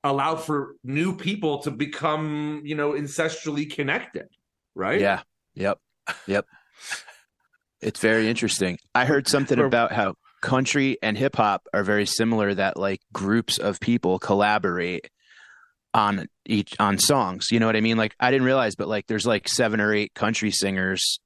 allow 0.05 0.37
for 0.37 0.75
new 0.85 1.17
people 1.17 1.63
to 1.63 1.71
become, 1.71 2.61
you 2.65 2.75
know, 2.75 2.93
ancestrally 2.93 3.73
connected 3.73 4.27
right? 4.77 5.01
Yeah. 5.01 5.23
Yep. 5.55 5.79
Yep. 6.29 6.47
it's 7.81 7.99
very 7.99 8.29
interesting. 8.29 8.79
I 8.95 9.07
heard 9.07 9.27
something 9.27 9.59
about 9.59 9.91
how 9.91 10.15
country 10.43 10.99
and 11.03 11.19
hip 11.19 11.35
hop 11.37 11.67
are 11.75 11.83
very 11.83 12.07
similar 12.07 12.55
that 12.55 12.77
like 12.77 13.01
groups 13.13 13.59
of 13.59 13.81
people 13.81 14.19
collaborate 14.21 15.11
on 15.93 16.29
each 16.45 16.77
on 16.79 16.99
songs. 16.99 17.49
You 17.51 17.59
know 17.59 17.67
what 17.67 17.75
I 17.75 17.81
mean? 17.81 17.97
Like 17.97 18.15
I 18.21 18.31
didn't 18.31 18.47
realize, 18.47 18.77
but 18.77 18.87
like 18.87 19.07
there's 19.07 19.27
like 19.27 19.49
seven 19.49 19.81
or 19.81 19.93
eight 19.93 20.15
country 20.15 20.51
singers 20.51 21.19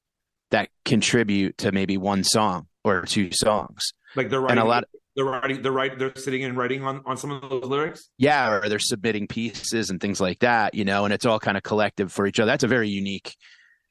that 0.50 0.70
contribute 0.84 1.58
to 1.58 1.72
maybe 1.72 1.96
one 1.96 2.24
song 2.24 2.68
or 2.84 3.02
two 3.02 3.30
songs. 3.32 3.82
Like 4.16 4.30
they're 4.30 4.40
writing, 4.40 4.58
and 4.58 4.66
a 4.66 4.70
lot. 4.70 4.84
They're 5.16 5.24
writing. 5.24 5.62
They're 5.62 5.72
writing. 5.72 5.98
They're 5.98 6.14
sitting 6.14 6.44
and 6.44 6.56
writing 6.56 6.84
on 6.84 7.02
on 7.04 7.16
some 7.16 7.30
of 7.30 7.48
those 7.48 7.64
lyrics. 7.64 8.08
Yeah, 8.18 8.52
or 8.52 8.68
they're 8.68 8.78
submitting 8.78 9.26
pieces 9.26 9.90
and 9.90 10.00
things 10.00 10.20
like 10.20 10.40
that. 10.40 10.74
You 10.74 10.84
know, 10.84 11.04
and 11.04 11.12
it's 11.12 11.26
all 11.26 11.40
kind 11.40 11.56
of 11.56 11.62
collective 11.62 12.12
for 12.12 12.26
each 12.26 12.38
other. 12.38 12.50
That's 12.50 12.64
a 12.64 12.68
very 12.68 12.88
unique. 12.88 13.34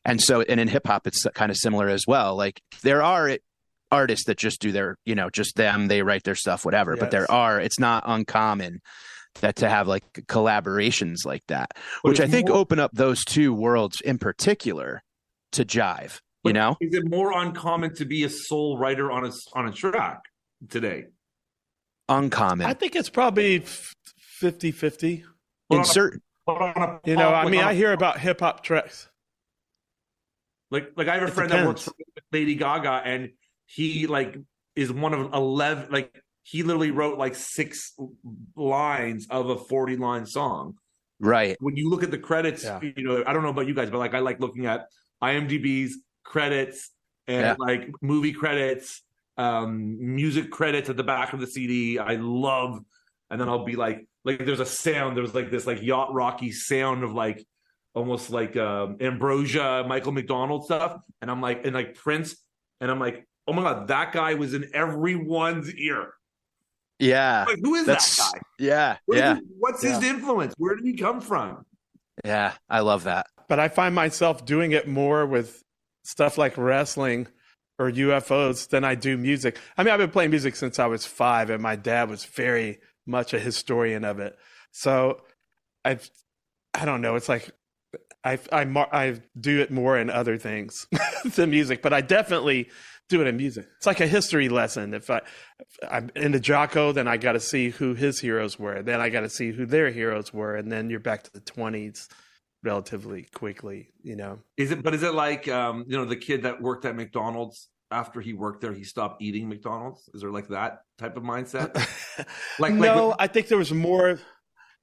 And 0.05 0.21
so, 0.21 0.41
and 0.41 0.59
in 0.59 0.67
hip 0.67 0.87
hop, 0.87 1.07
it's 1.07 1.25
kind 1.35 1.51
of 1.51 1.57
similar 1.57 1.89
as 1.89 2.05
well. 2.07 2.35
Like 2.35 2.61
there 2.83 3.03
are 3.03 3.37
artists 3.91 4.25
that 4.27 4.37
just 4.37 4.61
do 4.61 4.71
their, 4.71 4.97
you 5.05 5.15
know, 5.15 5.29
just 5.29 5.55
them. 5.55 5.87
They 5.87 6.01
write 6.01 6.23
their 6.23 6.35
stuff, 6.35 6.63
whatever. 6.63 6.91
Yes. 6.91 6.99
But 6.99 7.11
there 7.11 7.29
are. 7.29 7.59
It's 7.59 7.79
not 7.79 8.03
uncommon 8.05 8.79
that 9.41 9.57
to 9.57 9.69
have 9.69 9.87
like 9.87 10.03
collaborations 10.27 11.25
like 11.25 11.45
that, 11.47 11.71
but 12.03 12.09
which 12.09 12.19
I 12.19 12.27
think 12.27 12.47
more, 12.47 12.57
open 12.57 12.79
up 12.79 12.91
those 12.93 13.23
two 13.25 13.53
worlds 13.53 14.01
in 14.01 14.17
particular 14.17 15.03
to 15.51 15.65
jive. 15.65 16.19
You 16.45 16.53
know, 16.53 16.77
is 16.79 16.95
it 16.95 17.09
more 17.09 17.37
uncommon 17.37 17.93
to 17.95 18.05
be 18.05 18.23
a 18.23 18.29
sole 18.29 18.77
writer 18.77 19.11
on 19.11 19.25
a 19.25 19.31
on 19.53 19.67
a 19.67 19.71
track 19.73 20.21
today? 20.69 21.05
Uncommon. 22.07 22.65
I 22.67 22.73
think 22.73 22.95
it's 22.95 23.09
probably 23.09 23.61
50-50. 24.41 25.23
in 25.69 25.85
certain, 25.85 26.21
you 27.05 27.15
know, 27.15 27.29
I 27.33 27.49
mean, 27.49 27.61
I 27.61 27.73
hear 27.73 27.93
about 27.93 28.19
hip 28.19 28.39
hop 28.39 28.63
tracks. 28.63 29.09
Like, 30.71 30.91
like 30.95 31.07
I 31.07 31.15
have 31.15 31.23
a 31.23 31.27
it 31.27 31.33
friend 31.33 31.49
depends. 31.49 31.85
that 31.85 31.91
works 31.91 31.99
with 32.15 32.23
Lady 32.31 32.55
Gaga, 32.55 33.01
and 33.05 33.31
he 33.65 34.07
like 34.07 34.37
is 34.75 34.91
one 34.91 35.13
of 35.13 35.33
eleven. 35.33 35.91
Like, 35.91 36.23
he 36.43 36.63
literally 36.63 36.91
wrote 36.91 37.17
like 37.17 37.35
six 37.35 37.93
lines 38.55 39.27
of 39.29 39.49
a 39.49 39.57
forty-line 39.57 40.25
song. 40.25 40.75
Right. 41.19 41.57
When 41.59 41.75
you 41.75 41.89
look 41.89 42.03
at 42.03 42.11
the 42.11 42.17
credits, 42.17 42.63
yeah. 42.63 42.79
you 42.81 43.03
know, 43.03 43.23
I 43.25 43.33
don't 43.33 43.43
know 43.43 43.49
about 43.49 43.67
you 43.67 43.73
guys, 43.73 43.89
but 43.89 43.97
like 43.97 44.13
I 44.13 44.19
like 44.19 44.39
looking 44.39 44.67
at 44.67 44.87
IMDb's 45.21 45.97
credits 46.23 46.91
and 47.27 47.41
yeah. 47.41 47.55
like 47.57 47.89
movie 48.01 48.31
credits, 48.31 49.03
um, 49.39 50.15
music 50.15 50.51
credits 50.51 50.89
at 50.89 50.97
the 50.97 51.03
back 51.03 51.31
of 51.31 51.39
the 51.39 51.47
CD. 51.47 51.97
I 51.97 52.15
love, 52.15 52.79
and 53.29 53.39
then 53.39 53.47
I'll 53.47 53.63
be 53.63 53.77
like, 53.77 54.05
like 54.25 54.45
there's 54.45 54.59
a 54.59 54.65
sound. 54.65 55.15
There's 55.15 55.33
like 55.33 55.49
this 55.49 55.65
like 55.65 55.81
yacht 55.81 56.13
rocky 56.13 56.51
sound 56.51 57.03
of 57.05 57.13
like 57.13 57.43
almost 57.93 58.29
like 58.29 58.57
um, 58.57 58.97
Ambrosia, 58.99 59.85
Michael 59.87 60.11
McDonald 60.11 60.65
stuff, 60.65 60.99
and 61.21 61.31
I'm 61.31 61.41
like, 61.41 61.65
and 61.65 61.73
like 61.73 61.95
Prince, 61.95 62.35
and 62.81 62.91
I'm 62.91 62.99
like, 62.99 63.25
oh 63.47 63.53
my 63.53 63.63
god, 63.63 63.87
that 63.87 64.11
guy 64.11 64.33
was 64.33 64.53
in 64.53 64.69
everyone's 64.73 65.73
ear. 65.73 66.13
Yeah, 66.99 67.45
like, 67.47 67.59
who 67.63 67.75
is 67.75 67.85
that 67.85 68.03
guy? 68.17 68.39
Yeah, 68.59 68.97
Where 69.05 69.19
yeah. 69.19 69.35
He, 69.35 69.41
what's 69.57 69.81
yeah. 69.81 69.95
his 69.95 70.03
influence? 70.03 70.53
Where 70.57 70.75
did 70.75 70.83
he 70.83 70.97
come 70.97 71.21
from? 71.21 71.65
Yeah, 72.25 72.53
I 72.69 72.81
love 72.81 73.05
that. 73.05 73.27
But 73.47 73.61
I 73.61 73.69
find 73.69 73.95
myself 73.95 74.45
doing 74.45 74.73
it 74.73 74.85
more 74.85 75.25
with 75.25 75.63
stuff 76.03 76.37
like 76.37 76.57
wrestling 76.57 77.27
or 77.79 77.89
UFOs 77.89 78.67
than 78.67 78.83
I 78.83 78.93
do 78.95 79.17
music. 79.17 79.57
I 79.77 79.83
mean, 79.83 79.93
I've 79.93 79.99
been 79.99 80.11
playing 80.11 80.31
music 80.31 80.55
since 80.57 80.77
I 80.77 80.85
was 80.85 81.05
five, 81.05 81.49
and 81.49 81.63
my 81.63 81.77
dad 81.77 82.09
was 82.09 82.25
very 82.25 82.79
much 83.07 83.33
a 83.33 83.39
historian 83.39 84.03
of 84.03 84.19
it. 84.19 84.37
So 84.71 85.21
I've, 85.85 86.09
I 86.73 86.85
don't 86.85 87.01
know. 87.01 87.15
It's 87.15 87.29
like 87.29 87.49
I, 88.23 88.37
I, 88.51 88.65
I 88.91 89.21
do 89.39 89.61
it 89.61 89.71
more 89.71 89.97
in 89.97 90.09
other 90.09 90.37
things 90.37 90.87
than 91.35 91.49
music, 91.51 91.81
but 91.81 91.93
I 91.93 92.01
definitely 92.01 92.69
do 93.07 93.21
it 93.21 93.27
in 93.27 93.37
music. 93.37 93.65
It's 93.77 93.87
like 93.87 94.01
a 94.01 94.07
history 94.07 94.49
lesson. 94.49 94.93
If 94.93 95.09
I, 95.09 95.21
if 95.59 95.89
I'm 95.89 96.11
into 96.15 96.39
Jaco, 96.39 96.93
then 96.93 97.07
I 97.07 97.17
got 97.17 97.31
to 97.31 97.39
see 97.39 97.69
who 97.69 97.95
his 97.95 98.19
heroes 98.19 98.59
were. 98.59 98.83
Then 98.83 99.01
I 99.01 99.09
got 99.09 99.21
to 99.21 99.29
see 99.29 99.51
who 99.51 99.65
their 99.65 99.89
heroes 99.89 100.33
were, 100.33 100.55
and 100.55 100.71
then 100.71 100.89
you're 100.89 100.99
back 100.99 101.23
to 101.23 101.33
the 101.33 101.39
twenties 101.39 102.07
relatively 102.63 103.23
quickly. 103.33 103.89
You 104.01 104.15
know, 104.15 104.39
is 104.57 104.71
it? 104.71 104.83
But 104.83 104.93
is 104.93 105.03
it 105.03 105.13
like 105.13 105.47
um, 105.47 105.85
you 105.87 105.97
know 105.97 106.05
the 106.05 106.15
kid 106.15 106.43
that 106.43 106.61
worked 106.61 106.85
at 106.85 106.95
McDonald's? 106.95 107.69
After 107.91 108.21
he 108.21 108.33
worked 108.33 108.61
there, 108.61 108.73
he 108.73 108.83
stopped 108.83 109.19
eating 109.19 109.49
McDonald's. 109.49 110.07
Is 110.13 110.21
there 110.21 110.29
like 110.29 110.49
that 110.49 110.81
type 110.99 111.17
of 111.17 111.23
mindset? 111.23 111.73
like 112.59 112.73
no, 112.73 113.07
like, 113.07 113.17
I 113.19 113.27
think 113.27 113.47
there 113.47 113.57
was 113.57 113.73
more. 113.73 114.19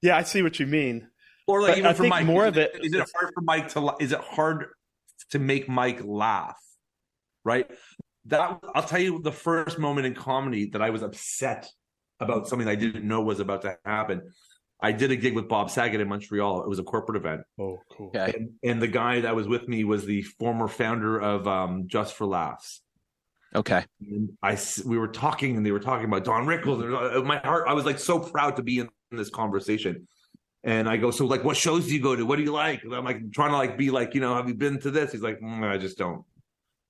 Yeah, 0.02 0.16
I 0.16 0.24
see 0.24 0.42
what 0.42 0.58
you 0.58 0.66
mean. 0.66 1.08
Or 1.46 1.62
like 1.62 1.72
but 1.72 1.78
even 1.78 1.90
I 1.90 1.94
for 1.94 2.04
Mike, 2.04 2.26
more 2.26 2.46
of 2.46 2.58
it. 2.58 2.72
Is 2.82 2.92
it 2.92 3.06
hard 3.14 3.32
for 3.32 3.42
Mike 3.42 3.68
to? 3.74 3.94
Is 4.00 4.10
it 4.12 4.20
hard 4.20 4.66
to 5.30 5.38
make 5.38 5.68
Mike 5.68 6.00
laugh? 6.04 6.58
Right. 7.44 7.70
That 8.24 8.58
I'll 8.74 8.82
tell 8.82 9.00
you 9.00 9.20
the 9.22 9.30
first 9.30 9.78
moment 9.78 10.06
in 10.06 10.14
comedy 10.14 10.70
that 10.70 10.82
I 10.82 10.90
was 10.90 11.02
upset 11.02 11.70
about 12.18 12.48
something 12.48 12.66
I 12.66 12.74
didn't 12.74 13.06
know 13.06 13.20
was 13.20 13.38
about 13.38 13.62
to 13.62 13.78
happen. 13.84 14.32
I 14.80 14.92
did 14.92 15.10
a 15.10 15.16
gig 15.16 15.34
with 15.34 15.48
Bob 15.48 15.70
Saget 15.70 16.00
in 16.00 16.08
Montreal. 16.08 16.62
It 16.62 16.68
was 16.68 16.78
a 16.78 16.82
corporate 16.82 17.16
event. 17.16 17.42
Oh, 17.58 17.78
cool. 17.90 18.08
Okay. 18.08 18.34
And, 18.36 18.50
and 18.62 18.82
the 18.82 18.88
guy 18.88 19.22
that 19.22 19.34
was 19.34 19.48
with 19.48 19.66
me 19.68 19.84
was 19.84 20.04
the 20.04 20.22
former 20.22 20.68
founder 20.68 21.18
of 21.18 21.48
um, 21.48 21.84
Just 21.86 22.14
for 22.14 22.26
Laughs. 22.26 22.82
Okay. 23.54 23.84
And 24.00 24.36
I 24.42 24.58
we 24.84 24.98
were 24.98 25.08
talking 25.08 25.56
and 25.56 25.64
they 25.64 25.72
were 25.72 25.80
talking 25.80 26.04
about 26.04 26.24
Don 26.24 26.46
Rickles. 26.46 26.82
And 26.82 26.94
uh, 26.94 27.22
my 27.22 27.38
heart, 27.38 27.64
I 27.66 27.72
was 27.72 27.86
like 27.86 27.98
so 27.98 28.18
proud 28.18 28.56
to 28.56 28.62
be 28.62 28.80
in 28.80 28.88
this 29.10 29.30
conversation. 29.30 30.06
And 30.62 30.88
I 30.88 30.98
go, 30.98 31.10
so 31.10 31.24
like, 31.26 31.44
what 31.44 31.56
shows 31.56 31.86
do 31.86 31.94
you 31.94 32.02
go 32.02 32.14
to? 32.14 32.26
What 32.26 32.36
do 32.36 32.42
you 32.42 32.52
like? 32.52 32.82
I'm 32.84 33.04
like 33.04 33.32
trying 33.32 33.52
to 33.52 33.56
like 33.56 33.78
be 33.78 33.90
like, 33.90 34.14
you 34.14 34.20
know, 34.20 34.34
have 34.34 34.48
you 34.48 34.54
been 34.54 34.78
to 34.80 34.90
this? 34.90 35.12
He's 35.12 35.22
like, 35.22 35.40
mm, 35.40 35.64
I 35.64 35.78
just 35.78 35.96
don't. 35.96 36.24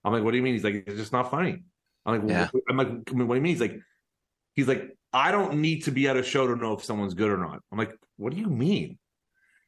I'm 0.02 0.12
like, 0.12 0.24
what 0.24 0.30
do 0.30 0.38
you 0.38 0.42
mean? 0.42 0.54
He's 0.54 0.64
like, 0.64 0.84
it's 0.86 0.96
just 0.96 1.12
not 1.12 1.30
funny. 1.30 1.62
I'm 2.04 2.20
like, 2.20 2.30
yeah. 2.30 2.48
I'm 2.68 2.76
like, 2.76 2.88
what 2.88 3.28
do 3.28 3.34
you 3.34 3.40
mean? 3.40 3.52
He's 3.52 3.60
like, 3.60 3.78
he's 4.54 4.66
like, 4.66 4.95
I 5.12 5.30
don't 5.30 5.60
need 5.60 5.84
to 5.84 5.90
be 5.90 6.08
at 6.08 6.16
a 6.16 6.22
show 6.22 6.46
to 6.46 6.56
know 6.56 6.74
if 6.74 6.84
someone's 6.84 7.14
good 7.14 7.30
or 7.30 7.38
not. 7.38 7.60
I'm 7.72 7.78
like, 7.78 7.96
what 8.16 8.32
do 8.32 8.38
you 8.38 8.48
mean? 8.48 8.98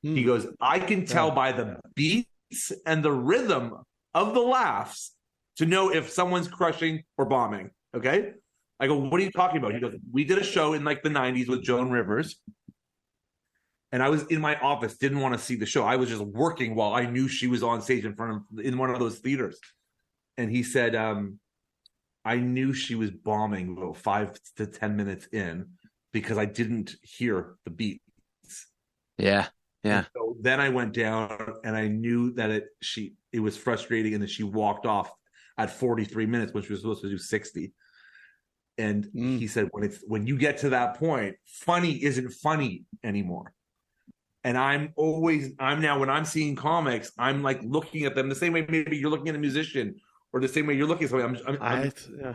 Hmm. 0.03 0.15
He 0.15 0.25
goes, 0.25 0.47
I 0.61 0.79
can 0.79 1.07
tell 1.07 1.29
yeah. 1.29 1.35
by 1.35 1.53
the 1.53 1.81
beats 1.95 2.73
and 2.87 3.03
the 3.03 3.13
rhythm 3.13 3.75
of 4.15 4.35
the 4.35 4.41
laughs 4.41 5.13
to 5.57 5.67
know 5.67 5.93
if 5.93 6.11
someone's 6.11 6.49
crushing 6.49 7.03
or 7.17 7.25
bombing. 7.25 7.71
Okay. 7.95 8.33
I 8.81 8.87
go, 8.87 8.97
what 8.97 9.21
are 9.21 9.25
you 9.25 9.33
talking 9.33 9.59
about? 9.59 9.75
He 9.75 9.81
goes, 9.81 9.95
we 10.13 10.25
did 10.25 10.39
a 10.39 10.45
show 10.45 10.73
in 10.75 10.85
like 10.85 11.03
the 11.03 11.09
90s 11.09 11.49
with 11.49 11.63
Joan 11.63 11.91
Rivers. 11.91 12.37
And 13.91 14.03
I 14.03 14.09
was 14.09 14.25
in 14.27 14.41
my 14.41 14.57
office, 14.61 14.99
didn't 14.99 15.21
want 15.21 15.35
to 15.35 15.41
see 15.41 15.57
the 15.57 15.67
show. 15.67 15.83
I 15.83 15.97
was 15.97 16.11
just 16.11 16.23
working 16.23 16.75
while 16.75 16.93
I 16.93 17.07
knew 17.07 17.27
she 17.27 17.47
was 17.47 17.63
on 17.63 17.81
stage 17.81 18.05
in 18.05 18.15
front 18.15 18.43
of 18.53 18.61
in 18.61 18.77
one 18.77 18.91
of 18.91 18.99
those 18.99 19.19
theaters. 19.19 19.59
And 20.37 20.51
he 20.51 20.63
said, 20.63 20.95
um, 20.95 21.41
I 22.29 22.37
knew 22.37 22.75
she 22.75 22.95
was 22.95 23.11
bombing 23.11 23.75
about 23.75 23.97
five 23.97 24.39
to 24.57 24.67
ten 24.67 24.95
minutes 24.97 25.29
in 25.33 25.67
because 26.13 26.37
I 26.37 26.45
didn't 26.45 26.95
hear 27.03 27.55
the 27.65 27.71
beats. 27.71 28.67
Yeah. 29.17 29.47
Yeah. 29.83 30.05
so 30.15 30.37
then 30.39 30.61
I 30.61 30.69
went 30.69 30.93
down 30.93 31.55
and 31.65 31.75
I 31.75 31.89
knew 31.89 32.35
that 32.35 32.51
it 32.51 32.67
she 32.83 33.15
it 33.33 33.41
was 33.41 33.57
frustrating 33.57 34.13
and 34.13 34.23
that 34.23 34.29
she 34.29 34.43
walked 34.43 34.85
off 34.85 35.11
at 35.57 35.71
43 35.71 36.27
minutes 36.27 36.53
when 36.53 36.63
she 36.63 36.73
was 36.73 36.83
supposed 36.83 37.01
to 37.01 37.09
do 37.09 37.17
60. 37.17 37.73
And 38.77 39.07
mm. 39.07 39.39
he 39.39 39.47
said, 39.47 39.69
when 39.71 39.85
it's 39.85 40.05
when 40.07 40.27
you 40.27 40.37
get 40.37 40.59
to 40.59 40.69
that 40.71 40.99
point, 40.99 41.37
funny 41.47 41.93
isn't 42.05 42.31
funny 42.31 42.85
anymore. 43.03 43.55
And 44.45 44.59
I'm 44.59 44.93
always 44.97 45.55
I'm 45.59 45.81
now 45.81 45.99
when 45.99 46.11
I'm 46.11 46.27
seeing 46.27 46.57
comics, 46.57 47.11
I'm 47.19 47.43
like 47.43 47.61
looking 47.63 48.05
at 48.05 48.15
them 48.15 48.29
the 48.29 48.35
same 48.35 48.53
way 48.53 48.67
maybe 48.69 48.99
you're 48.99 49.11
looking 49.11 49.31
at 49.31 49.35
a 49.35 49.39
musician 49.39 49.95
or 50.33 50.41
the 50.41 50.49
same 50.49 50.67
way 50.67 50.75
you're 50.75 50.87
looking 50.87 51.05
at 51.05 51.11
something. 51.11 51.41
I'm 51.47 51.57
I'm, 51.57 51.63
I'm, 51.63 51.83
I, 51.83 51.93
yeah. 52.21 52.35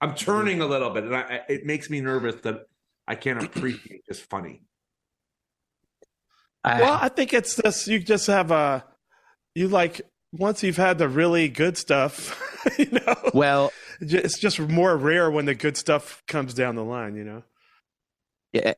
I'm 0.00 0.14
turning 0.14 0.60
a 0.60 0.66
little 0.66 0.90
bit, 0.90 1.04
and 1.04 1.14
I, 1.14 1.42
it 1.48 1.64
makes 1.64 1.88
me 1.88 2.00
nervous 2.00 2.40
that 2.42 2.66
I 3.06 3.14
can't 3.14 3.42
appreciate 3.42 4.04
just 4.06 4.22
funny. 4.22 4.62
well, 6.64 6.98
I 7.00 7.08
think 7.08 7.32
it's 7.32 7.56
just 7.56 7.86
you 7.86 7.98
just 8.00 8.26
have 8.26 8.50
a 8.50 8.84
you 9.54 9.68
like 9.68 10.00
once 10.32 10.62
you've 10.62 10.76
had 10.76 10.98
the 10.98 11.08
really 11.08 11.48
good 11.48 11.76
stuff, 11.76 12.40
you 12.78 12.90
know. 12.90 13.16
Well, 13.34 13.72
it's 14.00 14.38
just 14.38 14.58
more 14.58 14.96
rare 14.96 15.30
when 15.30 15.44
the 15.44 15.54
good 15.54 15.76
stuff 15.76 16.22
comes 16.26 16.54
down 16.54 16.74
the 16.74 16.84
line, 16.84 17.16
you 17.16 17.24
know. 17.24 17.42
Yeah, 18.52 18.74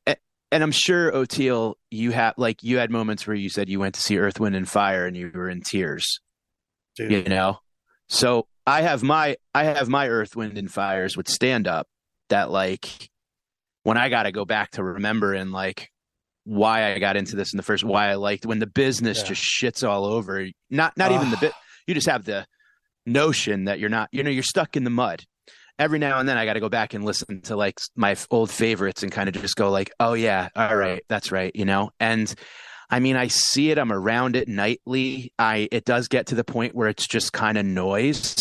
and 0.55 0.62
I'm 0.62 0.73
sure 0.73 1.11
Oteil, 1.11 1.75
you 1.91 2.12
have 2.12 2.35
like 2.37 2.62
you 2.62 2.79
had 2.79 2.91
moments 2.91 3.27
where 3.27 3.37
you 3.37 3.49
said 3.49 3.69
you 3.69 3.81
went 3.81 3.95
to 3.97 4.01
see 4.01 4.19
Earth, 4.19 4.39
Wind, 4.39 4.55
and 4.57 4.69
Fire, 4.69 5.07
and 5.07 5.17
you 5.17 5.31
were 5.35 5.49
in 5.49 5.62
tears. 5.62 6.21
Dude. 6.97 7.11
You 7.11 7.25
know, 7.25 7.59
so 8.09 8.47
I 8.67 8.83
have 8.83 9.03
my 9.03 9.37
I 9.55 9.65
have 9.65 9.89
my 9.89 10.09
Earth, 10.09 10.37
Wind, 10.37 10.57
and 10.59 10.71
Fires 10.71 11.17
with 11.17 11.29
stand 11.29 11.69
up 11.69 11.87
that 12.31 12.51
like 12.51 13.11
when 13.83 13.99
I 13.99 14.09
got 14.09 14.25
to 14.25 14.33
go 14.33 14.45
back 14.45 14.73
to 14.73 14.83
remembering 14.83 15.51
like 15.51 15.91
why 16.45 16.93
I 16.93 16.99
got 16.99 17.17
into 17.17 17.37
this 17.37 17.53
in 17.53 17.57
the 17.57 17.62
first, 17.62 17.85
why 17.85 18.11
I 18.11 18.15
liked 18.15 18.47
when 18.47 18.59
the 18.59 18.67
business 18.67 19.21
yeah. 19.21 19.29
just 19.29 19.43
shits 19.43 19.89
all 19.89 20.05
over. 20.05 20.47
Not 20.71 20.97
not 20.97 21.12
even 21.12 21.31
the 21.31 21.37
bit. 21.37 21.53
You 21.87 21.95
just 21.95 22.09
have 22.09 22.25
the 22.25 22.47
notion 23.07 23.65
that 23.65 23.79
you're 23.79 23.91
not. 23.91 24.09
You 24.12 24.23
know, 24.23 24.31
you're 24.31 24.43
stuck 24.43 24.77
in 24.77 24.85
the 24.85 24.91
mud. 24.91 25.25
Every 25.79 25.99
now 25.99 26.21
and 26.21 26.29
then, 26.29 26.39
I 26.39 26.45
got 26.45 26.53
to 26.53 26.61
go 26.61 26.69
back 26.69 26.95
and 26.95 27.05
listen 27.05 27.43
to 27.43 27.57
like 27.57 27.79
my 27.97 28.17
old 28.31 28.51
favorites 28.51 29.03
and 29.03 29.11
kind 29.11 29.29
of 29.29 29.35
just 29.35 29.57
go 29.57 29.71
like, 29.71 29.91
oh 29.99 30.15
yeah, 30.15 30.49
all 30.55 30.77
right, 30.77 31.03
that's 31.09 31.33
right, 31.33 31.51
you 31.55 31.65
know. 31.65 31.91
And 31.99 32.33
I 32.91 33.01
mean, 33.01 33.16
I 33.16 33.28
see 33.28 33.70
it. 33.70 33.78
I'm 33.78 33.93
around 33.93 34.37
it 34.37 34.49
nightly. 34.49 35.32
I 35.39 35.68
it 35.72 35.85
does 35.85 36.09
get 36.09 36.26
to 36.28 36.35
the 36.35 36.45
point 36.45 36.74
where 36.74 36.89
it's 36.89 37.07
just 37.07 37.32
kind 37.32 37.59
of 37.59 37.64
noise. 37.64 38.37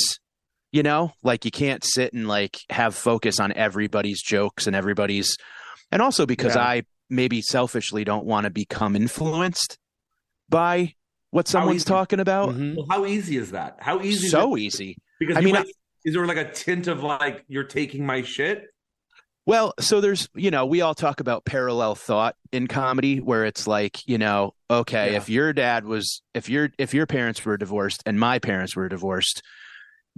You 0.72 0.84
know, 0.84 1.14
like 1.22 1.46
you 1.46 1.52
can't 1.52 1.84
sit 1.84 2.14
and 2.14 2.28
like 2.28 2.58
have 2.70 2.96
focus 2.96 3.40
on 3.40 3.54
everybody's 3.54 4.22
jokes 4.22 4.66
and 4.66 4.76
everybody's, 4.76 5.38
and 5.92 6.02
also 6.02 6.26
because 6.26 6.56
yeah. 6.56 6.64
I 6.64 6.84
maybe 7.10 7.42
selfishly 7.42 8.04
don't 8.04 8.26
want 8.26 8.46
to 8.46 8.50
become 8.50 8.96
influenced 8.96 9.78
by 10.50 10.94
what 11.30 11.48
someone's 11.48 11.86
talking 11.86 12.20
about. 12.20 12.50
Mm-hmm. 12.50 12.76
Well, 12.76 12.88
how 12.90 13.06
easy 13.06 13.38
is 13.38 13.52
that? 13.52 13.78
How 13.80 14.02
easy? 14.02 14.28
So 14.30 14.58
easy. 14.58 14.98
Because 15.20 15.38
I 15.38 15.42
mean, 15.42 15.54
might, 15.54 15.66
I, 15.66 15.72
is 16.06 16.14
there 16.14 16.26
like 16.26 16.38
a 16.38 16.52
tint 16.52 16.88
of 16.88 17.04
like 17.04 17.44
you're 17.48 17.64
taking 17.64 18.06
my 18.06 18.24
shit? 18.24 18.66
Well, 19.46 19.74
so 19.80 20.00
there's, 20.00 20.30
you 20.36 20.52
know, 20.52 20.66
we 20.66 20.82
all 20.82 20.96
talk 20.96 21.20
about 21.20 21.44
parallel 21.44 21.96
thought 21.96 22.36
in 22.54 22.68
comedy 22.68 23.20
where 23.20 23.44
it's 23.44 23.68
like, 23.68 24.08
you 24.08 24.18
know, 24.18 24.54
okay, 24.70 25.12
yeah. 25.12 25.18
if 25.18 25.28
your 25.28 25.52
dad 25.52 25.86
was 25.86 26.22
if 26.34 26.48
your 26.48 26.70
if 26.78 26.94
your 26.94 27.06
parents 27.06 27.44
were 27.44 27.58
divorced 27.58 28.04
and 28.06 28.18
my 28.18 28.40
parents 28.40 28.76
were 28.76 28.88
divorced, 28.88 29.42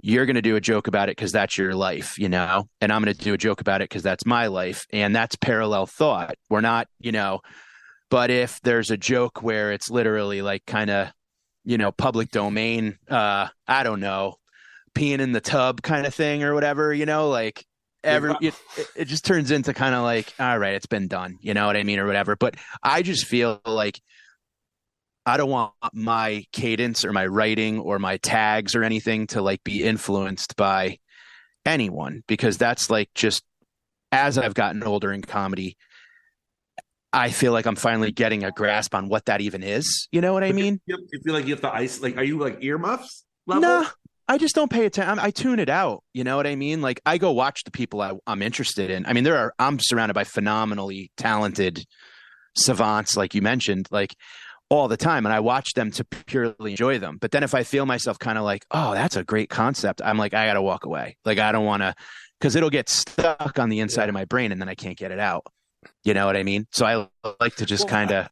you're 0.00 0.26
going 0.26 0.36
to 0.36 0.42
do 0.42 0.54
a 0.54 0.60
joke 0.60 0.86
about 0.86 1.08
it 1.08 1.16
cuz 1.16 1.32
that's 1.32 1.58
your 1.58 1.74
life, 1.74 2.18
you 2.18 2.28
know, 2.28 2.68
and 2.80 2.92
I'm 2.92 3.02
going 3.02 3.16
to 3.16 3.20
do 3.20 3.34
a 3.34 3.38
joke 3.38 3.60
about 3.60 3.82
it 3.82 3.90
cuz 3.90 4.02
that's 4.02 4.24
my 4.24 4.46
life, 4.46 4.86
and 4.92 5.14
that's 5.16 5.34
parallel 5.34 5.86
thought. 5.86 6.36
We're 6.48 6.60
not, 6.60 6.86
you 7.00 7.10
know, 7.10 7.40
but 8.10 8.30
if 8.30 8.60
there's 8.60 8.92
a 8.92 8.96
joke 8.96 9.42
where 9.42 9.72
it's 9.72 9.90
literally 9.90 10.40
like 10.40 10.64
kind 10.66 10.90
of, 10.90 11.08
you 11.64 11.78
know, 11.78 11.90
public 11.90 12.30
domain, 12.30 12.96
uh, 13.10 13.48
I 13.66 13.82
don't 13.82 14.00
know, 14.00 14.36
peeing 14.94 15.18
in 15.18 15.32
the 15.32 15.40
tub 15.40 15.82
kind 15.82 16.06
of 16.06 16.14
thing 16.14 16.44
or 16.44 16.54
whatever, 16.54 16.94
you 16.94 17.06
know, 17.06 17.28
like 17.28 17.64
every 18.06 18.34
it, 18.40 18.54
it 18.94 19.04
just 19.06 19.24
turns 19.24 19.50
into 19.50 19.74
kind 19.74 19.94
of 19.94 20.02
like 20.02 20.32
all 20.38 20.58
right 20.58 20.74
it's 20.74 20.86
been 20.86 21.08
done 21.08 21.38
you 21.40 21.54
know 21.54 21.66
what 21.66 21.76
i 21.76 21.82
mean 21.82 21.98
or 21.98 22.06
whatever 22.06 22.36
but 22.36 22.54
i 22.82 23.02
just 23.02 23.26
feel 23.26 23.60
like 23.66 24.00
i 25.24 25.36
don't 25.36 25.50
want 25.50 25.72
my 25.92 26.44
cadence 26.52 27.04
or 27.04 27.12
my 27.12 27.26
writing 27.26 27.78
or 27.80 27.98
my 27.98 28.16
tags 28.18 28.74
or 28.74 28.82
anything 28.82 29.26
to 29.26 29.42
like 29.42 29.62
be 29.64 29.82
influenced 29.82 30.56
by 30.56 30.98
anyone 31.64 32.22
because 32.26 32.56
that's 32.56 32.90
like 32.90 33.10
just 33.14 33.42
as 34.12 34.38
i've 34.38 34.54
gotten 34.54 34.82
older 34.82 35.12
in 35.12 35.22
comedy 35.22 35.76
I 37.12 37.30
feel 37.30 37.52
like 37.52 37.64
I'm 37.64 37.76
finally 37.76 38.12
getting 38.12 38.44
a 38.44 38.50
grasp 38.50 38.94
on 38.94 39.08
what 39.08 39.24
that 39.24 39.40
even 39.40 39.62
is. 39.62 40.06
You 40.12 40.20
know 40.20 40.34
what 40.34 40.44
I 40.44 40.52
mean? 40.52 40.82
You, 40.84 40.98
feel 41.24 41.32
like 41.32 41.46
you 41.46 41.54
have 41.54 41.62
to 41.62 41.72
ice. 41.72 42.02
Like, 42.02 42.18
are 42.18 42.22
you 42.22 42.36
like 42.36 42.62
earmuffs? 42.62 43.24
No, 43.46 43.58
nah, 43.58 43.86
I 44.28 44.38
just 44.38 44.54
don't 44.54 44.70
pay 44.70 44.86
attention. 44.86 45.18
I 45.18 45.30
tune 45.30 45.58
it 45.60 45.68
out. 45.68 46.02
You 46.12 46.24
know 46.24 46.36
what 46.36 46.46
I 46.46 46.56
mean? 46.56 46.82
Like 46.82 47.00
I 47.06 47.18
go 47.18 47.32
watch 47.32 47.62
the 47.64 47.70
people 47.70 48.00
I, 48.00 48.12
am 48.26 48.42
interested 48.42 48.90
in. 48.90 49.06
I 49.06 49.12
mean, 49.12 49.24
there 49.24 49.36
are. 49.36 49.52
I'm 49.58 49.78
surrounded 49.80 50.14
by 50.14 50.24
phenomenally 50.24 51.10
talented 51.16 51.84
savants, 52.56 53.16
like 53.16 53.34
you 53.34 53.42
mentioned, 53.42 53.86
like 53.90 54.14
all 54.68 54.88
the 54.88 54.96
time, 54.96 55.26
and 55.26 55.32
I 55.32 55.40
watch 55.40 55.74
them 55.74 55.92
to 55.92 56.04
purely 56.04 56.72
enjoy 56.72 56.98
them. 56.98 57.18
But 57.20 57.30
then 57.30 57.44
if 57.44 57.54
I 57.54 57.62
feel 57.62 57.86
myself 57.86 58.18
kind 58.18 58.36
of 58.36 58.44
like, 58.44 58.66
oh, 58.72 58.94
that's 58.94 59.16
a 59.16 59.22
great 59.22 59.48
concept, 59.48 60.02
I'm 60.04 60.18
like, 60.18 60.34
I 60.34 60.46
got 60.46 60.54
to 60.54 60.62
walk 60.62 60.84
away. 60.84 61.16
Like 61.24 61.38
I 61.38 61.52
don't 61.52 61.64
want 61.64 61.82
to, 61.82 61.94
because 62.40 62.56
it'll 62.56 62.70
get 62.70 62.88
stuck 62.88 63.58
on 63.58 63.68
the 63.68 63.80
inside 63.80 64.08
of 64.08 64.14
my 64.14 64.24
brain, 64.24 64.50
and 64.50 64.60
then 64.60 64.68
I 64.68 64.74
can't 64.74 64.98
get 64.98 65.12
it 65.12 65.20
out. 65.20 65.46
You 66.02 66.14
know 66.14 66.26
what 66.26 66.36
I 66.36 66.42
mean? 66.42 66.66
So 66.72 66.84
I 66.84 67.32
like 67.40 67.56
to 67.56 67.66
just 67.66 67.88
kind 67.88 68.10
of. 68.10 68.28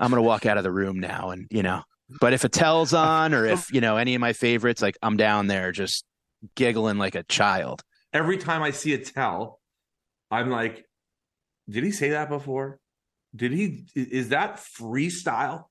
I'm 0.00 0.10
gonna 0.10 0.22
walk 0.22 0.46
out 0.46 0.58
of 0.58 0.64
the 0.64 0.72
room 0.72 0.98
now, 0.98 1.30
and 1.30 1.46
you 1.50 1.62
know, 1.62 1.82
but 2.20 2.32
if 2.32 2.44
Attell's 2.44 2.94
on, 2.94 3.34
or 3.34 3.46
if 3.46 3.72
you 3.72 3.80
know 3.80 3.96
any 3.96 4.14
of 4.14 4.20
my 4.20 4.32
favorites, 4.32 4.82
like 4.82 4.96
I'm 5.02 5.16
down 5.16 5.46
there 5.46 5.72
just 5.72 6.04
giggling 6.54 6.98
like 6.98 7.14
a 7.14 7.22
child. 7.24 7.82
Every 8.12 8.38
time 8.38 8.62
I 8.62 8.70
see 8.70 8.94
Attell, 8.94 9.60
I'm 10.30 10.50
like, 10.50 10.84
did 11.68 11.84
he 11.84 11.92
say 11.92 12.10
that 12.10 12.28
before? 12.28 12.78
Did 13.34 13.52
he? 13.52 13.86
Is 13.94 14.30
that 14.30 14.56
freestyle? 14.56 15.64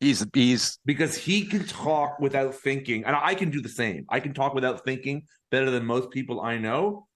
He's 0.00 0.26
he's 0.32 0.78
because 0.84 1.16
he 1.16 1.44
can 1.44 1.64
talk 1.66 2.18
without 2.18 2.54
thinking, 2.54 3.04
and 3.04 3.14
I 3.14 3.34
can 3.34 3.50
do 3.50 3.60
the 3.60 3.68
same. 3.68 4.06
I 4.08 4.20
can 4.20 4.34
talk 4.34 4.54
without 4.54 4.84
thinking 4.84 5.26
better 5.50 5.70
than 5.70 5.84
most 5.84 6.10
people 6.10 6.40
I 6.40 6.58
know. 6.58 7.06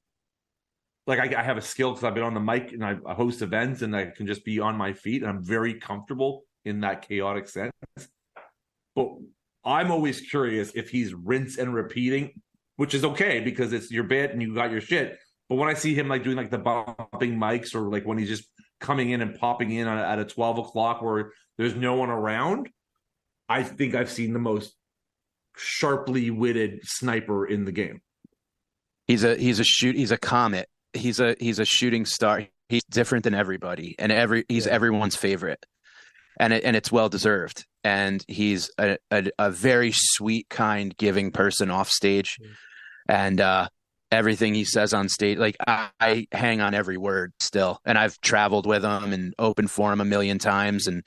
Like 1.07 1.21
I, 1.21 1.41
I 1.41 1.43
have 1.43 1.57
a 1.57 1.63
skill 1.63 1.91
because 1.91 2.05
I've 2.05 2.15
been 2.15 2.23
on 2.23 2.35
the 2.35 2.41
mic 2.41 2.73
and 2.73 2.85
I 2.85 2.97
host 3.15 3.43
events, 3.43 3.83
and 3.83 3.97
I 3.97 4.07
can 4.07 4.27
just 4.27 4.45
be 4.45 4.61
on 4.61 4.77
my 4.77 4.93
feet, 4.93 5.23
and 5.23 5.31
I'm 5.31 5.43
very 5.43 5.75
comfortable 5.75 6.45
in 6.65 6.81
that 6.81 7.07
chaotic 7.09 7.49
sense. 7.49 7.73
But 8.97 9.11
I'm 9.65 9.93
always 9.93 10.21
curious 10.21 10.73
if 10.75 10.89
he's 10.89 11.15
rinse 11.15 11.59
and 11.59 11.73
repeating, 11.73 12.41
which 12.77 12.95
is 12.95 13.05
okay 13.05 13.41
because 13.41 13.73
it's 13.73 13.93
your 13.93 14.05
bit 14.05 14.33
and 14.33 14.43
you 14.43 14.55
got 14.55 14.73
your 14.73 14.81
shit. 14.81 15.19
But 15.49 15.57
when 15.57 15.69
I 15.69 15.75
see 15.75 15.95
him 15.95 16.09
like 16.09 16.25
doing 16.25 16.37
like 16.37 16.51
the 16.51 16.59
bumping 16.59 17.39
mics 17.39 17.75
or 17.75 17.83
like 17.83 18.05
when 18.05 18.19
he's 18.19 18.29
just 18.29 18.49
coming 18.81 19.11
in 19.11 19.21
and 19.21 19.39
popping 19.39 19.71
in 19.71 19.87
at 19.87 20.19
a 20.19 20.25
12 20.25 20.59
o'clock 20.59 21.03
where 21.03 21.33
there's 21.59 21.77
no 21.77 21.95
one 21.95 22.11
around, 22.11 22.69
I 23.49 23.63
think 23.63 23.95
I've 23.95 24.11
seen 24.11 24.33
the 24.33 24.39
most 24.39 24.75
sharply 25.57 26.31
witted 26.31 26.81
sniper 26.83 27.47
in 27.47 27.65
the 27.65 27.73
game. 27.73 28.01
He's 29.07 29.23
a 29.23 29.37
he's 29.37 29.61
a 29.61 29.65
shoot 29.65 29.95
he's 29.95 30.11
a 30.11 30.19
comet. 30.19 30.69
He's 30.93 31.21
a 31.21 31.37
he's 31.39 31.59
a 31.59 31.65
shooting 31.65 32.07
star. 32.07 32.47
He's 32.69 32.83
different 32.85 33.25
than 33.25 33.35
everybody 33.35 33.95
and 33.99 34.11
every 34.11 34.45
he's 34.49 34.67
everyone's 34.67 35.17
favorite. 35.17 35.65
And 36.39 36.53
it, 36.53 36.65
and 36.65 36.77
it's 36.77 36.93
well 36.93 37.09
deserved 37.09 37.65
and 37.87 38.25
he's 38.27 38.69
a, 38.79 38.99
a, 39.13 39.31
a 39.39 39.51
very 39.53 39.93
sweet, 39.95 40.49
kind, 40.49 40.97
giving 40.97 41.31
person 41.31 41.71
off 41.71 41.89
stage, 41.89 42.37
mm-hmm. 42.43 42.53
and 43.09 43.41
uh, 43.41 43.69
everything 44.11 44.55
he 44.55 44.65
says 44.65 44.93
on 44.93 45.09
stage, 45.09 45.39
like 45.39 45.57
I, 45.65 45.91
I, 46.01 46.27
hang 46.33 46.61
on 46.61 46.75
every 46.75 46.97
word 46.97 47.33
still. 47.39 47.79
And 47.85 47.97
I've 47.97 48.21
traveled 48.21 48.67
with 48.67 48.85
him 48.85 49.13
and 49.13 49.35
opened 49.39 49.71
for 49.71 49.93
him 49.93 50.01
a 50.01 50.05
million 50.05 50.41
times, 50.41 50.89
and 50.89 51.07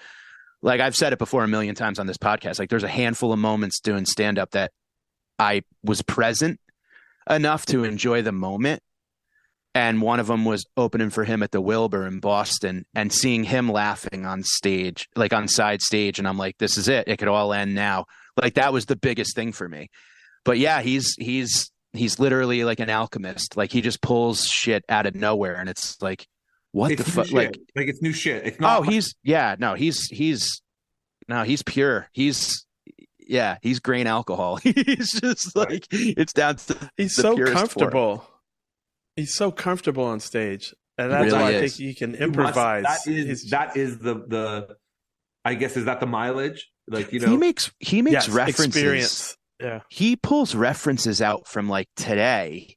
like 0.61 0.79
I've 0.79 0.95
said 0.95 1.11
it 1.11 1.19
before 1.19 1.43
a 1.43 1.49
million 1.49 1.75
times 1.75 1.99
on 1.99 2.07
this 2.07 2.17
podcast. 2.17 2.59
Like 2.59 2.69
there's 2.69 2.83
a 2.83 2.87
handful 2.87 3.33
of 3.33 3.39
moments 3.39 3.81
doing 3.81 4.05
stand 4.05 4.39
up 4.39 4.51
that 4.51 4.71
I 5.37 5.63
was 5.83 6.01
present 6.01 6.61
enough 7.29 7.65
to 7.67 7.83
enjoy 7.83 8.21
the 8.21 8.31
moment 8.31 8.81
and 9.75 10.01
one 10.01 10.19
of 10.19 10.27
them 10.27 10.45
was 10.45 10.65
opening 10.77 11.09
for 11.09 11.23
him 11.23 11.43
at 11.43 11.51
the 11.51 11.61
Wilbur 11.61 12.07
in 12.07 12.19
Boston 12.19 12.85
and 12.95 13.13
seeing 13.13 13.43
him 13.43 13.71
laughing 13.71 14.25
on 14.25 14.43
stage, 14.43 15.07
like 15.15 15.33
on 15.33 15.47
side 15.47 15.81
stage, 15.81 16.19
and 16.19 16.27
I'm 16.27 16.37
like, 16.37 16.57
this 16.57 16.77
is 16.77 16.87
it. 16.87 17.07
It 17.07 17.17
could 17.17 17.27
all 17.27 17.53
end 17.53 17.75
now. 17.75 18.05
Like 18.35 18.55
that 18.55 18.73
was 18.73 18.85
the 18.85 18.95
biggest 18.95 19.35
thing 19.35 19.51
for 19.51 19.67
me. 19.67 19.89
But 20.43 20.57
yeah, 20.57 20.81
he's 20.81 21.13
he's 21.19 21.71
he's 21.93 22.19
literally 22.19 22.63
like 22.63 22.79
an 22.79 22.89
alchemist. 22.89 23.57
Like 23.57 23.71
he 23.71 23.81
just 23.81 24.01
pulls 24.01 24.45
shit 24.45 24.83
out 24.89 25.05
of 25.05 25.15
nowhere, 25.15 25.55
and 25.55 25.69
it's 25.69 26.01
like, 26.01 26.25
what 26.71 26.91
it's 26.91 27.03
the 27.03 27.11
fuck? 27.11 27.31
Like, 27.31 27.59
like 27.75 27.87
it's 27.87 28.01
new 28.01 28.13
shit. 28.13 28.45
It's 28.45 28.57
oh, 28.59 28.61
not. 28.61 28.79
Oh, 28.79 28.81
he's 28.83 29.13
yeah. 29.23 29.55
No, 29.59 29.75
he's 29.75 30.07
he's 30.07 30.61
no, 31.27 31.43
he's 31.43 31.61
pure. 31.61 32.07
He's 32.11 32.65
yeah, 33.19 33.57
he's 33.61 33.79
grain 33.79 34.07
alcohol. 34.07 34.55
he's 34.63 35.11
just 35.11 35.55
like 35.55 35.85
it's 35.91 36.33
down 36.33 36.55
to 36.55 36.91
he's 36.97 37.15
so 37.15 37.37
comfortable. 37.37 38.17
Form. 38.17 38.27
He's 39.19 39.35
so 39.35 39.51
comfortable 39.51 40.05
on 40.05 40.19
stage, 40.19 40.73
and 40.97 41.11
that's 41.11 41.25
really 41.25 41.37
why 41.37 41.51
is. 41.51 41.57
I 41.57 41.67
think 41.67 41.73
he 41.73 41.93
can 41.93 42.15
improvise. 42.15 42.83
Must, 42.83 43.05
that 43.05 43.11
is 43.11 43.25
His, 43.27 43.49
that 43.49 43.77
is 43.77 43.99
the 43.99 44.15
the. 44.15 44.75
I 45.45 45.55
guess 45.55 45.77
is 45.77 45.85
that 45.85 45.99
the 45.99 46.05
mileage? 46.05 46.69
Like 46.87 47.11
you 47.11 47.19
know, 47.19 47.29
he 47.29 47.37
makes 47.37 47.71
he 47.79 48.01
makes 48.01 48.27
yes, 48.27 48.29
references. 48.29 48.65
Experience. 48.65 49.37
Yeah, 49.59 49.81
he 49.89 50.15
pulls 50.15 50.55
references 50.55 51.21
out 51.21 51.47
from 51.47 51.69
like 51.69 51.87
today, 51.95 52.75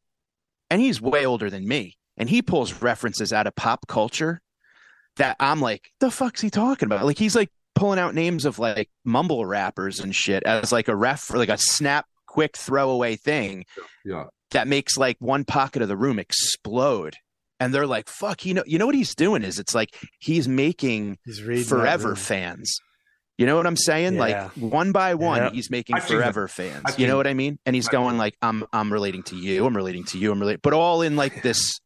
and 0.71 0.81
he's 0.81 1.01
way 1.01 1.27
older 1.27 1.49
than 1.49 1.67
me, 1.67 1.97
and 2.17 2.29
he 2.29 2.43
pulls 2.43 2.83
references 2.83 3.33
out 3.33 3.47
of 3.47 3.55
pop 3.55 3.87
culture 3.87 4.41
that 5.17 5.37
I'm 5.41 5.61
like, 5.61 5.91
the 6.01 6.11
fuck's 6.11 6.41
he 6.41 6.51
talking 6.51 6.87
about? 6.87 7.05
Like 7.05 7.19
he's 7.19 7.37
like 7.37 7.51
pulling 7.75 7.99
out 7.99 8.15
names 8.15 8.45
of 8.45 8.59
like 8.59 8.91
mumble 9.05 9.47
rappers 9.47 10.01
and 10.01 10.15
shit 10.15 10.43
as 10.45 10.73
like 10.73 10.89
a 10.89 10.97
ref 10.97 11.33
like 11.33 11.49
a 11.49 11.59
snap 11.59 12.07
quick 12.27 12.57
throwaway 12.57 13.17
thing. 13.17 13.65
Yeah. 14.05 14.25
That 14.53 14.69
makes 14.69 14.97
like 14.97 15.17
one 15.19 15.45
pocket 15.45 15.83
of 15.83 15.89
the 15.89 15.97
room 15.97 16.19
explode. 16.19 17.17
And 17.61 17.73
they're 17.73 17.87
like, 17.87 18.09
fuck, 18.09 18.45
you 18.45 18.55
know, 18.55 18.65
you 18.67 18.79
know 18.79 18.87
what 18.87 18.95
he's 18.95 19.15
doing 19.15 19.43
is 19.43 19.59
it's 19.59 19.75
like 19.75 19.95
he's 20.19 20.49
making 20.49 21.19
he's 21.25 21.69
forever 21.69 22.17
fans. 22.17 22.77
You 23.39 23.47
know 23.47 23.57
what 23.57 23.67
I'm 23.67 23.77
saying? 23.77 24.15
Yeah. 24.15 24.21
Like 24.21 24.51
one 24.53 24.93
by 24.93 25.15
one, 25.15 25.43
yep. 25.43 25.53
he's 25.53 25.71
making 25.71 25.97
I've 25.97 26.05
forever 26.05 26.49
fans. 26.49 26.99
you 26.99 27.07
know 27.07 27.17
what 27.17 27.27
I 27.27 27.35
mean? 27.35 27.59
And 27.65 27.75
he's 27.75 27.89
I've 27.89 27.93
going 27.93 28.19
like, 28.19 28.35
I'm 28.43 28.65
I'm 28.73 28.93
relating 28.93 29.23
to 29.25 29.37
you, 29.37 29.65
I'm 29.65 29.77
relating 29.77 30.05
to 30.07 30.19
you, 30.19 30.33
I'm 30.33 30.41
relating 30.41 30.61
but 30.63 30.73
all 30.73 31.03
in 31.03 31.17
like 31.17 31.43
this 31.43 31.81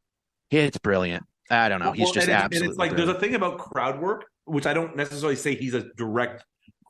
it's 0.50 0.78
brilliant. 0.78 1.24
I 1.50 1.68
don't 1.68 1.80
know. 1.80 1.92
He's 1.92 2.04
well, 2.04 2.12
just 2.14 2.28
and, 2.28 2.36
absolutely. 2.36 2.58
And 2.58 2.70
it's 2.70 2.78
like 2.78 2.90
brilliant. 2.90 3.06
there's 3.08 3.18
a 3.18 3.20
thing 3.20 3.34
about 3.34 3.58
crowd 3.58 4.00
work 4.00 4.24
which 4.46 4.66
I 4.66 4.72
don't 4.72 4.96
necessarily 4.96 5.36
say 5.36 5.54
he's 5.54 5.74
a 5.74 5.84
direct 5.96 6.44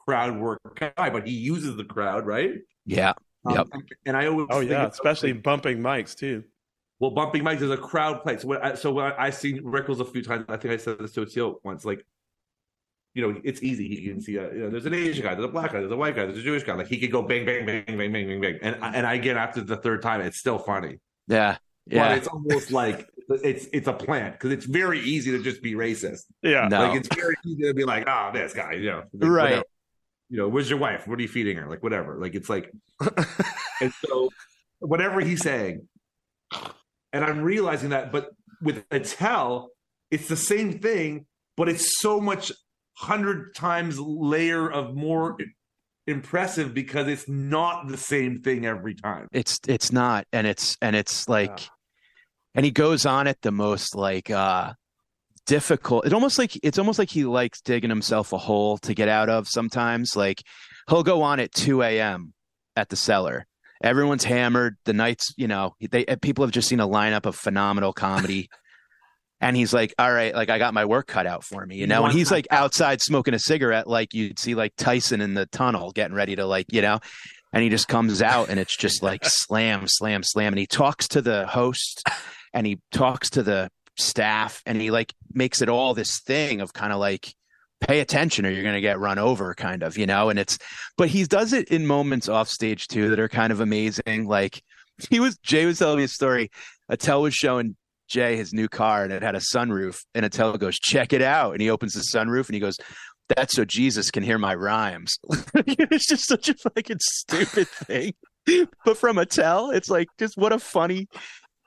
crowd 0.06 0.38
work 0.38 0.60
guy, 0.78 1.10
but 1.10 1.26
he 1.26 1.32
uses 1.32 1.76
the 1.76 1.84
crowd, 1.84 2.26
right? 2.26 2.50
Yeah. 2.84 3.14
Um, 3.46 3.54
yep. 3.54 3.68
And 4.06 4.16
I 4.16 4.26
always 4.26 4.46
oh 4.50 4.60
yeah, 4.60 4.86
especially 4.86 5.32
bumping 5.32 5.78
mics 5.78 6.16
too. 6.16 6.44
Well, 6.98 7.10
bumping 7.10 7.42
mics 7.42 7.60
is 7.60 7.70
a 7.70 7.76
crowd 7.76 8.22
play. 8.22 8.38
So 8.38 8.48
when 8.48 8.58
I, 8.62 8.74
so 8.74 8.92
when 8.92 9.12
I, 9.12 9.26
have 9.26 9.34
seen 9.34 9.62
Rickles 9.62 10.00
a 10.00 10.04
few 10.04 10.22
times, 10.22 10.46
I 10.48 10.56
think 10.56 10.72
I 10.72 10.78
said 10.78 10.98
this 10.98 11.12
to 11.12 11.26
Atil 11.26 11.56
once. 11.62 11.84
Like, 11.84 12.04
you 13.12 13.22
know, 13.22 13.38
it's 13.44 13.62
easy. 13.62 13.88
He 13.88 14.08
can 14.08 14.20
see 14.20 14.36
a, 14.36 14.52
you 14.52 14.60
know, 14.60 14.70
there's 14.70 14.86
an 14.86 14.94
Asian 14.94 15.22
guy, 15.22 15.34
there's 15.34 15.44
a 15.44 15.48
black 15.48 15.72
guy, 15.72 15.80
there's 15.80 15.92
a 15.92 15.96
white 15.96 16.16
guy, 16.16 16.24
there's 16.24 16.38
a 16.38 16.42
Jewish 16.42 16.64
guy. 16.64 16.74
Like 16.74 16.86
he 16.86 16.98
could 16.98 17.12
go 17.12 17.22
bang, 17.22 17.44
bang, 17.44 17.66
bang, 17.66 17.84
bang, 17.86 17.96
bang, 17.96 18.12
bang, 18.12 18.40
bang, 18.40 18.58
and 18.62 18.76
and 18.82 19.06
I 19.06 19.18
get 19.18 19.36
after 19.36 19.60
the 19.60 19.76
third 19.76 20.02
time, 20.02 20.22
it's 20.22 20.38
still 20.38 20.58
funny. 20.58 20.98
Yeah, 21.28 21.58
yeah. 21.86 22.08
But 22.08 22.18
it's 22.18 22.28
almost 22.28 22.72
like 22.72 23.08
it's 23.28 23.66
it's 23.72 23.88
a 23.88 23.92
plant 23.92 24.34
because 24.34 24.52
it's 24.52 24.66
very 24.66 25.00
easy 25.00 25.32
to 25.32 25.42
just 25.42 25.62
be 25.62 25.74
racist. 25.74 26.24
Yeah, 26.42 26.68
no. 26.68 26.88
like 26.88 27.00
it's 27.00 27.14
very 27.14 27.34
easy 27.46 27.62
to 27.64 27.74
be 27.74 27.84
like, 27.84 28.04
oh, 28.06 28.30
this 28.32 28.54
guy, 28.54 28.72
you 28.72 28.90
know, 28.90 29.02
right. 29.14 29.42
Whatever. 29.42 29.64
You 30.28 30.38
know, 30.38 30.48
where's 30.48 30.68
your 30.68 30.78
wife? 30.78 31.06
What 31.06 31.18
are 31.18 31.22
you 31.22 31.28
feeding 31.28 31.56
her? 31.56 31.68
Like 31.68 31.82
whatever. 31.82 32.18
Like 32.20 32.34
it's 32.34 32.48
like, 32.48 32.72
and 33.80 33.92
so 34.04 34.28
whatever 34.80 35.20
he's 35.20 35.42
saying, 35.42 35.88
and 37.12 37.24
I'm 37.24 37.42
realizing 37.42 37.90
that, 37.90 38.12
but 38.12 38.30
with 38.60 38.84
a 38.90 38.96
Attell, 38.96 39.70
it's 40.10 40.28
the 40.28 40.36
same 40.36 40.78
thing, 40.78 41.26
but 41.56 41.68
it's 41.68 42.00
so 42.00 42.20
much 42.20 42.52
hundred 42.94 43.54
times 43.54 43.98
layer 44.00 44.70
of 44.70 44.94
more 44.94 45.36
impressive 46.06 46.72
because 46.72 47.08
it's 47.08 47.28
not 47.28 47.88
the 47.88 47.96
same 47.96 48.40
thing 48.42 48.66
every 48.66 48.94
time. 48.94 49.28
It's 49.32 49.58
it's 49.68 49.92
not, 49.92 50.26
and 50.32 50.46
it's 50.46 50.76
and 50.82 50.96
it's 50.96 51.28
like. 51.28 51.60
Yeah 51.60 51.66
and 52.56 52.64
he 52.64 52.72
goes 52.72 53.06
on 53.06 53.28
at 53.28 53.40
the 53.42 53.52
most 53.52 53.94
like 53.94 54.30
uh 54.30 54.72
difficult. 55.46 56.06
It 56.06 56.12
almost 56.12 56.38
like 56.38 56.58
it's 56.62 56.78
almost 56.78 56.98
like 56.98 57.10
he 57.10 57.24
likes 57.24 57.60
digging 57.60 57.90
himself 57.90 58.32
a 58.32 58.38
hole 58.38 58.78
to 58.78 58.94
get 58.94 59.08
out 59.08 59.28
of 59.28 59.48
sometimes. 59.48 60.16
Like 60.16 60.42
he'll 60.88 61.02
go 61.02 61.22
on 61.22 61.40
at 61.40 61.52
2 61.52 61.82
a.m 61.82 62.34
at 62.76 62.90
the 62.90 62.96
cellar. 62.96 63.46
Everyone's 63.82 64.24
hammered. 64.24 64.76
The 64.84 64.92
nights 64.92 65.34
you 65.36 65.48
know 65.48 65.74
they 65.80 66.04
eh, 66.06 66.16
people 66.20 66.44
have 66.44 66.52
just 66.52 66.68
seen 66.68 66.80
a 66.80 66.88
lineup 66.88 67.26
of 67.26 67.34
phenomenal 67.34 67.92
comedy. 67.92 68.48
And 69.38 69.54
he's 69.54 69.74
like 69.74 69.94
all 69.98 70.10
right 70.10 70.34
like 70.34 70.48
i 70.48 70.56
got 70.56 70.72
my 70.72 70.86
work 70.86 71.08
cut 71.08 71.26
out 71.26 71.44
for 71.44 71.66
me 71.66 71.76
you 71.76 71.86
know? 71.86 72.06
And 72.06 72.12
he's 72.14 72.30
like 72.30 72.46
outside 72.50 73.02
smoking 73.02 73.34
a 73.34 73.38
cigarette 73.38 73.86
like 73.86 74.14
you'd 74.14 74.38
see 74.38 74.54
like 74.54 74.72
tyson 74.78 75.20
in 75.20 75.34
the 75.34 75.44
tunnel 75.44 75.92
getting 75.92 76.16
ready 76.16 76.36
to 76.36 76.46
like 76.46 76.72
you 76.72 76.80
know? 76.80 77.00
And 77.52 77.62
he 77.62 77.68
just 77.68 77.86
comes 77.86 78.22
out 78.22 78.48
and 78.48 78.58
it's 78.58 78.74
just 78.74 79.02
like 79.02 79.26
slam 79.26 79.88
slam 79.88 80.22
slam. 80.22 80.54
And 80.54 80.58
he 80.58 80.66
talks 80.66 81.06
to 81.08 81.20
the 81.20 81.46
host 81.46 82.02
and 82.54 82.66
he 82.66 82.80
talks 82.92 83.28
to 83.30 83.42
the 83.42 83.70
staff 83.98 84.62
and 84.66 84.80
he 84.80 84.90
like 84.90 85.14
makes 85.32 85.62
it 85.62 85.68
all 85.68 85.94
this 85.94 86.20
thing 86.20 86.60
of 86.60 86.72
kind 86.72 86.92
of 86.92 86.98
like 86.98 87.34
pay 87.80 88.00
attention 88.00 88.46
or 88.46 88.50
you're 88.50 88.62
going 88.62 88.74
to 88.74 88.80
get 88.80 88.98
run 88.98 89.18
over 89.18 89.54
kind 89.54 89.82
of 89.82 89.98
you 89.98 90.06
know? 90.06 90.28
And 90.30 90.38
it's 90.38 90.58
but 90.96 91.08
he 91.08 91.24
does 91.24 91.52
it 91.52 91.68
in 91.68 91.86
moments 91.86 92.28
off 92.28 92.48
stage 92.48 92.88
too 92.88 93.10
that 93.10 93.20
are 93.20 93.28
kind 93.28 93.52
of 93.52 93.60
amazing. 93.60 94.26
Like 94.26 94.62
he 95.10 95.20
was 95.20 95.36
jay 95.38 95.66
was 95.66 95.78
telling 95.78 95.98
me 95.98 96.04
a 96.04 96.08
story. 96.08 96.50
Attell 96.88 97.22
was 97.22 97.34
showing 97.34 97.76
jay 98.08 98.36
his 98.36 98.52
new 98.52 98.68
car 98.68 99.02
and 99.02 99.12
it 99.12 99.22
had 99.22 99.34
a 99.34 99.40
sunroof 99.40 99.98
and 100.14 100.24
attell 100.24 100.56
goes 100.56 100.78
check 100.78 101.12
it 101.12 101.22
out. 101.22 101.52
And 101.52 101.60
he 101.60 101.70
opens 101.70 101.94
the 101.94 102.04
sunroof 102.14 102.46
and 102.46 102.54
he 102.54 102.60
goes 102.60 102.76
that's 103.28 103.56
so 103.56 103.64
jesus 103.64 104.10
can 104.12 104.22
hear 104.22 104.38
my 104.38 104.54
rhymes. 104.54 105.18
It's 105.66 106.06
just 106.06 106.28
such 106.28 106.48
a 106.48 106.54
fucking 106.54 106.98
stupid 107.00 107.66
thing. 107.66 108.14
But 108.84 108.96
from 108.96 109.18
attell 109.18 109.70
it's 109.70 109.90
like 109.90 110.08
just 110.18 110.36
what 110.36 110.52
a 110.52 110.58
funny 110.58 111.08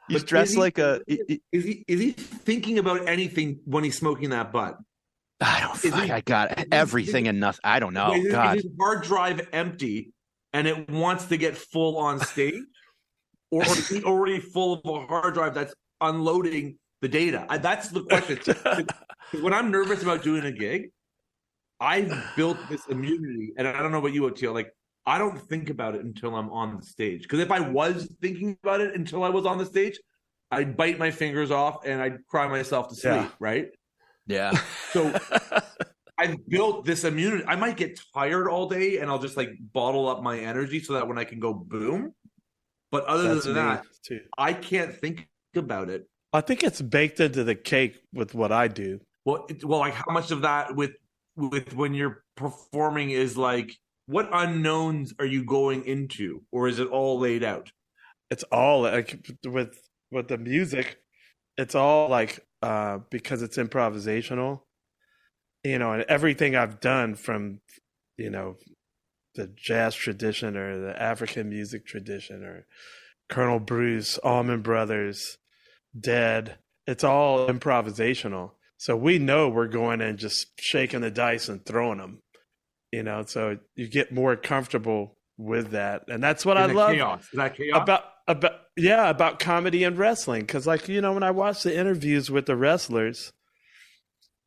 He's 0.09 0.21
but 0.21 0.27
dressed 0.27 0.53
he, 0.53 0.59
like 0.59 0.77
a. 0.79 1.01
Is 1.07 1.39
he 1.63 1.85
is 1.87 1.99
he 1.99 2.11
thinking 2.11 2.79
about 2.79 3.07
anything 3.07 3.59
when 3.65 3.83
he's 3.83 3.97
smoking 3.97 4.31
that 4.31 4.51
butt? 4.51 4.77
I 5.39 5.61
don't. 5.61 6.03
He, 6.03 6.11
I 6.11 6.21
got 6.21 6.65
everything 6.71 7.27
and 7.27 7.39
nothing. 7.39 7.61
I 7.63 7.79
don't 7.79 7.93
know. 7.93 8.13
Is, 8.13 8.31
God, 8.31 8.57
is 8.57 8.63
his 8.63 8.71
hard 8.79 9.03
drive 9.03 9.47
empty 9.53 10.11
and 10.53 10.67
it 10.67 10.89
wants 10.89 11.25
to 11.25 11.37
get 11.37 11.55
full 11.55 11.97
on 11.97 12.19
stage, 12.25 12.63
or 13.51 13.63
is 13.63 13.87
he 13.87 14.03
already 14.03 14.39
full 14.39 14.73
of 14.73 14.81
a 14.85 15.07
hard 15.07 15.35
drive 15.35 15.53
that's 15.53 15.73
unloading 16.01 16.77
the 17.01 17.07
data? 17.07 17.45
I, 17.49 17.57
that's 17.57 17.89
the 17.89 18.03
question. 18.03 18.39
when 19.41 19.53
I'm 19.53 19.71
nervous 19.71 20.01
about 20.01 20.23
doing 20.23 20.43
a 20.43 20.51
gig, 20.51 20.91
I've 21.79 22.11
built 22.35 22.57
this 22.69 22.85
immunity, 22.87 23.53
and 23.57 23.67
I 23.67 23.73
don't 23.81 23.91
know 23.91 23.99
about 23.99 24.13
you, 24.13 24.23
Oteil. 24.23 24.53
Like 24.53 24.73
I 25.05 25.17
don't 25.17 25.39
think 25.39 25.69
about 25.69 25.95
it 25.95 26.03
until 26.03 26.35
I'm 26.35 26.49
on 26.51 26.77
the 26.77 26.85
stage. 26.85 27.23
Because 27.23 27.39
if 27.39 27.51
I 27.51 27.59
was 27.59 28.07
thinking 28.21 28.57
about 28.63 28.81
it 28.81 28.95
until 28.95 29.23
I 29.23 29.29
was 29.29 29.45
on 29.45 29.57
the 29.57 29.65
stage, 29.65 29.99
I'd 30.51 30.75
bite 30.75 30.99
my 30.99 31.11
fingers 31.11 31.51
off 31.51 31.85
and 31.85 32.01
I'd 32.01 32.25
cry 32.27 32.47
myself 32.47 32.89
to 32.89 32.95
sleep, 32.95 33.13
yeah. 33.13 33.29
right? 33.39 33.69
Yeah. 34.27 34.51
So 34.91 35.15
I've 36.17 36.49
built 36.49 36.83
this 36.83 37.03
immunity. 37.03 37.45
I 37.47 37.55
might 37.55 37.77
get 37.77 37.99
tired 38.11 38.47
all 38.49 38.67
day 38.67 38.97
and 38.97 39.09
I'll 39.09 39.19
just 39.19 39.37
like 39.37 39.51
bottle 39.71 40.09
up 40.09 40.23
my 40.23 40.39
energy 40.39 40.79
so 40.79 40.93
that 40.93 41.07
when 41.07 41.19
I 41.19 41.23
can 41.23 41.39
go 41.39 41.53
boom. 41.53 42.13
But 42.91 43.05
other 43.05 43.35
That's 43.35 43.45
than 43.45 43.53
that, 43.53 43.85
too. 44.03 44.21
I 44.35 44.53
can't 44.53 44.95
think 44.95 45.29
about 45.55 45.89
it. 45.89 46.09
I 46.33 46.41
think 46.41 46.63
it's 46.63 46.81
baked 46.81 47.19
into 47.19 47.43
the 47.43 47.55
cake 47.55 47.99
with 48.13 48.33
what 48.33 48.51
I 48.51 48.67
do. 48.67 48.99
Well, 49.25 49.45
it, 49.47 49.63
well, 49.63 49.79
like 49.79 49.93
how 49.93 50.11
much 50.11 50.31
of 50.31 50.41
that 50.41 50.75
with 50.75 50.91
with 51.35 51.73
when 51.73 51.93
you're 51.93 52.23
performing 52.35 53.11
is 53.11 53.37
like 53.37 53.75
what 54.09 54.29
unknowns 54.31 55.13
are 55.19 55.25
you 55.25 55.43
going 55.43 55.85
into 55.85 56.41
or 56.51 56.67
is 56.67 56.79
it 56.79 56.87
all 56.87 57.19
laid 57.19 57.43
out? 57.43 57.71
It's 58.31 58.43
all 58.51 58.81
like 58.81 59.27
with 59.45 59.79
with 60.11 60.27
the 60.27 60.37
music 60.37 60.97
it's 61.57 61.75
all 61.75 62.09
like 62.09 62.39
uh 62.63 62.97
because 63.11 63.43
it's 63.43 63.57
improvisational 63.57 64.61
you 65.63 65.77
know 65.77 65.91
and 65.93 66.03
everything 66.09 66.55
i've 66.55 66.79
done 66.79 67.13
from 67.13 67.59
you 68.17 68.29
know 68.29 68.55
the 69.35 69.51
jazz 69.55 69.93
tradition 69.93 70.57
or 70.57 70.81
the 70.81 70.99
african 70.99 71.47
music 71.47 71.85
tradition 71.85 72.43
or 72.43 72.65
colonel 73.29 73.59
bruce 73.59 74.17
allman 74.19 74.63
brothers 74.63 75.37
dead 75.99 76.57
it's 76.89 77.03
all 77.03 77.47
improvisational. 77.47 78.53
So 78.77 78.95
we 78.95 79.19
know 79.19 79.47
we're 79.47 79.67
going 79.67 80.01
and 80.01 80.17
just 80.17 80.47
shaking 80.59 81.01
the 81.01 81.11
dice 81.11 81.47
and 81.47 81.63
throwing 81.63 81.99
them 81.99 82.23
you 82.91 83.03
know 83.03 83.23
so 83.25 83.57
you 83.75 83.87
get 83.87 84.11
more 84.11 84.35
comfortable 84.35 85.15
with 85.37 85.71
that 85.71 86.03
and 86.07 86.21
that's 86.21 86.45
what 86.45 86.57
i 86.57 86.65
love 86.65 86.91
chaos. 86.91 87.23
Is 87.23 87.29
that 87.33 87.55
chaos? 87.55 87.81
about 87.81 88.03
about 88.27 88.53
yeah 88.75 89.09
about 89.09 89.39
comedy 89.39 89.83
and 89.83 89.97
wrestling 89.97 90.41
because 90.41 90.67
like 90.67 90.87
you 90.87 91.01
know 91.01 91.13
when 91.13 91.23
i 91.23 91.31
watch 91.31 91.63
the 91.63 91.75
interviews 91.75 92.29
with 92.29 92.45
the 92.45 92.55
wrestlers 92.55 93.31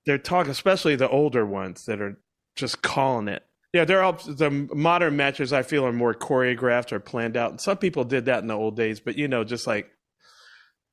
they're 0.07 0.18
talking 0.18 0.51
especially 0.51 0.97
the 0.97 1.09
older 1.09 1.47
ones 1.47 1.84
that 1.86 2.01
are 2.01 2.18
just 2.57 2.82
calling 2.82 3.28
it 3.28 3.45
yeah 3.72 3.84
they're 3.84 4.03
all 4.03 4.12
the 4.12 4.51
modern 4.74 5.16
matches 5.16 5.53
i 5.53 5.62
feel 5.62 5.86
are 5.86 5.93
more 5.93 6.14
choreographed 6.14 6.93
or 6.93 7.01
planned 7.01 7.36
out 7.36 7.51
and 7.51 7.61
some 7.61 7.78
people 7.78 8.05
did 8.05 8.26
that 8.26 8.43
in 8.43 8.49
the 8.49 8.55
old 8.55 8.76
days 8.76 9.01
but 9.01 9.16
you 9.16 9.28
know 9.28 9.45
just 9.45 9.66
like 9.66 9.90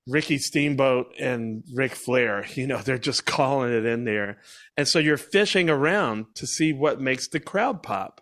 Ricky 0.10 0.38
Steamboat 0.38 1.14
and 1.20 1.64
Ric 1.74 1.94
Flair. 1.94 2.46
You 2.56 2.68
know, 2.68 2.80
they're 2.80 2.98
just 2.98 3.26
calling 3.26 3.72
it 3.72 3.86
in 3.86 4.04
there. 4.04 4.40
And 4.76 4.88
so 4.88 5.00
you're 5.00 5.18
fishing 5.18 5.70
around 5.70 6.26
to 6.36 6.46
see 6.48 6.74
what 6.74 7.00
makes 7.00 7.28
the 7.28 7.40
crowd 7.40 7.84
pop. 7.84 8.22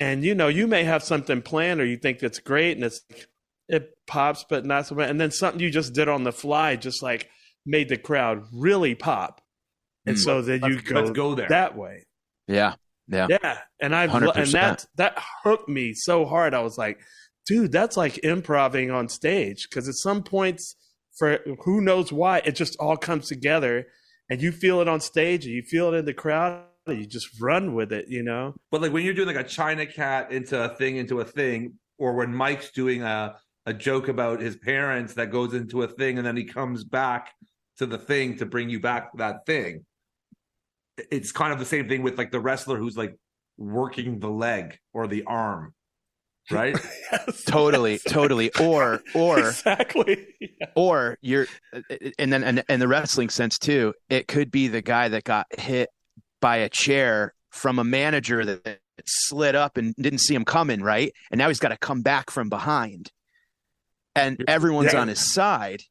And 0.00 0.24
you 0.24 0.34
know, 0.34 0.48
you 0.48 0.66
may 0.66 0.84
have 0.84 1.02
something 1.02 1.42
planned 1.42 1.80
or 1.80 1.86
you 1.86 1.96
think 1.96 2.18
that's 2.18 2.38
great 2.38 2.76
and 2.76 2.84
it's 2.84 3.02
it 3.68 3.96
pops, 4.06 4.44
but 4.48 4.64
not 4.64 4.86
so 4.86 4.94
much. 4.94 5.08
And 5.08 5.20
then 5.20 5.30
something 5.30 5.60
you 5.60 5.70
just 5.70 5.94
did 5.94 6.08
on 6.08 6.24
the 6.24 6.32
fly 6.32 6.76
just 6.76 7.02
like 7.02 7.28
made 7.64 7.88
the 7.88 7.96
crowd 7.96 8.44
really 8.52 8.94
pop. 8.94 9.40
And 10.06 10.16
mm. 10.16 10.20
so 10.20 10.42
then 10.42 10.62
you 10.62 10.76
let's, 10.76 10.88
go, 10.88 10.94
let's 11.00 11.10
go 11.10 11.34
there 11.34 11.48
that 11.48 11.76
way. 11.76 12.06
Yeah. 12.46 12.74
Yeah. 13.08 13.26
Yeah. 13.30 13.58
And 13.80 13.94
I 13.94 14.04
and 14.04 14.52
that 14.52 14.86
that 14.96 15.18
hooked 15.44 15.68
me 15.68 15.94
so 15.94 16.24
hard. 16.24 16.54
I 16.54 16.60
was 16.60 16.76
like, 16.76 16.98
dude, 17.46 17.72
that's 17.72 17.96
like 17.96 18.24
improvising 18.24 18.90
on 18.90 19.08
stage. 19.08 19.68
Cause 19.70 19.88
at 19.88 19.94
some 19.94 20.22
points 20.22 20.74
for 21.16 21.38
who 21.64 21.80
knows 21.80 22.12
why, 22.12 22.38
it 22.38 22.52
just 22.52 22.76
all 22.78 22.96
comes 22.96 23.28
together 23.28 23.86
and 24.28 24.42
you 24.42 24.52
feel 24.52 24.80
it 24.80 24.88
on 24.88 25.00
stage 25.00 25.44
and 25.44 25.54
you 25.54 25.62
feel 25.62 25.92
it 25.92 25.96
in 25.98 26.04
the 26.04 26.14
crowd 26.14 26.64
and 26.86 26.98
you 26.98 27.06
just 27.06 27.40
run 27.40 27.74
with 27.74 27.92
it, 27.92 28.08
you 28.08 28.22
know? 28.22 28.54
But 28.70 28.82
like 28.82 28.92
when 28.92 29.04
you're 29.04 29.14
doing 29.14 29.28
like 29.34 29.44
a 29.44 29.48
China 29.48 29.86
cat 29.86 30.30
into 30.30 30.62
a 30.62 30.74
thing 30.74 30.96
into 30.96 31.20
a 31.20 31.24
thing, 31.24 31.74
or 31.98 32.14
when 32.14 32.34
Mike's 32.34 32.70
doing 32.70 33.02
a 33.02 33.36
a 33.66 33.74
joke 33.74 34.06
about 34.06 34.40
his 34.40 34.56
parents 34.56 35.14
that 35.14 35.32
goes 35.32 35.52
into 35.52 35.82
a 35.82 35.88
thing 35.88 36.18
and 36.18 36.26
then 36.26 36.36
he 36.36 36.44
comes 36.44 36.84
back 36.84 37.32
to 37.78 37.86
the 37.86 37.98
thing 37.98 38.36
to 38.38 38.46
bring 38.46 38.70
you 38.70 38.80
back 38.80 39.10
that 39.16 39.44
thing. 39.44 39.84
It's 41.10 41.32
kind 41.32 41.52
of 41.52 41.58
the 41.58 41.64
same 41.64 41.88
thing 41.88 42.02
with 42.02 42.16
like 42.16 42.30
the 42.30 42.40
wrestler 42.40 42.78
who's 42.78 42.96
like 42.96 43.16
working 43.58 44.20
the 44.20 44.30
leg 44.30 44.78
or 44.94 45.06
the 45.08 45.24
arm. 45.24 45.74
Right? 46.50 46.76
yes, 47.10 47.42
totally, 47.44 47.94
yes. 47.94 48.04
totally. 48.04 48.54
Or 48.60 49.02
or 49.14 49.38
exactly. 49.40 50.28
Yeah. 50.40 50.66
Or 50.76 51.18
you're 51.20 51.46
and 52.18 52.32
then 52.32 52.44
and 52.44 52.64
in 52.68 52.78
the 52.78 52.86
wrestling 52.86 53.30
sense 53.30 53.58
too, 53.58 53.94
it 54.08 54.28
could 54.28 54.52
be 54.52 54.68
the 54.68 54.80
guy 54.80 55.08
that 55.08 55.24
got 55.24 55.46
hit 55.58 55.88
by 56.40 56.58
a 56.58 56.68
chair 56.68 57.34
from 57.50 57.80
a 57.80 57.84
manager 57.84 58.44
that 58.44 58.78
slid 59.06 59.56
up 59.56 59.76
and 59.76 59.94
didn't 59.96 60.20
see 60.20 60.34
him 60.34 60.44
coming, 60.44 60.82
right? 60.82 61.12
And 61.32 61.38
now 61.38 61.48
he's 61.48 61.58
got 61.58 61.70
to 61.70 61.76
come 61.78 62.02
back 62.02 62.30
from 62.30 62.48
behind 62.48 63.10
and 64.16 64.42
everyone's 64.48 64.92
yeah. 64.92 65.00
on 65.00 65.08
his 65.08 65.32
side 65.32 65.82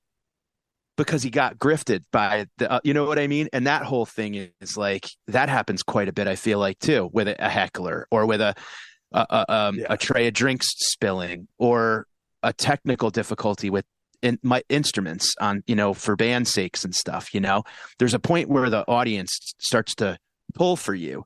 because 0.97 1.23
he 1.23 1.29
got 1.29 1.57
grifted 1.57 2.01
by 2.11 2.47
the 2.57 2.69
uh, 2.69 2.79
you 2.83 2.93
know 2.93 3.05
what 3.05 3.19
i 3.19 3.27
mean 3.27 3.47
and 3.53 3.67
that 3.67 3.83
whole 3.83 4.05
thing 4.05 4.51
is 4.59 4.75
like 4.75 5.07
that 5.27 5.47
happens 5.47 5.83
quite 5.83 6.09
a 6.09 6.13
bit 6.13 6.27
i 6.27 6.35
feel 6.35 6.59
like 6.59 6.79
too 6.79 7.09
with 7.13 7.27
a, 7.27 7.45
a 7.45 7.49
heckler 7.49 8.07
or 8.11 8.25
with 8.25 8.41
a 8.41 8.55
um, 9.49 9.80
yeah. 9.80 9.86
a, 9.89 9.97
tray 9.97 10.28
of 10.28 10.34
drinks 10.34 10.68
spilling 10.78 11.47
or 11.57 12.07
a 12.43 12.53
technical 12.53 13.09
difficulty 13.09 13.70
with 13.70 13.86
in 14.22 14.39
my 14.43 14.63
instruments 14.70 15.34
on 15.39 15.63
you 15.68 15.76
know 15.76 15.93
for 15.93 16.16
band 16.16 16.47
sakes 16.47 16.84
and 16.84 16.95
stuff 16.95 17.34
you 17.34 17.39
know 17.39 17.63
there's 17.99 18.13
a 18.13 18.20
point 18.20 18.49
where 18.49 18.70
the 18.70 18.86
audience 18.88 19.53
starts 19.59 19.93
to 19.95 20.18
pull 20.53 20.76
for 20.76 20.95
you 20.95 21.26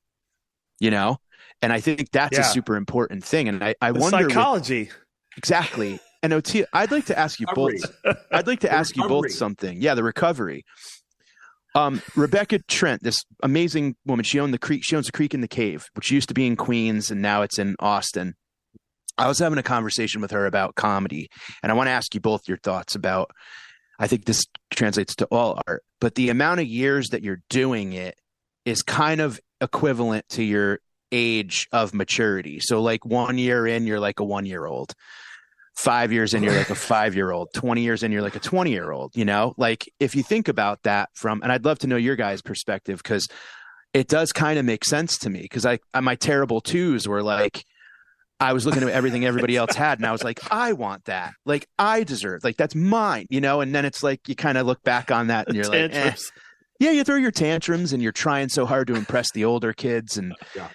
you 0.79 0.89
know 0.91 1.17
and 1.61 1.71
i 1.71 1.79
think 1.79 2.09
that's 2.11 2.37
yeah. 2.37 2.41
a 2.41 2.51
super 2.51 2.75
important 2.75 3.23
thing 3.23 3.47
and 3.47 3.63
i 3.63 3.75
i 3.81 3.91
the 3.91 3.99
wonder 3.99 4.29
psychology 4.29 4.85
with, 4.85 4.97
exactly 5.37 5.99
and 6.21 6.33
OT, 6.33 6.65
I'd 6.73 6.91
like 6.91 7.05
to 7.05 7.17
ask 7.17 7.39
you 7.39 7.47
both. 7.53 7.73
I'd 8.31 8.47
like 8.47 8.59
to 8.61 8.71
ask 8.71 8.95
you 8.95 9.07
both 9.07 9.31
something. 9.31 9.81
Yeah, 9.81 9.95
the 9.95 10.03
recovery. 10.03 10.65
Um, 11.75 12.01
Rebecca 12.15 12.59
Trent, 12.67 13.03
this 13.03 13.23
amazing 13.43 13.95
woman, 14.05 14.23
she 14.23 14.39
owned 14.39 14.53
the 14.53 14.59
creek. 14.59 14.81
She 14.83 14.95
owns 14.95 15.05
the 15.05 15.11
creek 15.11 15.33
in 15.33 15.41
the 15.41 15.47
cave, 15.47 15.87
which 15.93 16.11
used 16.11 16.29
to 16.29 16.33
be 16.33 16.47
in 16.47 16.55
Queens 16.55 17.11
and 17.11 17.21
now 17.21 17.41
it's 17.43 17.59
in 17.59 17.75
Austin. 17.79 18.33
I 19.17 19.27
was 19.27 19.39
having 19.39 19.59
a 19.59 19.63
conversation 19.63 20.21
with 20.21 20.31
her 20.31 20.45
about 20.45 20.75
comedy, 20.75 21.29
and 21.61 21.71
I 21.71 21.75
want 21.75 21.87
to 21.87 21.91
ask 21.91 22.13
you 22.15 22.21
both 22.21 22.47
your 22.47 22.57
thoughts 22.57 22.95
about. 22.95 23.31
I 23.99 24.07
think 24.07 24.23
this 24.23 24.45
translates 24.71 25.13
to 25.17 25.25
all 25.25 25.61
art, 25.67 25.83
but 25.99 26.15
the 26.15 26.29
amount 26.29 26.61
of 26.61 26.67
years 26.67 27.09
that 27.09 27.21
you're 27.21 27.41
doing 27.49 27.91
it 27.91 28.15
is 28.65 28.81
kind 28.81 29.19
of 29.19 29.41
equivalent 29.59 30.27
to 30.29 30.43
your 30.43 30.79
age 31.11 31.67
of 31.73 31.93
maturity. 31.93 32.59
So, 32.61 32.81
like 32.81 33.05
one 33.05 33.37
year 33.37 33.67
in, 33.67 33.85
you're 33.85 33.99
like 33.99 34.21
a 34.21 34.23
one 34.23 34.45
year 34.45 34.65
old 34.65 34.93
five 35.79 36.11
years 36.11 36.33
in 36.33 36.43
you're 36.43 36.53
like 36.53 36.69
a 36.69 36.75
five 36.93 37.15
year 37.15 37.31
old 37.31 37.47
20 37.53 37.81
years 37.81 38.03
in 38.03 38.11
you're 38.11 38.21
like 38.21 38.35
a 38.35 38.39
20 38.39 38.69
year 38.69 38.91
old 38.91 39.15
you 39.15 39.23
know? 39.23 39.53
Like 39.57 39.89
if 40.01 40.13
you 40.13 40.23
think 40.23 40.49
about 40.49 40.83
that 40.83 41.07
from 41.13 41.41
and 41.41 41.53
i'd 41.53 41.63
love 41.63 41.79
to 41.79 41.87
know 41.87 41.95
your 41.95 42.17
guys 42.17 42.41
perspective 42.41 43.01
because 43.01 43.29
it 43.93 44.09
does 44.09 44.33
kind 44.33 44.59
of 44.59 44.65
make 44.65 44.83
sense 44.83 45.17
to 45.19 45.29
me 45.29 45.41
because 45.41 45.65
i 45.65 45.79
my 46.01 46.15
terrible 46.15 46.59
twos 46.59 47.07
were 47.07 47.23
like 47.23 47.63
i 48.41 48.51
was 48.51 48.65
looking 48.65 48.83
at 48.83 48.89
everything 48.89 49.23
everybody 49.23 49.55
else 49.55 49.73
had 49.73 49.99
and 49.99 50.05
i 50.05 50.11
was 50.11 50.21
like 50.21 50.39
i 50.51 50.73
want 50.73 51.05
that. 51.05 51.31
Like 51.45 51.65
i 51.79 52.03
deserve 52.03 52.43
like 52.43 52.57
that's 52.57 52.75
mine 52.75 53.27
you 53.29 53.39
know? 53.39 53.61
And 53.61 53.73
then 53.73 53.85
it's 53.85 54.03
like 54.03 54.27
you 54.27 54.35
kind 54.35 54.57
of 54.57 54.67
look 54.67 54.83
back 54.83 55.11
on 55.11 55.27
that 55.27 55.47
and 55.47 55.55
you're 55.55 55.65
like 55.65 55.95
eh. 55.95 56.13
yeah 56.81 56.91
you 56.91 57.05
throw 57.05 57.15
your 57.15 57.31
tantrums 57.31 57.93
and 57.93 58.03
you're 58.03 58.11
trying 58.11 58.49
so 58.49 58.65
hard 58.65 58.87
to 58.87 58.95
impress 58.95 59.31
the 59.31 59.45
older 59.45 59.71
kids 59.71 60.17
and 60.17 60.33
yeah 60.57 60.67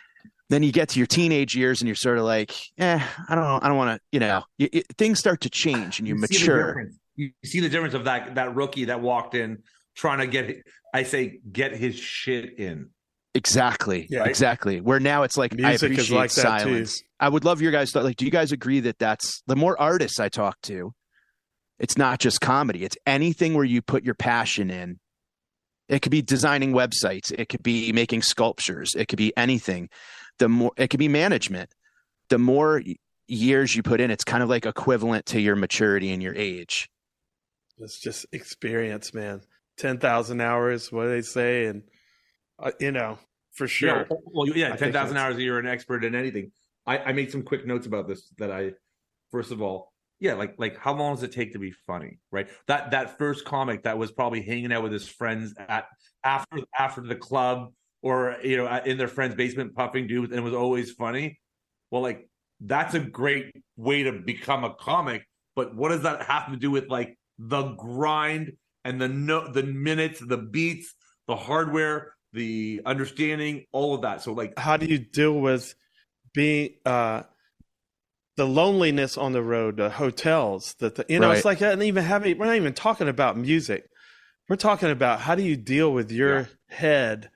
then 0.50 0.62
you 0.62 0.72
get 0.72 0.90
to 0.90 0.98
your 0.98 1.06
teenage 1.06 1.54
years 1.54 1.80
and 1.80 1.88
you're 1.88 1.94
sort 1.94 2.18
of 2.18 2.24
like, 2.24 2.52
eh, 2.78 3.00
I 3.28 3.34
don't 3.34 3.44
know, 3.44 3.58
I 3.62 3.68
don't 3.68 3.76
want 3.76 3.96
to, 3.96 4.00
you 4.12 4.20
know, 4.20 4.44
you, 4.58 4.68
it, 4.72 4.86
things 4.98 5.18
start 5.18 5.40
to 5.42 5.50
change 5.50 5.98
and 5.98 6.06
you, 6.06 6.14
you 6.14 6.20
mature. 6.20 6.86
You 7.16 7.30
see 7.44 7.60
the 7.60 7.68
difference 7.68 7.94
of 7.94 8.04
that 8.04 8.34
that 8.34 8.54
rookie 8.54 8.86
that 8.86 9.00
walked 9.00 9.34
in 9.34 9.62
trying 9.94 10.18
to 10.18 10.26
get, 10.26 10.66
I 10.92 11.04
say, 11.04 11.38
get 11.50 11.74
his 11.74 11.96
shit 11.96 12.58
in. 12.58 12.90
Exactly. 13.34 14.06
Yeah. 14.10 14.24
Exactly. 14.24 14.80
Where 14.80 15.00
now 15.00 15.22
it's 15.22 15.36
like 15.36 15.54
Music 15.54 15.82
I 15.82 15.86
appreciate 15.86 16.16
like 16.16 16.30
silence. 16.30 17.02
I 17.18 17.28
would 17.28 17.44
love 17.44 17.60
your 17.60 17.72
guys' 17.72 17.90
thought. 17.90 18.04
Like, 18.04 18.16
do 18.16 18.24
you 18.24 18.30
guys 18.30 18.52
agree 18.52 18.80
that 18.80 18.98
that's 18.98 19.42
the 19.46 19.56
more 19.56 19.80
artists 19.80 20.20
I 20.20 20.28
talk 20.28 20.60
to, 20.62 20.92
it's 21.78 21.98
not 21.98 22.20
just 22.20 22.40
comedy. 22.40 22.84
It's 22.84 22.96
anything 23.06 23.54
where 23.54 23.64
you 23.64 23.82
put 23.82 24.04
your 24.04 24.14
passion 24.14 24.70
in. 24.70 24.98
It 25.88 26.00
could 26.00 26.12
be 26.12 26.22
designing 26.22 26.72
websites. 26.72 27.32
It 27.32 27.48
could 27.48 27.62
be 27.62 27.92
making 27.92 28.22
sculptures. 28.22 28.92
It 28.96 29.08
could 29.08 29.18
be 29.18 29.36
anything 29.36 29.88
the 30.38 30.48
more 30.48 30.72
it 30.76 30.88
could 30.88 30.98
be 30.98 31.08
management. 31.08 31.70
The 32.28 32.38
more 32.38 32.82
years 33.26 33.74
you 33.74 33.82
put 33.82 34.00
in, 34.00 34.10
it's 34.10 34.24
kind 34.24 34.42
of 34.42 34.48
like 34.48 34.66
equivalent 34.66 35.26
to 35.26 35.40
your 35.40 35.56
maturity 35.56 36.12
and 36.12 36.22
your 36.22 36.34
age. 36.34 36.88
It's 37.78 37.98
just 37.98 38.26
experience, 38.32 39.12
man. 39.14 39.40
Ten 39.76 39.98
thousand 39.98 40.40
hours, 40.40 40.92
what 40.92 41.04
do 41.04 41.08
they 41.10 41.22
say? 41.22 41.66
And 41.66 41.82
uh, 42.58 42.72
you 42.78 42.92
know, 42.92 43.18
for 43.52 43.66
sure. 43.66 44.06
Yeah, 44.10 44.16
well, 44.24 44.48
yeah, 44.48 44.76
ten 44.76 44.92
thousand 44.92 45.16
hours. 45.16 45.38
You're 45.38 45.58
an 45.58 45.66
expert 45.66 46.04
in 46.04 46.14
anything. 46.14 46.52
I, 46.86 46.98
I 46.98 47.12
made 47.12 47.32
some 47.32 47.42
quick 47.42 47.66
notes 47.66 47.86
about 47.86 48.06
this. 48.06 48.32
That 48.38 48.52
I, 48.52 48.72
first 49.30 49.50
of 49.50 49.60
all, 49.60 49.92
yeah, 50.20 50.34
like 50.34 50.54
like 50.58 50.78
how 50.78 50.94
long 50.94 51.14
does 51.14 51.24
it 51.24 51.32
take 51.32 51.52
to 51.54 51.58
be 51.58 51.72
funny, 51.72 52.18
right? 52.30 52.48
That 52.68 52.92
that 52.92 53.18
first 53.18 53.44
comic 53.44 53.82
that 53.82 53.98
was 53.98 54.12
probably 54.12 54.42
hanging 54.42 54.72
out 54.72 54.82
with 54.82 54.92
his 54.92 55.08
friends 55.08 55.54
at 55.58 55.86
after 56.22 56.58
after 56.78 57.00
the 57.00 57.16
club 57.16 57.72
or 58.04 58.36
you 58.44 58.56
know 58.56 58.72
in 58.84 58.98
their 58.98 59.08
friend's 59.08 59.34
basement 59.34 59.74
puffing 59.74 60.06
dudes 60.06 60.30
and 60.30 60.38
it 60.38 60.44
was 60.44 60.54
always 60.54 60.92
funny 60.92 61.40
well 61.90 62.02
like 62.02 62.28
that's 62.60 62.94
a 62.94 63.00
great 63.00 63.50
way 63.76 64.04
to 64.04 64.12
become 64.12 64.62
a 64.62 64.74
comic 64.74 65.26
but 65.56 65.74
what 65.74 65.88
does 65.88 66.02
that 66.02 66.22
have 66.22 66.48
to 66.50 66.56
do 66.56 66.70
with 66.70 66.88
like 66.88 67.16
the 67.38 67.62
grind 67.72 68.52
and 68.84 69.00
the 69.00 69.08
no 69.08 69.50
the 69.50 69.62
minutes 69.62 70.20
the 70.20 70.36
beats 70.36 70.94
the 71.26 71.34
hardware 71.34 72.14
the 72.32 72.80
understanding 72.86 73.64
all 73.72 73.94
of 73.94 74.02
that 74.02 74.22
so 74.22 74.32
like 74.32 74.56
how 74.58 74.76
do 74.76 74.86
you 74.86 74.98
deal 74.98 75.40
with 75.40 75.74
being 76.32 76.74
uh 76.84 77.22
the 78.36 78.46
loneliness 78.46 79.16
on 79.16 79.32
the 79.32 79.42
road 79.42 79.78
the 79.78 79.88
hotels 79.88 80.74
that 80.80 80.96
the, 80.96 81.06
you 81.08 81.18
know 81.18 81.28
right. 81.28 81.36
it's 81.36 81.44
like 81.44 81.62
and 81.62 81.82
even 81.82 82.04
having 82.04 82.36
we're 82.36 82.46
not 82.46 82.56
even 82.56 82.74
talking 82.74 83.08
about 83.08 83.36
music 83.36 83.88
we're 84.48 84.56
talking 84.56 84.90
about 84.90 85.20
how 85.20 85.34
do 85.34 85.42
you 85.42 85.56
deal 85.56 85.92
with 85.92 86.12
your 86.12 86.40
yeah. 86.40 86.46
head 86.68 87.30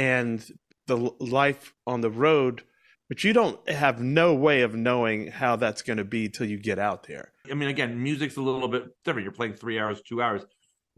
and 0.00 0.44
the 0.86 0.96
life 1.20 1.74
on 1.86 2.00
the 2.00 2.10
road 2.10 2.62
but 3.10 3.24
you 3.24 3.32
don't 3.32 3.68
have 3.68 4.00
no 4.00 4.34
way 4.36 4.62
of 4.62 4.76
knowing 4.76 5.26
how 5.26 5.56
that's 5.56 5.82
going 5.82 5.96
to 5.96 6.04
be 6.04 6.28
till 6.28 6.46
you 6.46 6.56
get 6.56 6.78
out 6.78 7.08
there. 7.08 7.32
I 7.50 7.54
mean, 7.54 7.68
again, 7.68 8.00
music's 8.00 8.36
a 8.36 8.40
little 8.40 8.68
bit 8.68 8.84
different. 9.04 9.24
You're 9.24 9.32
playing 9.32 9.54
three 9.54 9.80
hours, 9.80 10.00
two 10.00 10.22
hours, 10.22 10.46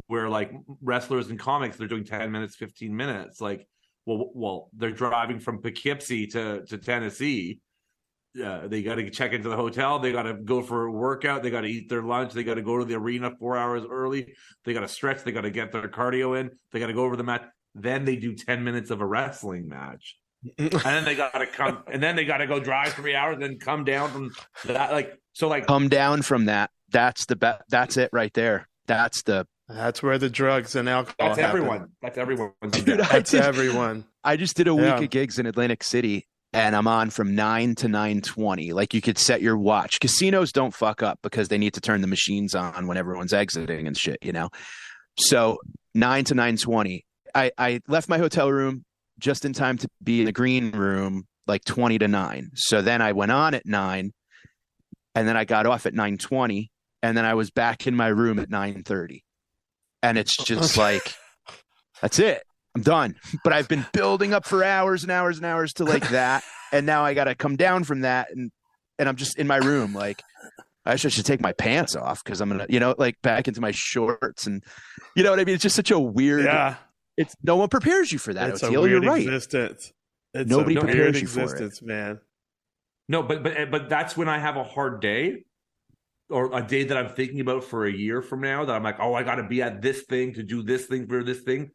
where 0.08 0.28
like 0.28 0.52
wrestlers 0.82 1.30
and 1.30 1.38
comics, 1.38 1.78
they're 1.78 1.88
doing 1.88 2.04
ten 2.04 2.30
minutes, 2.30 2.54
fifteen 2.54 2.94
minutes. 2.94 3.40
Like, 3.40 3.66
well, 4.04 4.30
well, 4.34 4.68
they're 4.76 4.90
driving 4.90 5.40
from 5.40 5.62
Poughkeepsie 5.62 6.26
to 6.28 6.66
to 6.66 6.76
Tennessee. 6.76 7.60
Uh, 8.42 8.68
they 8.68 8.82
got 8.82 8.96
to 8.96 9.08
check 9.08 9.32
into 9.32 9.48
the 9.48 9.56
hotel. 9.56 9.98
They 9.98 10.12
got 10.12 10.24
to 10.24 10.34
go 10.34 10.62
for 10.62 10.84
a 10.84 10.92
workout. 10.92 11.42
They 11.42 11.50
got 11.50 11.62
to 11.62 11.68
eat 11.68 11.88
their 11.88 12.02
lunch. 12.02 12.34
They 12.34 12.44
got 12.44 12.54
to 12.54 12.62
go 12.62 12.78
to 12.78 12.84
the 12.84 12.94
arena 12.94 13.32
four 13.38 13.56
hours 13.56 13.84
early. 13.90 14.34
They 14.66 14.74
got 14.74 14.80
to 14.80 14.88
stretch. 14.88 15.24
They 15.24 15.32
got 15.32 15.42
to 15.42 15.50
get 15.50 15.72
their 15.72 15.88
cardio 15.88 16.38
in. 16.38 16.50
They 16.72 16.80
got 16.80 16.88
to 16.88 16.94
go 16.94 17.04
over 17.04 17.16
the 17.16 17.24
mat. 17.24 17.50
Then 17.74 18.04
they 18.04 18.16
do 18.16 18.34
10 18.34 18.64
minutes 18.64 18.90
of 18.90 19.00
a 19.00 19.06
wrestling 19.06 19.68
match. 19.68 20.16
and 20.58 20.70
then 20.72 21.04
they 21.04 21.14
got 21.14 21.32
to 21.32 21.46
come, 21.46 21.84
and 21.90 22.02
then 22.02 22.16
they 22.16 22.24
got 22.24 22.38
to 22.38 22.46
go 22.46 22.58
drive 22.58 22.92
three 22.94 23.14
hours, 23.14 23.38
and 23.40 23.60
come 23.60 23.84
down 23.84 24.10
from 24.10 24.30
that. 24.66 24.90
Like, 24.90 25.16
so, 25.34 25.48
like, 25.48 25.66
come 25.66 25.88
down 25.88 26.22
from 26.22 26.46
that. 26.46 26.70
That's 26.90 27.26
the 27.26 27.36
best. 27.36 27.62
That's 27.68 27.96
it 27.96 28.10
right 28.12 28.32
there. 28.34 28.68
That's 28.86 29.22
the. 29.22 29.46
That's 29.68 30.02
where 30.02 30.18
the 30.18 30.28
drugs 30.28 30.74
and 30.74 30.88
alcohol. 30.88 31.14
That's 31.18 31.38
happen. 31.38 31.58
everyone. 31.60 31.88
That's 32.02 32.18
everyone. 32.18 32.52
Dude, 32.70 32.98
that's 32.98 33.30
did, 33.30 33.42
everyone. 33.42 34.04
I 34.24 34.36
just 34.36 34.56
did 34.56 34.66
a 34.66 34.74
week 34.74 34.84
yeah. 34.84 35.00
of 35.00 35.10
gigs 35.10 35.38
in 35.38 35.46
Atlantic 35.46 35.84
City, 35.84 36.26
and 36.52 36.74
I'm 36.74 36.88
on 36.88 37.10
from 37.10 37.36
nine 37.36 37.76
to 37.76 37.88
nine 37.88 38.20
twenty. 38.20 38.72
Like 38.72 38.94
you 38.94 39.00
could 39.00 39.18
set 39.18 39.42
your 39.42 39.56
watch. 39.56 40.00
Casinos 40.00 40.50
don't 40.50 40.74
fuck 40.74 41.02
up 41.02 41.20
because 41.22 41.48
they 41.48 41.58
need 41.58 41.74
to 41.74 41.80
turn 41.80 42.00
the 42.00 42.08
machines 42.08 42.54
on 42.54 42.88
when 42.88 42.96
everyone's 42.96 43.32
exiting 43.32 43.86
and 43.86 43.96
shit. 43.96 44.18
You 44.22 44.32
know, 44.32 44.50
so 45.18 45.58
nine 45.94 46.24
to 46.24 46.34
nine 46.34 46.56
twenty. 46.56 47.06
I, 47.34 47.50
I 47.58 47.80
left 47.88 48.08
my 48.08 48.18
hotel 48.18 48.50
room 48.50 48.84
just 49.18 49.44
in 49.44 49.52
time 49.52 49.78
to 49.78 49.88
be 50.02 50.20
in 50.20 50.26
the 50.26 50.32
green 50.32 50.70
room 50.72 51.24
like 51.46 51.64
20 51.64 51.98
to 51.98 52.08
9. 52.08 52.50
So 52.54 52.82
then 52.82 53.02
I 53.02 53.12
went 53.12 53.32
on 53.32 53.54
at 53.54 53.66
9 53.66 54.12
and 55.14 55.28
then 55.28 55.36
I 55.36 55.44
got 55.44 55.66
off 55.66 55.86
at 55.86 55.94
9:20 55.94 56.68
and 57.02 57.16
then 57.16 57.24
I 57.24 57.34
was 57.34 57.50
back 57.50 57.86
in 57.86 57.94
my 57.94 58.08
room 58.08 58.38
at 58.38 58.48
9:30. 58.48 59.22
And 60.02 60.18
it's 60.18 60.36
just 60.44 60.76
like 60.76 61.14
that's 62.00 62.18
it. 62.18 62.42
I'm 62.74 62.82
done. 62.82 63.16
But 63.44 63.52
I've 63.52 63.68
been 63.68 63.86
building 63.92 64.32
up 64.32 64.46
for 64.46 64.64
hours 64.64 65.02
and 65.02 65.12
hours 65.12 65.36
and 65.36 65.44
hours 65.44 65.74
to 65.74 65.84
like 65.84 66.08
that, 66.08 66.42
and 66.72 66.86
now 66.86 67.04
I 67.04 67.12
got 67.12 67.24
to 67.24 67.34
come 67.34 67.56
down 67.56 67.84
from 67.84 68.00
that, 68.00 68.28
and 68.30 68.50
and 68.98 69.08
I'm 69.08 69.16
just 69.16 69.38
in 69.38 69.46
my 69.46 69.58
room 69.58 69.92
like 69.92 70.22
I 70.84 70.96
should, 70.96 71.12
should 71.12 71.26
take 71.26 71.40
my 71.40 71.52
pants 71.52 71.94
off 71.94 72.24
because 72.24 72.40
I'm 72.40 72.48
gonna, 72.48 72.66
you 72.68 72.80
know, 72.80 72.94
like 72.98 73.20
back 73.22 73.46
into 73.46 73.60
my 73.60 73.70
shorts 73.72 74.46
and, 74.46 74.64
you 75.14 75.22
know 75.22 75.30
what 75.30 75.38
I 75.38 75.44
mean. 75.44 75.54
It's 75.54 75.62
just 75.62 75.76
such 75.76 75.90
a 75.90 75.98
weird. 75.98 76.44
Yeah. 76.44 76.76
It's 77.22 77.34
no 77.42 77.56
one 77.56 77.68
prepares 77.68 78.12
you 78.12 78.18
for 78.18 78.34
that. 78.34 78.50
It's 78.50 78.62
Oteil. 78.62 78.88
You're 78.88 79.00
right. 79.00 79.22
Existence. 79.22 79.92
It's 80.34 80.50
Nobody 80.50 80.76
prepares 80.76 81.20
you 81.20 81.26
for 81.26 81.54
it, 81.54 81.82
man. 81.82 82.20
No, 83.08 83.22
but 83.22 83.42
but 83.42 83.56
eh, 83.56 83.64
but 83.66 83.88
that's 83.88 84.16
when 84.16 84.28
I 84.28 84.38
have 84.38 84.56
a 84.56 84.64
hard 84.64 85.00
day, 85.00 85.44
or 86.30 86.56
a 86.56 86.62
day 86.62 86.84
that 86.84 86.96
I'm 86.96 87.08
thinking 87.08 87.40
about 87.40 87.64
for 87.64 87.86
a 87.86 87.92
year 87.92 88.22
from 88.22 88.40
now. 88.40 88.64
That 88.64 88.74
I'm 88.74 88.82
like, 88.82 89.00
oh, 89.00 89.14
I 89.14 89.22
got 89.22 89.36
to 89.36 89.42
be 89.42 89.62
at 89.62 89.82
this 89.82 90.02
thing 90.02 90.34
to 90.34 90.42
do 90.42 90.62
this 90.62 90.86
thing 90.86 91.06
for 91.06 91.22
this 91.22 91.40
thing. 91.40 91.70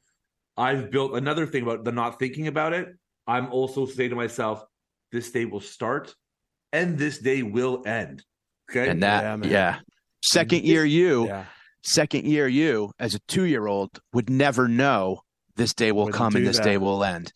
I've 0.56 0.90
built 0.90 1.14
another 1.14 1.46
thing 1.46 1.64
about 1.64 1.84
the 1.84 1.92
not 1.92 2.18
thinking 2.18 2.48
about 2.48 2.74
it. 2.74 2.88
I'm 3.28 3.52
also 3.52 3.86
saying 3.86 4.10
to 4.12 4.16
myself, 4.16 4.64
this 5.12 5.32
day 5.32 5.46
will 5.46 5.62
start, 5.62 6.16
and 6.74 6.98
this 6.98 7.20
day 7.20 7.44
will 7.44 7.84
end. 7.86 8.24
Okay. 8.72 8.90
And 8.90 9.04
that, 9.04 9.46
yeah. 9.46 9.50
yeah. 9.50 9.80
Second 10.24 10.64
year 10.64 10.84
you, 10.84 11.28
yeah. 11.28 11.46
second 11.84 12.26
year 12.26 12.48
you, 12.48 12.92
as 13.00 13.14
a 13.14 13.20
two 13.28 13.44
year 13.44 13.68
old, 13.68 14.00
would 14.14 14.30
never 14.30 14.68
know 14.68 15.22
this 15.58 15.74
day 15.74 15.92
will 15.92 16.08
come 16.08 16.36
and 16.36 16.46
this 16.46 16.58
that. 16.58 16.64
day 16.64 16.78
will 16.78 17.04
end. 17.04 17.34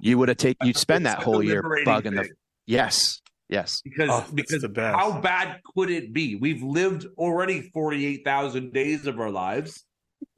You 0.00 0.18
would 0.18 0.28
have 0.28 0.38
taken, 0.38 0.66
you'd 0.66 0.76
spend 0.88 1.06
that 1.06 1.22
whole 1.22 1.42
year 1.42 1.62
bugging 1.62 2.16
the. 2.16 2.28
Yes. 2.66 3.20
Yes. 3.48 3.82
Because 3.84 4.08
oh, 4.10 4.24
because 4.32 4.64
how 4.76 5.20
bad 5.20 5.60
could 5.74 5.90
it 5.90 6.14
be? 6.14 6.36
We've 6.36 6.62
lived 6.62 7.06
already 7.18 7.60
48,000 7.74 8.72
days 8.72 9.06
of 9.06 9.20
our 9.20 9.30
lives, 9.30 9.84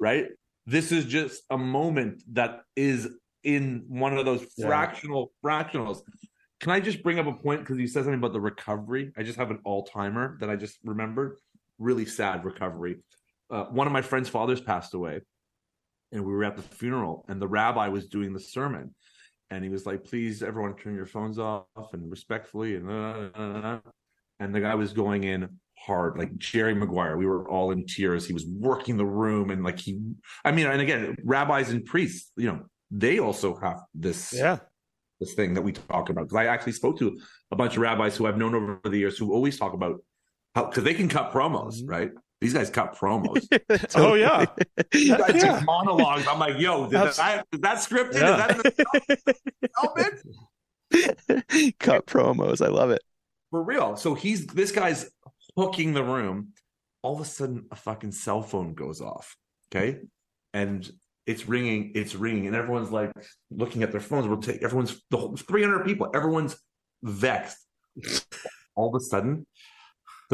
right? 0.00 0.26
This 0.66 0.90
is 0.90 1.04
just 1.04 1.42
a 1.48 1.56
moment 1.56 2.24
that 2.32 2.62
is 2.74 3.08
in 3.44 3.84
one 3.86 4.18
of 4.18 4.24
those 4.24 4.44
fractional 4.60 5.32
yeah. 5.44 5.48
fractionals. 5.48 6.00
Can 6.60 6.72
I 6.72 6.80
just 6.80 7.04
bring 7.04 7.20
up 7.20 7.26
a 7.26 7.32
point 7.32 7.60
because 7.60 7.78
you 7.78 7.86
said 7.86 8.04
something 8.04 8.18
about 8.18 8.32
the 8.32 8.40
recovery? 8.40 9.12
I 9.16 9.22
just 9.22 9.38
have 9.38 9.50
an 9.50 9.60
all 9.64 9.84
timer 9.84 10.36
that 10.40 10.50
I 10.50 10.56
just 10.56 10.78
remembered. 10.82 11.36
Really 11.78 12.06
sad 12.06 12.44
recovery. 12.44 12.96
Uh, 13.48 13.64
one 13.64 13.86
of 13.86 13.92
my 13.92 14.02
friend's 14.02 14.28
fathers 14.28 14.60
passed 14.60 14.94
away, 14.94 15.20
and 16.14 16.24
we 16.24 16.32
were 16.32 16.44
at 16.44 16.56
the 16.56 16.62
funeral, 16.62 17.24
and 17.28 17.42
the 17.42 17.48
rabbi 17.48 17.88
was 17.88 18.06
doing 18.06 18.32
the 18.32 18.40
sermon, 18.40 18.94
and 19.50 19.62
he 19.62 19.68
was 19.68 19.84
like, 19.84 20.04
"Please, 20.04 20.42
everyone, 20.42 20.74
turn 20.76 20.94
your 20.94 21.06
phones 21.06 21.38
off 21.38 21.66
and 21.92 22.10
respectfully." 22.10 22.76
And 22.76 22.90
uh, 22.90 23.80
and 24.40 24.54
the 24.54 24.60
guy 24.60 24.74
was 24.76 24.92
going 24.92 25.24
in 25.24 25.48
hard, 25.76 26.16
like 26.16 26.34
Jerry 26.36 26.74
Maguire. 26.74 27.16
We 27.16 27.26
were 27.26 27.48
all 27.48 27.72
in 27.72 27.84
tears. 27.86 28.26
He 28.26 28.32
was 28.32 28.46
working 28.46 28.96
the 28.96 29.04
room, 29.04 29.50
and 29.50 29.62
like 29.62 29.80
he, 29.80 30.00
I 30.44 30.52
mean, 30.52 30.66
and 30.66 30.80
again, 30.80 31.16
rabbis 31.24 31.70
and 31.70 31.84
priests, 31.84 32.30
you 32.36 32.46
know, 32.46 32.60
they 32.90 33.18
also 33.18 33.56
have 33.56 33.80
this 33.92 34.32
yeah 34.32 34.58
this 35.20 35.34
thing 35.34 35.54
that 35.54 35.62
we 35.62 35.72
talk 35.72 36.10
about 36.10 36.24
because 36.24 36.36
I 36.36 36.46
actually 36.46 36.72
spoke 36.72 36.98
to 36.98 37.18
a 37.50 37.56
bunch 37.56 37.74
of 37.74 37.82
rabbis 37.82 38.16
who 38.16 38.26
I've 38.26 38.38
known 38.38 38.54
over 38.54 38.80
the 38.84 38.98
years 38.98 39.18
who 39.18 39.32
always 39.32 39.58
talk 39.58 39.72
about 39.72 40.02
how 40.54 40.66
because 40.66 40.84
they 40.84 40.94
can 40.94 41.08
cut 41.08 41.32
promos, 41.32 41.76
mm-hmm. 41.76 41.90
right? 41.90 42.10
These 42.44 42.52
guys 42.52 42.68
cut 42.68 42.94
promos. 42.94 43.48
oh 43.94 44.12
yeah, 44.12 44.44
these 44.90 45.16
guys 45.16 45.42
yeah. 45.42 45.62
monologues. 45.64 46.26
I'm 46.28 46.38
like, 46.38 46.58
yo, 46.58 46.90
did 46.90 47.00
that, 47.00 47.46
is 47.50 47.60
that 47.60 47.78
scripted? 47.78 48.20
Yeah. 48.20 48.48
Is 48.50 48.74
that 50.92 51.74
cut 51.78 52.04
promos. 52.04 52.62
I 52.62 52.68
love 52.68 52.90
it 52.90 53.00
for 53.50 53.62
real. 53.62 53.96
So 53.96 54.14
he's 54.14 54.46
this 54.48 54.72
guy's 54.72 55.10
hooking 55.56 55.94
the 55.94 56.04
room. 56.04 56.48
All 57.00 57.14
of 57.14 57.22
a 57.22 57.24
sudden, 57.24 57.64
a 57.70 57.76
fucking 57.76 58.12
cell 58.12 58.42
phone 58.42 58.74
goes 58.74 59.00
off. 59.00 59.38
Okay, 59.74 60.00
and 60.52 60.86
it's 61.26 61.48
ringing, 61.48 61.92
it's 61.94 62.14
ringing, 62.14 62.46
and 62.46 62.54
everyone's 62.54 62.90
like 62.90 63.10
looking 63.50 63.82
at 63.82 63.90
their 63.90 64.02
phones. 64.02 64.28
We'll 64.28 64.42
take 64.42 64.62
everyone's 64.62 65.02
the 65.08 65.16
whole 65.16 65.34
300 65.34 65.86
people, 65.86 66.10
everyone's 66.14 66.58
vexed. 67.02 67.56
All 68.76 68.94
of 68.94 69.00
a 69.00 69.02
sudden, 69.02 69.46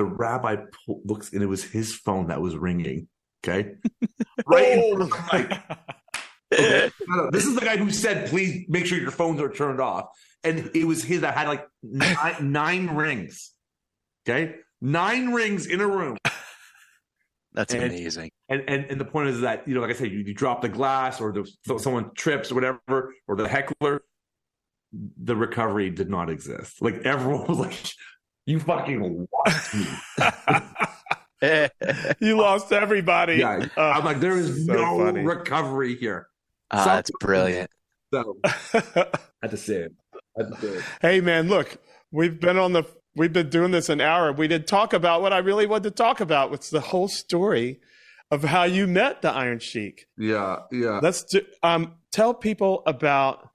the 0.00 0.04
rabbi 0.06 0.56
pull, 0.86 1.02
looks 1.04 1.30
and 1.34 1.42
it 1.42 1.46
was 1.46 1.62
his 1.62 1.94
phone 1.94 2.28
that 2.28 2.40
was 2.40 2.56
ringing. 2.56 3.06
Okay, 3.44 3.74
right. 4.46 4.78
oh. 4.78 5.10
like, 5.30 5.52
okay. 6.52 6.90
this 7.30 7.44
is 7.44 7.54
the 7.54 7.60
guy 7.60 7.76
who 7.76 7.90
said, 7.90 8.30
"Please 8.30 8.64
make 8.68 8.86
sure 8.86 8.98
your 8.98 9.10
phones 9.10 9.42
are 9.42 9.50
turned 9.50 9.78
off," 9.78 10.06
and 10.42 10.70
it 10.74 10.86
was 10.86 11.04
his 11.04 11.20
that 11.20 11.34
had 11.34 11.48
like 11.48 11.66
nine, 11.82 12.36
nine 12.52 12.86
rings. 12.88 13.52
Okay, 14.26 14.54
nine 14.80 15.32
rings 15.32 15.66
in 15.66 15.82
a 15.82 15.86
room. 15.86 16.16
That's 17.52 17.74
and, 17.74 17.84
amazing. 17.84 18.30
And, 18.48 18.62
and 18.66 18.86
and 18.86 18.98
the 18.98 19.04
point 19.04 19.28
is 19.28 19.42
that 19.42 19.68
you 19.68 19.74
know, 19.74 19.82
like 19.82 19.90
I 19.90 19.94
said, 19.94 20.10
you, 20.10 20.20
you 20.20 20.32
drop 20.32 20.62
the 20.62 20.70
glass 20.70 21.20
or 21.20 21.30
the, 21.30 21.78
someone 21.78 22.12
trips 22.14 22.50
or 22.50 22.54
whatever, 22.54 23.12
or 23.28 23.36
the 23.36 23.48
heckler. 23.48 24.02
The 25.22 25.36
recovery 25.36 25.90
did 25.90 26.08
not 26.08 26.30
exist. 26.30 26.80
Like 26.80 27.02
everyone 27.04 27.46
was 27.46 27.58
like, 27.58 27.76
"You 28.46 28.60
fucking 28.60 29.28
lost 29.32 29.74
me." 29.74 29.86
you 32.20 32.36
lost 32.36 32.72
everybody. 32.72 33.36
Yeah, 33.36 33.66
I'm 33.76 34.04
like, 34.04 34.20
there 34.20 34.36
is 34.36 34.66
so 34.66 34.72
no 34.72 35.04
funny. 35.04 35.22
recovery 35.22 35.96
here. 35.96 36.28
Ah, 36.70 36.84
that's 36.84 37.10
brilliant. 37.20 37.70
So, 38.12 38.36
I 38.44 38.54
had 39.42 39.50
to 39.50 39.56
say 39.56 39.76
it. 39.76 39.92
I 40.14 40.42
had 40.42 40.52
to 40.52 40.60
say 40.60 40.68
it. 40.68 40.84
Hey, 41.00 41.20
man, 41.20 41.48
look, 41.48 41.78
we've 42.10 42.38
been 42.38 42.58
on 42.58 42.72
the 42.72 42.84
we've 43.16 43.32
been 43.32 43.48
doing 43.48 43.70
this 43.70 43.88
an 43.88 44.00
hour. 44.00 44.32
We 44.32 44.48
didn't 44.48 44.66
talk 44.66 44.92
about 44.92 45.22
what 45.22 45.32
I 45.32 45.38
really 45.38 45.66
wanted 45.66 45.84
to 45.84 45.90
talk 45.90 46.20
about, 46.20 46.50
which 46.50 46.62
is 46.62 46.70
the 46.70 46.80
whole 46.80 47.08
story 47.08 47.80
of 48.30 48.44
how 48.44 48.64
you 48.64 48.86
met 48.86 49.22
the 49.22 49.30
Iron 49.30 49.58
Sheik. 49.58 50.06
Yeah, 50.16 50.60
yeah. 50.70 51.00
Let's 51.02 51.24
do, 51.24 51.40
um, 51.62 51.94
tell 52.12 52.34
people 52.34 52.82
about 52.86 53.48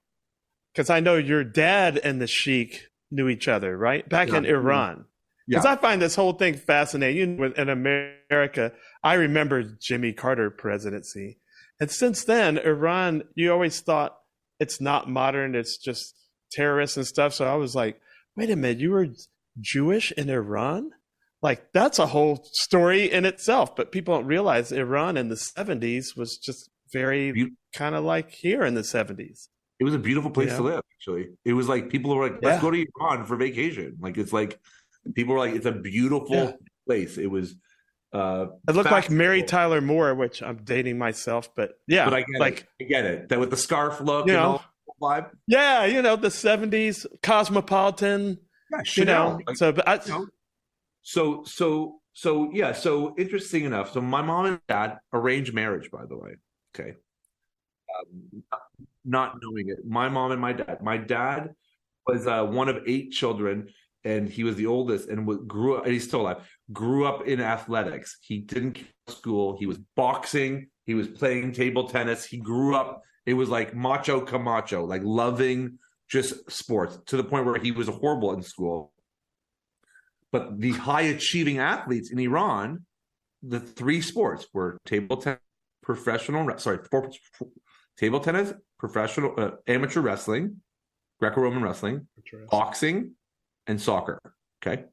because 0.72 0.90
I 0.90 1.00
know 1.00 1.16
your 1.16 1.44
dad 1.44 1.98
and 1.98 2.20
the 2.20 2.26
Sheik 2.26 2.88
knew 3.10 3.28
each 3.28 3.48
other, 3.48 3.76
right? 3.76 4.08
Back 4.08 4.28
yeah, 4.28 4.38
in 4.38 4.46
Iran. 4.46 5.04
Because 5.46 5.64
yeah. 5.64 5.72
I 5.72 5.76
find 5.76 6.02
this 6.02 6.16
whole 6.16 6.32
thing 6.32 6.54
fascinating. 6.54 7.38
In 7.56 7.68
America, 7.68 8.72
I 9.04 9.14
remember 9.14 9.62
Jimmy 9.80 10.12
Carter 10.12 10.50
presidency, 10.50 11.38
and 11.80 11.90
since 11.90 12.24
then, 12.24 12.58
Iran. 12.58 13.22
You 13.34 13.52
always 13.52 13.80
thought 13.80 14.16
it's 14.58 14.80
not 14.80 15.08
modern; 15.08 15.54
it's 15.54 15.76
just 15.76 16.14
terrorists 16.52 16.96
and 16.96 17.06
stuff. 17.06 17.34
So 17.34 17.46
I 17.46 17.54
was 17.54 17.74
like, 17.74 18.00
wait 18.36 18.50
a 18.50 18.56
minute, 18.56 18.80
you 18.80 18.90
were 18.90 19.08
Jewish 19.60 20.12
in 20.12 20.30
Iran? 20.30 20.90
Like 21.42 21.72
that's 21.72 21.98
a 21.98 22.06
whole 22.06 22.44
story 22.52 23.10
in 23.10 23.24
itself, 23.24 23.76
but 23.76 23.92
people 23.92 24.14
don't 24.14 24.26
realize 24.26 24.72
Iran 24.72 25.16
in 25.16 25.28
the 25.28 25.34
70s 25.36 26.16
was 26.16 26.38
just 26.38 26.70
very 26.92 27.52
kind 27.74 27.94
of 27.94 28.04
like 28.04 28.30
here 28.30 28.64
in 28.64 28.74
the 28.74 28.80
70s. 28.80 29.48
It 29.78 29.84
was 29.84 29.94
a 29.94 29.98
beautiful 29.98 30.30
place 30.30 30.54
to 30.54 30.62
live, 30.62 30.82
actually. 30.94 31.30
It 31.44 31.52
was 31.52 31.68
like 31.68 31.90
people 31.90 32.14
were 32.14 32.28
like, 32.28 32.40
let's 32.42 32.56
yeah. 32.56 32.60
go 32.62 32.70
to 32.70 32.86
Iran 33.00 33.26
for 33.26 33.36
vacation. 33.36 33.96
Like 34.00 34.16
it's 34.16 34.32
like 34.32 34.58
people 35.14 35.34
were 35.34 35.40
like, 35.40 35.54
it's 35.54 35.66
a 35.66 35.72
beautiful 35.72 36.36
yeah. 36.36 36.52
place. 36.86 37.18
It 37.18 37.26
was 37.26 37.54
uh 38.12 38.46
it 38.68 38.74
looked 38.74 38.90
like 38.90 39.10
Mary 39.10 39.42
Tyler 39.42 39.80
Moore, 39.80 40.14
which 40.14 40.42
I'm 40.42 40.58
dating 40.64 40.96
myself, 40.96 41.54
but 41.54 41.72
yeah, 41.86 42.04
but 42.04 42.14
I 42.14 42.20
get 42.20 42.40
like 42.40 42.66
it. 42.78 42.84
I 42.84 42.88
get 42.88 43.04
it. 43.04 43.28
That 43.28 43.40
with 43.40 43.50
the 43.50 43.56
scarf 43.56 44.00
look, 44.00 44.26
you 44.26 44.32
know, 44.32 44.62
vibe. 45.00 45.30
Yeah, 45.46 45.84
you 45.84 46.00
know, 46.00 46.16
the 46.16 46.28
70s 46.28 47.04
cosmopolitan 47.22 48.38
yeah, 48.70 48.80
you 48.94 49.04
know. 49.04 49.40
Like, 49.46 49.56
so, 49.56 49.72
but 49.72 49.88
I, 49.88 49.94
you 50.04 50.10
know, 50.10 50.26
so 51.02 51.44
so 51.44 52.00
so 52.12 52.50
yeah. 52.52 52.72
So 52.72 53.14
interesting 53.16 53.64
enough. 53.64 53.92
So 53.92 54.00
my 54.00 54.22
mom 54.22 54.46
and 54.46 54.60
dad 54.68 54.98
arranged 55.12 55.54
marriage, 55.54 55.90
by 55.90 56.04
the 56.06 56.16
way. 56.16 56.36
Okay, 56.74 56.94
um, 57.98 58.42
not 59.06 59.34
knowing 59.42 59.68
it. 59.68 59.86
My 59.86 60.08
mom 60.08 60.32
and 60.32 60.40
my 60.40 60.52
dad. 60.52 60.82
My 60.82 60.96
dad 60.96 61.54
was 62.06 62.26
uh, 62.26 62.44
one 62.44 62.68
of 62.68 62.82
eight 62.86 63.12
children, 63.12 63.68
and 64.04 64.28
he 64.28 64.44
was 64.44 64.56
the 64.56 64.66
oldest, 64.66 65.08
and 65.08 65.26
grew 65.48 65.76
up. 65.76 65.84
And 65.84 65.92
he's 65.92 66.04
still 66.04 66.22
alive. 66.22 66.48
Grew 66.72 67.06
up 67.06 67.26
in 67.26 67.40
athletics. 67.40 68.18
He 68.20 68.38
didn't 68.38 68.78
school. 69.08 69.56
He 69.58 69.66
was 69.66 69.78
boxing. 69.94 70.68
He 70.84 70.94
was 70.94 71.08
playing 71.08 71.52
table 71.52 71.88
tennis. 71.88 72.24
He 72.24 72.38
grew 72.38 72.74
up. 72.74 73.02
It 73.24 73.34
was 73.34 73.48
like 73.48 73.74
macho 73.74 74.20
camacho, 74.20 74.84
like 74.84 75.02
loving 75.04 75.78
just 76.08 76.50
sports 76.50 76.98
to 77.06 77.16
the 77.16 77.24
point 77.24 77.46
where 77.46 77.58
he 77.58 77.72
was 77.72 77.88
horrible 77.88 78.32
in 78.32 78.42
school. 78.42 78.92
But 80.30 80.60
the 80.60 80.72
high 80.72 81.02
achieving 81.02 81.58
athletes 81.58 82.10
in 82.10 82.18
Iran, 82.18 82.84
the 83.42 83.60
three 83.60 84.00
sports 84.00 84.46
were 84.52 84.78
table 84.84 85.16
tennis, 85.16 85.40
professional, 85.82 86.58
sorry, 86.58 86.78
four, 86.90 87.10
table 87.98 88.20
tennis, 88.20 88.52
professional, 88.78 89.34
uh, 89.38 89.50
amateur 89.66 90.00
wrestling, 90.00 90.60
Greco 91.20 91.40
Roman 91.40 91.62
wrestling, 91.62 92.06
boxing, 92.50 93.12
and 93.66 93.80
soccer. 93.80 94.20
Okay. 94.64 94.84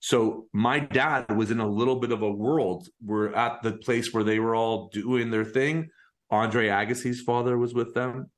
So 0.00 0.46
my 0.52 0.78
dad 0.78 1.36
was 1.36 1.50
in 1.50 1.60
a 1.60 1.68
little 1.68 1.96
bit 1.96 2.12
of 2.12 2.22
a 2.22 2.30
world. 2.30 2.88
We're 3.04 3.32
at 3.34 3.62
the 3.62 3.72
place 3.72 4.12
where 4.12 4.24
they 4.24 4.38
were 4.38 4.54
all 4.54 4.88
doing 4.92 5.30
their 5.30 5.44
thing. 5.44 5.88
Andre 6.30 6.68
Agassi's 6.68 7.22
father 7.22 7.56
was 7.58 7.74
with 7.74 7.94
them. 7.94 8.30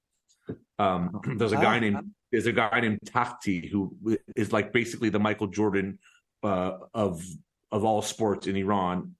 Um, 0.79 1.21
there's 1.37 1.53
a 1.53 1.57
guy 1.57 1.79
named 1.79 1.99
there's 2.31 2.47
a 2.47 2.53
guy 2.53 2.81
named 2.81 2.99
Takhti 3.07 3.69
who 3.69 3.97
is 4.37 4.53
like 4.53 4.73
basically 4.73 5.09
the 5.09 5.19
Michael 5.19 5.47
Jordan 5.47 5.99
uh, 6.43 6.73
of 6.95 7.23
of 7.71 7.85
all 7.85 8.03
sports 8.03 8.47
in 8.47 8.57
Iran, 8.57 9.15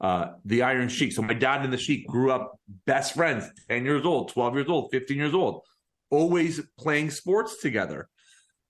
uh, 0.00 0.32
the 0.44 0.62
Iron 0.62 0.88
Sheik. 0.88 1.12
So 1.12 1.22
my 1.22 1.34
dad 1.34 1.62
and 1.62 1.72
the 1.72 1.78
Sheik 1.78 2.06
grew 2.06 2.30
up 2.30 2.58
best 2.86 3.14
friends, 3.14 3.50
10 3.68 3.84
years 3.84 4.04
old, 4.04 4.32
12 4.32 4.54
years 4.54 4.68
old, 4.68 4.90
15 4.92 5.16
years 5.16 5.34
old, 5.34 5.62
always 6.10 6.60
playing 6.78 7.10
sports 7.10 7.60
together. 7.60 8.08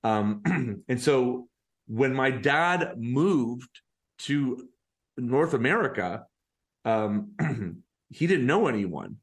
Um, 0.05 0.85
and 0.89 1.01
so 1.01 1.49
when 1.87 2.14
my 2.14 2.31
dad 2.31 2.95
moved 2.97 3.81
to 4.20 4.68
North 5.16 5.55
America, 5.55 6.24
um, 6.85 7.33
he 8.11 8.26
didn't 8.26 8.47
know 8.47 8.66
anyone, 8.66 9.16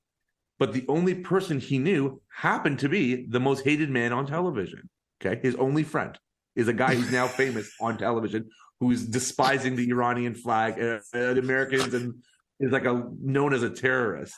but 0.59 0.73
the 0.73 0.85
only 0.87 1.15
person 1.15 1.59
he 1.59 1.79
knew 1.79 2.21
happened 2.29 2.79
to 2.79 2.89
be 2.89 3.25
the 3.27 3.39
most 3.39 3.63
hated 3.63 3.89
man 3.89 4.13
on 4.13 4.25
television. 4.25 4.89
Okay. 5.21 5.39
His 5.41 5.55
only 5.55 5.83
friend 5.83 6.17
is 6.55 6.67
a 6.67 6.73
guy 6.73 6.95
who's 6.95 7.11
now 7.11 7.27
famous 7.41 7.71
on 7.79 7.97
television 7.97 8.49
who's 8.79 9.05
despising 9.05 9.75
the 9.75 9.89
Iranian 9.89 10.35
flag 10.35 10.77
and, 10.77 11.01
and 11.13 11.37
Americans 11.37 11.93
and 11.93 12.15
is 12.59 12.71
like 12.71 12.85
a 12.85 13.09
known 13.21 13.53
as 13.53 13.63
a 13.63 13.69
terrorist. 13.69 14.35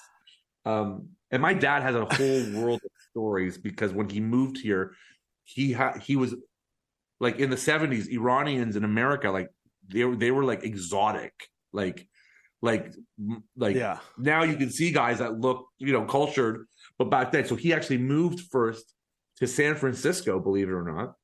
Um, 0.66 1.10
and 1.32 1.42
my 1.42 1.54
dad 1.54 1.84
has 1.84 1.96
a 1.96 2.06
whole 2.06 2.52
world 2.62 2.82
of 2.84 2.92
stories 3.10 3.58
because 3.58 3.94
when 3.94 4.10
he 4.10 4.20
moved 4.20 4.58
here, 4.60 4.94
he 5.44 5.72
had 5.74 6.02
he 6.02 6.16
was 6.16 6.36
like 7.20 7.40
in 7.40 7.50
the 7.50 7.56
70s, 7.56 8.10
Iranians 8.10 8.76
in 8.76 8.84
America, 8.84 9.32
like 9.32 9.50
they 9.88 10.04
were 10.04 10.16
they 10.16 10.32
were 10.32 10.44
like 10.44 10.64
exotic. 10.64 11.34
Like 11.74 12.08
like 12.62 12.94
like 13.56 13.76
yeah. 13.76 14.00
now 14.18 14.44
you 14.44 14.56
can 14.56 14.70
see 14.70 14.92
guys 14.92 15.20
that 15.20 15.40
look, 15.40 15.68
you 15.78 15.94
know, 15.94 16.06
cultured, 16.06 16.68
but 16.98 17.10
back 17.10 17.32
then, 17.32 17.46
so 17.46 17.56
he 17.56 17.74
actually 17.74 17.98
moved 17.98 18.42
first 18.52 18.94
to 19.38 19.48
San 19.48 19.76
Francisco, 19.76 20.40
believe 20.40 20.70
it 20.70 20.74
or 20.74 20.84
not 20.84 21.16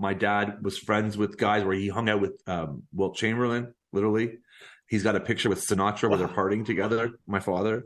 my 0.00 0.14
dad 0.14 0.62
was 0.62 0.78
friends 0.78 1.16
with 1.16 1.36
guys 1.36 1.62
where 1.62 1.76
he 1.76 1.88
hung 1.88 2.08
out 2.08 2.20
with 2.22 2.40
um, 2.46 2.84
Wilt 2.92 3.16
Chamberlain, 3.16 3.74
literally. 3.92 4.38
He's 4.86 5.02
got 5.02 5.14
a 5.14 5.20
picture 5.20 5.50
with 5.50 5.60
Sinatra 5.60 6.08
where 6.08 6.18
they're 6.18 6.26
partying 6.26 6.64
together, 6.64 7.12
my 7.26 7.38
father. 7.38 7.84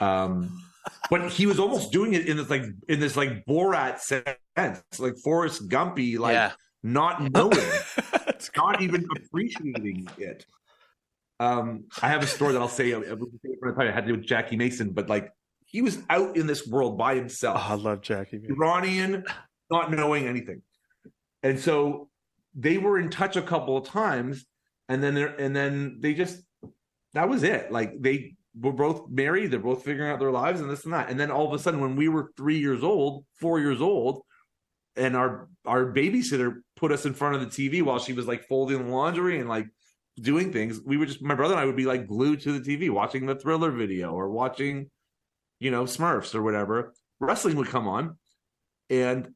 Um, 0.00 0.62
but 1.10 1.30
he 1.30 1.46
was 1.46 1.58
almost 1.60 1.92
doing 1.92 2.14
it 2.14 2.26
in 2.26 2.38
this 2.38 2.48
like 2.48 2.64
in 2.88 3.00
this 3.00 3.16
like 3.16 3.44
Borat 3.44 4.00
sense, 4.00 4.28
like 4.98 5.16
Forrest 5.22 5.68
Gumpy, 5.68 6.18
like 6.18 6.34
yeah. 6.34 6.52
not 6.82 7.30
knowing, 7.32 7.58
not 8.56 8.80
even 8.80 9.06
appreciating 9.16 10.08
it. 10.18 10.46
Um, 11.38 11.84
I 12.02 12.08
have 12.08 12.22
a 12.22 12.26
story 12.26 12.54
that 12.54 12.60
I'll 12.60 12.68
say. 12.68 12.94
I 12.94 12.98
had 12.98 14.00
to 14.00 14.06
do 14.06 14.16
with 14.16 14.26
Jackie 14.26 14.56
Mason, 14.56 14.90
but 14.90 15.08
like 15.08 15.32
he 15.66 15.82
was 15.82 15.98
out 16.08 16.36
in 16.36 16.46
this 16.46 16.66
world 16.66 16.96
by 16.96 17.14
himself. 17.14 17.58
Oh, 17.60 17.72
I 17.72 17.74
love 17.74 18.00
Jackie. 18.00 18.38
Mason. 18.38 18.56
Iranian, 18.56 19.24
not 19.70 19.92
knowing 19.92 20.26
anything. 20.26 20.62
And 21.46 21.60
so 21.60 22.08
they 22.56 22.76
were 22.76 22.98
in 22.98 23.08
touch 23.08 23.36
a 23.36 23.42
couple 23.42 23.76
of 23.76 23.86
times, 23.86 24.44
and 24.88 25.00
then 25.00 25.14
they're 25.14 25.34
and 25.36 25.54
then 25.54 25.98
they 26.00 26.12
just 26.12 26.42
that 27.14 27.28
was 27.28 27.44
it. 27.44 27.70
Like 27.70 27.92
they 28.00 28.34
were 28.58 28.72
both 28.72 29.08
married, 29.08 29.52
they're 29.52 29.60
both 29.60 29.84
figuring 29.84 30.10
out 30.10 30.18
their 30.18 30.32
lives 30.32 30.60
and 30.60 30.68
this 30.68 30.84
and 30.84 30.92
that. 30.92 31.08
And 31.08 31.20
then 31.20 31.30
all 31.30 31.46
of 31.46 31.52
a 31.52 31.62
sudden, 31.62 31.80
when 31.80 31.94
we 31.94 32.08
were 32.08 32.32
three 32.36 32.58
years 32.58 32.82
old, 32.82 33.24
four 33.38 33.60
years 33.60 33.80
old, 33.80 34.22
and 34.96 35.16
our 35.16 35.48
our 35.64 35.92
babysitter 35.92 36.62
put 36.74 36.90
us 36.90 37.06
in 37.06 37.14
front 37.14 37.36
of 37.36 37.40
the 37.40 37.46
TV 37.46 37.80
while 37.80 38.00
she 38.00 38.12
was 38.12 38.26
like 38.26 38.48
folding 38.48 38.90
laundry 38.90 39.38
and 39.38 39.48
like 39.48 39.68
doing 40.20 40.52
things, 40.52 40.80
we 40.84 40.96
would 40.96 41.06
just 41.06 41.22
my 41.22 41.36
brother 41.36 41.54
and 41.54 41.60
I 41.60 41.66
would 41.66 41.76
be 41.76 41.86
like 41.86 42.08
glued 42.08 42.40
to 42.40 42.58
the 42.58 42.76
TV 42.76 42.90
watching 42.90 43.24
the 43.24 43.36
thriller 43.36 43.70
video 43.70 44.10
or 44.10 44.30
watching, 44.30 44.90
you 45.60 45.70
know, 45.70 45.84
Smurfs 45.84 46.34
or 46.34 46.42
whatever. 46.42 46.92
Wrestling 47.20 47.54
would 47.54 47.68
come 47.68 47.86
on, 47.86 48.18
and 48.90 49.28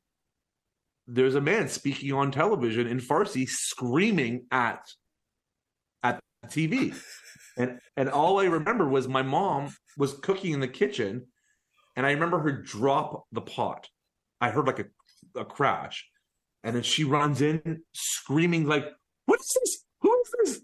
there's 1.12 1.34
a 1.34 1.40
man 1.40 1.68
speaking 1.68 2.12
on 2.12 2.30
television 2.30 2.86
in 2.86 2.98
Farsi 3.00 3.48
screaming 3.48 4.46
at 4.50 4.86
at 6.02 6.20
TV. 6.46 6.94
And 7.56 7.80
and 7.96 8.08
all 8.08 8.38
I 8.38 8.44
remember 8.44 8.88
was 8.88 9.08
my 9.08 9.22
mom 9.22 9.74
was 9.98 10.14
cooking 10.14 10.52
in 10.52 10.60
the 10.60 10.68
kitchen 10.68 11.26
and 11.96 12.06
I 12.06 12.12
remember 12.12 12.38
her 12.38 12.52
drop 12.52 13.24
the 13.32 13.40
pot. 13.40 13.88
I 14.40 14.50
heard 14.50 14.66
like 14.66 14.78
a, 14.78 15.40
a 15.40 15.44
crash. 15.44 16.08
And 16.62 16.76
then 16.76 16.82
she 16.82 17.04
runs 17.04 17.40
in 17.40 17.82
screaming 17.92 18.66
like, 18.66 18.84
"What 19.26 19.40
is 19.40 19.56
this? 19.60 19.84
Who 20.02 20.22
is 20.22 20.34
this?" 20.44 20.62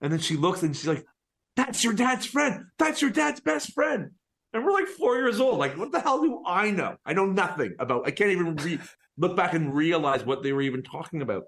And 0.00 0.12
then 0.12 0.20
she 0.20 0.36
looks 0.36 0.62
and 0.62 0.74
she's 0.74 0.88
like, 0.88 1.04
"That's 1.54 1.84
your 1.84 1.92
dad's 1.92 2.26
friend. 2.26 2.64
That's 2.78 3.00
your 3.00 3.10
dad's 3.10 3.40
best 3.40 3.72
friend." 3.74 4.10
And 4.52 4.64
we're 4.64 4.72
like 4.72 4.86
four 4.86 5.16
years 5.16 5.40
old. 5.40 5.58
Like, 5.58 5.76
what 5.76 5.92
the 5.92 6.00
hell 6.00 6.22
do 6.22 6.42
I 6.46 6.70
know? 6.70 6.96
I 7.04 7.12
know 7.12 7.26
nothing 7.26 7.74
about. 7.78 8.06
I 8.06 8.10
can't 8.10 8.30
even 8.30 8.56
read 8.56 8.80
look 9.16 9.36
back 9.36 9.54
and 9.54 9.74
realize 9.74 10.24
what 10.24 10.42
they 10.42 10.52
were 10.52 10.62
even 10.62 10.82
talking 10.82 11.22
about. 11.22 11.44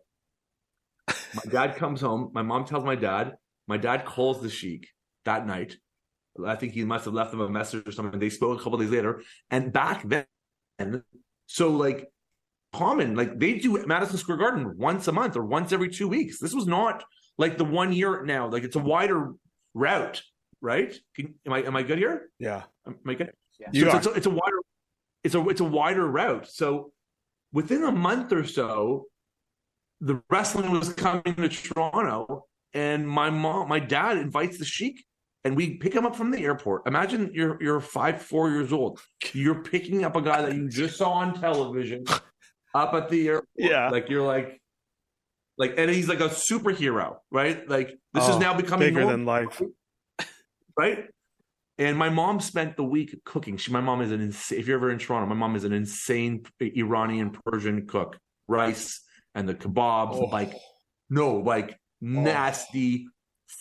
My 1.08 1.42
dad 1.50 1.76
comes 1.76 2.00
home. 2.00 2.30
My 2.32 2.42
mom 2.42 2.64
tells 2.64 2.84
my 2.84 2.96
dad. 2.96 3.34
My 3.66 3.76
dad 3.76 4.04
calls 4.04 4.40
the 4.40 4.50
sheik 4.50 4.88
that 5.24 5.46
night. 5.46 5.76
I 6.44 6.54
think 6.54 6.72
he 6.72 6.84
must 6.84 7.06
have 7.06 7.14
left 7.14 7.30
them 7.30 7.40
a 7.40 7.48
message 7.48 7.86
or 7.86 7.92
something. 7.92 8.20
They 8.20 8.30
spoke 8.30 8.60
a 8.60 8.62
couple 8.62 8.78
days 8.78 8.90
later. 8.90 9.22
And 9.50 9.72
back 9.72 10.04
then, 10.04 11.02
so 11.46 11.70
like 11.70 12.08
common, 12.72 13.16
like 13.16 13.38
they 13.38 13.54
do 13.54 13.84
Madison 13.86 14.18
Square 14.18 14.38
Garden 14.38 14.76
once 14.76 15.08
a 15.08 15.12
month 15.12 15.36
or 15.36 15.44
once 15.44 15.72
every 15.72 15.88
two 15.88 16.08
weeks. 16.08 16.38
This 16.38 16.54
was 16.54 16.66
not 16.66 17.04
like 17.38 17.56
the 17.58 17.64
one 17.64 17.92
year 17.92 18.22
now. 18.24 18.48
Like 18.48 18.64
it's 18.64 18.76
a 18.76 18.80
wider 18.80 19.32
route, 19.74 20.22
right? 20.60 20.94
Can, 21.14 21.34
am 21.46 21.52
I 21.54 21.62
am 21.62 21.76
I 21.76 21.82
good 21.82 21.98
here? 21.98 22.28
Yeah. 22.38 22.64
Am 22.86 22.98
I 23.06 23.14
good? 23.14 23.32
Yeah. 23.58 23.90
So 23.90 23.96
it's, 23.96 23.96
it's, 23.96 24.06
a, 24.06 24.12
it's 24.12 24.26
a 24.26 24.30
wider 24.30 24.58
it's 25.24 25.34
a 25.34 25.48
it's 25.48 25.60
a 25.60 25.64
wider 25.64 26.06
route. 26.06 26.46
So 26.48 26.92
within 27.56 27.84
a 27.84 27.90
month 27.90 28.32
or 28.34 28.44
so, 28.44 29.06
the 30.02 30.22
wrestling 30.28 30.70
was 30.70 30.92
coming 30.92 31.34
to 31.36 31.48
Toronto, 31.48 32.44
and 32.74 33.08
my 33.08 33.30
mom, 33.30 33.66
my 33.70 33.78
dad 33.78 34.18
invites 34.18 34.58
the 34.58 34.66
Sheik, 34.66 35.02
and 35.42 35.56
we 35.56 35.78
pick 35.78 35.94
him 35.94 36.04
up 36.04 36.14
from 36.14 36.30
the 36.30 36.44
airport. 36.44 36.86
Imagine 36.86 37.30
you're 37.32 37.56
you're 37.62 37.80
five, 37.80 38.20
four 38.20 38.50
years 38.50 38.74
old. 38.74 39.00
You're 39.32 39.62
picking 39.62 40.04
up 40.04 40.16
a 40.16 40.20
guy 40.20 40.42
that 40.42 40.54
you 40.54 40.68
just 40.68 40.98
saw 40.98 41.12
on 41.12 41.40
television 41.40 42.04
up 42.74 42.92
at 42.92 43.08
the 43.08 43.26
airport. 43.28 43.48
Yeah, 43.56 43.88
like 43.88 44.10
you're 44.10 44.26
like, 44.26 44.60
like, 45.56 45.76
and 45.78 45.90
he's 45.90 46.10
like 46.10 46.20
a 46.20 46.28
superhero, 46.28 47.16
right? 47.30 47.66
Like 47.66 47.88
this 48.12 48.24
oh, 48.24 48.34
is 48.34 48.38
now 48.38 48.52
becoming 48.52 48.88
bigger 48.88 49.00
normal, 49.00 49.16
than 49.16 49.24
life, 49.24 49.62
right? 50.78 51.06
And 51.78 51.96
my 51.96 52.08
mom 52.08 52.40
spent 52.40 52.76
the 52.76 52.84
week 52.84 53.14
cooking. 53.24 53.58
She, 53.58 53.70
my 53.70 53.82
mom 53.82 54.00
is 54.00 54.10
an 54.10 54.20
insane. 54.20 54.58
If 54.58 54.66
you're 54.66 54.78
ever 54.78 54.90
in 54.90 54.98
Toronto, 54.98 55.26
my 55.26 55.34
mom 55.34 55.56
is 55.56 55.64
an 55.64 55.72
insane 55.72 56.44
Iranian 56.60 57.36
Persian 57.44 57.86
cook. 57.86 58.18
Rice 58.48 59.00
and 59.34 59.48
the 59.48 59.54
kebabs, 59.54 60.14
oh. 60.14 60.24
like 60.26 60.54
no, 61.10 61.36
like 61.36 61.72
oh. 61.72 61.76
nasty 62.00 63.06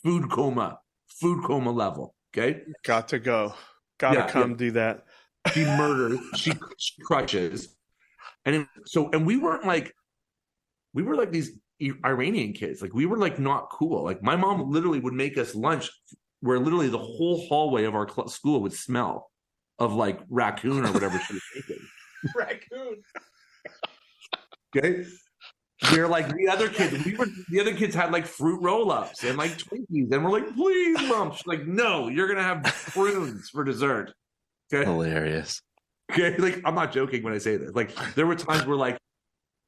food 0.04 0.32
coma, 0.32 0.80
food 1.20 1.44
coma 1.44 1.72
level. 1.72 2.16
Okay, 2.34 2.62
got 2.84 3.10
to 3.10 3.20
go. 3.20 3.54
Got 4.00 4.12
to 4.12 4.20
yeah, 4.20 4.28
come 4.28 4.52
yeah. 4.52 4.58
do 4.58 4.72
that. 4.72 5.04
She 5.54 5.66
murders. 5.66 6.20
she, 6.36 6.54
she 6.78 7.02
crutches, 7.02 7.76
and 8.46 8.56
it, 8.56 8.68
so 8.86 9.10
and 9.12 9.26
we 9.26 9.38
weren't 9.38 9.66
like, 9.66 9.94
we 10.94 11.04
were 11.04 11.16
like 11.16 11.32
these 11.32 11.52
Iranian 12.06 12.54
kids. 12.54 12.82
Like 12.82 12.94
we 12.94 13.06
were 13.06 13.18
like 13.18 13.40
not 13.40 13.70
cool. 13.72 14.04
Like 14.04 14.24
my 14.24 14.36
mom 14.36 14.72
literally 14.72 15.00
would 15.00 15.14
make 15.14 15.38
us 15.38 15.56
lunch 15.56 15.90
where 16.46 16.60
literally 16.60 16.90
the 16.90 16.98
whole 17.00 17.48
hallway 17.48 17.86
of 17.86 17.96
our 17.96 18.08
cl- 18.08 18.28
school 18.28 18.62
would 18.62 18.74
smell 18.74 19.32
of 19.80 19.94
like 19.94 20.20
raccoon 20.30 20.86
or 20.86 20.92
whatever 20.92 21.20
she 21.20 21.34
was 21.34 21.42
making. 21.56 21.86
raccoon. 22.36 23.02
okay. 24.78 25.06
They're 25.92 26.08
like 26.08 26.30
the 26.30 26.48
other 26.48 26.70
kids. 26.70 27.04
We 27.04 27.16
were 27.16 27.28
the 27.50 27.60
other 27.60 27.74
kids 27.74 27.96
had 27.96 28.12
like 28.12 28.26
fruit 28.26 28.62
roll-ups 28.62 29.24
and 29.24 29.38
like 29.38 29.58
Twinkies, 29.58 30.12
and 30.12 30.24
we're 30.24 30.32
like, 30.32 30.56
please, 30.56 30.98
mom. 31.10 31.32
She's 31.34 31.46
like, 31.48 31.68
no, 31.68 32.08
you're 32.08 32.28
gonna 32.28 32.44
have 32.44 32.64
prunes 32.64 33.50
for 33.50 33.64
dessert. 33.64 34.14
Okay. 34.74 34.86
Hilarious. 34.86 35.62
Okay, 36.12 36.38
like 36.38 36.62
I'm 36.64 36.76
not 36.76 36.92
joking 36.94 37.24
when 37.24 37.34
I 37.34 37.40
say 37.40 37.58
this. 37.58 37.72
Like 37.74 37.94
there 38.14 38.26
were 38.26 38.36
times 38.36 38.66
where 38.66 38.78
like 38.78 38.98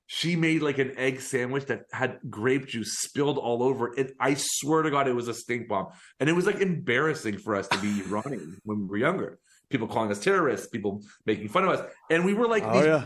she 0.10 0.38
made 0.38 0.62
like 0.62 0.78
an 0.78 0.98
egg 0.98 1.20
sandwich 1.20 1.66
that 1.66 1.84
had 1.92 2.20
grape 2.30 2.66
juice 2.68 3.00
spilled 3.00 3.38
all 3.38 3.62
over 3.62 3.94
it. 4.00 4.16
I 4.20 4.36
swear 4.38 4.82
to 4.82 4.90
God, 4.90 5.08
it 5.08 5.14
was 5.14 5.28
a 5.28 5.34
stink 5.34 5.68
bomb. 5.68 5.88
And 6.22 6.30
it 6.30 6.34
was 6.34 6.46
like 6.46 6.62
embarrassing 6.62 7.40
for 7.40 7.56
us 7.56 7.68
to 7.68 7.78
be 7.80 8.02
Iranian 8.08 8.58
when 8.64 8.80
we 8.80 8.86
were 8.86 8.98
younger. 8.98 9.38
People 9.70 9.88
calling 9.88 10.10
us 10.10 10.20
terrorists, 10.20 10.68
people 10.68 11.04
making 11.26 11.50
fun 11.50 11.66
of 11.66 11.72
us. 11.72 11.86
And 12.10 12.24
we 12.24 12.34
were 12.34 12.48
like, 12.48 12.64
oh, 12.64 12.74
these, 12.74 12.86
yeah. 12.86 13.04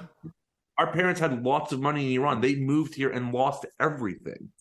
our 0.77 0.93
parents 0.93 1.19
had 1.19 1.43
lots 1.43 1.71
of 1.71 1.81
money 1.81 2.13
in 2.13 2.21
Iran. 2.21 2.39
They 2.39 2.55
moved 2.55 2.93
here 2.93 3.09
and 3.09 3.33
lost 3.33 3.65
everything. 3.79 4.51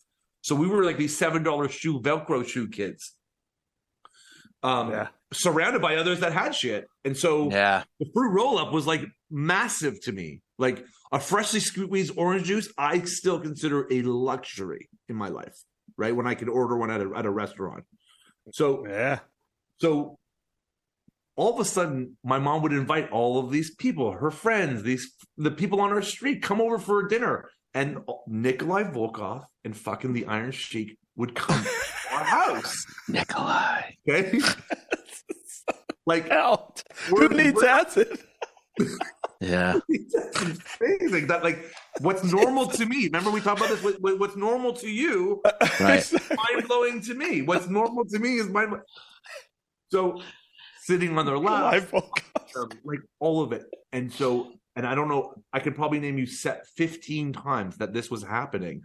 So 0.41 0.55
we 0.55 0.67
were 0.67 0.83
like 0.83 0.97
these 0.97 1.21
$7 1.21 1.71
shoe, 1.71 2.01
Velcro 2.01 2.47
shoe 2.47 2.69
kids. 2.69 3.15
Um, 4.63 4.91
yeah. 4.91 5.09
surrounded 5.33 5.83
by 5.83 5.97
others 5.97 6.21
that 6.21 6.33
had 6.33 6.55
shit. 6.55 6.87
And 7.05 7.17
so 7.17 7.51
yeah. 7.51 7.85
the 7.99 8.07
fruit 8.15 8.31
roll 8.31 8.59
up 8.59 8.73
was 8.73 8.87
like 8.87 9.03
massive 9.31 10.01
to 10.03 10.13
me. 10.13 10.41
Like 10.59 10.87
a 11.13 11.21
freshly 11.21 11.61
squeezed 11.61 12.13
orange 12.17 12.47
juice, 12.47 12.73
I 12.79 13.01
still 13.03 13.41
consider 13.41 13.87
a 13.91 14.03
luxury 14.03 14.89
in 15.09 15.17
my 15.17 15.29
life, 15.29 15.57
right? 15.97 16.15
When 16.15 16.27
I 16.27 16.35
can 16.35 16.49
order 16.49 16.77
one 16.77 16.91
at 16.91 17.01
a, 17.01 17.11
at 17.17 17.27
a 17.27 17.31
restaurant. 17.31 17.85
So, 18.53 18.87
yeah. 18.87 19.21
So 19.81 20.19
all 21.37 21.55
of 21.55 21.61
a 21.61 21.65
sudden, 21.65 22.17
my 22.23 22.39
mom 22.39 22.63
would 22.63 22.73
invite 22.73 23.11
all 23.11 23.39
of 23.39 23.51
these 23.51 23.75
people, 23.75 24.13
her 24.13 24.31
friends, 24.31 24.83
these 24.83 25.15
the 25.37 25.51
people 25.51 25.81
on 25.81 25.91
our 25.91 26.03
street, 26.03 26.43
come 26.43 26.61
over 26.61 26.79
for 26.79 27.09
dinner. 27.09 27.49
And 27.73 27.99
Nikolai 28.27 28.85
Volkov 28.85 29.45
and 29.65 29.77
fucking 29.77 30.13
the 30.13 30.27
Iron 30.27 30.51
Sheik 30.51 30.99
would 31.17 31.35
come 31.35 31.63
to 31.63 31.71
our 32.13 32.25
house. 32.25 32.85
Nikolai. 33.09 33.93
Okay. 34.09 34.41
like 36.07 36.31
out. 36.31 36.83
Who 37.09 37.29
needs 37.29 37.63
acid? 37.63 38.19
Yeah. 39.41 39.79
Amazing 40.81 41.29
that 41.29 41.43
like 41.43 41.65
what's 42.01 42.25
normal 42.25 42.67
to 42.69 42.87
me. 42.87 43.05
Remember 43.07 43.31
we 43.31 43.41
talked 43.41 43.61
about 43.61 43.71
this. 43.71 43.83
What, 44.01 44.19
what's 44.19 44.37
normal 44.37 44.73
to 44.75 44.89
you, 44.89 45.41
Right. 45.81 46.05
mind 46.13 46.69
blowing 46.69 47.01
to 47.03 47.15
me. 47.15 47.43
What's 47.43 47.69
normal 47.69 48.05
to 48.07 48.19
me 48.19 48.37
is 48.37 48.49
mind. 48.49 48.75
So 49.91 50.21
sitting 50.83 51.17
on 51.19 51.27
their 51.27 51.39
lap, 51.49 51.73
Life 51.73 51.93
woke 51.93 52.23
up. 52.37 52.49
um, 52.57 52.69
like 52.85 53.01
all 53.19 53.43
of 53.43 53.53
it. 53.53 53.65
And 53.93 54.13
so, 54.13 54.53
and 54.77 54.87
I 54.87 54.95
don't 54.95 55.09
know, 55.09 55.35
I 55.53 55.59
could 55.61 55.75
probably 55.75 56.01
name 56.01 56.19
you 56.19 56.27
set 56.27 56.67
15 56.77 57.33
times 57.33 57.77
that 57.79 57.93
this 57.93 58.11
was 58.11 58.23
happening. 58.23 58.83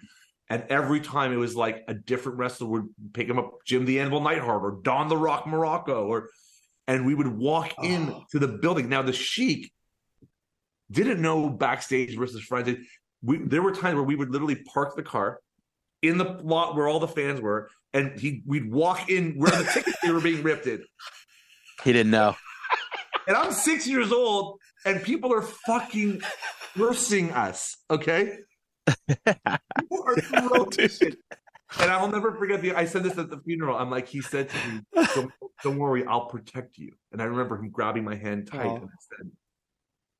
And 0.49 0.63
every 0.69 0.99
time 1.01 1.33
it 1.33 1.37
was 1.37 1.55
like 1.55 1.83
a 1.87 1.93
different 1.93 2.37
wrestler 2.37 2.67
would 2.67 2.87
pick 3.13 3.27
him 3.27 3.39
up, 3.39 3.51
Jim 3.65 3.85
the 3.85 3.99
Anvil 3.99 4.21
Neidhart 4.21 4.63
or 4.63 4.79
Don 4.83 5.09
the 5.09 5.17
Rock 5.17 5.45
Muraco, 5.45 6.05
or 6.07 6.29
and 6.87 7.05
we 7.05 7.15
would 7.15 7.27
walk 7.27 7.73
in 7.83 8.11
Oh. 8.11 8.23
to 8.31 8.39
the 8.39 8.47
building. 8.47 8.87
Now 8.87 9.01
the 9.01 9.11
Sheik 9.13 9.71
didn't 10.91 11.21
know 11.21 11.49
backstage 11.49 12.17
versus 12.17 12.41
friends. 12.43 12.77
We 13.21 13.37
there 13.37 13.61
were 13.61 13.71
times 13.71 13.95
where 13.95 14.03
we 14.03 14.15
would 14.15 14.29
literally 14.29 14.55
park 14.73 14.95
the 14.95 15.03
car 15.03 15.39
in 16.01 16.17
the 16.17 16.25
lot 16.43 16.75
where 16.75 16.87
all 16.87 16.99
the 16.99 17.07
fans 17.07 17.41
were, 17.41 17.69
and 17.93 18.19
he 18.19 18.43
we'd 18.45 18.71
walk 18.71 19.09
in 19.09 19.33
where 19.33 19.51
the 19.51 19.69
tickets 19.73 19.97
they 20.03 20.11
were 20.11 20.21
being 20.21 20.43
ripped 20.43 20.67
in. 20.67 20.83
He 21.83 21.93
didn't 21.93 22.11
know. 22.11 22.35
And 23.27 23.35
I'm 23.35 23.51
six 23.51 23.87
years 23.87 24.11
old, 24.11 24.59
and 24.85 25.01
people 25.01 25.33
are 25.33 25.41
fucking 25.41 26.21
cursing 26.77 27.31
us. 27.31 27.75
Okay, 27.89 28.37
people 29.09 30.03
are 30.05 30.15
throwing. 30.17 31.13
And 31.79 31.91
I'll 31.91 32.07
never 32.07 32.33
forget 32.35 32.61
the. 32.61 32.73
I 32.75 32.85
said 32.85 33.03
this 33.03 33.17
at 33.17 33.29
the 33.29 33.39
funeral. 33.39 33.75
I'm 33.75 33.89
like, 33.89 34.07
he 34.07 34.21
said 34.21 34.49
to 34.49 34.55
me, 34.69 34.81
"Don't, 35.15 35.31
don't 35.63 35.77
worry, 35.79 36.05
I'll 36.05 36.27
protect 36.27 36.77
you." 36.77 36.91
And 37.11 37.21
I 37.21 37.25
remember 37.25 37.57
him 37.57 37.69
grabbing 37.69 38.03
my 38.05 38.15
hand 38.15 38.47
tight, 38.47 38.67
Oh. 38.67 38.75
and 38.75 38.85
I 38.85 39.17
said, 39.17 39.31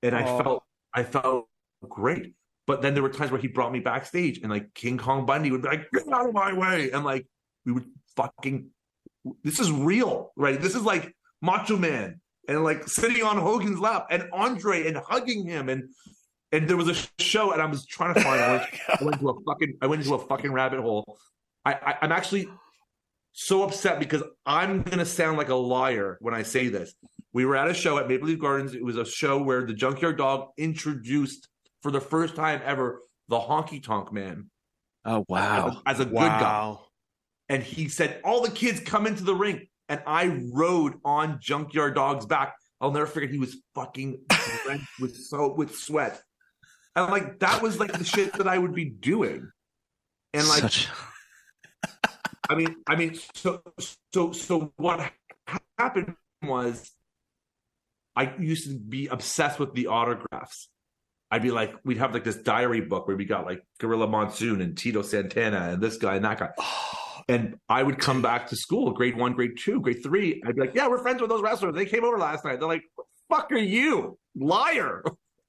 and 0.05 0.15
I 0.15 0.23
Oh. 0.27 0.37
felt, 0.43 0.63
I 0.93 1.03
felt 1.03 1.47
great. 1.87 2.33
But 2.67 2.81
then 2.81 2.93
there 2.95 3.03
were 3.03 3.09
times 3.09 3.31
where 3.31 3.39
he 3.39 3.47
brought 3.47 3.71
me 3.71 3.79
backstage, 3.79 4.39
and 4.39 4.49
like 4.49 4.73
King 4.73 4.97
Kong 4.97 5.25
Bundy 5.25 5.51
would 5.51 5.61
be 5.61 5.67
like, 5.67 5.89
"Get 5.91 6.07
out 6.11 6.27
of 6.27 6.33
my 6.33 6.51
way!" 6.53 6.89
And 6.91 7.03
like 7.05 7.27
we 7.65 7.73
would 7.73 7.85
fucking. 8.15 8.69
This 9.43 9.59
is 9.59 9.71
real, 9.71 10.31
right? 10.35 10.59
This 10.59 10.75
is 10.75 10.81
like 10.83 11.15
Macho 11.41 11.77
Man 11.77 12.21
and 12.47 12.63
like 12.63 12.87
sitting 12.87 13.23
on 13.23 13.37
Hogan's 13.37 13.79
lap 13.79 14.07
and 14.09 14.29
Andre 14.33 14.87
and 14.87 14.97
hugging 14.97 15.45
him 15.45 15.67
and 15.69 15.89
and 16.51 16.67
there 16.69 16.77
was 16.77 16.87
a 16.87 17.21
show 17.21 17.51
and 17.51 17.61
I 17.61 17.65
was 17.65 17.85
trying 17.87 18.13
to 18.13 18.21
find 18.21 18.39
I 18.41 18.51
went, 18.57 18.63
I 18.87 19.03
went 19.03 19.15
into 19.15 19.29
a 19.29 19.43
fucking 19.43 19.77
I 19.81 19.87
went 19.87 20.01
into 20.03 20.13
a 20.15 20.19
fucking 20.27 20.51
rabbit 20.51 20.79
hole. 20.79 21.17
I, 21.65 21.73
I 21.73 21.97
I'm 22.03 22.11
actually 22.11 22.47
so 23.33 23.63
upset 23.63 23.99
because 23.99 24.23
I'm 24.45 24.83
gonna 24.83 25.05
sound 25.05 25.37
like 25.37 25.49
a 25.49 25.55
liar 25.55 26.17
when 26.21 26.33
I 26.33 26.43
say 26.43 26.67
this. 26.69 26.93
We 27.35 27.43
were 27.43 27.57
at 27.57 27.69
a 27.69 27.73
show 27.73 27.97
at 27.97 28.07
Maple 28.07 28.29
Leaf 28.29 28.39
Gardens. 28.39 28.73
It 28.73 28.83
was 28.83 28.95
a 28.95 29.03
show 29.03 29.43
where 29.43 29.65
the 29.65 29.73
Junkyard 29.73 30.17
Dog 30.17 30.51
introduced 30.57 31.49
for 31.83 31.91
the 31.91 31.99
first 31.99 32.33
time 32.33 32.61
ever 32.63 33.01
the 33.27 33.37
Honky 33.37 33.83
Tonk 33.83 34.13
Man 34.13 34.49
Oh 35.03 35.19
as 35.19 35.25
wow. 35.27 35.81
a, 35.85 35.89
as 35.89 35.99
a 35.99 36.05
good 36.05 36.15
guy 36.15 36.77
and 37.49 37.61
he 37.61 37.89
said, 37.89 38.21
"All 38.23 38.41
the 38.41 38.51
kids 38.51 38.79
come 38.79 39.05
into 39.05 39.25
the 39.25 39.35
ring," 39.35 39.67
and 39.89 40.01
I 40.07 40.41
rode 40.53 40.93
on 41.03 41.39
Junkyard 41.41 41.95
Dog's 41.95 42.25
back. 42.25 42.55
I'll 42.79 42.91
never 42.91 43.05
forget. 43.05 43.29
He 43.29 43.37
was 43.37 43.57
fucking 43.75 44.21
drenched 44.63 44.87
with 45.01 45.17
so 45.17 45.53
with 45.53 45.75
sweat, 45.75 46.21
and 46.95 47.11
like 47.11 47.39
that 47.39 47.61
was 47.61 47.81
like 47.81 47.91
the 47.91 48.05
shit 48.05 48.31
that 48.33 48.47
I 48.47 48.57
would 48.57 48.73
be 48.73 48.85
doing. 48.85 49.51
And 50.33 50.47
like, 50.47 50.61
Such 50.61 50.87
I 52.49 52.55
mean, 52.55 52.77
I 52.87 52.95
mean, 52.95 53.19
so 53.33 53.61
so 54.13 54.31
so 54.31 54.73
what 54.77 55.11
happened 55.77 56.15
was, 56.41 56.91
I 58.15 58.33
used 58.39 58.67
to 58.69 58.77
be 58.77 59.07
obsessed 59.07 59.59
with 59.59 59.73
the 59.73 59.87
autographs. 59.87 60.69
I'd 61.31 61.41
be 61.41 61.51
like, 61.51 61.73
we'd 61.83 61.97
have 61.97 62.13
like 62.13 62.23
this 62.23 62.37
diary 62.37 62.81
book 62.81 63.07
where 63.07 63.17
we 63.17 63.25
got 63.25 63.45
like 63.45 63.61
Gorilla 63.79 64.07
Monsoon 64.07 64.61
and 64.61 64.77
Tito 64.77 65.01
Santana 65.01 65.71
and 65.73 65.81
this 65.81 65.97
guy 65.97 66.15
and 66.15 66.25
that 66.25 66.39
guy. 66.39 66.49
And 67.27 67.55
I 67.67 67.81
would 67.81 67.97
come 67.97 68.21
back 68.21 68.45
to 68.49 68.55
school, 68.55 68.91
grade 68.91 69.17
one, 69.17 69.33
grade 69.33 69.57
two, 69.57 69.81
grade 69.81 70.03
three. 70.03 70.43
I'd 70.45 70.53
be 70.53 70.61
like, 70.61 70.75
yeah, 70.75 70.87
we're 70.87 70.99
friends 70.99 71.21
with 71.21 71.29
those 71.31 71.41
wrestlers. 71.41 71.73
They 71.73 71.87
came 71.87 72.03
over 72.03 72.19
last 72.19 72.45
night. 72.45 72.59
They're 72.59 72.67
like, 72.67 72.83
fuck 73.29 73.51
are 73.51 73.57
you? 73.57 74.19
Liar. 74.35 75.03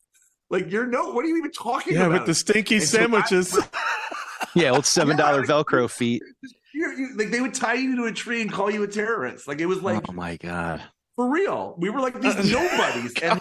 like, 0.51 0.71
you're 0.73 0.87
no, 0.87 1.11
what 1.13 1.23
are 1.27 1.29
you 1.29 1.37
even 1.37 1.51
talking 1.53 1.93
Yeah, 1.93 2.07
about? 2.07 2.13
with 2.21 2.27
the 2.29 2.35
stinky 2.35 2.77
And 2.77 2.85
so 2.85 2.97
I- 2.97 3.01
sandwiches. 3.03 3.59
yeah, 4.55 4.71
old 4.71 4.87
seven 4.87 5.19
dollar 5.19 5.45
Yeah, 5.45 5.55
like- 5.55 5.67
Velcro 5.67 5.91
feet. 5.91 6.23
You, 6.73 7.11
like, 7.15 7.31
they 7.31 7.43
would 7.43 7.53
tie 7.53 7.75
you 7.75 7.95
to 7.97 8.05
a 8.05 8.13
tree 8.13 8.41
and 8.41 8.51
call 8.51 8.71
you 8.71 8.83
a 8.83 8.89
terrorist. 8.89 9.47
Like, 9.47 9.61
it 9.61 9.67
was 9.67 9.83
like, 9.83 10.03
oh 10.09 10.13
my 10.13 10.37
god. 10.39 10.83
For 11.17 11.31
real. 11.31 11.75
We 11.79 11.91
were 11.91 12.01
like 12.01 12.21
these 12.21 12.37
oh, 12.55 12.61
nobodies. 12.61 13.15
And 13.23 13.41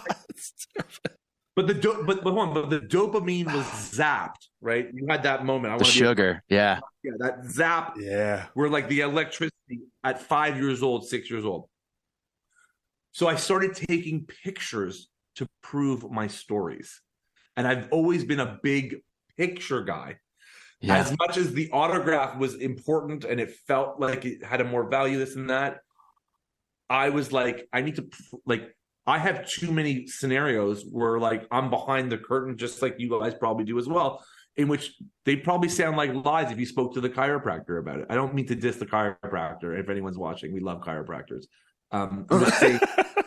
but 1.54 1.66
the 1.66 1.74
do- 1.74 2.02
but 2.06 2.24
but, 2.24 2.32
hold 2.32 2.48
on, 2.48 2.54
but 2.54 2.70
the 2.70 2.80
dopamine 2.80 3.46
was 3.46 3.64
zapped, 3.96 4.48
right? 4.60 4.88
You 4.92 5.06
had 5.08 5.22
that 5.22 5.44
moment. 5.44 5.74
I 5.74 5.76
The 5.76 5.84
want 5.84 5.92
to 5.92 5.98
sugar. 5.98 6.42
Yeah. 6.48 6.80
yeah, 7.04 7.12
that 7.18 7.44
zap 7.46 7.94
yeah. 7.98 8.46
we're 8.54 8.68
like 8.68 8.88
the 8.88 9.00
electricity 9.00 9.80
at 10.02 10.20
five 10.20 10.56
years 10.56 10.82
old, 10.82 11.06
six 11.06 11.30
years 11.30 11.44
old. 11.44 11.68
So 13.12 13.28
I 13.28 13.36
started 13.36 13.74
taking 13.74 14.26
pictures 14.26 15.08
to 15.36 15.46
prove 15.62 16.10
my 16.10 16.26
stories. 16.26 17.00
And 17.56 17.66
I've 17.66 17.88
always 17.90 18.24
been 18.24 18.40
a 18.40 18.58
big 18.62 18.96
picture 19.38 19.82
guy. 19.82 20.16
Yeah. 20.80 20.98
As 20.98 21.16
much 21.18 21.38
as 21.38 21.54
the 21.54 21.70
autograph 21.70 22.36
was 22.36 22.56
important 22.56 23.24
and 23.24 23.40
it 23.40 23.52
felt 23.66 23.98
like 23.98 24.26
it 24.26 24.44
had 24.44 24.60
a 24.60 24.64
more 24.64 24.90
value, 24.90 25.18
this 25.18 25.36
and 25.36 25.48
that, 25.48 25.78
I 26.88 27.10
was 27.10 27.32
like, 27.32 27.68
I 27.72 27.80
need 27.82 27.96
to, 27.96 28.06
like, 28.44 28.74
I 29.06 29.18
have 29.18 29.48
too 29.48 29.72
many 29.72 30.06
scenarios 30.06 30.84
where, 30.90 31.18
like, 31.18 31.46
I'm 31.50 31.70
behind 31.70 32.10
the 32.10 32.18
curtain, 32.18 32.56
just 32.56 32.82
like 32.82 32.96
you 32.98 33.08
guys 33.08 33.34
probably 33.34 33.64
do 33.64 33.78
as 33.78 33.86
well, 33.88 34.24
in 34.56 34.68
which 34.68 34.94
they 35.24 35.36
probably 35.36 35.68
sound 35.68 35.96
like 35.96 36.12
lies 36.12 36.50
if 36.50 36.58
you 36.58 36.66
spoke 36.66 36.94
to 36.94 37.00
the 37.00 37.10
chiropractor 37.10 37.78
about 37.78 38.00
it. 38.00 38.06
I 38.10 38.14
don't 38.14 38.34
mean 38.34 38.46
to 38.46 38.54
diss 38.54 38.76
the 38.76 38.86
chiropractor. 38.86 39.78
If 39.78 39.88
anyone's 39.88 40.18
watching, 40.18 40.52
we 40.52 40.60
love 40.60 40.80
chiropractors. 40.80 41.44
Um, 41.92 42.26
I'm 42.30 42.50
saying, 42.52 42.80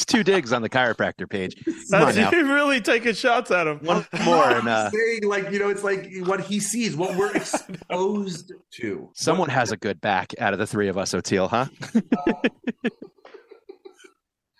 That's 0.00 0.10
two 0.10 0.24
digs 0.24 0.50
on 0.54 0.62
the 0.62 0.70
chiropractor 0.70 1.28
page. 1.28 1.62
Come 1.64 1.74
on 1.74 2.14
That's 2.14 2.16
now. 2.16 2.30
you 2.38 2.54
really 2.54 2.80
taking 2.80 3.12
shots 3.12 3.50
at 3.50 3.66
him. 3.66 3.80
One 3.80 4.06
more 4.24 4.48
and 4.48 4.66
uh, 4.66 4.90
saying, 4.90 5.24
like, 5.24 5.50
you 5.50 5.58
know, 5.58 5.68
it's 5.68 5.84
like 5.84 6.08
what 6.20 6.40
he 6.40 6.58
sees, 6.58 6.96
what 6.96 7.16
we're 7.16 7.36
exposed 7.36 8.52
to. 8.76 9.10
someone 9.14 9.50
has 9.50 9.72
a 9.72 9.76
good 9.76 10.00
back 10.00 10.32
out 10.38 10.54
of 10.54 10.58
the 10.58 10.66
three 10.66 10.88
of 10.88 10.96
us, 10.96 11.12
O'Teal, 11.12 11.48
huh? 11.48 11.66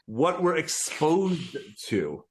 what 0.05 0.43
we're 0.43 0.57
exposed 0.57 1.57
to. 1.87 2.23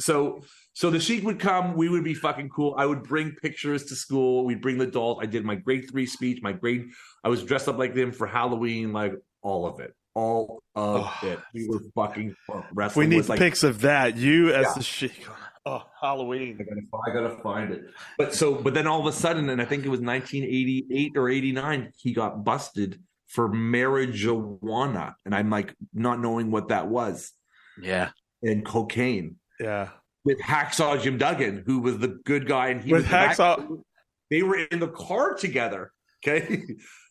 So 0.00 0.42
so 0.74 0.90
the 0.90 1.00
sheik 1.00 1.24
would 1.24 1.40
come, 1.40 1.74
we 1.74 1.88
would 1.88 2.04
be 2.04 2.14
fucking 2.14 2.50
cool. 2.50 2.74
I 2.76 2.84
would 2.84 3.02
bring 3.02 3.32
pictures 3.40 3.84
to 3.86 3.96
school. 3.96 4.44
We'd 4.44 4.60
bring 4.60 4.76
the 4.76 4.86
dolls. 4.86 5.20
I 5.22 5.26
did 5.26 5.42
my 5.42 5.54
grade 5.54 5.90
three 5.90 6.06
speech, 6.06 6.40
my 6.42 6.52
grade 6.52 6.84
I 7.24 7.30
was 7.30 7.42
dressed 7.42 7.66
up 7.66 7.78
like 7.78 7.94
them 7.94 8.12
for 8.12 8.26
Halloween, 8.26 8.92
like 8.92 9.14
all 9.42 9.66
of 9.66 9.80
it. 9.80 9.94
All 10.14 10.62
of 10.74 11.06
Oh. 11.06 11.18
it. 11.26 11.38
We 11.54 11.68
were 11.68 11.80
fucking 11.94 12.34
wrestling. 12.72 13.08
we 13.08 13.16
need 13.16 13.28
like 13.28 13.38
pics 13.38 13.62
of 13.62 13.82
that. 13.82 14.16
You 14.16 14.52
as 14.52 14.66
Yeah. 14.66 14.72
the 14.76 14.82
sheik. 14.82 15.26
Oh, 15.66 15.82
Halloween. 16.00 16.58
I 16.60 16.64
gotta, 16.64 16.80
I 17.20 17.28
gotta 17.28 17.42
find 17.42 17.72
it. 17.72 17.82
But 18.16 18.34
so, 18.34 18.54
but 18.54 18.74
then 18.74 18.86
all 18.86 19.00
of 19.00 19.06
a 19.06 19.12
sudden, 19.12 19.48
and 19.50 19.60
I 19.60 19.64
think 19.66 19.84
it 19.84 19.90
was 19.90 20.00
1988 20.00 21.12
or 21.16 21.28
89, 21.28 21.92
he 21.98 22.12
got 22.14 22.42
busted 22.42 23.00
for 23.28 23.48
marijuana, 23.50 25.14
and 25.24 25.34
I'm 25.34 25.50
like 25.50 25.74
not 25.92 26.20
knowing 26.20 26.50
what 26.50 26.68
that 26.68 26.88
was, 26.88 27.32
Yeah. 27.80 28.10
and 28.42 28.64
cocaine. 28.64 29.36
Yeah. 29.60 29.90
with 30.24 30.40
Hacksaw 30.40 31.00
Jim 31.02 31.16
Duggan, 31.16 31.62
who 31.66 31.78
was 31.80 31.98
the 31.98 32.08
good 32.08 32.46
guy, 32.46 32.68
and 32.68 32.82
he 32.82 32.92
With 32.92 33.02
was 33.02 33.06
the 33.06 33.10
back- 33.10 33.36
Hacksaw- 33.36 33.82
They 34.30 34.42
were 34.42 34.56
in 34.56 34.78
the 34.78 34.88
car 34.88 35.34
together. 35.34 35.92
Okay, 36.26 36.62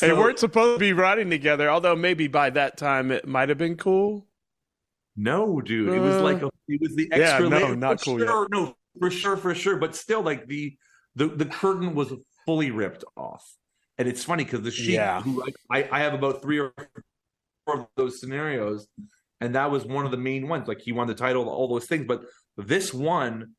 they 0.00 0.12
weren't 0.12 0.38
supposed 0.38 0.76
to 0.76 0.78
be 0.80 0.92
riding 0.92 1.30
together, 1.30 1.70
although 1.70 1.96
maybe 1.96 2.26
by 2.28 2.50
that 2.50 2.76
time 2.76 3.10
it 3.10 3.26
might 3.26 3.48
have 3.48 3.58
been 3.58 3.76
cool. 3.76 4.26
No, 5.16 5.60
dude, 5.60 5.92
it 5.92 6.00
was 6.00 6.16
Uh, 6.16 6.22
like 6.22 6.42
a, 6.42 6.50
it 6.68 6.80
was 6.80 6.94
the 6.94 7.10
extra. 7.12 7.42
yeah, 7.44 7.48
no, 7.48 7.66
layer. 7.66 7.76
not 7.76 7.98
for 8.00 8.04
cool 8.04 8.18
Sure, 8.18 8.48
no, 8.50 8.76
for 8.98 9.10
sure, 9.10 9.36
for 9.36 9.54
sure. 9.54 9.76
But 9.76 9.94
still, 9.96 10.22
like 10.22 10.46
the 10.46 10.76
the 11.16 11.26
the 11.28 11.46
curtain 11.46 11.94
was 11.94 12.12
fully 12.46 12.70
ripped 12.70 13.04
off, 13.16 13.44
and 13.98 14.06
it's 14.08 14.22
funny 14.24 14.44
because 14.44 14.62
the 14.62 14.70
Sheik, 14.70 14.94
Yeah. 14.94 15.20
who 15.22 15.42
I, 15.70 15.88
I 15.90 16.00
have 16.00 16.14
about 16.14 16.42
three 16.42 16.58
or 16.58 16.72
four 17.66 17.80
of 17.80 17.86
those 17.96 18.20
scenarios, 18.20 18.86
and 19.40 19.54
that 19.54 19.70
was 19.70 19.84
one 19.84 20.04
of 20.04 20.10
the 20.10 20.16
main 20.16 20.48
ones. 20.48 20.68
Like 20.68 20.80
he 20.80 20.92
won 20.92 21.06
the 21.06 21.14
title, 21.14 21.48
all 21.48 21.68
those 21.68 21.86
things, 21.86 22.04
but 22.06 22.22
this 22.56 22.94
one 22.94 23.54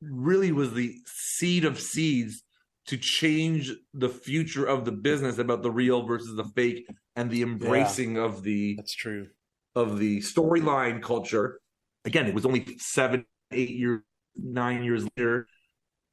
really 0.00 0.52
was 0.52 0.72
the 0.74 0.96
seed 1.06 1.64
of 1.64 1.78
seeds 1.78 2.42
to 2.88 2.98
change 2.98 3.72
the 3.94 4.08
future 4.10 4.66
of 4.66 4.84
the 4.84 4.92
business 4.92 5.38
about 5.38 5.62
the 5.62 5.70
real 5.70 6.04
versus 6.04 6.36
the 6.36 6.44
fake 6.44 6.86
and 7.16 7.30
the 7.30 7.42
embracing 7.42 8.18
of 8.18 8.42
the 8.42 8.76
That's 8.76 8.94
true. 8.94 9.28
of 9.76 9.98
the 9.98 10.20
storyline 10.20 11.02
culture. 11.02 11.60
Again, 12.04 12.26
it 12.26 12.34
was 12.34 12.46
only 12.46 12.66
seven, 12.78 13.24
eight 13.52 13.70
years, 13.70 14.02
nine 14.36 14.84
years 14.84 15.06
later. 15.16 15.46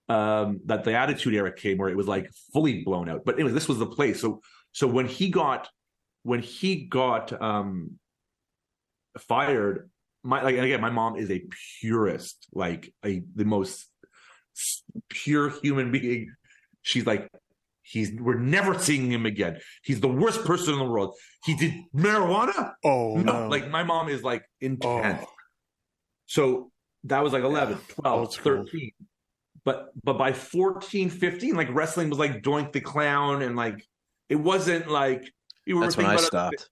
um, 0.09 0.59
that 0.65 0.83
the 0.83 0.93
Attitude 0.93 1.33
Era 1.33 1.51
came, 1.53 1.77
where 1.77 1.89
it 1.89 1.97
was 1.97 2.07
like 2.07 2.29
fully 2.53 2.83
blown 2.83 3.09
out. 3.09 3.21
But 3.25 3.35
anyway, 3.35 3.51
this 3.53 3.67
was 3.67 3.79
the 3.79 3.87
place. 3.87 4.21
So 4.21 4.41
so 4.71 4.87
when 4.87 5.07
he 5.07 5.29
got 5.29 5.69
when 6.23 6.41
he 6.41 6.85
got 6.85 7.39
um, 7.41 7.99
fired, 9.17 9.89
my 10.23 10.43
like 10.43 10.57
again, 10.57 10.81
my 10.81 10.89
mom 10.91 11.15
is 11.15 11.31
a 11.31 11.43
purist, 11.81 12.47
like 12.53 12.93
a 13.05 13.23
the 13.35 13.45
most 13.45 13.87
pure 15.09 15.49
human 15.61 15.91
being. 15.91 16.33
She's 16.85 17.05
like, 17.05 17.27
he's 17.81 18.11
we're 18.13 18.37
never 18.37 18.77
seeing 18.77 19.11
him 19.11 19.25
again. 19.25 19.59
He's 19.83 19.99
the 19.99 20.07
worst 20.07 20.45
person 20.45 20.73
in 20.73 20.79
the 20.79 20.85
world. 20.85 21.15
He 21.43 21.55
did 21.55 21.73
marijuana. 21.95 22.73
Oh 22.83 23.15
no! 23.15 23.43
no. 23.43 23.47
Like 23.49 23.69
my 23.69 23.83
mom 23.83 24.07
is 24.07 24.21
like 24.21 24.43
intense. 24.61 25.23
Oh. 25.25 25.31
So 26.27 26.71
that 27.05 27.23
was 27.23 27.33
like 27.33 27.43
11, 27.43 27.77
yeah. 27.77 27.95
12, 28.01 28.35
13. 28.35 28.91
But 29.63 29.89
but 30.03 30.19
by 30.19 30.31
14, 30.31 31.09
15, 31.09 31.55
like 31.55 31.73
wrestling 31.73 32.11
was 32.11 32.19
like 32.19 32.43
Doink 32.43 32.71
the 32.71 32.81
Clown 32.81 33.41
and 33.41 33.55
like 33.55 33.83
it 34.29 34.35
wasn't 34.35 34.87
like 34.87 35.27
we 35.65 35.73
were 35.73 35.81
That's 35.81 35.97
when 35.97 36.05
I 36.05 36.17
stopped. 36.17 36.69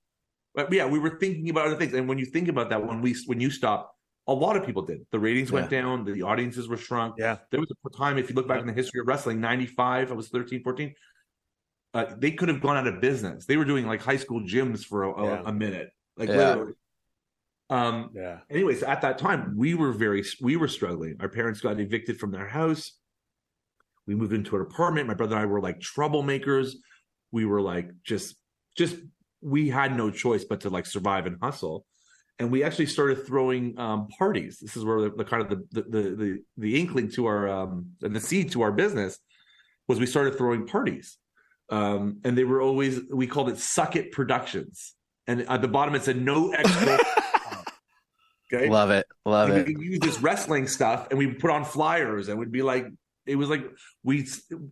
But 0.54 0.72
yeah, 0.72 0.86
we 0.86 1.00
were 1.00 1.18
thinking 1.20 1.50
about 1.50 1.66
other 1.66 1.76
things. 1.76 1.94
And 1.94 2.08
when 2.08 2.20
you 2.20 2.26
think 2.26 2.50
about 2.50 2.70
that, 2.70 2.86
when 2.86 3.02
we 3.02 3.16
when 3.26 3.40
you 3.40 3.50
stopped, 3.50 3.93
a 4.28 4.34
lot 4.34 4.56
of 4.56 4.66
people 4.66 4.82
did. 4.84 5.06
The 5.12 5.20
ratings 5.20 5.50
yeah. 5.50 5.56
went 5.56 5.70
down, 5.70 6.06
the 6.06 6.22
audiences 6.22 6.68
were 6.68 6.78
shrunk. 6.78 7.16
Yeah. 7.18 7.38
There 7.52 7.60
was 7.60 7.72
a 7.72 7.90
time, 7.90 8.18
if 8.18 8.30
you 8.30 8.36
look 8.36 8.48
back 8.48 8.62
in 8.62 8.68
the 8.68 8.74
history 8.74 9.02
of 9.02 9.08
wrestling, 9.08 9.42
95, 9.42 10.12
I 10.12 10.14
was 10.14 10.30
13, 10.30 10.64
14. 10.64 10.94
Uh, 11.94 12.06
they 12.18 12.32
could 12.32 12.50
have 12.50 12.62
gone 12.62 12.78
out 12.78 12.88
of 12.88 13.02
business. 13.02 13.46
They 13.46 13.58
were 13.58 13.66
doing 13.66 13.86
like 13.86 14.02
high 14.02 14.18
school 14.18 14.42
gyms 14.42 14.84
for 14.84 15.04
a, 15.04 15.24
yeah. 15.24 15.42
a, 15.42 15.44
a 15.46 15.54
minute. 15.54 15.90
Like 16.18 16.30
yeah. 16.30 16.50
literally. 16.50 16.74
Um, 17.70 18.12
yeah. 18.14 18.40
Anyways, 18.50 18.84
at 18.84 19.02
that 19.02 19.18
time, 19.18 19.56
we 19.58 19.74
were 19.74 19.92
very 19.92 20.24
we 20.42 20.58
were 20.58 20.68
struggling. 20.68 21.18
Our 21.20 21.30
parents 21.30 21.60
got 21.60 21.80
evicted 21.80 22.20
from 22.20 22.32
their 22.32 22.48
house. 22.48 22.94
We 24.06 24.16
moved 24.16 24.34
into 24.34 24.56
an 24.56 24.62
apartment. 24.62 25.08
My 25.08 25.14
brother 25.14 25.36
and 25.36 25.44
I 25.44 25.46
were 25.46 25.62
like 25.62 25.80
troublemakers. 25.80 26.74
We 27.32 27.46
were 27.46 27.62
like 27.62 27.90
just 28.04 28.36
just 28.78 28.98
we 29.42 29.70
had 29.70 29.96
no 29.96 30.12
choice 30.12 30.44
but 30.44 30.62
to 30.62 30.70
like 30.70 30.86
survive 30.86 31.26
and 31.26 31.38
hustle. 31.42 31.86
And 32.40 32.52
we 32.52 32.64
actually 32.64 32.88
started 32.88 33.26
throwing 33.26 33.78
um, 33.80 34.08
parties. 34.08 34.58
This 34.60 34.76
is 34.76 34.84
where 34.84 35.02
the, 35.02 35.10
the 35.12 35.24
kind 35.24 35.44
of 35.44 35.50
the, 35.50 35.82
the, 35.82 36.02
the 36.02 36.44
the 36.58 36.80
inkling 36.80 37.10
to 37.12 37.28
our 37.28 37.48
um, 37.48 37.92
and 38.02 38.16
the 38.16 38.20
seed 38.20 38.52
to 38.52 38.64
our 38.64 38.72
business 38.72 39.20
was 39.88 40.00
we 40.00 40.06
started 40.06 40.38
throwing 40.38 40.66
parties. 40.66 41.18
Um, 41.70 42.20
and 42.24 42.38
they 42.38 42.44
were 42.44 42.62
always 42.62 43.02
we 43.12 43.28
called 43.28 43.50
it 43.50 43.58
Suck 43.58 43.96
It 43.96 44.12
Productions. 44.12 44.96
And 45.28 45.42
at 45.50 45.62
the 45.62 45.68
bottom 45.68 45.96
it 45.96 46.04
said 46.04 46.22
no 46.22 46.52
extra 46.52 46.98
Okay. 48.54 48.70
Love 48.70 48.92
it. 48.92 49.06
Love 49.26 49.50
and 49.50 49.68
it. 49.68 49.78
We 49.78 49.86
use 49.86 50.00
this 50.00 50.22
wrestling 50.22 50.68
stuff 50.68 51.08
and 51.10 51.18
we 51.18 51.28
put 51.28 51.50
on 51.50 51.66
flyers 51.66 52.28
and 52.28 52.38
we'd 52.38 52.52
be 52.52 52.62
like, 52.62 52.88
it 53.26 53.36
was 53.36 53.50
like 53.50 53.64
we 54.04 54.28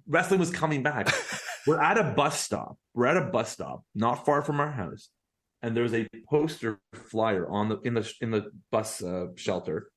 wrestling 0.08 0.40
was 0.40 0.52
coming 0.52 0.84
back. 0.84 1.10
We're 1.68 1.82
at 1.82 1.98
a 1.98 2.04
bus 2.04 2.40
stop. 2.40 2.78
We're 2.94 3.06
at 3.06 3.18
a 3.18 3.26
bus 3.26 3.52
stop, 3.52 3.84
not 3.96 4.26
far 4.26 4.42
from 4.42 4.60
our 4.60 4.72
house, 4.72 5.10
and 5.62 5.76
there 5.76 5.84
was 5.84 5.94
a 5.94 6.08
poster 6.30 6.80
flyer 6.94 7.50
on 7.50 7.70
the 7.70 7.80
in 7.82 7.94
the 7.94 8.14
in 8.22 8.32
the 8.32 8.52
bus 8.72 9.04
uh, 9.04 9.28
shelter. 9.36 9.92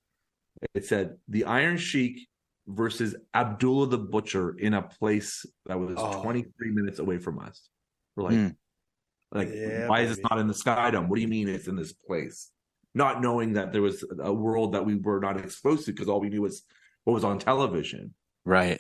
It 0.75 0.85
said 0.85 1.17
the 1.29 1.45
Iron 1.45 1.77
Sheik 1.77 2.27
versus 2.67 3.15
Abdullah 3.35 3.89
the 3.89 3.99
Butcher 3.99 4.57
in 4.59 4.75
a 4.75 4.83
place 4.83 5.45
that 5.67 5.79
was 5.79 5.97
oh. 5.99 6.23
23 6.23 6.71
minutes 6.71 6.99
away 6.99 7.19
from 7.19 7.39
us. 7.39 7.69
We're 8.17 8.25
like, 8.25 8.35
mm. 8.35 8.57
like, 9.33 9.51
yeah, 9.53 9.89
why 9.89 9.99
baby. 9.99 10.11
is 10.11 10.17
this 10.17 10.25
not 10.31 10.39
in 10.39 10.47
the 10.47 10.55
Skydome? 10.55 11.09
What 11.09 11.17
do 11.17 11.23
you 11.23 11.29
mean 11.29 11.49
it's 11.49 11.69
in 11.69 11.77
this 11.77 11.93
place? 11.93 12.51
not 12.95 13.21
knowing 13.21 13.55
that 13.55 13.73
there 13.73 13.83
was 13.83 14.05
a 14.21 14.33
world 14.33 14.73
that 14.73 14.87
we 14.87 14.95
were 14.95 15.21
not 15.21 15.39
exposed 15.39 15.85
to 15.87 15.93
because 15.93 16.09
all 16.09 16.21
we 16.21 16.29
knew 16.29 16.43
was 16.43 16.63
what 17.05 17.15
was 17.15 17.25
on 17.25 17.39
television. 17.39 18.15
Right. 18.45 18.79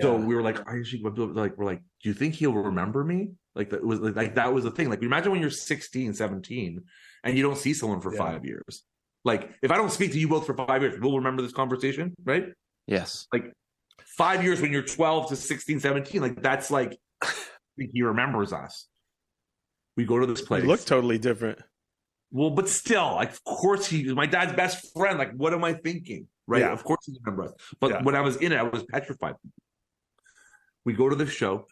So 0.00 0.16
we 0.16 0.34
were 0.34 0.42
like, 0.42 0.58
like 0.66 1.56
we're 1.56 1.64
like, 1.64 1.80
do 2.02 2.08
you 2.08 2.14
think 2.14 2.34
he'll 2.34 2.52
remember 2.52 3.04
me? 3.04 3.30
Like 3.54 3.70
that 3.70 3.84
was 3.84 4.00
like 4.00 4.34
that 4.34 4.52
was 4.52 4.64
the 4.64 4.70
thing. 4.70 4.90
Like 4.90 5.02
imagine 5.02 5.30
when 5.30 5.40
you're 5.40 5.50
16, 5.50 6.14
17 6.14 6.82
and 7.22 7.36
you 7.36 7.42
don't 7.42 7.56
see 7.56 7.72
someone 7.72 8.00
for 8.00 8.12
yeah. 8.12 8.18
five 8.18 8.44
years. 8.44 8.82
Like 9.24 9.52
if 9.62 9.70
I 9.70 9.76
don't 9.76 9.92
speak 9.92 10.12
to 10.12 10.18
you 10.18 10.28
both 10.28 10.46
for 10.46 10.54
five 10.54 10.82
years, 10.82 10.98
we'll 11.00 11.16
remember 11.16 11.42
this 11.42 11.52
conversation, 11.52 12.14
right? 12.24 12.46
Yes. 12.86 13.26
Like 13.32 13.52
five 14.16 14.42
years 14.42 14.60
when 14.60 14.72
you're 14.72 14.82
12 14.82 15.28
to 15.30 15.36
16, 15.36 15.80
17, 15.80 16.20
like 16.20 16.42
that's 16.42 16.70
like 16.70 16.98
he 17.76 18.02
remembers 18.02 18.52
us. 18.52 18.88
We 19.96 20.04
go 20.04 20.18
to 20.18 20.26
this 20.26 20.42
place. 20.42 20.62
You 20.62 20.68
look 20.68 20.84
totally 20.84 21.18
different. 21.18 21.60
Well, 22.32 22.50
but 22.50 22.68
still, 22.68 23.14
like, 23.14 23.30
of 23.30 23.44
course 23.44 23.86
he 23.86 24.12
my 24.12 24.26
dad's 24.26 24.54
best 24.54 24.92
friend. 24.92 25.18
Like, 25.18 25.32
what 25.36 25.54
am 25.54 25.62
I 25.62 25.74
thinking? 25.74 26.26
Right? 26.48 26.62
Yeah. 26.62 26.72
Of 26.72 26.82
course 26.82 26.98
he 27.06 27.16
remembers 27.22 27.52
us. 27.52 27.56
But 27.80 27.90
yeah. 27.90 28.02
when 28.02 28.16
I 28.16 28.20
was 28.20 28.36
in 28.36 28.50
it, 28.50 28.58
I 28.58 28.64
was 28.64 28.82
petrified. 28.82 29.36
We 30.84 30.92
go 30.92 31.08
to 31.08 31.16
the 31.16 31.26
show, 31.26 31.66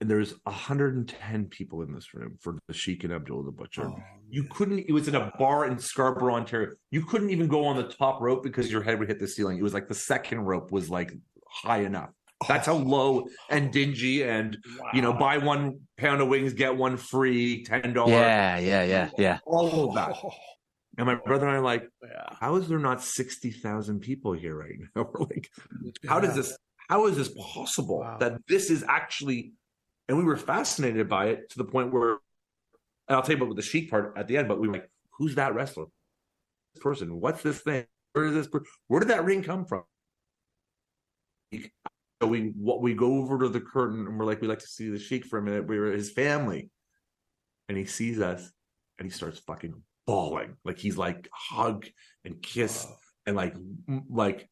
and 0.00 0.10
there's 0.10 0.34
110 0.44 1.46
people 1.46 1.82
in 1.82 1.92
this 1.92 2.14
room 2.14 2.36
for 2.40 2.56
the 2.68 2.74
Sheik 2.74 3.04
and 3.04 3.12
Abdul 3.12 3.44
the 3.44 3.50
Butcher. 3.50 3.86
Oh, 3.86 3.98
you 4.28 4.44
couldn't. 4.44 4.80
It 4.80 4.92
was 4.92 5.08
in 5.08 5.14
a 5.14 5.32
bar 5.38 5.66
in 5.66 5.78
Scarborough, 5.78 6.34
Ontario. 6.34 6.70
You 6.90 7.04
couldn't 7.04 7.30
even 7.30 7.48
go 7.48 7.64
on 7.64 7.76
the 7.76 7.84
top 7.84 8.20
rope 8.20 8.42
because 8.42 8.70
your 8.70 8.82
head 8.82 8.98
would 8.98 9.08
hit 9.08 9.18
the 9.18 9.28
ceiling. 9.28 9.58
It 9.58 9.62
was 9.62 9.74
like 9.74 9.88
the 9.88 9.94
second 9.94 10.40
rope 10.40 10.70
was 10.70 10.88
like 10.88 11.12
high 11.48 11.82
enough. 11.82 12.10
That's 12.46 12.66
how 12.66 12.74
oh. 12.74 12.78
low 12.78 13.26
and 13.50 13.72
dingy 13.72 14.22
and 14.22 14.56
wow. 14.78 14.90
you 14.94 15.02
know, 15.02 15.12
buy 15.12 15.38
one 15.38 15.80
pound 15.96 16.20
of 16.20 16.28
wings, 16.28 16.52
get 16.52 16.76
one 16.76 16.96
free, 16.96 17.64
ten 17.64 17.92
dollars. 17.92 18.12
Yeah, 18.12 18.58
yeah, 18.58 18.84
yeah, 18.84 19.10
yeah. 19.18 19.38
All 19.44 19.88
of 19.88 19.94
that. 19.94 20.16
And 20.96 21.06
my 21.06 21.14
brother 21.14 21.46
and 21.46 21.54
I 21.54 21.58
are 21.60 21.62
like, 21.62 21.88
yeah. 22.02 22.34
how 22.40 22.56
is 22.56 22.66
there 22.66 22.80
not 22.80 23.00
sixty 23.00 23.52
thousand 23.52 24.00
people 24.00 24.32
here 24.32 24.56
right 24.56 24.74
now? 24.96 25.08
We're 25.14 25.26
like, 25.26 25.48
how 26.08 26.18
does 26.18 26.34
this 26.34 26.58
how 26.88 27.06
is 27.06 27.16
this 27.16 27.30
possible 27.38 28.00
wow. 28.00 28.18
that 28.18 28.40
this 28.48 28.70
is 28.70 28.84
actually 28.88 29.52
and 30.08 30.16
we 30.16 30.24
were 30.24 30.36
fascinated 30.36 31.08
by 31.08 31.26
it 31.26 31.50
to 31.50 31.58
the 31.58 31.64
point 31.64 31.92
where 31.92 32.18
and 33.08 33.16
I'll 33.16 33.22
tell 33.22 33.36
you 33.36 33.42
about 33.42 33.56
the 33.56 33.62
Sheik 33.62 33.90
part 33.90 34.12
at 34.16 34.28
the 34.28 34.36
end, 34.36 34.48
but 34.48 34.60
we 34.60 34.68
were 34.68 34.74
like, 34.74 34.90
who's 35.12 35.34
that 35.36 35.54
wrestler? 35.54 35.86
This 36.74 36.82
person, 36.82 37.20
what's 37.20 37.42
this 37.42 37.60
thing? 37.60 37.86
Where 38.12 38.26
is 38.26 38.34
this? 38.34 38.48
Where 38.88 39.00
did 39.00 39.08
that 39.08 39.24
ring 39.24 39.42
come 39.42 39.64
from? 39.64 39.82
So 42.20 42.26
we 42.26 42.52
what 42.56 42.82
we 42.82 42.94
go 42.94 43.18
over 43.18 43.38
to 43.38 43.48
the 43.48 43.60
curtain 43.60 44.06
and 44.06 44.18
we're 44.18 44.26
like, 44.26 44.42
we 44.42 44.48
like 44.48 44.58
to 44.58 44.66
see 44.66 44.90
the 44.90 44.98
sheik 44.98 45.24
for 45.24 45.38
a 45.38 45.42
minute. 45.42 45.66
We 45.66 45.78
were 45.78 45.92
his 45.92 46.10
family, 46.10 46.70
and 47.68 47.78
he 47.78 47.86
sees 47.86 48.20
us 48.20 48.50
and 48.98 49.06
he 49.06 49.10
starts 49.10 49.38
fucking 49.38 49.74
bawling. 50.06 50.56
Like 50.64 50.78
he's 50.78 50.98
like 50.98 51.28
hug 51.32 51.86
and 52.24 52.42
kiss 52.42 52.86
and 53.24 53.36
like 53.36 53.54
like 54.10 54.50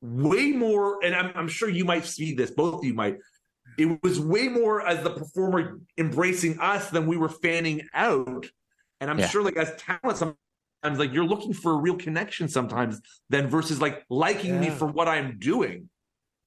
way 0.00 0.52
more. 0.52 1.04
And 1.04 1.14
I'm 1.14 1.32
I'm 1.34 1.48
sure 1.48 1.68
you 1.68 1.84
might 1.84 2.04
see 2.04 2.34
this. 2.34 2.50
Both 2.50 2.74
of 2.74 2.84
you 2.84 2.94
might. 2.94 3.18
It 3.78 4.02
was 4.02 4.18
way 4.18 4.48
more 4.48 4.86
as 4.86 5.02
the 5.02 5.10
performer 5.10 5.80
embracing 5.98 6.58
us 6.60 6.88
than 6.90 7.06
we 7.06 7.16
were 7.16 7.28
fanning 7.28 7.82
out. 7.92 8.46
And 9.00 9.10
I'm 9.10 9.18
yeah. 9.18 9.28
sure, 9.28 9.42
like 9.42 9.56
as 9.56 9.74
talent, 9.76 10.16
sometimes 10.16 10.98
like 10.98 11.12
you're 11.12 11.26
looking 11.26 11.52
for 11.52 11.72
a 11.72 11.76
real 11.76 11.96
connection 11.96 12.48
sometimes, 12.48 13.00
than 13.28 13.48
versus 13.48 13.80
like 13.80 14.04
liking 14.08 14.54
yeah. 14.54 14.60
me 14.60 14.70
for 14.70 14.86
what 14.86 15.08
I'm 15.08 15.38
doing. 15.38 15.90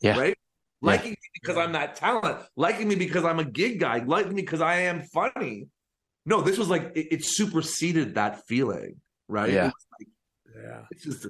Yeah. 0.01 0.17
Right 0.17 0.38
liking 0.81 1.11
yeah. 1.11 1.11
me 1.11 1.30
because 1.41 1.57
I'm 1.57 1.73
that 1.73 1.95
talent, 1.95 2.39
liking 2.55 2.88
me 2.88 2.95
because 2.95 3.26
I'm 3.26 3.39
a 3.39 3.45
gig 3.45 3.80
guy, 3.80 3.99
liking 3.99 4.34
me 4.34 4.41
because 4.41 4.61
I 4.61 4.81
am 4.81 5.03
funny. 5.03 5.67
No, 6.26 6.41
this 6.41 6.57
was 6.57 6.69
like 6.69 6.91
it, 6.95 7.07
it 7.11 7.26
superseded 7.26 8.15
that 8.15 8.45
feeling, 8.47 8.95
right? 9.27 9.51
Yeah, 9.51 9.71
like, 9.99 10.07
yeah. 10.55 10.81
It's 10.91 11.03
just 11.03 11.27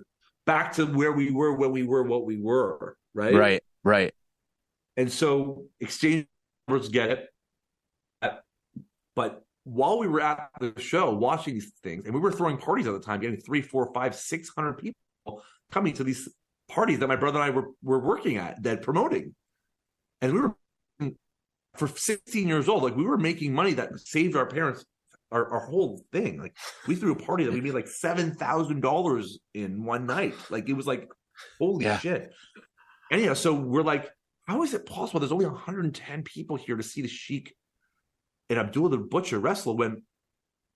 back 0.50 0.74
to 0.74 0.88
where 0.88 1.12
we 1.12 1.30
were 1.30 1.54
when 1.54 1.72
we 1.72 1.84
were 1.84 2.02
what 2.02 2.26
we 2.26 2.36
were, 2.36 2.98
right? 3.14 3.36
Right, 3.36 3.64
right. 3.84 4.12
And 4.98 5.12
so 5.12 5.66
exchange 5.80 6.26
numbers 6.68 6.90
get 6.90 7.12
it, 7.12 7.30
but 9.16 9.44
while 9.64 10.00
we 10.00 10.08
were 10.08 10.22
at 10.22 10.50
the 10.60 10.74
show 10.80 11.14
watching 11.14 11.54
these 11.54 11.72
things, 11.84 12.06
and 12.06 12.16
we 12.16 12.20
were 12.20 12.32
throwing 12.32 12.58
parties 12.58 12.88
at 12.88 12.94
the 12.94 13.00
time, 13.00 13.20
getting 13.20 13.40
three, 13.40 13.62
four, 13.62 13.94
five, 13.94 14.16
six 14.16 14.50
hundred 14.50 14.74
people 14.80 15.44
coming 15.72 15.94
to 15.94 16.04
these 16.04 16.28
parties 16.68 16.98
that 16.98 17.08
my 17.08 17.16
brother 17.16 17.40
and 17.40 17.46
I 17.46 17.56
were 17.56 17.68
were 17.84 18.00
working 18.00 18.38
at 18.38 18.64
that 18.64 18.82
promoting, 18.82 19.36
and 20.22 20.34
we 20.34 20.42
were 20.42 20.56
for 21.76 21.88
16 21.88 22.48
years 22.48 22.68
old, 22.68 22.82
like 22.82 22.96
we 22.96 23.06
were 23.06 23.20
making 23.20 23.54
money 23.54 23.74
that 23.74 23.98
saved 24.00 24.36
our 24.36 24.48
parents 24.48 24.84
our, 25.32 25.48
our 25.54 25.60
whole 25.66 26.02
thing. 26.12 26.40
Like 26.40 26.56
we 26.88 26.96
threw 26.96 27.12
a 27.12 27.16
party 27.16 27.46
that 27.46 27.54
we 27.54 27.62
made 27.62 27.74
like 27.76 27.88
seven 27.88 28.34
thousand 28.34 28.82
dollars 28.82 29.40
in 29.54 29.84
one 29.84 30.06
night. 30.06 30.36
Like 30.50 30.70
it 30.70 30.74
was 30.74 30.88
like 30.88 31.10
holy 31.60 31.86
shit! 31.86 31.92
yeah. 31.92 32.00
shit. 32.00 32.34
Anyhow, 33.12 33.34
so 33.34 33.54
we're 33.54 33.84
like, 33.84 34.10
how 34.48 34.64
is 34.64 34.74
it 34.74 34.86
possible? 34.86 35.20
There's 35.20 35.32
only 35.32 35.46
110 35.46 36.24
people 36.24 36.56
here 36.56 36.76
to 36.76 36.84
see 36.84 37.02
the 37.02 37.08
Sheik 37.08 37.56
and 38.50 38.60
Abdullah 38.60 38.90
the 38.90 38.98
Butcher 38.98 39.40
wrestle 39.40 39.78
when 39.78 40.04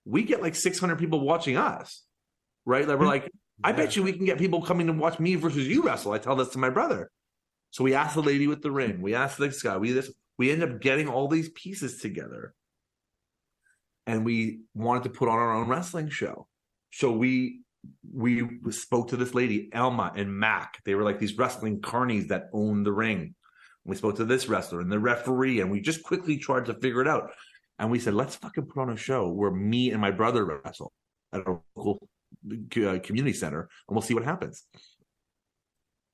we 0.05 0.23
get 0.23 0.41
like 0.41 0.55
600 0.55 0.97
people 0.97 1.19
watching 1.19 1.57
us, 1.57 2.03
right? 2.65 2.87
Like 2.87 2.97
we're 2.97 3.05
hmm. 3.05 3.11
like, 3.11 3.31
I 3.63 3.71
bet 3.71 3.95
you 3.95 4.03
we 4.03 4.13
can 4.13 4.25
get 4.25 4.37
people 4.37 4.61
coming 4.61 4.87
to 4.87 4.93
watch 4.93 5.19
me 5.19 5.35
versus 5.35 5.67
you 5.67 5.83
wrestle. 5.83 6.11
I 6.11 6.17
tell 6.17 6.35
this 6.35 6.49
to 6.49 6.57
my 6.57 6.69
brother. 6.69 7.09
So 7.71 7.83
we 7.83 7.93
asked 7.93 8.15
the 8.15 8.21
lady 8.21 8.47
with 8.47 8.61
the 8.61 8.71
ring. 8.71 9.01
We 9.01 9.15
asked 9.15 9.39
this 9.39 9.61
guy. 9.61 9.77
We 9.77 9.91
this. 9.91 10.11
We 10.37 10.51
end 10.51 10.63
up 10.63 10.79
getting 10.79 11.07
all 11.07 11.27
these 11.27 11.49
pieces 11.49 11.99
together, 12.01 12.53
and 14.05 14.25
we 14.25 14.61
wanted 14.73 15.03
to 15.03 15.09
put 15.09 15.29
on 15.29 15.37
our 15.37 15.55
own 15.55 15.67
wrestling 15.67 16.09
show. 16.09 16.47
So 16.91 17.11
we 17.11 17.61
we 18.13 18.47
spoke 18.71 19.09
to 19.09 19.17
this 19.17 19.33
lady, 19.33 19.69
Elma 19.73 20.13
and 20.15 20.33
Mac. 20.33 20.79
They 20.85 20.95
were 20.95 21.03
like 21.03 21.19
these 21.19 21.37
wrestling 21.37 21.81
carnies 21.81 22.29
that 22.29 22.49
owned 22.53 22.85
the 22.85 22.93
ring. 22.93 23.35
We 23.83 23.95
spoke 23.97 24.15
to 24.17 24.25
this 24.25 24.47
wrestler 24.47 24.79
and 24.79 24.91
the 24.91 24.99
referee, 24.99 25.59
and 25.59 25.69
we 25.69 25.81
just 25.81 26.03
quickly 26.03 26.37
tried 26.37 26.65
to 26.65 26.73
figure 26.75 27.01
it 27.01 27.07
out. 27.07 27.31
And 27.79 27.91
we 27.91 27.99
said, 27.99 28.13
let's 28.13 28.35
fucking 28.35 28.67
put 28.67 28.81
on 28.81 28.89
a 28.91 28.95
show 28.95 29.27
where 29.27 29.51
me 29.51 29.91
and 29.91 29.99
my 29.99 30.11
brother 30.11 30.45
wrestle 30.45 30.93
at 31.33 31.41
a 31.41 31.57
local 31.75 32.07
uh, 32.51 32.99
community 33.03 33.33
center, 33.33 33.61
and 33.61 33.95
we'll 33.95 34.01
see 34.01 34.13
what 34.13 34.23
happens. 34.23 34.63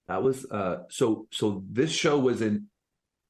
That 0.08 0.24
was 0.24 0.46
uh, 0.50 0.78
so. 0.90 1.28
So 1.32 1.64
this 1.70 1.92
show 1.92 2.18
was 2.18 2.42
in. 2.42 2.68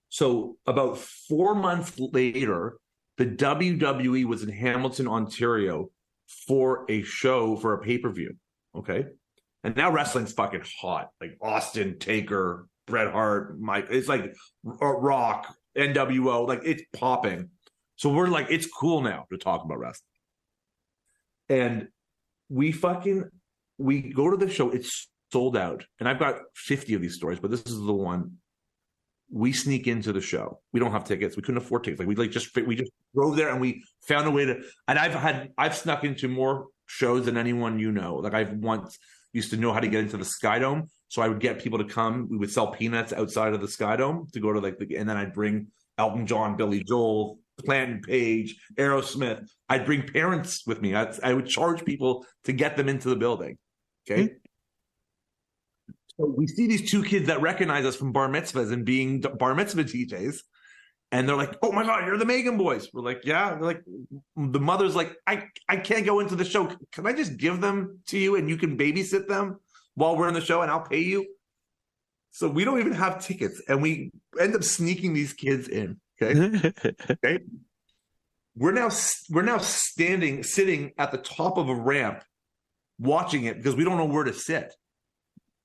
So 0.07 0.57
about 0.65 0.98
four 0.98 1.53
months 1.53 1.99
later, 1.99 2.77
the 3.20 3.26
WWE 3.26 4.24
was 4.24 4.44
in 4.44 4.50
Hamilton, 4.50 5.06
Ontario, 5.06 5.90
for 6.48 6.86
a 6.90 7.04
show 7.04 7.58
for 7.58 7.74
a 7.74 7.80
pay 7.80 7.98
per 7.98 8.10
view. 8.10 8.38
Okay, 8.74 9.04
and 9.64 9.76
now 9.76 9.91
wrestling's 9.91 10.32
fucking 10.32 10.64
hot. 10.82 11.10
Like 11.20 11.38
Austin, 11.41 12.00
Taker, 12.00 12.68
Bret 12.88 13.12
Hart, 13.12 13.60
Mike. 13.60 13.88
It's 13.91 14.08
like 14.08 14.34
Rock, 14.64 15.54
NWO. 15.78 16.48
Like 16.48 16.62
it's 16.64 16.82
popping. 16.94 17.50
So 17.98 18.10
we're 18.10 18.28
like, 18.28 18.48
it's 18.50 18.66
cool 18.66 19.02
now 19.02 19.26
to 19.30 19.38
talk 19.38 19.66
about 19.66 19.80
wrestling. 19.80 20.06
And 21.50 21.88
we 22.48 22.72
fucking 22.72 23.26
we 23.78 24.14
go 24.14 24.30
to 24.30 24.38
the 24.38 24.50
show. 24.50 24.70
It's 24.70 25.10
sold 25.34 25.58
out, 25.58 25.84
and 26.00 26.08
I've 26.08 26.20
got 26.20 26.36
fifty 26.56 26.94
of 26.94 27.02
these 27.02 27.16
stories, 27.16 27.40
but 27.41 27.52
this 27.52 27.66
is 27.66 27.82
the 27.82 27.94
one. 27.94 28.38
We 29.31 29.51
sneak 29.53 29.88
into 29.88 30.11
the 30.11 30.22
show. 30.22 30.60
We 30.73 30.80
don't 30.80 30.91
have 30.91 31.03
tickets. 31.03 31.35
We 31.35 31.43
couldn't 31.43 31.61
afford 31.61 31.84
tickets. 31.84 31.99
Like 31.99 32.07
we 32.07 32.15
like 32.15 32.31
just 32.31 32.56
we 32.56 32.76
just 32.76 32.91
drove 33.14 33.35
there 33.35 33.49
and 33.49 33.61
we 33.61 33.84
found 34.07 34.27
a 34.27 34.31
way 34.31 34.45
to. 34.45 34.61
And 34.88 34.97
I've 34.97 35.14
had 35.14 35.51
I've 35.57 35.76
snuck 35.76 36.03
into 36.03 36.27
more 36.27 36.68
shows 36.88 37.26
than 37.26 37.38
anyone 37.38 37.80
you 37.80 37.91
know. 37.91 38.15
Like 38.15 38.34
I've 38.34 38.53
once 38.53 38.97
used 39.31 39.51
to 39.51 39.57
know 39.57 39.72
how 39.72 39.80
to 39.80 39.88
get 39.88 40.01
into 40.01 40.18
the 40.18 40.26
Skydome, 40.26 40.89
so 41.07 41.22
I 41.22 41.27
would 41.27 41.39
get 41.39 41.61
people 41.61 41.77
to 41.77 41.85
come. 41.85 42.27
We 42.30 42.38
would 42.38 42.51
sell 42.51 42.72
peanuts 42.72 43.14
outside 43.14 43.53
of 43.53 43.61
the 43.61 43.68
Skydome 43.68 44.31
to 44.31 44.39
go 44.39 44.51
to 44.51 44.60
like 44.60 44.80
the, 44.80 44.97
and 44.97 45.07
then 45.07 45.18
I'd 45.18 45.34
bring 45.34 45.68
Elton 45.99 46.26
John, 46.26 46.56
Billy 46.56 46.84
Joel, 46.84 47.38
Plant 47.65 48.03
Page, 48.03 48.56
Aerosmith. 48.77 49.47
I'd 49.68 49.85
bring 49.85 50.07
parents 50.07 50.65
with 50.65 50.81
me. 50.81 50.95
I'd, 50.95 51.19
I 51.22 51.34
would 51.34 51.47
charge 51.47 51.85
people 51.85 52.26
to 52.45 52.53
get 52.53 52.77
them 52.77 52.89
into 52.89 53.10
the 53.10 53.15
building. 53.15 53.57
Okay. 54.10 54.23
Mm-hmm. 54.23 54.35
We 56.20 56.48
see 56.48 56.68
these 56.68 56.90
two 56.90 57.04
kids 57.04 57.28
that 57.28 57.41
recognize 57.41 57.86
us 57.86 57.96
from 57.96 58.12
bar 58.12 58.28
mitzvahs 58.28 58.72
and 58.74 58.86
being 58.86 59.22
bar 59.22 59.56
mitzvah 59.56 59.86
DJs. 59.86 60.40
And 61.12 61.28
they're 61.28 61.36
like, 61.36 61.56
"Oh 61.64 61.72
my 61.72 61.84
god, 61.84 62.06
you're 62.06 62.18
the 62.18 62.26
Magen 62.26 62.58
Boys." 62.58 62.90
We're 62.94 63.02
like, 63.02 63.22
"Yeah." 63.24 63.56
They're 63.56 63.64
like, 63.64 63.82
the 64.36 64.60
mother's 64.60 64.96
like, 64.96 65.16
"I 65.26 65.48
I 65.68 65.78
can't 65.78 66.06
go 66.06 66.20
into 66.20 66.36
the 66.36 66.46
show. 66.46 66.72
Can 66.91 67.08
I 67.08 67.14
just 67.14 67.38
give 67.38 67.62
them 67.62 68.00
to 68.08 68.20
you 68.20 68.36
and 68.36 68.48
you 68.48 68.58
can 68.58 68.78
babysit 68.78 69.28
them 69.28 69.60
while 69.96 70.16
we're 70.16 70.28
in 70.28 70.36
the 70.36 70.41
show 70.41 70.62
and 70.62 70.70
I'll 70.70 70.82
pay 70.86 71.00
you?" 71.00 71.26
So 72.32 72.48
we 72.48 72.64
don't 72.64 72.80
even 72.80 72.94
have 72.94 73.26
tickets, 73.26 73.62
and 73.68 73.82
we 73.82 74.12
end 74.40 74.56
up 74.56 74.64
sneaking 74.64 75.14
these 75.14 75.34
kids 75.34 75.68
in. 75.68 76.00
Okay. 76.22 76.74
okay. 77.10 77.40
We're 78.56 78.74
now 78.74 78.90
we're 79.30 79.41
now 79.41 79.58
standing 79.58 80.44
sitting 80.44 80.91
at 80.98 81.12
the 81.12 81.18
top 81.18 81.58
of 81.58 81.70
a 81.70 81.76
ramp 81.76 82.24
watching 83.00 83.46
it 83.46 83.58
because 83.58 83.76
we 83.76 83.84
don't 83.84 83.98
know 83.98 84.06
where 84.06 84.26
to 84.26 84.34
sit. 84.34 84.76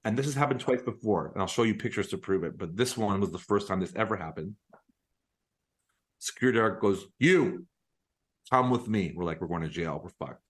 And 0.04 0.16
this 0.18 0.26
has 0.26 0.34
happened 0.34 0.60
twice 0.60 0.82
before, 0.82 1.30
and 1.32 1.40
I'll 1.40 1.48
show 1.48 1.62
you 1.62 1.74
pictures 1.74 2.08
to 2.08 2.18
prove 2.18 2.44
it. 2.44 2.58
But 2.58 2.76
this 2.76 2.96
one 2.96 3.20
was 3.20 3.32
the 3.32 3.38
first 3.38 3.68
time 3.68 3.80
this 3.80 3.94
ever 3.96 4.16
happened. 4.16 4.56
Security 6.18 6.58
guard 6.58 6.80
goes, 6.80 7.06
"You 7.18 7.66
come 8.50 8.70
with 8.70 8.86
me." 8.86 9.12
We're 9.14 9.24
like, 9.24 9.40
"We're 9.40 9.48
going 9.48 9.62
to 9.62 9.68
jail. 9.68 10.00
We're 10.02 10.10
fucked." 10.10 10.42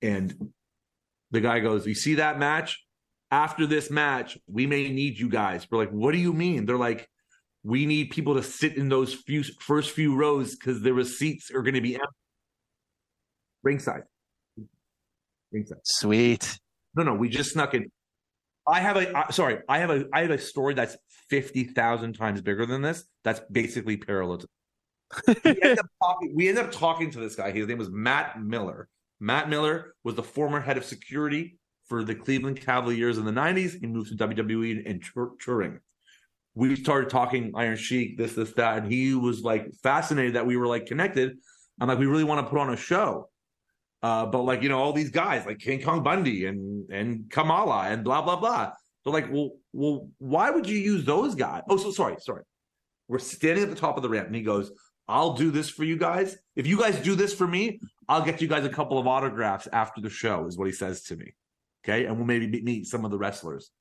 And 0.00 0.52
the 1.32 1.40
guy 1.40 1.60
goes, 1.60 1.86
"You 1.86 1.94
see 1.94 2.14
that 2.14 2.38
match? 2.38 2.84
After 3.30 3.66
this 3.66 3.90
match, 3.90 4.38
we 4.46 4.66
may 4.66 4.88
need 4.90 5.18
you 5.18 5.28
guys." 5.28 5.66
We're 5.70 5.78
like, 5.78 5.90
"What 5.90 6.12
do 6.12 6.18
you 6.18 6.32
mean?" 6.32 6.66
They're 6.66 6.76
like, 6.76 7.08
we 7.66 7.84
need 7.84 8.10
people 8.10 8.36
to 8.36 8.44
sit 8.44 8.76
in 8.76 8.88
those 8.88 9.12
few 9.12 9.42
first 9.42 9.90
few 9.90 10.14
rows 10.14 10.54
because 10.54 10.82
the 10.82 10.94
receipts 10.94 11.50
are 11.50 11.62
going 11.62 11.74
to 11.74 11.80
be 11.80 11.94
empty. 11.94 12.06
Ringside. 13.64 14.02
Ringside. 15.50 15.80
Sweet. 15.82 16.60
No, 16.94 17.02
no, 17.02 17.14
we 17.14 17.28
just 17.28 17.50
snuck 17.50 17.74
in. 17.74 17.90
I 18.66 18.80
have 18.80 18.96
a 18.96 19.16
uh, 19.16 19.30
sorry, 19.30 19.58
I 19.68 19.78
have 19.78 19.90
a 19.90 20.06
I 20.12 20.22
have 20.22 20.30
a 20.30 20.38
story 20.38 20.74
that's 20.74 20.96
fifty 21.28 21.64
thousand 21.64 22.14
times 22.14 22.40
bigger 22.40 22.66
than 22.66 22.82
this. 22.82 23.04
That's 23.24 23.40
basically 23.50 23.96
parallel 23.96 24.38
to. 24.38 24.48
we, 25.44 25.62
end 25.62 25.78
up 25.78 25.86
talking, 26.02 26.32
we 26.34 26.48
end 26.48 26.58
up 26.58 26.72
talking 26.72 27.10
to 27.12 27.20
this 27.20 27.36
guy. 27.36 27.52
His 27.52 27.68
name 27.68 27.78
was 27.78 27.90
Matt 27.90 28.42
Miller. 28.42 28.88
Matt 29.20 29.48
Miller 29.48 29.94
was 30.02 30.16
the 30.16 30.22
former 30.22 30.60
head 30.60 30.76
of 30.76 30.84
security 30.84 31.58
for 31.86 32.02
the 32.02 32.14
Cleveland 32.14 32.60
Cavaliers 32.60 33.18
in 33.18 33.24
the 33.24 33.32
'90s. 33.32 33.78
He 33.80 33.86
moved 33.86 34.16
to 34.16 34.26
WWE 34.26 34.88
and 34.88 35.04
touring 35.40 35.80
we 36.56 36.74
started 36.74 37.10
talking 37.10 37.52
Iron 37.54 37.76
Sheik, 37.76 38.16
this, 38.16 38.32
this, 38.32 38.52
that, 38.52 38.78
and 38.78 38.90
he 38.90 39.14
was 39.14 39.42
like 39.42 39.72
fascinated 39.82 40.34
that 40.34 40.46
we 40.46 40.56
were 40.56 40.66
like 40.66 40.86
connected. 40.86 41.36
I'm 41.78 41.86
like, 41.86 41.98
we 41.98 42.06
really 42.06 42.24
want 42.24 42.44
to 42.44 42.50
put 42.50 42.58
on 42.58 42.72
a 42.72 42.76
show. 42.76 43.28
Uh, 44.06 44.24
but 44.24 44.42
like, 44.42 44.62
you 44.62 44.68
know, 44.68 44.78
all 44.78 44.92
these 44.92 45.10
guys 45.10 45.44
like 45.46 45.58
King 45.58 45.82
Kong 45.82 46.04
Bundy 46.04 46.46
and 46.46 46.88
and 46.98 47.28
Kamala 47.28 47.88
and 47.90 48.04
blah 48.04 48.22
blah 48.22 48.36
blah. 48.36 48.70
So 49.02 49.10
like, 49.10 49.26
well, 49.32 49.50
well, 49.72 50.08
why 50.18 50.50
would 50.50 50.68
you 50.68 50.78
use 50.78 51.04
those 51.04 51.34
guys? 51.34 51.62
Oh, 51.68 51.76
so 51.76 51.90
sorry, 51.90 52.16
sorry. 52.20 52.44
We're 53.08 53.18
standing 53.18 53.64
at 53.64 53.70
the 53.70 53.82
top 53.84 53.96
of 53.96 54.04
the 54.04 54.08
ramp, 54.08 54.28
and 54.28 54.36
he 54.36 54.42
goes, 54.42 54.70
"I'll 55.08 55.34
do 55.34 55.50
this 55.50 55.68
for 55.68 55.82
you 55.82 55.96
guys. 55.96 56.36
If 56.54 56.68
you 56.68 56.78
guys 56.78 56.96
do 57.00 57.16
this 57.16 57.34
for 57.34 57.48
me, 57.48 57.80
I'll 58.08 58.24
get 58.24 58.40
you 58.40 58.46
guys 58.46 58.64
a 58.64 58.74
couple 58.78 58.96
of 58.96 59.08
autographs 59.08 59.66
after 59.72 60.00
the 60.00 60.10
show." 60.10 60.46
Is 60.46 60.56
what 60.56 60.68
he 60.68 60.72
says 60.72 61.02
to 61.08 61.16
me. 61.16 61.34
Okay, 61.82 62.04
and 62.06 62.16
we'll 62.16 62.26
maybe 62.26 62.46
meet 62.62 62.86
some 62.86 63.04
of 63.04 63.10
the 63.10 63.18
wrestlers. 63.18 63.72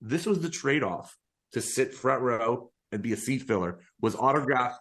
This 0.00 0.24
was 0.24 0.40
the 0.40 0.50
trade 0.62 0.82
off 0.82 1.14
to 1.52 1.60
sit 1.60 1.92
front 1.92 2.22
row 2.22 2.70
and 2.92 3.02
be 3.02 3.12
a 3.12 3.16
seat 3.26 3.42
filler 3.42 3.80
was 4.00 4.14
autographs 4.16 4.78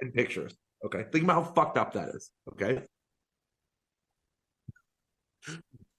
and 0.00 0.14
pictures. 0.14 0.54
Okay. 0.86 1.04
Think 1.12 1.24
about 1.24 1.44
how 1.44 1.52
fucked 1.52 1.78
up 1.78 1.92
that 1.92 2.08
is. 2.16 2.30
Okay. 2.52 2.82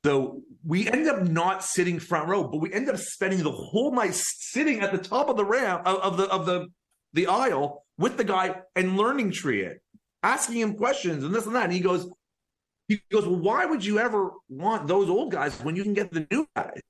So 0.03 0.41
we 0.65 0.87
end 0.87 1.07
up 1.07 1.23
not 1.23 1.63
sitting 1.63 1.99
front 1.99 2.27
row, 2.27 2.43
but 2.43 2.57
we 2.57 2.73
end 2.73 2.89
up 2.89 2.97
spending 2.97 3.41
the 3.43 3.51
whole 3.51 3.91
night 3.91 4.13
sitting 4.13 4.81
at 4.81 4.91
the 4.91 4.97
top 4.97 5.29
of 5.29 5.37
the 5.37 5.45
ramp 5.45 5.83
of, 5.85 6.17
the 6.17 6.25
of 6.25 6.45
the 6.45 6.67
the 7.13 7.27
aisle 7.27 7.85
with 7.97 8.17
the 8.17 8.23
guy 8.23 8.55
and 8.75 8.97
learning 8.97 9.31
tree 9.31 9.61
it, 9.61 9.81
asking 10.23 10.59
him 10.59 10.73
questions 10.75 11.23
and 11.23 11.33
this 11.33 11.45
and 11.45 11.55
that. 11.55 11.65
And 11.65 11.73
he 11.73 11.79
goes, 11.79 12.09
he 12.87 13.01
goes, 13.11 13.25
Well, 13.25 13.39
why 13.39 13.65
would 13.65 13.85
you 13.85 13.99
ever 13.99 14.31
want 14.49 14.87
those 14.87 15.09
old 15.09 15.31
guys 15.31 15.59
when 15.61 15.75
you 15.75 15.83
can 15.83 15.93
get 15.93 16.11
the 16.11 16.27
new 16.31 16.47
guys? 16.55 16.81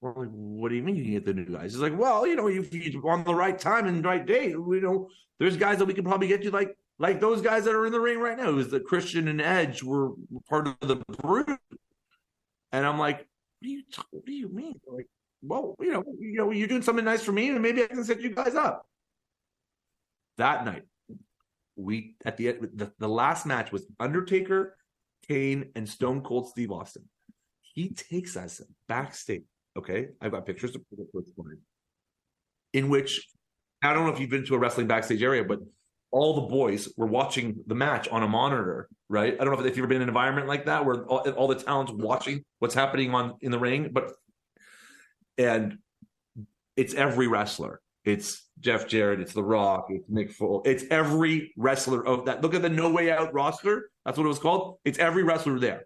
Like, 0.00 0.28
what 0.30 0.68
do 0.68 0.76
you 0.76 0.82
mean 0.82 0.96
you 0.96 1.04
can 1.04 1.12
get 1.12 1.24
the 1.24 1.34
new 1.34 1.44
guys? 1.44 1.74
It's 1.74 1.82
like, 1.82 1.98
well, 1.98 2.26
you 2.26 2.36
know, 2.36 2.48
if 2.48 2.72
you 2.72 3.02
on 3.08 3.24
the 3.24 3.34
right 3.34 3.58
time 3.58 3.86
and 3.86 4.04
right 4.04 4.24
day, 4.24 4.50
you 4.50 4.80
know, 4.80 5.08
there's 5.38 5.56
guys 5.56 5.78
that 5.78 5.86
we 5.86 5.94
can 5.94 6.04
probably 6.04 6.28
get 6.28 6.44
you 6.44 6.50
like 6.50 6.76
like 6.98 7.20
those 7.20 7.40
guys 7.40 7.64
that 7.64 7.74
are 7.74 7.86
in 7.86 7.92
the 7.92 8.00
ring 8.00 8.18
right 8.18 8.36
now. 8.36 8.56
Is 8.58 8.70
the 8.70 8.80
Christian 8.80 9.28
and 9.28 9.40
Edge 9.40 9.82
were 9.82 10.10
part 10.48 10.68
of 10.68 10.76
the 10.80 10.96
brood, 10.96 11.56
and 12.72 12.86
I'm 12.86 12.98
like, 12.98 13.18
what 13.18 13.26
do 13.62 13.70
you 13.70 13.82
what 14.10 14.26
do 14.26 14.32
you 14.32 14.48
mean? 14.48 14.80
Like, 14.86 15.06
well, 15.42 15.74
you 15.80 15.92
know, 15.92 16.04
you 16.18 16.36
know, 16.36 16.50
you're 16.50 16.68
doing 16.68 16.82
something 16.82 17.04
nice 17.04 17.22
for 17.22 17.32
me, 17.32 17.48
and 17.48 17.62
maybe 17.62 17.82
I 17.82 17.86
can 17.86 18.04
set 18.04 18.20
you 18.20 18.34
guys 18.34 18.54
up. 18.54 18.86
That 20.36 20.64
night, 20.64 20.82
we 21.76 22.16
at 22.24 22.36
the 22.36 22.48
end, 22.48 22.68
the, 22.74 22.92
the 22.98 23.08
last 23.08 23.46
match 23.46 23.72
was 23.72 23.86
Undertaker, 23.98 24.76
Kane, 25.26 25.70
and 25.74 25.88
Stone 25.88 26.22
Cold 26.22 26.48
Steve 26.48 26.70
Austin. 26.70 27.04
He 27.62 27.90
takes 27.90 28.36
us 28.36 28.60
backstage 28.88 29.44
Okay, 29.78 30.08
I've 30.20 30.32
got 30.32 30.44
pictures 30.44 30.72
to 30.72 30.80
prove 30.80 31.06
it 31.14 31.24
in. 32.72 32.82
In 32.82 32.88
which 32.88 33.24
I 33.80 33.94
don't 33.94 34.06
know 34.06 34.12
if 34.12 34.18
you've 34.18 34.28
been 34.28 34.44
to 34.46 34.56
a 34.56 34.58
wrestling 34.58 34.88
backstage 34.88 35.22
area, 35.22 35.44
but 35.44 35.60
all 36.10 36.34
the 36.34 36.48
boys 36.48 36.88
were 36.96 37.06
watching 37.06 37.62
the 37.66 37.74
match 37.74 38.08
on 38.08 38.22
a 38.22 38.28
monitor, 38.28 38.88
right? 39.08 39.34
I 39.34 39.44
don't 39.44 39.52
know 39.52 39.60
if, 39.60 39.66
if 39.66 39.76
you've 39.76 39.84
ever 39.84 39.88
been 39.88 39.96
in 39.96 40.02
an 40.02 40.08
environment 40.08 40.46
like 40.46 40.66
that 40.66 40.84
where 40.84 41.04
all, 41.04 41.18
all 41.30 41.48
the 41.48 41.54
talent's 41.54 41.92
watching 41.92 42.44
what's 42.58 42.74
happening 42.74 43.14
on 43.14 43.34
in 43.40 43.50
the 43.50 43.58
ring, 43.58 43.90
but 43.92 44.12
and 45.36 45.78
it's 46.76 46.94
every 46.94 47.26
wrestler. 47.26 47.80
It's 48.04 48.48
Jeff 48.60 48.88
Jarrett, 48.88 49.20
it's 49.20 49.34
The 49.34 49.42
Rock, 49.42 49.88
it's 49.90 50.08
Mick 50.08 50.32
Foley, 50.32 50.70
it's 50.70 50.84
every 50.90 51.52
wrestler 51.56 52.06
of 52.06 52.24
that. 52.24 52.40
Look 52.40 52.54
at 52.54 52.62
the 52.62 52.70
No 52.70 52.90
Way 52.90 53.10
Out 53.10 53.34
roster. 53.34 53.90
That's 54.04 54.16
what 54.16 54.24
it 54.24 54.28
was 54.28 54.38
called. 54.38 54.78
It's 54.84 54.98
every 54.98 55.24
wrestler 55.24 55.58
there. 55.58 55.84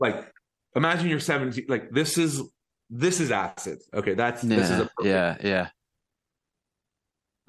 Like 0.00 0.32
imagine 0.74 1.08
you're 1.08 1.20
17 1.20 1.66
like 1.68 1.90
this 1.90 2.18
is 2.18 2.42
this 2.90 3.20
is 3.20 3.30
acid 3.30 3.78
okay 3.94 4.14
that's 4.14 4.42
yeah, 4.44 4.56
this 4.56 4.70
is 4.70 4.80
a 4.80 4.90
yeah 5.02 5.36
yeah 5.42 5.68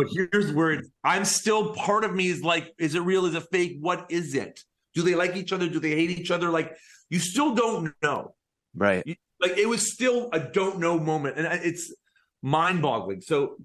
but 0.04 0.28
here's 0.32 0.52
where 0.52 0.82
i'm 1.04 1.26
still 1.26 1.74
part 1.74 2.04
of 2.04 2.14
me 2.14 2.28
is 2.28 2.44
like 2.44 2.74
is 2.78 2.96
it 2.96 3.02
real? 3.02 3.26
Is 3.26 3.36
it 3.36 3.44
fake? 3.52 3.78
What 3.80 4.06
is 4.10 4.36
it? 4.36 4.60
Do 4.94 5.02
they 5.02 5.16
like 5.16 5.36
each 5.36 5.52
other? 5.52 5.68
Do 5.68 5.80
they 5.80 5.92
hate 5.92 6.12
each 6.12 6.32
other? 6.32 6.50
Like 6.50 6.76
you 7.10 7.20
still 7.20 7.56
don't 7.56 7.94
know. 8.02 8.36
Right. 8.76 9.04
You, 9.06 9.16
like 9.42 9.58
it 9.58 9.68
was 9.68 9.92
still 9.92 10.30
a 10.32 10.40
don't 10.40 10.80
know 10.80 11.00
moment 11.00 11.38
and 11.38 11.48
it's 11.64 11.94
mind 12.42 12.82
boggling 12.82 13.22
so 13.22 13.56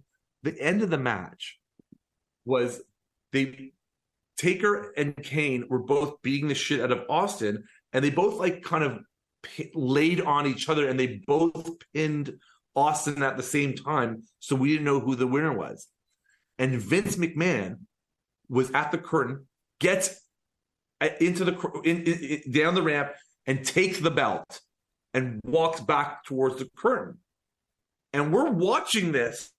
the 0.42 0.58
end 0.60 0.82
of 0.82 0.90
the 0.90 0.98
match 0.98 1.58
was 2.44 2.80
they 3.32 3.72
Taker 4.38 4.92
and 4.96 5.16
Kane 5.16 5.64
were 5.68 5.80
both 5.80 6.22
beating 6.22 6.48
the 6.48 6.54
shit 6.54 6.80
out 6.80 6.92
of 6.92 7.04
Austin, 7.10 7.64
and 7.92 8.04
they 8.04 8.10
both 8.10 8.38
like 8.38 8.62
kind 8.62 8.84
of 8.84 9.00
p- 9.42 9.70
laid 9.74 10.20
on 10.20 10.46
each 10.46 10.68
other, 10.68 10.88
and 10.88 10.98
they 10.98 11.20
both 11.26 11.72
pinned 11.92 12.38
Austin 12.76 13.22
at 13.24 13.36
the 13.36 13.42
same 13.42 13.74
time, 13.74 14.22
so 14.38 14.54
we 14.54 14.68
didn't 14.68 14.84
know 14.84 15.00
who 15.00 15.16
the 15.16 15.26
winner 15.26 15.52
was. 15.52 15.88
And 16.58 16.80
Vince 16.80 17.16
McMahon 17.16 17.78
was 18.48 18.70
at 18.72 18.90
the 18.90 18.98
curtain, 18.98 19.46
gets 19.80 20.20
uh, 21.00 21.08
into 21.20 21.44
the 21.44 21.52
in, 21.84 22.02
in, 22.02 22.40
in, 22.44 22.52
down 22.52 22.74
the 22.74 22.82
ramp, 22.82 23.10
and 23.46 23.64
takes 23.64 24.00
the 24.00 24.10
belt, 24.10 24.60
and 25.14 25.40
walks 25.44 25.80
back 25.80 26.24
towards 26.24 26.56
the 26.56 26.68
curtain. 26.76 27.18
And 28.12 28.32
we're 28.32 28.50
watching 28.50 29.12
this 29.12 29.50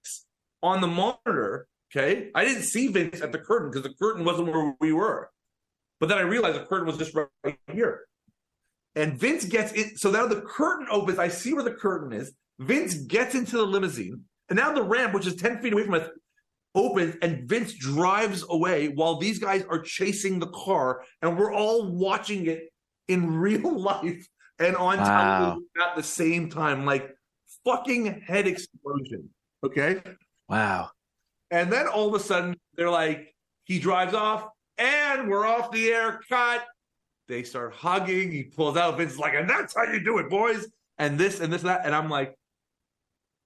on 0.61 0.81
the 0.81 0.87
monitor. 0.87 1.67
Okay, 1.91 2.29
I 2.35 2.45
didn't 2.45 2.63
see 2.63 2.87
Vince 2.87 3.21
at 3.21 3.31
the 3.31 3.39
curtain 3.39 3.71
because 3.71 3.83
the 3.83 3.95
curtain 3.95 4.23
wasn't 4.23 4.51
where 4.51 4.75
we 4.79 4.93
were. 4.93 5.29
But 5.99 6.09
then 6.09 6.17
I 6.17 6.21
realized 6.21 6.59
the 6.59 6.65
curtain 6.65 6.87
was 6.87 6.97
just 6.97 7.15
right 7.15 7.57
here. 7.71 8.05
And 8.95 9.17
Vince 9.17 9.45
gets 9.45 9.71
it. 9.73 9.97
So 9.97 10.11
now 10.11 10.27
the 10.27 10.41
curtain 10.41 10.87
opens. 10.91 11.19
I 11.19 11.27
see 11.27 11.53
where 11.53 11.63
the 11.63 11.73
curtain 11.73 12.13
is. 12.13 12.33
Vince 12.59 12.93
gets 12.93 13.35
into 13.35 13.57
the 13.57 13.65
limousine. 13.65 14.23
And 14.49 14.57
now 14.57 14.73
the 14.73 14.83
ramp, 14.83 15.13
which 15.13 15.27
is 15.27 15.35
10 15.35 15.61
feet 15.61 15.73
away 15.73 15.83
from 15.83 15.95
us, 15.95 16.09
opens 16.79 17.15
and 17.21 17.47
Vince 17.47 17.73
drives 17.73 18.43
away 18.49 18.87
while 18.87 19.17
these 19.17 19.37
guys 19.37 19.63
are 19.69 19.79
chasing 19.79 20.39
the 20.39 20.47
car. 20.47 21.03
And 21.21 21.37
we're 21.37 21.53
all 21.53 21.91
watching 21.91 22.47
it 22.47 22.71
in 23.07 23.37
real 23.39 23.77
life 23.77 24.27
and 24.57 24.75
on 24.75 24.97
wow. 24.97 25.39
television 25.39 25.67
at 25.85 25.95
the 25.95 26.03
same 26.03 26.49
time. 26.49 26.85
Like 26.85 27.13
fucking 27.65 28.21
head 28.25 28.47
explosion. 28.47 29.29
Okay. 29.63 30.01
Wow. 30.47 30.91
And 31.51 31.71
then 31.71 31.87
all 31.87 32.07
of 32.07 32.13
a 32.13 32.23
sudden, 32.23 32.55
they're 32.75 32.89
like, 32.89 33.35
he 33.65 33.79
drives 33.79 34.13
off 34.13 34.47
and 34.77 35.29
we're 35.29 35.45
off 35.45 35.71
the 35.71 35.89
air. 35.89 36.21
Cut. 36.29 36.65
They 37.27 37.43
start 37.43 37.73
hugging. 37.73 38.31
He 38.31 38.43
pulls 38.43 38.77
out. 38.77 38.97
Vince's 38.97 39.19
like, 39.19 39.35
and 39.35 39.49
that's 39.49 39.75
how 39.75 39.83
you 39.83 40.03
do 40.03 40.17
it, 40.17 40.29
boys. 40.29 40.67
And 40.97 41.19
this 41.19 41.39
and 41.39 41.51
this 41.51 41.61
and 41.61 41.69
that. 41.69 41.81
And 41.85 41.93
I'm 41.93 42.09
like, 42.09 42.35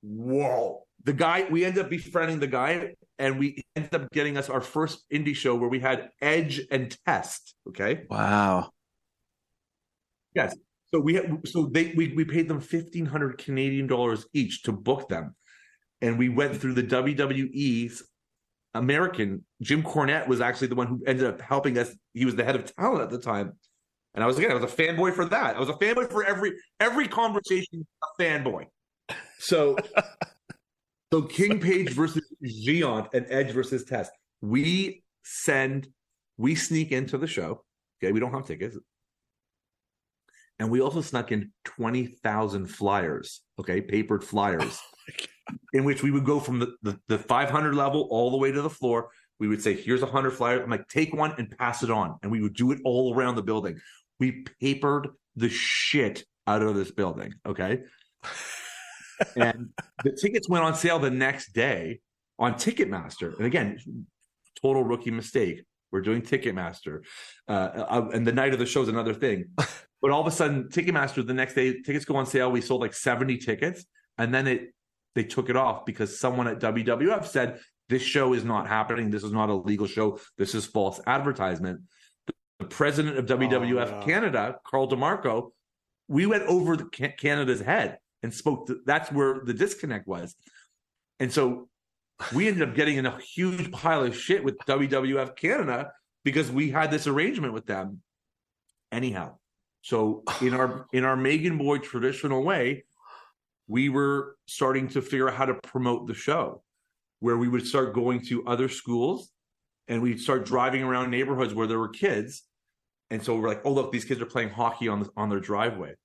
whoa. 0.02 0.84
The 1.04 1.14
guy, 1.14 1.48
we 1.50 1.66
end 1.66 1.78
up 1.78 1.90
befriending 1.90 2.40
the 2.40 2.48
guy, 2.48 2.94
and 3.20 3.40
we 3.40 3.64
ended 3.76 3.94
up 3.94 4.12
getting 4.12 4.38
us 4.38 4.50
our 4.50 4.62
first 4.62 5.04
indie 5.12 5.36
show 5.36 5.56
where 5.56 5.70
we 5.70 5.80
had 5.80 6.10
Edge 6.22 6.62
and 6.72 6.96
Test. 7.06 7.56
Okay. 7.70 8.04
Wow. 8.10 8.72
Yes. 10.36 10.56
So 10.94 11.00
we 11.00 11.16
had, 11.16 11.48
so 11.48 11.66
they 11.66 11.94
we 11.96 12.14
we 12.14 12.26
paid 12.26 12.48
them 12.48 12.60
fifteen 12.60 13.06
hundred 13.06 13.38
Canadian 13.38 13.88
dollars 13.88 14.26
each 14.34 14.64
to 14.64 14.72
book 14.72 15.10
them, 15.10 15.36
and 16.02 16.20
we 16.20 16.30
went 16.30 16.56
through 16.56 16.74
the 16.74 16.84
WWE's 16.84 18.04
American. 18.76 19.44
Jim 19.62 19.82
Cornette 19.82 20.28
was 20.28 20.42
actually 20.42 20.68
the 20.68 20.76
one 20.76 20.88
who 20.88 21.02
ended 21.08 21.26
up 21.26 21.42
helping 21.42 21.78
us. 21.78 21.96
He 22.14 22.26
was 22.26 22.36
the 22.36 22.44
head 22.44 22.56
of 22.56 22.76
talent 22.76 23.02
at 23.02 23.10
the 23.10 23.18
time, 23.18 23.54
and 24.14 24.24
I 24.24 24.28
was 24.28 24.38
again, 24.38 24.52
I 24.52 24.56
was 24.56 24.64
a 24.64 24.76
fanboy 24.76 25.14
for 25.14 25.26
that. 25.26 25.56
I 25.56 25.60
was 25.60 25.70
a 25.70 25.74
fanboy 25.74 26.12
for 26.12 26.24
every 26.24 26.54
every 26.80 27.08
conversation. 27.08 27.86
A 28.04 28.22
fanboy. 28.22 28.66
So, 29.40 29.76
so 31.14 31.22
King 31.22 31.60
Page 31.60 31.92
versus 31.92 32.24
Giant 32.42 33.10
and 33.14 33.28
Edge 33.30 33.52
versus 33.52 33.84
Test. 33.84 34.12
We 34.42 35.04
send, 35.24 35.88
we 36.38 36.56
sneak 36.56 36.92
into 36.92 37.20
the 37.20 37.28
show. 37.28 37.64
Okay, 38.02 38.12
we 38.12 38.20
don't 38.20 38.34
have 38.34 38.48
tickets, 38.48 38.76
and 40.58 40.72
we 40.72 40.82
also 40.82 41.02
snuck 41.02 41.32
in 41.32 41.52
twenty 41.66 42.08
thousand 42.08 42.66
flyers. 42.66 43.42
Okay, 43.60 43.80
papered 43.80 44.24
flyers. 44.24 44.80
Oh 45.46 45.56
in 45.74 45.84
which 45.84 46.02
we 46.02 46.10
would 46.10 46.24
go 46.24 46.40
from 46.40 46.58
the, 46.58 46.74
the, 46.84 46.98
the 47.10 47.18
500 47.18 47.76
level 47.76 48.08
all 48.10 48.32
the 48.32 48.38
way 48.38 48.50
to 48.50 48.62
the 48.62 48.70
floor. 48.70 49.10
We 49.42 49.50
would 49.50 49.62
say, 49.62 49.74
here's 49.74 50.02
a 50.02 50.06
100 50.06 50.32
flyer. 50.32 50.64
I'm 50.64 50.70
like, 50.70 50.88
take 50.88 51.14
one 51.14 51.34
and 51.38 51.52
pass 51.58 51.84
it 51.84 51.92
on. 51.92 52.18
And 52.24 52.32
we 52.32 52.42
would 52.42 52.54
do 52.54 52.72
it 52.72 52.80
all 52.86 53.14
around 53.14 53.36
the 53.36 53.42
building. 53.42 53.78
We 54.22 54.46
papered 54.62 55.10
the 55.36 55.50
shit 55.50 56.24
out 56.48 56.62
of 56.62 56.76
this 56.76 56.92
building. 56.92 57.34
Okay. 57.46 57.82
and 59.36 59.70
the 60.04 60.12
tickets 60.12 60.50
went 60.50 60.64
on 60.64 60.76
sale 60.76 61.00
the 61.00 61.12
next 61.12 61.54
day 61.54 62.00
on 62.40 62.56
Ticketmaster. 62.56 63.38
And 63.38 63.46
again, 63.46 63.78
total 64.62 64.84
rookie 64.84 65.12
mistake. 65.12 65.64
We're 65.92 66.02
doing 66.02 66.22
Ticketmaster. 66.22 67.02
Uh, 67.48 67.52
uh, 67.52 68.10
and 68.14 68.26
the 68.26 68.32
night 68.32 68.54
of 68.54 68.60
the 68.60 68.66
show 68.66 68.82
is 68.82 68.90
another 68.90 69.14
thing. 69.14 69.46
But 70.02 70.12
all 70.12 70.20
of 70.20 70.28
a 70.28 70.32
sudden, 70.32 70.66
Ticketmaster, 70.66 71.26
the 71.26 71.34
next 71.34 71.54
day, 71.54 71.82
tickets 71.82 72.04
go 72.04 72.18
on 72.18 72.26
sale. 72.26 72.52
We 72.52 72.60
sold 72.60 72.82
like 72.82 72.94
70 72.94 73.38
tickets. 73.38 73.86
And 74.18 74.34
then 74.34 74.48
it 74.48 74.74
they 75.16 75.24
took 75.24 75.50
it 75.50 75.56
off 75.56 75.86
because 75.86 76.20
someone 76.20 76.48
at 76.48 76.60
WWF 76.60 77.26
said, 77.26 77.60
this 77.88 78.02
show 78.02 78.34
is 78.34 78.44
not 78.44 78.68
happening. 78.68 79.10
This 79.10 79.24
is 79.24 79.32
not 79.32 79.50
a 79.50 79.54
legal 79.54 79.88
show. 79.88 80.20
This 80.38 80.56
is 80.56 80.66
false 80.66 81.00
advertisement. 81.08 81.82
The 82.60 82.66
president 82.66 83.18
of 83.18 83.26
WWF 83.28 83.94
oh, 83.94 84.00
yeah. 84.00 84.04
Canada, 84.04 84.56
Carl 84.66 84.90
DeMarco, 84.90 85.52
we 86.08 86.26
went 86.26 86.44
over 86.44 86.76
Canada's 86.78 87.62
head 87.62 87.98
and 88.24 88.34
spoke. 88.34 88.68
To, 88.68 88.80
that's 88.86 89.12
where 89.12 89.42
the 89.44 89.54
disconnect 89.54 90.08
was. 90.08 90.36
And 91.20 91.32
so 91.32 91.70
we 92.34 92.48
ended 92.48 92.68
up 92.68 92.76
getting 92.76 92.98
in 92.98 93.06
a 93.06 93.20
huge 93.20 93.72
pile 93.72 94.04
of 94.04 94.16
shit 94.16 94.44
with 94.44 94.58
WWF 94.60 95.36
Canada 95.36 95.92
because 96.24 96.52
we 96.52 96.70
had 96.70 96.90
this 96.90 97.06
arrangement 97.06 97.54
with 97.54 97.66
them. 97.66 98.02
Anyhow, 98.92 99.38
so 99.82 100.24
in 100.42 100.54
our 100.54 100.88
in 100.94 101.04
our 101.04 101.16
Magen 101.16 101.58
Boy 101.58 101.80
traditional 101.80 102.44
way, 102.44 102.86
we 103.68 103.90
were 103.90 104.38
starting 104.48 104.88
to 104.90 105.02
figure 105.02 105.30
out 105.30 105.36
how 105.36 105.46
to 105.46 105.56
promote 105.56 106.08
the 106.08 106.14
show, 106.14 106.64
where 107.20 107.38
we 107.38 107.48
would 107.48 107.68
start 107.68 107.94
going 107.94 108.22
to 108.28 108.46
other 108.46 108.70
schools 108.70 109.32
and 109.88 110.02
we'd 110.02 110.20
start 110.20 110.46
driving 110.46 110.84
around 110.84 111.12
neighborhoods 111.12 111.54
where 111.54 111.68
there 111.68 111.80
were 111.80 111.90
kids. 111.90 112.44
And 113.10 113.22
so 113.22 113.36
we're 113.36 113.50
like, 113.50 113.62
oh 113.66 113.74
look, 113.74 113.92
these 113.92 114.06
kids 114.06 114.22
are 114.22 114.26
playing 114.26 114.50
hockey 114.50 114.88
on 114.88 115.02
the, 115.02 115.10
on 115.18 115.30
their 115.30 115.40
driveway. 115.40 115.96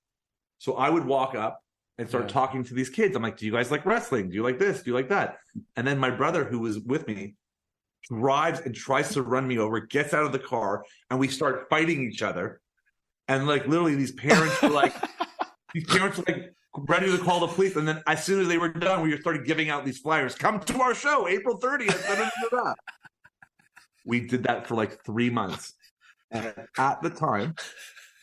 So 0.59 0.75
I 0.75 0.91
would 0.91 1.05
walk 1.05 1.35
up 1.35 1.61
and 1.99 2.09
start 2.09 2.25
yeah. 2.25 2.33
talking 2.33 2.65
to 2.65 2.75
these 2.75 2.89
kids. 2.89 3.17
I'm 3.17 3.23
like, 3.23 3.37
do 3.37 3.45
you 3.45 3.53
guys 3.53 3.71
like 3.71 3.85
wrestling? 3.85 4.29
Do 4.29 4.37
you 4.37 4.43
like 4.43 4.59
this? 4.59 4.83
Do 4.83 4.91
you 4.91 4.95
like 4.95 5.09
that? 5.09 5.39
And 5.77 5.87
then 5.87 5.99
my 5.99 6.11
brother, 6.11 6.45
who 6.45 6.61
was 6.61 6.79
with 6.79 7.07
me, 7.09 7.35
drives 8.09 8.61
and 8.61 8.75
tries 8.75 9.13
to 9.15 9.23
run 9.23 9.47
me 9.47 9.59
over, 9.59 9.81
gets 9.81 10.15
out 10.15 10.25
of 10.25 10.33
the 10.33 10.39
car, 10.39 10.85
and 11.11 11.19
we 11.19 11.29
start 11.29 11.67
fighting 11.69 12.09
each 12.09 12.23
other. 12.23 12.61
And 13.27 13.47
like 13.47 13.67
literally, 13.67 13.97
these 13.97 14.13
parents 14.13 14.61
were 14.63 14.71
like, 14.71 14.95
these 15.75 15.85
parents 15.85 16.19
were 16.19 16.25
like 16.29 16.55
ready 16.77 17.11
to 17.11 17.19
call 17.19 17.41
the 17.41 17.49
police. 17.49 17.77
And 17.77 17.87
then 17.87 18.03
as 18.07 18.25
soon 18.25 18.41
as 18.41 18.49
they 18.49 18.59
were 18.59 18.69
done, 18.69 19.03
we 19.03 19.17
started 19.21 19.45
giving 19.45 19.69
out 19.69 19.85
these 19.85 19.99
flyers. 19.99 20.35
Come 20.35 20.61
to 20.61 20.81
our 20.81 20.95
show, 20.95 21.29
April 21.29 21.59
30th. 21.59 22.75
we 24.07 24.21
did 24.21 24.45
that 24.45 24.67
for 24.67 24.75
like 24.75 25.05
three 25.05 25.31
months. 25.31 25.75
And 26.31 26.55
at 26.79 27.03
the 27.03 27.11
time, 27.11 27.55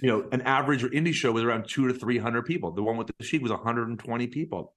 you 0.02 0.10
know, 0.10 0.28
an 0.32 0.42
average 0.42 0.84
indie 0.84 1.14
show 1.14 1.32
was 1.32 1.44
around 1.44 1.68
two 1.68 1.88
to 1.88 1.94
three 1.94 2.18
hundred 2.18 2.46
people. 2.46 2.72
The 2.72 2.84
one 2.84 2.98
with 2.98 3.08
the 3.18 3.26
Sheik 3.26 3.42
was 3.42 3.52
120 3.52 4.28
people. 4.28 4.74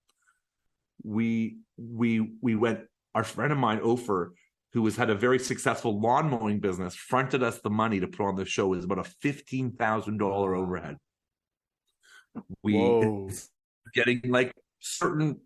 We 1.03 1.59
we 1.77 2.33
we 2.41 2.55
went. 2.55 2.81
Our 3.15 3.25
friend 3.25 3.53
of 3.53 3.59
mine, 3.59 3.81
Ofer, 3.83 4.35
who 4.75 4.85
has 4.85 4.97
had 4.97 5.11
a 5.11 5.15
very 5.15 5.39
successful 5.39 6.01
lawn 6.01 6.31
mowing 6.31 6.61
business, 6.61 6.95
fronted 6.95 7.43
us 7.43 7.61
the 7.61 7.71
money 7.71 8.01
to 8.01 8.07
put 8.07 8.27
on 8.27 8.37
the 8.37 8.45
show. 8.45 8.73
It 8.73 8.77
was 8.77 8.85
about 8.85 9.01
a 9.01 9.05
fifteen 9.05 9.73
thousand 9.73 10.19
dollar 10.19 10.55
overhead. 10.55 10.97
We 12.63 12.75
Whoa 12.75 13.31
getting 13.95 14.21
like 14.27 14.53
certain 14.81 15.41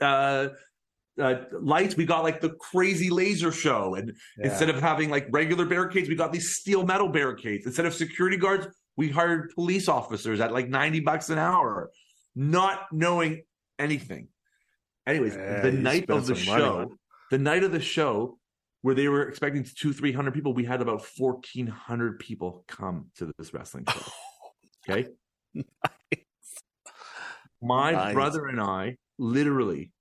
uh, 0.00 0.48
uh, 1.20 1.34
lights. 1.60 1.96
We 1.96 2.06
got 2.06 2.22
like 2.22 2.40
the 2.40 2.50
crazy 2.50 3.10
laser 3.10 3.52
show, 3.52 3.94
and 3.94 4.12
yeah. 4.38 4.48
instead 4.48 4.70
of 4.70 4.80
having 4.80 5.10
like 5.10 5.26
regular 5.30 5.66
barricades, 5.66 6.08
we 6.08 6.14
got 6.14 6.32
these 6.32 6.56
steel 6.56 6.84
metal 6.86 7.08
barricades. 7.08 7.66
Instead 7.66 7.86
of 7.86 7.94
security 7.94 8.36
guards, 8.36 8.68
we 8.96 9.08
hired 9.08 9.52
police 9.54 9.88
officers 9.88 10.40
at 10.40 10.52
like 10.52 10.68
ninety 10.68 11.00
bucks 11.00 11.30
an 11.30 11.38
hour, 11.38 11.90
not 12.34 12.86
knowing 12.92 13.42
anything. 13.78 14.28
Anyways, 15.06 15.34
yeah, 15.34 15.60
the 15.62 15.72
night 15.72 16.10
of 16.10 16.26
the 16.26 16.34
show, 16.34 16.78
money, 16.78 16.90
the 17.30 17.38
night 17.38 17.64
of 17.64 17.72
the 17.72 17.80
show, 17.80 18.38
where 18.82 18.94
they 18.94 19.08
were 19.08 19.28
expecting 19.28 19.64
two, 19.64 19.92
three 19.92 20.12
hundred 20.12 20.34
people, 20.34 20.54
we 20.54 20.64
had 20.64 20.80
about 20.80 21.04
fourteen 21.04 21.66
hundred 21.66 22.18
people 22.18 22.64
come 22.68 23.06
to 23.16 23.32
this 23.38 23.52
wrestling 23.52 23.86
show. 23.88 24.02
Okay. 24.90 25.06
My 27.62 27.92
nice. 27.92 28.14
brother 28.14 28.46
and 28.46 28.60
I 28.60 28.96
literally 29.16 29.92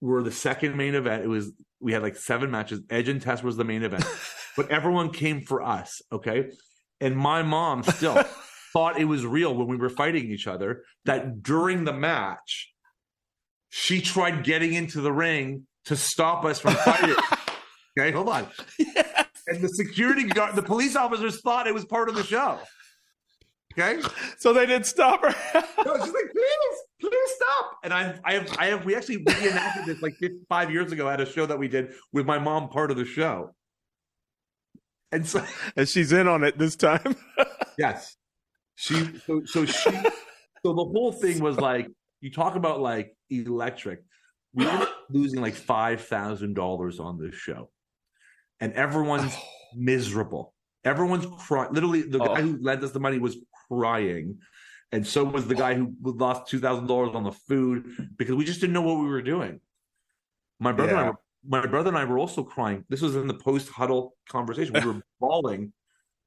were 0.00 0.22
the 0.22 0.32
second 0.32 0.76
main 0.76 0.96
event. 0.96 1.22
It 1.22 1.28
was 1.28 1.52
we 1.80 1.92
had 1.92 2.02
like 2.02 2.16
seven 2.16 2.50
matches. 2.50 2.80
Edge 2.90 3.08
and 3.08 3.22
Test 3.22 3.44
was 3.44 3.56
the 3.56 3.64
main 3.64 3.84
event, 3.84 4.04
but 4.56 4.70
everyone 4.70 5.10
came 5.10 5.42
for 5.42 5.62
us. 5.62 6.02
Okay, 6.12 6.50
and 7.00 7.16
my 7.16 7.42
mom 7.42 7.82
still 7.82 8.22
thought 8.72 9.00
it 9.00 9.06
was 9.06 9.24
real 9.26 9.54
when 9.54 9.66
we 9.66 9.76
were 9.76 9.90
fighting 9.90 10.30
each 10.30 10.46
other. 10.46 10.82
That 11.04 11.42
during 11.42 11.84
the 11.84 11.92
match, 11.92 12.72
she 13.68 14.00
tried 14.00 14.44
getting 14.44 14.74
into 14.74 15.00
the 15.00 15.12
ring 15.12 15.66
to 15.86 15.96
stop 15.96 16.44
us 16.44 16.60
from 16.60 16.74
fighting. 16.74 17.16
okay, 17.98 18.10
hold 18.10 18.28
on. 18.28 18.46
Yes. 18.78 19.26
And 19.46 19.62
the 19.62 19.68
security 19.68 20.24
guard, 20.24 20.54
the 20.54 20.62
police 20.62 20.96
officers 20.96 21.40
thought 21.40 21.66
it 21.66 21.74
was 21.74 21.84
part 21.84 22.08
of 22.08 22.14
the 22.14 22.22
show. 22.22 22.58
Okay, 23.78 24.02
so 24.38 24.52
they 24.52 24.66
didn't 24.66 24.86
stop 24.86 25.22
her. 25.22 25.28
no, 25.84 25.94
she's 25.96 26.12
like, 26.12 26.32
please, 26.32 26.76
please 27.00 27.30
stop. 27.36 27.78
And 27.84 27.94
I, 27.94 28.18
I 28.24 28.32
have, 28.34 28.58
I 28.58 28.66
have, 28.66 28.84
we 28.84 28.96
actually 28.96 29.18
reenacted 29.18 29.86
this 29.86 30.02
like 30.02 30.14
five 30.48 30.72
years 30.72 30.90
ago 30.90 31.08
at 31.08 31.20
a 31.20 31.26
show 31.26 31.46
that 31.46 31.58
we 31.58 31.68
did 31.68 31.92
with 32.12 32.26
my 32.26 32.38
mom, 32.38 32.68
part 32.68 32.90
of 32.90 32.96
the 32.96 33.04
show. 33.04 33.54
And 35.12 35.26
so, 35.26 35.44
and 35.76 35.88
she's 35.88 36.12
in 36.12 36.28
on 36.28 36.44
it 36.44 36.58
this 36.58 36.76
time. 36.76 37.16
yes, 37.78 38.16
she 38.74 38.94
so 39.26 39.42
so 39.44 39.64
she 39.64 39.90
so 39.90 40.72
the 40.72 40.74
whole 40.74 41.12
thing 41.12 41.40
was 41.40 41.58
like 41.58 41.88
you 42.20 42.30
talk 42.30 42.56
about 42.56 42.80
like 42.80 43.16
electric. 43.28 44.02
We 44.52 44.66
were 44.66 44.88
losing 45.10 45.40
like 45.40 45.54
five 45.54 46.02
thousand 46.02 46.54
dollars 46.54 46.98
on 46.98 47.18
this 47.18 47.34
show, 47.34 47.70
and 48.60 48.72
everyone's 48.74 49.32
oh. 49.34 49.42
miserable. 49.76 50.54
Everyone's 50.84 51.26
crying. 51.38 51.72
Literally, 51.72 52.02
the 52.02 52.22
oh. 52.22 52.34
guy 52.34 52.40
who 52.42 52.58
lent 52.60 52.82
us 52.82 52.90
the 52.90 53.00
money 53.00 53.18
was 53.18 53.36
crying, 53.68 54.38
and 54.92 55.06
so 55.06 55.24
was 55.24 55.46
the 55.46 55.54
guy 55.54 55.74
who 55.74 55.94
lost 56.02 56.48
two 56.48 56.58
thousand 56.58 56.86
dollars 56.86 57.14
on 57.14 57.22
the 57.24 57.32
food 57.32 58.08
because 58.16 58.34
we 58.34 58.44
just 58.44 58.60
didn't 58.60 58.74
know 58.74 58.82
what 58.82 58.98
we 58.98 59.06
were 59.06 59.22
doing. 59.22 59.60
My 60.58 60.72
brother, 60.72 60.92
yeah. 60.92 60.98
and 60.98 61.06
I 61.06 61.10
were, 61.10 61.18
my 61.46 61.66
brother 61.66 61.88
and 61.88 61.98
I 61.98 62.04
were 62.04 62.18
also 62.18 62.42
crying. 62.42 62.84
This 62.88 63.00
was 63.00 63.16
in 63.16 63.26
the 63.26 63.34
post 63.34 63.68
huddle 63.68 64.16
conversation. 64.28 64.74
We 64.74 64.84
were 64.84 65.02
bawling, 65.20 65.72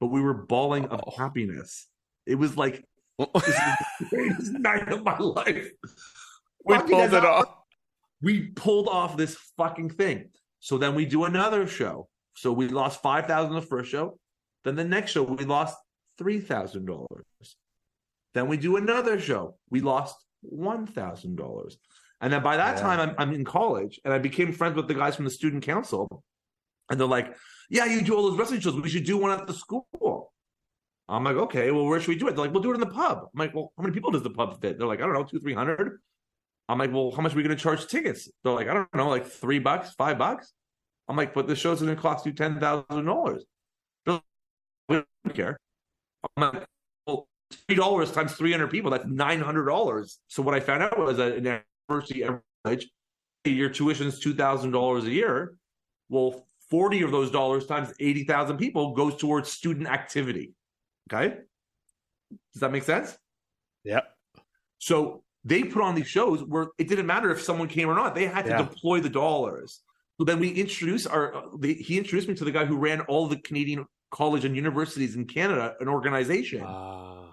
but 0.00 0.08
we 0.08 0.20
were 0.20 0.34
bawling 0.34 0.86
of 0.86 1.00
oh. 1.06 1.12
happiness. 1.16 1.88
It 2.26 2.36
was 2.36 2.56
like 2.56 2.84
oh. 3.18 3.30
this 3.34 3.48
is 3.48 3.54
the 4.00 4.06
greatest 4.10 4.52
night 4.58 4.88
of 4.88 5.04
my 5.04 5.18
life. 5.18 5.68
We 6.64 6.78
pulled 6.78 7.14
it 7.14 7.24
off. 7.24 7.48
We 8.22 8.48
pulled 8.48 8.88
off 8.88 9.16
this 9.16 9.36
fucking 9.56 9.90
thing. 9.90 10.30
So 10.60 10.78
then 10.78 10.94
we 10.94 11.04
do 11.04 11.24
another 11.24 11.66
show. 11.66 12.08
So 12.36 12.52
we 12.52 12.68
lost 12.68 13.02
five 13.02 13.26
thousand 13.26 13.54
the 13.54 13.62
first 13.62 13.90
show. 13.90 14.18
Then 14.64 14.76
the 14.76 14.84
next 14.84 15.12
show 15.12 15.22
we 15.22 15.44
lost 15.44 15.76
three 16.18 16.40
thousand 16.40 16.86
dollars. 16.86 17.24
Then 18.32 18.48
we 18.48 18.56
do 18.56 18.76
another 18.76 19.20
show. 19.20 19.56
We 19.70 19.80
lost 19.80 20.16
one 20.40 20.86
thousand 20.86 21.36
dollars. 21.36 21.78
And 22.24 22.32
then 22.32 22.42
by 22.42 22.56
that 22.56 22.76
yeah. 22.76 22.82
time, 22.82 23.00
I'm, 23.00 23.14
I'm 23.18 23.34
in 23.34 23.44
college, 23.44 24.00
and 24.02 24.14
I 24.14 24.16
became 24.16 24.50
friends 24.50 24.76
with 24.76 24.88
the 24.88 24.94
guys 24.94 25.14
from 25.14 25.26
the 25.26 25.30
student 25.30 25.62
council. 25.62 26.24
And 26.88 26.98
they're 26.98 27.06
like, 27.06 27.36
"Yeah, 27.68 27.84
you 27.84 28.00
do 28.00 28.16
all 28.16 28.22
those 28.30 28.38
wrestling 28.38 28.60
shows. 28.60 28.80
We 28.80 28.88
should 28.88 29.04
do 29.04 29.18
one 29.18 29.30
at 29.30 29.46
the 29.46 29.52
school." 29.52 30.32
I'm 31.06 31.22
like, 31.22 31.36
"Okay, 31.36 31.70
well, 31.70 31.84
where 31.84 32.00
should 32.00 32.08
we 32.08 32.16
do 32.16 32.26
it?" 32.28 32.34
They're 32.34 32.46
like, 32.46 32.54
"We'll 32.54 32.62
do 32.62 32.70
it 32.70 32.76
in 32.76 32.80
the 32.80 32.86
pub." 32.86 33.28
I'm 33.34 33.38
like, 33.38 33.54
"Well, 33.54 33.74
how 33.76 33.82
many 33.82 33.92
people 33.92 34.10
does 34.10 34.22
the 34.22 34.30
pub 34.30 34.58
fit?" 34.58 34.78
They're 34.78 34.88
like, 34.88 35.00
"I 35.00 35.04
don't 35.04 35.12
know, 35.12 35.24
two, 35.24 35.38
three 35.38 35.52
hundred. 35.52 36.00
I'm 36.70 36.78
like, 36.78 36.94
"Well, 36.94 37.10
how 37.10 37.20
much 37.20 37.34
are 37.34 37.36
we 37.36 37.42
going 37.42 37.54
to 37.54 37.62
charge 37.62 37.86
tickets?" 37.88 38.30
They're 38.42 38.54
like, 38.54 38.68
"I 38.68 38.72
don't 38.72 38.94
know, 38.94 39.10
like 39.10 39.26
three 39.26 39.58
bucks, 39.58 39.92
five 39.92 40.16
bucks." 40.16 40.54
I'm 41.08 41.16
like, 41.16 41.34
"But 41.34 41.46
the 41.46 41.54
show's 41.54 41.82
going 41.82 41.94
to 41.94 42.00
cost 42.00 42.24
you 42.24 42.32
ten 42.32 42.58
thousand 42.58 43.04
dollars." 43.04 43.44
Like, 44.06 44.22
We 44.88 44.94
don't 45.26 45.34
care. 45.34 45.58
I'm 46.38 46.54
like, 46.54 46.64
"Well, 47.06 47.28
three 47.66 47.76
dollars 47.76 48.12
times 48.12 48.32
three 48.32 48.52
hundred 48.52 48.70
people, 48.70 48.90
that's 48.90 49.04
nine 49.04 49.42
hundred 49.42 49.66
dollars." 49.66 50.20
So 50.28 50.42
what 50.42 50.54
I 50.54 50.60
found 50.60 50.82
out 50.84 50.98
was 50.98 51.18
that 51.18 51.64
university 51.88 52.24
average, 52.24 52.88
your 53.44 53.68
tuition 53.68 54.06
is 54.06 54.18
two 54.18 54.34
thousand 54.34 54.70
dollars 54.70 55.04
a 55.04 55.10
year. 55.10 55.56
Well, 56.08 56.46
forty 56.70 57.02
of 57.02 57.10
those 57.10 57.30
dollars 57.30 57.66
times 57.66 57.92
eighty 58.00 58.24
thousand 58.24 58.58
people 58.58 58.94
goes 58.94 59.16
towards 59.16 59.50
student 59.50 59.88
activity. 59.88 60.54
Okay, 61.12 61.36
does 62.52 62.60
that 62.60 62.72
make 62.72 62.84
sense? 62.84 63.16
Yep. 63.84 64.04
So 64.78 65.22
they 65.44 65.62
put 65.62 65.82
on 65.82 65.94
these 65.94 66.08
shows 66.08 66.42
where 66.42 66.68
it 66.78 66.88
didn't 66.88 67.06
matter 67.06 67.30
if 67.30 67.42
someone 67.42 67.68
came 67.68 67.88
or 67.88 67.94
not; 67.94 68.14
they 68.14 68.26
had 68.26 68.44
to 68.46 68.50
yeah. 68.52 68.58
deploy 68.58 69.00
the 69.00 69.10
dollars. 69.10 69.80
So 70.18 70.24
then 70.24 70.38
we 70.38 70.50
introduced 70.50 71.08
our. 71.08 71.44
They, 71.58 71.74
he 71.74 71.98
introduced 71.98 72.28
me 72.28 72.34
to 72.34 72.44
the 72.44 72.52
guy 72.52 72.64
who 72.64 72.76
ran 72.76 73.00
all 73.02 73.26
the 73.26 73.36
Canadian 73.36 73.86
college 74.10 74.44
and 74.44 74.54
universities 74.54 75.16
in 75.16 75.26
Canada, 75.26 75.74
an 75.80 75.88
organization. 75.88 76.62
Uh, 76.62 77.24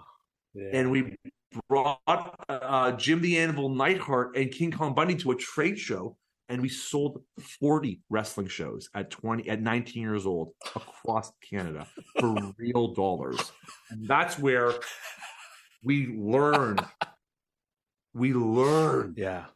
yeah. 0.52 0.70
And 0.72 0.90
we 0.90 1.16
brought 1.68 2.00
uh, 2.48 2.92
Jim 2.92 3.20
the 3.20 3.38
Anvil 3.38 3.68
Neidhart 3.68 4.36
and 4.36 4.50
King 4.50 4.70
Kong 4.70 4.94
Bundy 4.94 5.16
to 5.16 5.30
a 5.32 5.36
trade 5.36 5.78
show, 5.78 6.16
and 6.48 6.60
we 6.60 6.68
sold 6.68 7.22
40 7.60 8.00
wrestling 8.10 8.48
shows 8.48 8.88
at 8.94 9.10
20 9.10 9.48
at 9.48 9.60
19 9.60 10.02
years 10.02 10.26
old 10.26 10.52
across 10.74 11.32
Canada 11.48 11.86
for 12.18 12.34
real 12.58 12.94
dollars. 12.94 13.52
And 13.90 14.06
that's 14.06 14.38
where 14.38 14.72
we 15.84 16.14
learned. 16.16 16.84
We 18.14 18.34
learned. 18.34 19.16
Yeah. 19.16 19.46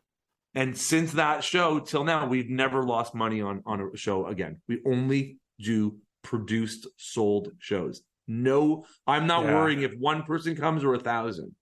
And 0.54 0.76
since 0.76 1.12
that 1.12 1.44
show 1.44 1.80
till 1.80 2.04
now, 2.04 2.26
we've 2.26 2.48
never 2.48 2.82
lost 2.82 3.14
money 3.14 3.42
on, 3.42 3.62
on 3.66 3.90
a 3.92 3.96
show 3.96 4.26
again. 4.26 4.62
We 4.68 4.80
only 4.86 5.38
do 5.60 5.98
produced, 6.22 6.86
sold 6.96 7.52
shows. 7.58 8.02
No, 8.26 8.86
I'm 9.06 9.26
not 9.26 9.44
yeah. 9.44 9.54
worrying 9.54 9.82
if 9.82 9.92
one 9.98 10.22
person 10.22 10.56
comes 10.56 10.82
or 10.82 10.94
a 10.94 10.98
thousand. 10.98 11.54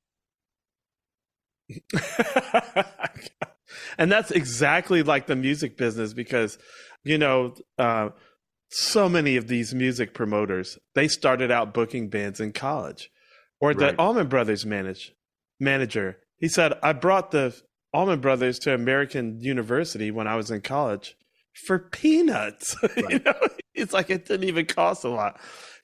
and 3.99 4.11
that's 4.11 4.31
exactly 4.31 5.03
like 5.03 5.27
the 5.27 5.37
music 5.37 5.77
business 5.77 6.13
because 6.13 6.59
you 7.05 7.19
know 7.19 7.55
uh, 7.79 8.11
so 8.71 9.09
many 9.09 9.37
of 9.37 9.49
these 9.49 9.75
music 9.75 10.15
promoters 10.15 10.79
they 10.95 11.09
started 11.09 11.51
out 11.51 11.73
booking 11.75 12.09
bands 12.09 12.41
in 12.41 12.53
college 12.53 13.11
or 13.61 13.75
the 13.75 13.87
right. 13.87 13.99
allman 13.99 14.29
brothers 14.29 14.67
manage, 14.67 15.13
manager. 15.59 16.19
He 16.39 16.49
said 16.49 16.75
i 16.83 16.93
brought 16.93 17.31
the 17.31 17.55
allman 17.93 18.21
brothers 18.21 18.59
to 18.59 18.75
american 18.75 19.41
university 19.41 20.11
when 20.11 20.27
i 20.27 20.35
was 20.35 20.51
in 20.51 20.61
college 20.61 21.17
for 21.67 21.79
peanuts. 21.79 22.77
Right. 22.97 23.11
you 23.11 23.19
know 23.21 23.35
it's 23.75 23.93
like 23.93 24.11
it 24.11 24.27
didn't 24.27 24.49
even 24.49 24.67
cost 24.67 25.05
a 25.05 25.09
lot. 25.09 25.41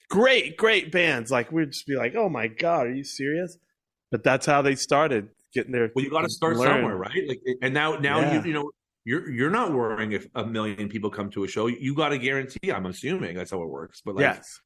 Great 0.09 0.57
great 0.57 0.93
bands. 0.93 1.31
Like 1.31 1.51
we'd 1.51 1.73
just 1.73 1.87
be 1.87 1.97
like 1.97 2.15
oh 2.15 2.29
my 2.29 2.49
god 2.49 2.87
are 2.87 2.95
you 2.95 3.05
serious? 3.05 3.57
But 4.11 4.25
that's 4.25 4.47
how 4.47 4.63
they 4.63 4.75
started 4.75 5.31
getting 5.53 5.73
there. 5.73 5.91
Well, 5.95 6.05
you 6.05 6.11
got 6.11 6.23
to 6.23 6.29
start 6.29 6.57
learn. 6.57 6.69
somewhere, 6.69 6.97
right? 6.97 7.29
Like, 7.29 7.41
and 7.63 7.75
now, 7.75 7.97
now 7.97 8.21
yeah. 8.21 8.35
you, 8.35 8.49
you 8.49 8.53
know, 8.53 8.71
you're 9.05 9.31
you're 9.31 9.51
not 9.51 9.73
worrying 9.73 10.13
if 10.13 10.27
a 10.35 10.45
million 10.45 10.89
people 10.89 11.11
come 11.11 11.31
to 11.31 11.45
a 11.45 11.49
show. 11.49 11.67
You 11.67 11.95
got 11.95 12.11
to 12.11 12.19
guarantee. 12.19 12.71
I'm 12.71 12.87
assuming 12.87 13.37
that's 13.37 13.51
how 13.51 13.63
it 13.63 13.69
works. 13.69 14.03
But 14.05 14.17
like, 14.17 14.23
yes, 14.23 14.61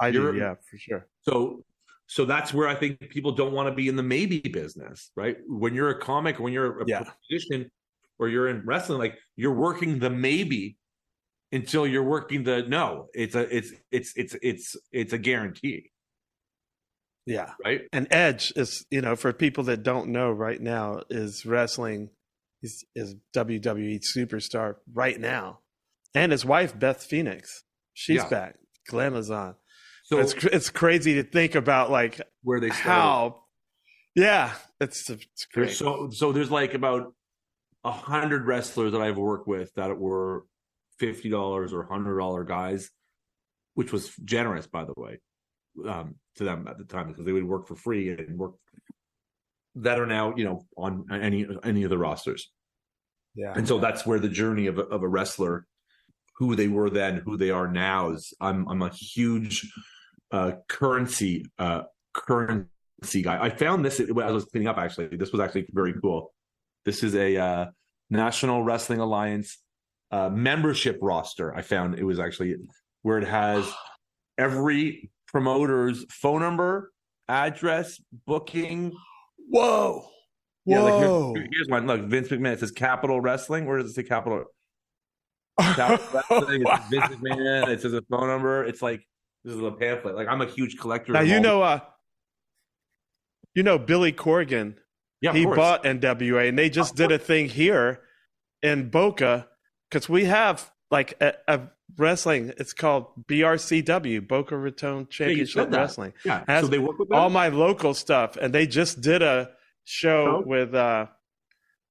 I 0.00 0.10
do. 0.10 0.34
Yeah, 0.36 0.54
for 0.70 0.78
sure. 0.78 1.06
So, 1.22 1.64
so 2.06 2.24
that's 2.24 2.52
where 2.52 2.68
I 2.68 2.74
think 2.74 3.00
people 3.08 3.32
don't 3.32 3.52
want 3.52 3.68
to 3.68 3.74
be 3.74 3.88
in 3.88 3.96
the 3.96 4.02
maybe 4.02 4.40
business, 4.40 5.10
right? 5.16 5.36
When 5.46 5.74
you're 5.74 5.90
a 5.90 5.98
comic, 5.98 6.38
when 6.38 6.52
you're 6.52 6.82
a 6.82 6.84
yeah. 6.86 7.04
musician, 7.30 7.70
or 8.18 8.28
you're 8.28 8.48
in 8.48 8.62
wrestling, 8.64 8.98
like 8.98 9.16
you're 9.36 9.54
working 9.54 9.98
the 9.98 10.10
maybe 10.10 10.76
until 11.52 11.86
you're 11.86 12.04
working 12.04 12.44
the 12.44 12.62
no. 12.62 13.08
It's 13.14 13.34
a 13.34 13.54
it's 13.54 13.72
it's 13.90 14.12
it's 14.16 14.36
it's 14.42 14.76
it's 14.92 15.12
a 15.12 15.18
guarantee. 15.18 15.90
Yeah. 17.28 17.52
Right. 17.62 17.82
And 17.92 18.08
Edge 18.10 18.54
is, 18.56 18.86
you 18.90 19.02
know, 19.02 19.14
for 19.14 19.34
people 19.34 19.64
that 19.64 19.82
don't 19.82 20.08
know 20.08 20.30
right 20.30 20.60
now, 20.60 21.02
is 21.10 21.44
wrestling 21.44 22.08
is 22.62 22.84
is 22.94 23.14
WWE 23.36 24.00
superstar 24.16 24.76
right 24.92 25.20
now. 25.20 25.60
And 26.14 26.32
his 26.32 26.44
wife, 26.44 26.76
Beth 26.76 27.04
Phoenix, 27.04 27.64
she's 27.92 28.16
yeah. 28.16 28.28
back. 28.28 28.54
Glamazon. 28.90 29.56
So 30.04 30.20
it's 30.20 30.32
it's 30.44 30.70
crazy 30.70 31.16
to 31.16 31.22
think 31.22 31.54
about 31.54 31.90
like 31.90 32.18
where 32.42 32.60
they 32.60 32.70
started. 32.70 32.88
how 32.88 33.42
yeah, 34.16 34.54
it's 34.80 35.10
it's 35.10 35.44
great. 35.52 35.72
So 35.72 36.08
so 36.10 36.32
there's 36.32 36.50
like 36.50 36.72
about 36.72 37.12
a 37.84 37.92
hundred 37.92 38.46
wrestlers 38.46 38.92
that 38.92 39.02
I've 39.02 39.18
worked 39.18 39.46
with 39.46 39.70
that 39.74 39.98
were 39.98 40.46
fifty 40.98 41.28
dollars 41.28 41.74
or 41.74 41.84
hundred 41.84 42.18
dollar 42.18 42.44
guys, 42.44 42.90
which 43.74 43.92
was 43.92 44.10
generous 44.24 44.66
by 44.66 44.86
the 44.86 44.94
way 44.96 45.20
um, 45.86 46.14
to 46.36 46.44
them 46.44 46.66
at 46.68 46.78
the 46.78 46.84
time 46.84 47.08
because 47.08 47.24
they 47.24 47.32
would 47.32 47.44
work 47.44 47.66
for 47.66 47.76
free 47.76 48.10
and 48.10 48.38
work 48.38 48.54
that 49.76 50.00
are 50.00 50.06
now 50.06 50.34
you 50.36 50.44
know 50.44 50.62
on 50.76 51.04
any 51.12 51.46
any 51.64 51.82
of 51.84 51.90
the 51.90 51.98
rosters. 51.98 52.50
Yeah, 53.34 53.52
and 53.54 53.68
so 53.68 53.76
yeah. 53.76 53.82
that's 53.82 54.06
where 54.06 54.18
the 54.18 54.28
journey 54.28 54.66
of 54.66 54.78
a, 54.78 54.82
of 54.82 55.02
a 55.02 55.08
wrestler, 55.08 55.66
who 56.36 56.56
they 56.56 56.68
were 56.68 56.90
then, 56.90 57.22
who 57.24 57.36
they 57.36 57.50
are 57.50 57.68
now, 57.68 58.10
is. 58.10 58.32
I'm 58.40 58.68
I'm 58.68 58.82
a 58.82 58.90
huge 58.90 59.70
uh, 60.30 60.52
currency 60.68 61.44
uh, 61.58 61.82
currency 62.14 63.22
guy. 63.22 63.42
I 63.42 63.50
found 63.50 63.84
this 63.84 64.00
as 64.00 64.08
I 64.10 64.30
was 64.30 64.44
cleaning 64.46 64.68
up. 64.68 64.78
Actually, 64.78 65.16
this 65.16 65.32
was 65.32 65.40
actually 65.40 65.66
very 65.72 65.94
cool. 66.00 66.32
This 66.84 67.02
is 67.02 67.14
a 67.14 67.36
uh, 67.36 67.66
National 68.10 68.62
Wrestling 68.62 69.00
Alliance 69.00 69.58
uh, 70.10 70.28
membership 70.30 70.98
roster. 71.02 71.54
I 71.54 71.62
found 71.62 71.98
it 71.98 72.04
was 72.04 72.18
actually 72.18 72.56
where 73.02 73.18
it 73.18 73.26
has 73.26 73.70
every 74.36 75.10
promoter's 75.28 76.04
phone 76.10 76.40
number, 76.40 76.92
address, 77.28 78.00
booking. 78.26 78.92
Whoa. 79.48 80.06
Yeah, 80.66 80.82
Whoa. 80.82 81.32
Like 81.32 81.48
here's 81.50 81.68
one. 81.68 81.86
Look, 81.86 82.02
Vince 82.06 82.28
McMahon. 82.28 82.54
It 82.54 82.60
says 82.60 82.72
Capital 82.72 83.20
Wrestling. 83.20 83.66
Where 83.66 83.78
does 83.78 83.90
it 83.90 83.94
say 83.94 84.02
Capital? 84.02 84.44
Capital 85.60 86.06
Wrestling. 86.12 86.62
It 86.62 86.68
says 86.68 86.88
Vince 86.90 87.22
McMahon. 87.22 87.68
It 87.68 87.80
says 87.80 87.94
a 87.94 88.02
phone 88.10 88.28
number. 88.28 88.64
It's 88.64 88.82
like 88.82 89.06
this 89.44 89.54
is 89.54 89.62
a 89.62 89.70
pamphlet. 89.70 90.16
Like 90.16 90.28
I'm 90.28 90.40
a 90.40 90.46
huge 90.46 90.78
collector. 90.78 91.12
Now 91.12 91.20
you 91.20 91.40
know, 91.40 91.62
uh, 91.62 91.80
you 93.54 93.62
know 93.62 93.78
Billy 93.78 94.12
Corgan. 94.12 94.76
Yeah, 95.20 95.32
he 95.32 95.46
bought 95.46 95.82
NWA, 95.84 96.48
and 96.48 96.58
they 96.58 96.70
just 96.70 96.94
did 96.94 97.10
a 97.10 97.18
thing 97.18 97.48
here 97.48 98.02
in 98.62 98.88
Boca 98.88 99.48
because 99.90 100.08
we 100.08 100.26
have 100.26 100.70
like 100.90 101.14
a, 101.20 101.34
a, 101.48 101.60
wrestling. 101.96 102.52
It's 102.58 102.72
called 102.72 103.06
BRCW, 103.26 104.26
Boca 104.26 104.56
Raton 104.56 105.06
Championship 105.08 105.70
Wrestling. 105.70 106.12
Yeah, 106.24 106.60
so 106.60 106.66
they 106.66 106.78
work 106.78 106.98
with 106.98 107.08
them? 107.08 107.18
all 107.18 107.30
my 107.30 107.48
local 107.48 107.94
stuff, 107.94 108.36
and 108.36 108.54
they 108.54 108.66
just 108.66 109.00
did 109.00 109.22
a 109.22 109.50
show 109.84 110.42
oh. 110.42 110.46
with 110.46 110.74
uh 110.74 111.06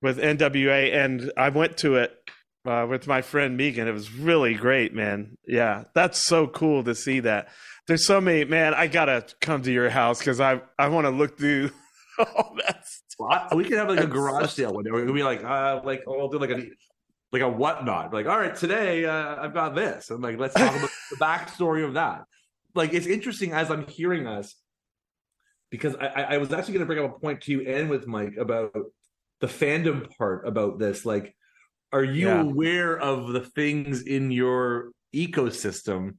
with 0.02 0.20
NWA, 0.20 0.94
and 0.94 1.32
I 1.36 1.50
went 1.50 1.78
to 1.78 1.96
it 1.96 2.16
uh, 2.66 2.86
with 2.88 3.08
my 3.08 3.22
friend 3.22 3.58
Megan. 3.58 3.88
It 3.88 3.94
was 3.94 4.12
really 4.12 4.54
great, 4.54 4.94
man. 4.94 5.38
Yeah, 5.48 5.86
that's 5.96 6.26
so 6.26 6.48
cool 6.48 6.84
to 6.84 6.94
see 6.94 7.22
that. 7.22 7.50
There's 7.88 8.06
so 8.06 8.20
many, 8.22 8.46
man. 8.46 8.74
I 8.74 8.88
gotta 8.88 9.26
come 9.42 9.64
to 9.64 9.72
your 9.72 9.90
house 9.90 10.20
because 10.20 10.40
I 10.40 10.62
I 10.78 10.90
want 10.90 11.06
to 11.06 11.12
look 11.12 11.38
through 11.38 11.72
all 12.20 12.56
that. 12.66 12.84
Well, 13.20 13.48
we 13.56 13.64
could 13.64 13.78
have 13.78 13.90
like 13.90 14.00
a 14.00 14.08
garage 14.08 14.52
sale 14.52 14.74
one 14.74 14.84
day. 14.84 14.92
We're 14.92 15.02
gonna 15.02 15.14
be 15.14 15.24
like, 15.24 15.44
uh, 15.44 15.82
like 15.84 16.04
oh, 16.06 16.20
I'll 16.20 16.30
do 16.30 16.38
like 16.38 16.52
a 16.52 16.64
like 17.32 17.42
a 17.42 17.50
whatnot. 17.50 18.14
Like, 18.14 18.26
all 18.26 18.40
right, 18.40 18.56
today 18.56 19.06
uh, 19.06 19.36
I've 19.42 19.54
got 19.54 19.76
this, 19.76 20.10
I'm 20.10 20.22
like 20.22 20.40
let's 20.40 20.54
talk 20.54 20.76
about 20.76 20.90
the 21.10 21.16
backstory 21.22 21.86
of 21.86 21.94
that. 21.96 22.24
Like, 22.76 22.94
it's 22.94 23.08
interesting 23.08 23.54
as 23.54 23.72
I'm 23.72 23.88
hearing 23.88 24.28
us 24.28 24.56
because 25.72 25.96
I, 25.96 26.08
I 26.08 26.38
was 26.38 26.54
actually 26.54 26.76
going 26.76 26.86
to 26.88 26.94
bring 26.94 27.04
up 27.04 27.16
a 27.16 27.20
point 27.20 27.42
to 27.42 27.52
you 27.52 27.62
and 27.62 27.90
with 27.90 28.08
Mike 28.08 28.36
about 28.38 28.74
the 29.42 29.48
fandom 29.48 30.16
part 30.18 30.48
about 30.48 30.80
this. 30.80 31.06
Like, 31.06 31.36
are 31.92 32.04
you 32.04 32.28
yeah. 32.28 32.42
aware 32.42 32.98
of 32.98 33.30
the 33.30 33.42
things 33.42 34.02
in 34.02 34.32
your 34.32 34.92
ecosystem 35.14 36.18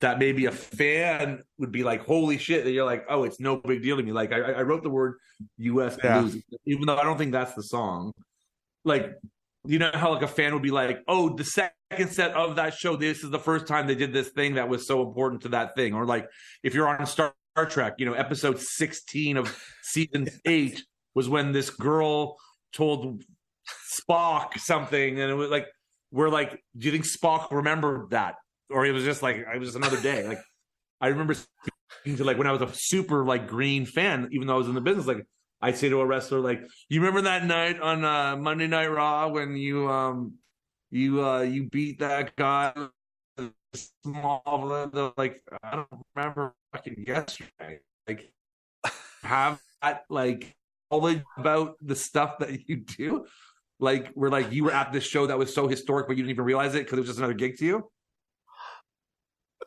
that 0.00 0.18
maybe 0.18 0.46
a 0.46 0.52
fan 0.52 1.42
would 1.58 1.72
be 1.72 1.82
like, 1.82 2.04
"Holy 2.04 2.38
shit!" 2.38 2.64
That 2.64 2.70
you're 2.70 2.86
like, 2.86 3.04
"Oh, 3.08 3.24
it's 3.24 3.40
no 3.40 3.56
big 3.56 3.82
deal 3.82 3.96
to 3.96 4.02
me." 4.02 4.12
Like, 4.12 4.32
I, 4.32 4.40
I 4.40 4.62
wrote 4.62 4.82
the 4.82 4.90
word 4.90 5.16
"U.S. 5.58 5.98
Yeah. 6.02 6.20
Blues," 6.20 6.42
even 6.66 6.86
though 6.86 6.96
I 6.96 7.02
don't 7.02 7.18
think 7.18 7.32
that's 7.32 7.54
the 7.54 7.62
song. 7.62 8.12
Like, 8.84 9.12
you 9.64 9.78
know 9.78 9.90
how 9.92 10.12
like 10.12 10.22
a 10.22 10.28
fan 10.28 10.54
would 10.54 10.62
be 10.62 10.70
like, 10.70 11.02
"Oh, 11.06 11.34
the 11.34 11.44
second 11.44 12.10
set 12.10 12.32
of 12.32 12.56
that 12.56 12.74
show, 12.74 12.96
this 12.96 13.22
is 13.22 13.30
the 13.30 13.38
first 13.38 13.66
time 13.66 13.86
they 13.86 13.94
did 13.94 14.12
this 14.12 14.30
thing 14.30 14.54
that 14.54 14.68
was 14.68 14.86
so 14.86 15.02
important 15.02 15.42
to 15.42 15.48
that 15.50 15.74
thing," 15.74 15.94
or 15.94 16.06
like 16.06 16.28
if 16.62 16.74
you're 16.74 16.88
on 16.88 17.06
Star 17.06 17.34
Trek, 17.68 17.94
you 17.98 18.06
know, 18.06 18.14
episode 18.14 18.58
16 18.58 19.36
of 19.36 19.62
season 19.82 20.28
eight 20.46 20.82
was 21.14 21.28
when 21.28 21.52
this 21.52 21.70
girl 21.70 22.36
told 22.72 23.22
Spock 24.00 24.58
something, 24.58 25.20
and 25.20 25.30
it 25.30 25.34
was 25.34 25.50
like, 25.50 25.66
we're 26.10 26.30
like, 26.30 26.62
do 26.76 26.86
you 26.86 26.92
think 26.92 27.04
Spock 27.04 27.50
remembered 27.50 28.10
that, 28.10 28.36
or 28.70 28.86
it 28.86 28.92
was 28.92 29.04
just 29.04 29.22
like 29.22 29.36
it 29.36 29.58
was 29.58 29.68
just 29.68 29.76
another 29.76 30.00
day? 30.00 30.26
Like, 30.26 30.40
I 31.00 31.08
remember 31.08 31.34
speaking 31.34 32.16
to 32.16 32.24
like 32.24 32.38
when 32.38 32.46
I 32.46 32.52
was 32.52 32.62
a 32.62 32.70
super 32.72 33.24
like 33.24 33.46
green 33.46 33.84
fan, 33.84 34.28
even 34.32 34.46
though 34.46 34.54
I 34.54 34.58
was 34.58 34.68
in 34.68 34.74
the 34.74 34.80
business, 34.80 35.06
like. 35.06 35.26
I 35.62 35.72
say 35.72 35.88
to 35.88 36.00
a 36.00 36.06
wrestler 36.06 36.40
like, 36.40 36.62
"You 36.88 37.00
remember 37.00 37.22
that 37.22 37.44
night 37.44 37.80
on 37.80 38.04
uh, 38.04 38.36
Monday 38.36 38.66
Night 38.66 38.88
Raw 38.88 39.28
when 39.28 39.56
you 39.56 39.90
um 39.90 40.34
you 40.90 41.24
uh 41.24 41.42
you 41.42 41.64
beat 41.64 41.98
that 42.00 42.34
guy 42.36 42.72
small 43.74 45.12
like 45.16 45.42
I 45.62 45.76
don't 45.76 45.88
remember 46.14 46.54
fucking 46.72 47.04
yesterday. 47.06 47.80
Like 48.06 48.32
have 49.22 49.60
that 49.82 50.04
like 50.08 50.56
knowledge 50.90 51.22
about 51.36 51.76
the 51.80 51.96
stuff 51.96 52.38
that 52.38 52.68
you 52.68 52.76
do. 52.76 53.26
Like 53.78 54.12
we're 54.14 54.28
like 54.28 54.52
you 54.52 54.64
were 54.64 54.72
at 54.72 54.92
this 54.92 55.04
show 55.04 55.26
that 55.26 55.38
was 55.38 55.54
so 55.54 55.68
historic, 55.68 56.06
but 56.06 56.16
you 56.16 56.22
didn't 56.22 56.34
even 56.34 56.44
realize 56.44 56.74
it 56.74 56.84
because 56.84 56.98
it 56.98 57.00
was 57.00 57.08
just 57.08 57.18
another 57.18 57.34
gig 57.34 57.56
to 57.58 57.64
you. 57.64 57.90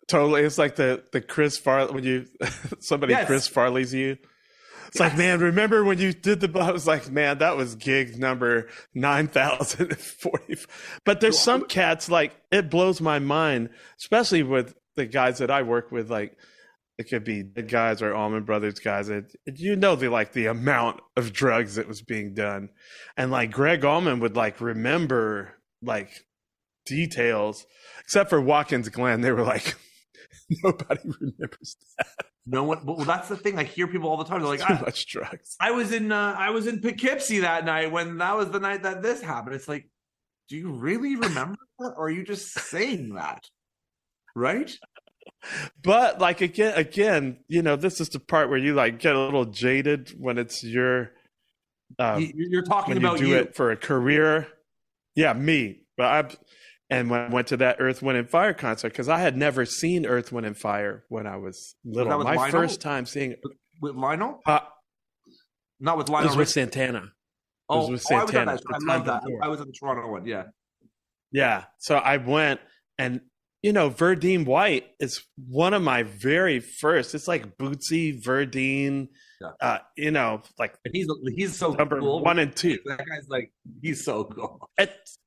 Totally, 0.07 0.41
it's 0.41 0.57
like 0.57 0.75
the 0.75 1.03
the 1.11 1.21
Chris 1.21 1.57
Farley 1.57 1.93
when 1.93 2.03
you 2.03 2.25
somebody 2.79 3.13
yes. 3.13 3.25
Chris 3.25 3.47
Farley's 3.47 3.93
you. 3.93 4.17
It's 4.93 4.99
like, 4.99 5.17
man, 5.17 5.39
remember 5.39 5.83
when 5.83 5.97
you 5.97 6.13
did 6.13 6.39
the? 6.39 6.59
I 6.59 6.69
was 6.69 6.85
like, 6.85 7.09
man, 7.09 7.39
that 7.39 7.57
was 7.57 7.73
gig 7.73 8.19
number 8.19 8.69
nine 8.93 9.27
thousand 9.27 9.97
forty. 9.97 10.55
But 11.03 11.19
there's 11.19 11.39
some 11.39 11.65
cats 11.65 12.09
like 12.09 12.35
it 12.51 12.69
blows 12.69 13.01
my 13.01 13.17
mind, 13.17 13.69
especially 13.97 14.43
with 14.43 14.75
the 14.95 15.07
guys 15.07 15.39
that 15.39 15.49
I 15.49 15.63
work 15.63 15.91
with. 15.91 16.11
Like, 16.11 16.37
it 16.99 17.09
could 17.09 17.23
be 17.23 17.41
the 17.41 17.63
guys 17.63 18.03
or 18.03 18.13
Allman 18.13 18.43
Brothers 18.43 18.77
guys. 18.77 19.09
It, 19.09 19.35
you 19.47 19.75
know, 19.75 19.95
the 19.95 20.09
like 20.09 20.33
the 20.33 20.45
amount 20.45 21.01
of 21.17 21.33
drugs 21.33 21.73
that 21.73 21.87
was 21.87 22.03
being 22.03 22.35
done, 22.35 22.69
and 23.17 23.31
like 23.31 23.49
Gregg 23.49 23.83
Allman 23.83 24.19
would 24.19 24.35
like 24.35 24.61
remember 24.61 25.55
like 25.81 26.11
details, 26.85 27.65
except 28.03 28.29
for 28.29 28.39
Watkins 28.39 28.89
Glen. 28.89 29.21
They 29.21 29.31
were 29.31 29.41
like, 29.41 29.75
nobody 30.63 31.01
remembers 31.19 31.77
that. 31.97 32.07
No 32.45 32.63
one. 32.65 32.85
Well, 32.85 32.97
that's 32.97 33.29
the 33.29 33.37
thing. 33.37 33.57
I 33.57 33.63
hear 33.63 33.87
people 33.87 34.09
all 34.09 34.17
the 34.17 34.25
time. 34.25 34.41
They're 34.41 34.49
like, 34.49 34.67
too 34.67 34.83
much 34.83 35.07
drugs. 35.07 35.55
I 35.59 35.71
was 35.71 35.93
in. 35.93 36.11
Uh, 36.11 36.35
I 36.37 36.49
was 36.49 36.67
in 36.67 36.81
Poughkeepsie 36.81 37.39
that 37.39 37.63
night 37.63 37.91
when 37.91 38.17
that 38.17 38.35
was 38.35 38.51
the 38.51 38.59
night 38.59 38.83
that 38.83 39.01
this 39.01 39.21
happened. 39.21 39.55
It's 39.55 39.67
like, 39.67 39.89
do 40.49 40.57
you 40.57 40.71
really 40.71 41.15
remember 41.15 41.57
that, 41.79 41.93
or 41.95 42.07
are 42.07 42.09
you 42.09 42.23
just 42.23 42.51
saying 42.51 43.15
that? 43.15 43.49
Right. 44.35 44.77
But 45.81 46.19
like 46.19 46.41
again, 46.41 46.73
again, 46.75 47.37
you 47.47 47.61
know, 47.61 47.75
this 47.75 48.01
is 48.01 48.09
the 48.09 48.19
part 48.19 48.49
where 48.49 48.57
you 48.57 48.73
like 48.73 48.99
get 48.99 49.15
a 49.15 49.19
little 49.19 49.45
jaded 49.45 50.13
when 50.19 50.37
it's 50.37 50.63
your. 50.63 51.11
Um, 51.99 52.29
you're 52.35 52.63
talking 52.63 52.97
about 52.97 53.19
you 53.19 53.25
do 53.25 53.31
you. 53.31 53.37
it 53.37 53.55
for 53.55 53.71
a 53.71 53.77
career. 53.77 54.47
Yeah, 55.15 55.33
me. 55.33 55.81
But 55.95 56.05
I 56.05 56.35
and 56.93 57.09
when 57.09 57.21
I 57.21 57.27
went 57.29 57.47
to 57.47 57.57
that 57.57 57.77
Earth, 57.79 58.03
Wind, 58.03 58.19
and 58.19 58.29
Fire 58.29 58.53
concert, 58.53 58.89
because 58.89 59.09
I 59.09 59.19
had 59.19 59.35
never 59.35 59.65
seen 59.65 60.05
Earth, 60.05 60.31
Wind, 60.31 60.45
and 60.45 60.55
Fire 60.55 61.03
when 61.09 61.25
I 61.25 61.37
was 61.37 61.75
little. 61.83 62.15
Was 62.17 62.25
My 62.25 62.35
Lionel? 62.35 62.51
first 62.51 62.81
time 62.81 63.07
seeing 63.07 63.35
with 63.81 63.95
Lionel, 63.95 64.39
uh, 64.45 64.59
not 65.79 65.97
with 65.97 66.09
Lionel. 66.09 66.27
It 66.27 66.29
was 66.29 66.37
with 66.37 66.49
Santana. 66.49 67.11
Oh, 67.67 67.89
with 67.89 68.03
Santana. 68.03 68.59
Oh, 68.59 68.73
I, 68.73 68.75
I 68.75 68.95
love 68.95 69.05
that. 69.05 69.23
I 69.41 69.47
was 69.47 69.59
in 69.59 69.67
the 69.67 69.73
Toronto 69.73 70.11
one. 70.11 70.27
Yeah, 70.27 70.43
yeah. 71.31 71.63
So 71.79 71.95
I 71.95 72.17
went, 72.17 72.59
and 72.99 73.21
you 73.63 73.73
know, 73.73 73.89
Verdine 73.89 74.45
White 74.45 74.85
is 74.99 75.23
one 75.47 75.73
of 75.73 75.81
my 75.81 76.03
very 76.03 76.59
first. 76.59 77.15
It's 77.15 77.27
like 77.27 77.57
Bootsy 77.57 78.23
Verdine. 78.23 79.07
Yeah. 79.41 79.49
Uh, 79.59 79.77
you 79.97 80.11
know, 80.11 80.43
like 80.59 80.75
he's 80.91 81.07
he's 81.35 81.57
so 81.57 81.71
number 81.71 81.99
cool. 81.99 82.23
one 82.23 82.37
and 82.37 82.55
two. 82.55 82.77
That 82.85 82.99
guy's 82.99 83.27
like 83.29 83.51
he's 83.81 84.05
so 84.05 84.25
cool 84.25 84.69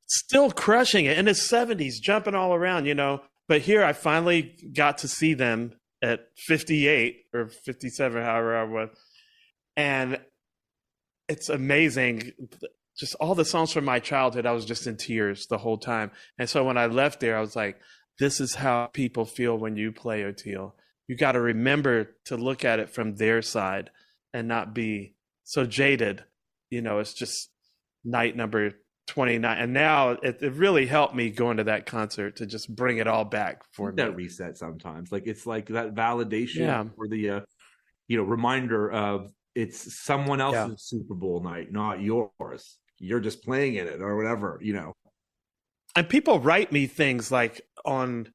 still 0.07 0.51
crushing 0.51 1.05
it 1.05 1.19
in 1.19 1.27
his 1.27 1.41
70s, 1.41 1.95
jumping 2.03 2.35
all 2.35 2.55
around, 2.55 2.87
you 2.87 2.95
know. 2.95 3.23
But 3.49 3.63
here 3.63 3.85
I 3.85 3.93
finally 3.93 4.55
got 4.75 4.99
to 4.99 5.09
see 5.09 5.35
them 5.35 5.75
at 6.03 6.29
58 6.47 7.25
or 7.35 7.49
57, 7.49 8.23
however 8.23 8.57
I 8.57 8.65
was. 8.65 8.91
And 9.77 10.21
it's 11.29 11.49
amazing. 11.49 12.33
Just 12.99 13.15
all 13.17 13.35
the 13.35 13.45
songs 13.45 13.73
from 13.73 13.85
my 13.85 13.99
childhood, 13.99 14.47
I 14.47 14.53
was 14.53 14.65
just 14.65 14.87
in 14.87 14.97
tears 14.97 15.47
the 15.47 15.59
whole 15.59 15.79
time. 15.79 16.11
And 16.39 16.49
so 16.49 16.65
when 16.65 16.79
I 16.79 16.87
left 16.87 17.21
there, 17.21 17.37
I 17.37 17.41
was 17.41 17.57
like, 17.57 17.79
this 18.19 18.41
is 18.41 18.55
how 18.55 18.87
people 18.87 19.27
feel 19.27 19.57
when 19.59 19.77
you 19.77 19.93
play 19.93 20.23
Oteil. 20.23 20.73
You 21.07 21.17
got 21.17 21.33
to 21.33 21.41
remember 21.41 22.17
to 22.25 22.37
look 22.37 22.65
at 22.65 22.81
it 22.81 22.91
from 22.91 23.17
their 23.17 23.43
side 23.43 23.91
and 24.33 24.49
not 24.49 24.75
be 24.75 25.15
so 25.45 25.67
jaded. 25.67 26.25
You 26.71 26.81
know, 26.81 26.99
it's 26.99 27.13
just 27.13 27.51
night 28.05 28.35
number 28.35 28.73
29 29.07 29.59
and 29.59 29.73
now 29.73 30.11
it, 30.11 30.39
it, 30.43 30.53
really 30.55 30.85
helped 30.85 31.15
me 31.15 31.31
going 31.31 31.59
to 31.59 31.65
that 31.65 31.87
concert 31.87 32.37
to 32.37 32.47
just 32.47 32.75
bring 32.75 32.99
it 32.99 33.07
all 33.07 33.25
back 33.25 33.63
for 33.73 33.93
that 33.93 34.11
me. 34.11 34.25
reset 34.25 34.59
sometimes 34.59 35.13
like 35.13 35.27
it's 35.27 35.47
like 35.47 35.69
that 35.69 35.95
validation 35.95 36.57
yeah. 36.57 36.85
or 36.97 37.07
the 37.07 37.31
uh, 37.31 37.41
you 38.09 38.17
know 38.17 38.25
reminder 38.25 38.91
of 38.91 39.31
it's 39.55 39.97
someone 40.03 40.41
else's 40.41 40.71
yeah. 40.71 40.75
super 40.77 41.15
bowl 41.15 41.41
night 41.41 41.71
not 41.71 42.01
yours 42.01 42.79
you're 42.99 43.21
just 43.21 43.43
playing 43.45 43.77
in 43.77 43.87
it 43.87 44.01
or 44.01 44.17
whatever 44.17 44.59
you 44.61 44.73
know 44.73 44.93
and 45.95 46.09
people 46.09 46.41
write 46.41 46.73
me 46.73 46.87
things 46.87 47.31
like 47.31 47.61
on 47.85 48.29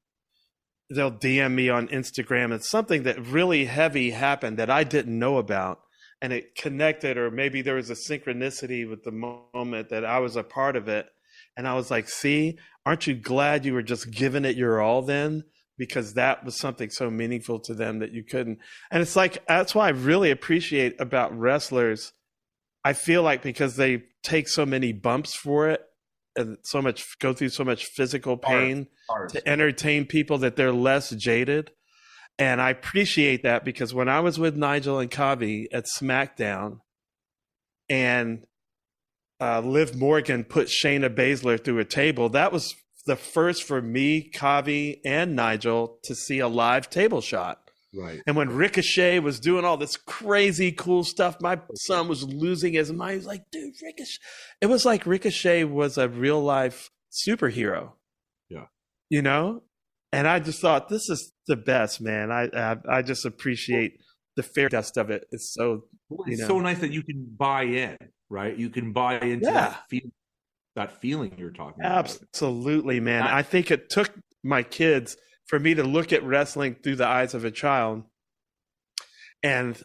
they'll 0.89 1.11
dm 1.11 1.53
me 1.53 1.67
on 1.69 1.87
instagram 1.89 2.53
and 2.53 2.63
something 2.63 3.03
that 3.03 3.19
really 3.25 3.65
heavy 3.65 4.11
happened 4.11 4.57
that 4.57 4.69
i 4.69 4.85
didn't 4.85 5.19
know 5.19 5.37
about 5.37 5.81
and 6.21 6.31
it 6.31 6.55
connected 6.55 7.17
or 7.17 7.31
maybe 7.31 7.61
there 7.61 7.75
was 7.75 7.89
a 7.89 7.95
synchronicity 7.95 8.87
with 8.87 9.03
the 9.03 9.11
moment 9.11 9.89
that 9.89 10.05
I 10.05 10.19
was 10.19 10.35
a 10.35 10.43
part 10.43 10.75
of 10.75 10.87
it 10.87 11.07
and 11.57 11.67
I 11.67 11.73
was 11.73 11.91
like, 11.91 12.07
"See, 12.07 12.57
aren't 12.85 13.07
you 13.07 13.15
glad 13.15 13.65
you 13.65 13.73
were 13.73 13.81
just 13.81 14.11
giving 14.11 14.45
it 14.45 14.55
your 14.55 14.81
all 14.81 15.01
then?" 15.01 15.43
Because 15.77 16.13
that 16.13 16.45
was 16.45 16.59
something 16.59 16.89
so 16.89 17.09
meaningful 17.09 17.59
to 17.61 17.73
them 17.73 17.99
that 17.99 18.11
you 18.11 18.23
couldn't. 18.23 18.59
And 18.91 19.01
it's 19.01 19.15
like 19.15 19.45
that's 19.47 19.73
why 19.73 19.87
I 19.87 19.91
really 19.91 20.31
appreciate 20.31 20.99
about 20.99 21.37
wrestlers. 21.37 22.13
I 22.83 22.93
feel 22.93 23.23
like 23.23 23.41
because 23.41 23.75
they 23.75 24.03
take 24.23 24.47
so 24.47 24.65
many 24.65 24.93
bumps 24.93 25.35
for 25.35 25.69
it 25.69 25.81
and 26.35 26.57
so 26.63 26.81
much 26.81 27.19
go 27.19 27.33
through 27.33 27.49
so 27.49 27.63
much 27.63 27.85
physical 27.85 28.37
pain 28.37 28.87
Art. 29.09 29.21
Art. 29.21 29.29
to 29.31 29.47
entertain 29.47 30.05
people 30.05 30.37
that 30.39 30.55
they're 30.55 30.71
less 30.71 31.09
jaded 31.11 31.71
and 32.41 32.59
I 32.59 32.71
appreciate 32.71 33.43
that 33.43 33.63
because 33.63 33.93
when 33.93 34.09
I 34.09 34.19
was 34.21 34.39
with 34.39 34.57
Nigel 34.57 34.97
and 34.97 35.11
Kavi 35.11 35.67
at 35.71 35.85
SmackDown 35.85 36.79
and 37.87 38.47
uh, 39.39 39.59
Liv 39.59 39.95
Morgan 39.95 40.43
put 40.43 40.67
Shayna 40.67 41.13
Baszler 41.13 41.63
through 41.63 41.77
a 41.77 41.85
table, 41.85 42.29
that 42.29 42.51
was 42.51 42.73
the 43.05 43.15
first 43.15 43.61
for 43.61 43.79
me, 43.79 44.31
Kavi, 44.33 45.01
and 45.05 45.35
Nigel 45.35 45.99
to 46.01 46.15
see 46.15 46.39
a 46.39 46.47
live 46.47 46.89
table 46.89 47.21
shot. 47.21 47.59
Right. 47.93 48.23
And 48.25 48.35
when 48.35 48.49
Ricochet 48.49 49.19
was 49.19 49.39
doing 49.39 49.63
all 49.63 49.77
this 49.77 49.95
crazy 49.95 50.71
cool 50.71 51.03
stuff, 51.03 51.37
my 51.41 51.59
son 51.75 52.07
was 52.07 52.23
losing 52.23 52.73
his 52.73 52.91
mind. 52.91 53.11
He 53.11 53.17
was 53.17 53.27
like, 53.27 53.43
dude, 53.51 53.75
Ricochet. 53.83 54.17
It 54.61 54.65
was 54.65 54.83
like 54.83 55.05
Ricochet 55.05 55.65
was 55.65 55.99
a 55.99 56.09
real 56.09 56.41
life 56.41 56.89
superhero. 57.11 57.91
Yeah. 58.49 58.65
You 59.11 59.21
know? 59.21 59.61
and 60.11 60.27
I 60.27 60.39
just 60.39 60.59
thought 60.59 60.89
this 60.89 61.09
is 61.09 61.30
the 61.47 61.55
best, 61.55 62.01
man. 62.01 62.31
I 62.31 62.49
I, 62.53 62.77
I 62.89 63.01
just 63.01 63.25
appreciate 63.25 63.99
the 64.35 64.43
fair 64.43 64.69
dust 64.69 64.97
of 64.97 65.09
it. 65.09 65.25
It's 65.31 65.53
so 65.53 65.83
it's 66.27 66.41
know. 66.41 66.47
so 66.47 66.59
nice 66.59 66.79
that 66.79 66.91
you 66.91 67.03
can 67.03 67.27
buy 67.37 67.63
in, 67.63 67.97
right? 68.29 68.55
You 68.55 68.69
can 68.69 68.93
buy 68.93 69.19
into 69.19 69.45
yeah. 69.45 69.53
that 69.53 69.83
feeling. 69.89 70.11
that 70.75 71.01
feeling 71.01 71.33
you're 71.37 71.51
talking 71.51 71.83
about. 71.83 72.05
Absolutely, 72.05 72.99
man. 72.99 73.23
I, 73.23 73.39
I 73.39 73.43
think 73.43 73.71
it 73.71 73.89
took 73.89 74.11
my 74.43 74.63
kids 74.63 75.17
for 75.47 75.59
me 75.59 75.73
to 75.73 75.83
look 75.83 76.13
at 76.13 76.23
wrestling 76.23 76.75
through 76.81 76.95
the 76.95 77.07
eyes 77.07 77.33
of 77.33 77.43
a 77.43 77.51
child 77.51 78.03
and 79.43 79.81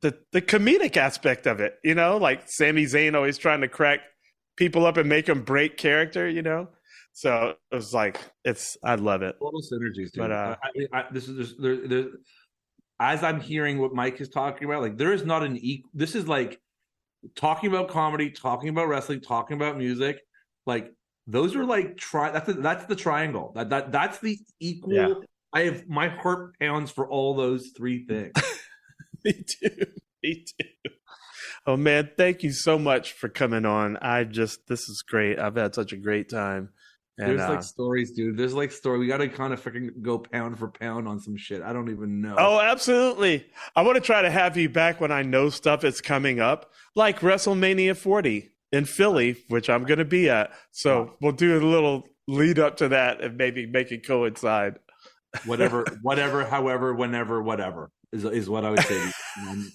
the 0.00 0.18
the 0.32 0.42
comedic 0.42 0.96
aspect 0.96 1.46
of 1.46 1.60
it, 1.60 1.78
you 1.84 1.94
know, 1.94 2.16
like 2.16 2.42
Sami 2.46 2.84
Zayn 2.84 3.14
always 3.14 3.38
trying 3.38 3.60
to 3.60 3.68
crack 3.68 4.00
people 4.56 4.84
up 4.84 4.96
and 4.96 5.08
make 5.08 5.26
them 5.26 5.42
break 5.42 5.76
character, 5.76 6.28
you 6.28 6.42
know. 6.42 6.68
So 7.12 7.54
it 7.70 7.74
was 7.74 7.92
like 7.92 8.20
it's 8.44 8.76
I 8.82 8.94
love 8.94 9.22
it. 9.22 9.36
Total 9.38 9.60
synergies, 9.60 10.12
dude. 10.12 10.18
But 10.18 10.32
uh, 10.32 10.56
I, 10.62 10.98
I, 10.98 11.04
this 11.10 11.28
is 11.28 11.56
there, 11.58 11.86
there, 11.86 12.04
as 12.98 13.22
I'm 13.22 13.40
hearing 13.40 13.78
what 13.78 13.94
Mike 13.94 14.20
is 14.20 14.28
talking 14.28 14.66
about, 14.66 14.80
like 14.80 14.96
there 14.96 15.12
is 15.12 15.24
not 15.24 15.42
an 15.42 15.58
equal. 15.58 15.90
This 15.92 16.14
is 16.14 16.26
like 16.26 16.60
talking 17.34 17.70
about 17.70 17.88
comedy, 17.88 18.30
talking 18.30 18.70
about 18.70 18.88
wrestling, 18.88 19.20
talking 19.20 19.56
about 19.56 19.76
music. 19.76 20.20
Like 20.66 20.92
those 21.26 21.54
are 21.54 21.64
like 21.64 21.96
try. 21.96 22.30
That's 22.30 22.48
a, 22.48 22.54
that's 22.54 22.86
the 22.86 22.96
triangle. 22.96 23.52
That 23.54 23.70
that 23.70 23.92
that's 23.92 24.18
the 24.18 24.38
equal. 24.60 24.94
Yeah. 24.94 25.14
I 25.52 25.62
have 25.62 25.86
my 25.86 26.08
heart 26.08 26.58
pounds 26.58 26.90
for 26.90 27.06
all 27.08 27.34
those 27.34 27.72
three 27.76 28.06
things. 28.06 28.32
Me 29.24 29.32
too. 29.32 29.86
Me 30.22 30.44
too. 30.44 30.90
Oh 31.66 31.76
man, 31.76 32.10
thank 32.16 32.42
you 32.42 32.52
so 32.52 32.78
much 32.78 33.12
for 33.12 33.28
coming 33.28 33.64
on. 33.64 33.96
I 33.98 34.24
just 34.24 34.66
this 34.66 34.88
is 34.88 35.04
great. 35.06 35.38
I've 35.38 35.56
had 35.56 35.74
such 35.74 35.92
a 35.92 35.96
great 35.96 36.28
time. 36.28 36.70
And, 37.18 37.30
There's 37.30 37.40
uh, 37.42 37.54
like 37.54 37.62
stories, 37.62 38.12
dude. 38.12 38.36
There's 38.36 38.54
like 38.54 38.72
story. 38.72 38.98
We 38.98 39.06
got 39.06 39.18
to 39.18 39.28
kind 39.28 39.52
of 39.52 39.62
freaking 39.62 40.00
go 40.00 40.18
pound 40.18 40.58
for 40.58 40.68
pound 40.68 41.06
on 41.06 41.20
some 41.20 41.36
shit. 41.36 41.62
I 41.62 41.72
don't 41.72 41.90
even 41.90 42.22
know. 42.22 42.36
Oh, 42.38 42.58
absolutely. 42.58 43.46
I 43.76 43.82
want 43.82 43.96
to 43.96 44.00
try 44.00 44.22
to 44.22 44.30
have 44.30 44.56
you 44.56 44.68
back 44.68 45.00
when 45.00 45.12
I 45.12 45.22
know 45.22 45.50
stuff 45.50 45.84
is 45.84 46.00
coming 46.00 46.40
up, 46.40 46.72
like 46.94 47.20
WrestleMania 47.20 47.96
40 47.96 48.50
in 48.72 48.86
Philly, 48.86 49.36
which 49.48 49.68
I'm 49.68 49.84
going 49.84 49.98
to 49.98 50.06
be 50.06 50.30
at. 50.30 50.52
So 50.70 51.14
we'll 51.20 51.32
do 51.32 51.58
a 51.58 51.60
little 51.60 52.08
lead 52.26 52.58
up 52.58 52.78
to 52.78 52.88
that 52.88 53.20
and 53.20 53.36
maybe 53.36 53.66
make 53.66 53.92
it 53.92 54.06
coincide. 54.06 54.78
Whatever, 55.46 55.86
whatever, 56.02 56.44
however, 56.44 56.92
whenever, 56.92 57.40
whatever 57.42 57.90
is 58.12 58.24
is 58.24 58.48
what 58.50 58.66
I 58.66 58.70
would 58.70 58.80
say. 58.80 59.10
I'm, 59.38 59.72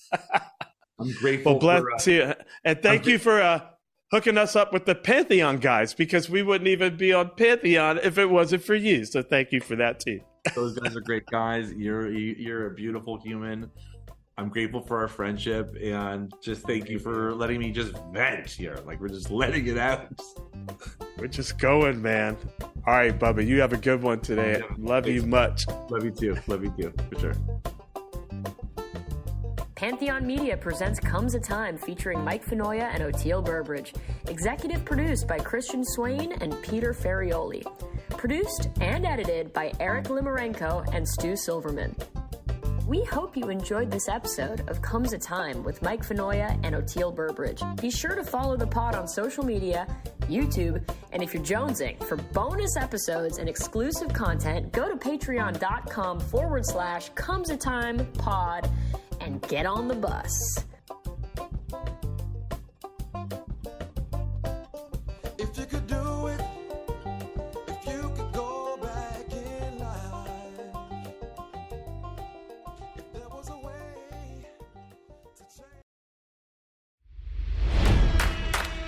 I'm 1.00 1.12
grateful. 1.14 1.54
Well, 1.54 1.60
bless 1.60 2.06
for, 2.06 2.12
uh, 2.12 2.14
you, 2.14 2.34
and 2.64 2.82
thank 2.82 3.06
I'm 3.06 3.10
you 3.10 3.18
for 3.18 3.42
uh, 3.42 3.62
hooking 4.12 4.38
us 4.38 4.56
up 4.56 4.72
with 4.72 4.86
the 4.86 4.96
Pantheon 4.96 5.58
guys 5.58 5.94
because 5.94 6.30
we 6.30 6.42
wouldn't 6.42 6.68
even 6.68 6.98
be 6.98 7.14
on 7.14 7.32
Pantheon 7.36 8.00
if 8.04 8.18
it 8.18 8.30
wasn't 8.30 8.64
for 8.64 8.76
you. 8.76 9.06
So 9.06 9.22
thank 9.22 9.52
you 9.52 9.60
for 9.60 9.76
that 9.76 10.00
too. 10.00 10.22
Those 10.56 10.78
guys 10.78 10.96
are 10.96 11.02
great 11.02 11.26
guys. 11.26 11.74
You're 11.74 12.10
you're 12.12 12.68
a 12.68 12.74
beautiful 12.74 13.20
human. 13.20 13.70
I'm 14.40 14.50
grateful 14.50 14.82
for 14.82 15.00
our 15.00 15.08
friendship 15.08 15.76
and 15.82 16.32
just 16.44 16.62
thank 16.62 16.90
you 16.90 17.00
for 17.00 17.34
letting 17.34 17.60
me 17.60 17.72
just 17.72 17.96
vent 18.14 18.48
here. 18.52 18.78
Like 18.86 19.02
we're 19.02 19.08
just 19.08 19.32
letting 19.32 19.66
it 19.66 19.80
out. 19.80 20.10
We're 21.18 21.28
just 21.28 21.58
going, 21.58 22.02
man. 22.02 22.38
All 22.86 22.94
right, 22.94 23.18
Bubba, 23.18 23.46
you 23.46 23.60
have 23.62 23.74
a 23.74 23.78
good 23.78 24.02
one 24.04 24.20
today. 24.20 24.62
Love 24.78 25.08
you 25.08 25.24
much. 25.24 25.66
Love 25.90 26.06
you 26.06 26.12
too. 26.12 26.38
Love 26.46 26.64
you 26.64 26.74
too, 26.78 26.94
for 27.10 27.20
sure. 27.20 27.34
Pantheon 29.78 30.26
Media 30.26 30.58
presents 30.58 31.00
Comes 31.00 31.36
a 31.36 31.40
Time 31.40 31.78
featuring 31.78 32.24
Mike 32.24 32.44
Finoia 32.44 32.90
and 32.96 33.04
Oteil 33.04 33.46
Burbridge. 33.46 33.94
Executive 34.28 34.84
produced 34.84 35.28
by 35.28 35.38
Christian 35.38 35.86
Swain 35.86 36.32
and 36.42 36.60
Peter 36.64 36.96
Ferrioli. 36.96 37.64
Produced 38.10 38.70
and 38.82 39.06
edited 39.06 39.54
by 39.54 39.72
Eric 39.80 40.06
Limarenko 40.06 40.92
and 40.96 41.08
Stu 41.08 41.36
Silverman. 41.36 41.96
We 42.88 43.04
hope 43.04 43.38
you 43.38 43.50
enjoyed 43.50 43.92
this 43.92 44.10
episode 44.10 44.68
of 44.68 44.82
Comes 44.82 45.14
a 45.14 45.20
Time 45.20 45.64
with 45.64 45.80
Mike 45.84 46.02
Finoia 46.02 46.60
and 46.64 46.74
Oteil 46.74 47.14
Burbridge. 47.14 47.62
Be 47.80 47.92
sure 47.92 48.16
to 48.16 48.24
follow 48.24 48.58
the 48.58 48.66
pod 48.66 48.96
on 48.96 49.08
social 49.08 49.46
media, 49.46 49.86
YouTube, 50.22 50.82
and 51.12 51.22
if 51.22 51.36
you're 51.36 51.44
jonesing 51.44 52.04
for 52.06 52.16
bonus 52.16 52.78
episodes 52.78 53.38
and 53.38 53.48
exclusive 53.48 54.12
content, 54.12 54.72
go 54.72 54.90
to 54.90 54.96
patreon.com 54.96 56.20
forward 56.20 56.66
slash 56.66 57.10
comes 57.10 57.52
a 57.52 57.58
time 57.58 58.04
pod 58.14 58.68
and 59.22 59.42
get 59.48 59.66
on 59.66 59.88
the 59.88 59.96
bus. 59.96 60.64
If 65.38 65.58
you 65.58 65.66
could 65.66 65.88
do 65.88 66.28
it, 66.28 66.42
if 67.68 67.86
you 67.88 68.12
could 68.16 68.32
go 68.34 68.78
back 68.82 69.32
in 69.32 69.80
life, 69.80 70.60
if 72.96 73.14
there 73.14 73.30
was 73.30 73.50
a 73.50 73.58
way 73.58 74.46
to 75.36 75.44
change. 75.44 75.86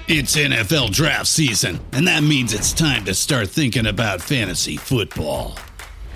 It's 0.07 0.35
NFL 0.35 0.91
draft 0.91 1.27
season, 1.27 1.80
and 1.91 2.07
that 2.07 2.23
means 2.23 2.53
it's 2.53 2.73
time 2.73 3.06
to 3.06 3.14
start 3.14 3.49
thinking 3.49 3.85
about 3.85 4.22
fantasy 4.22 4.77
football. 4.77 5.57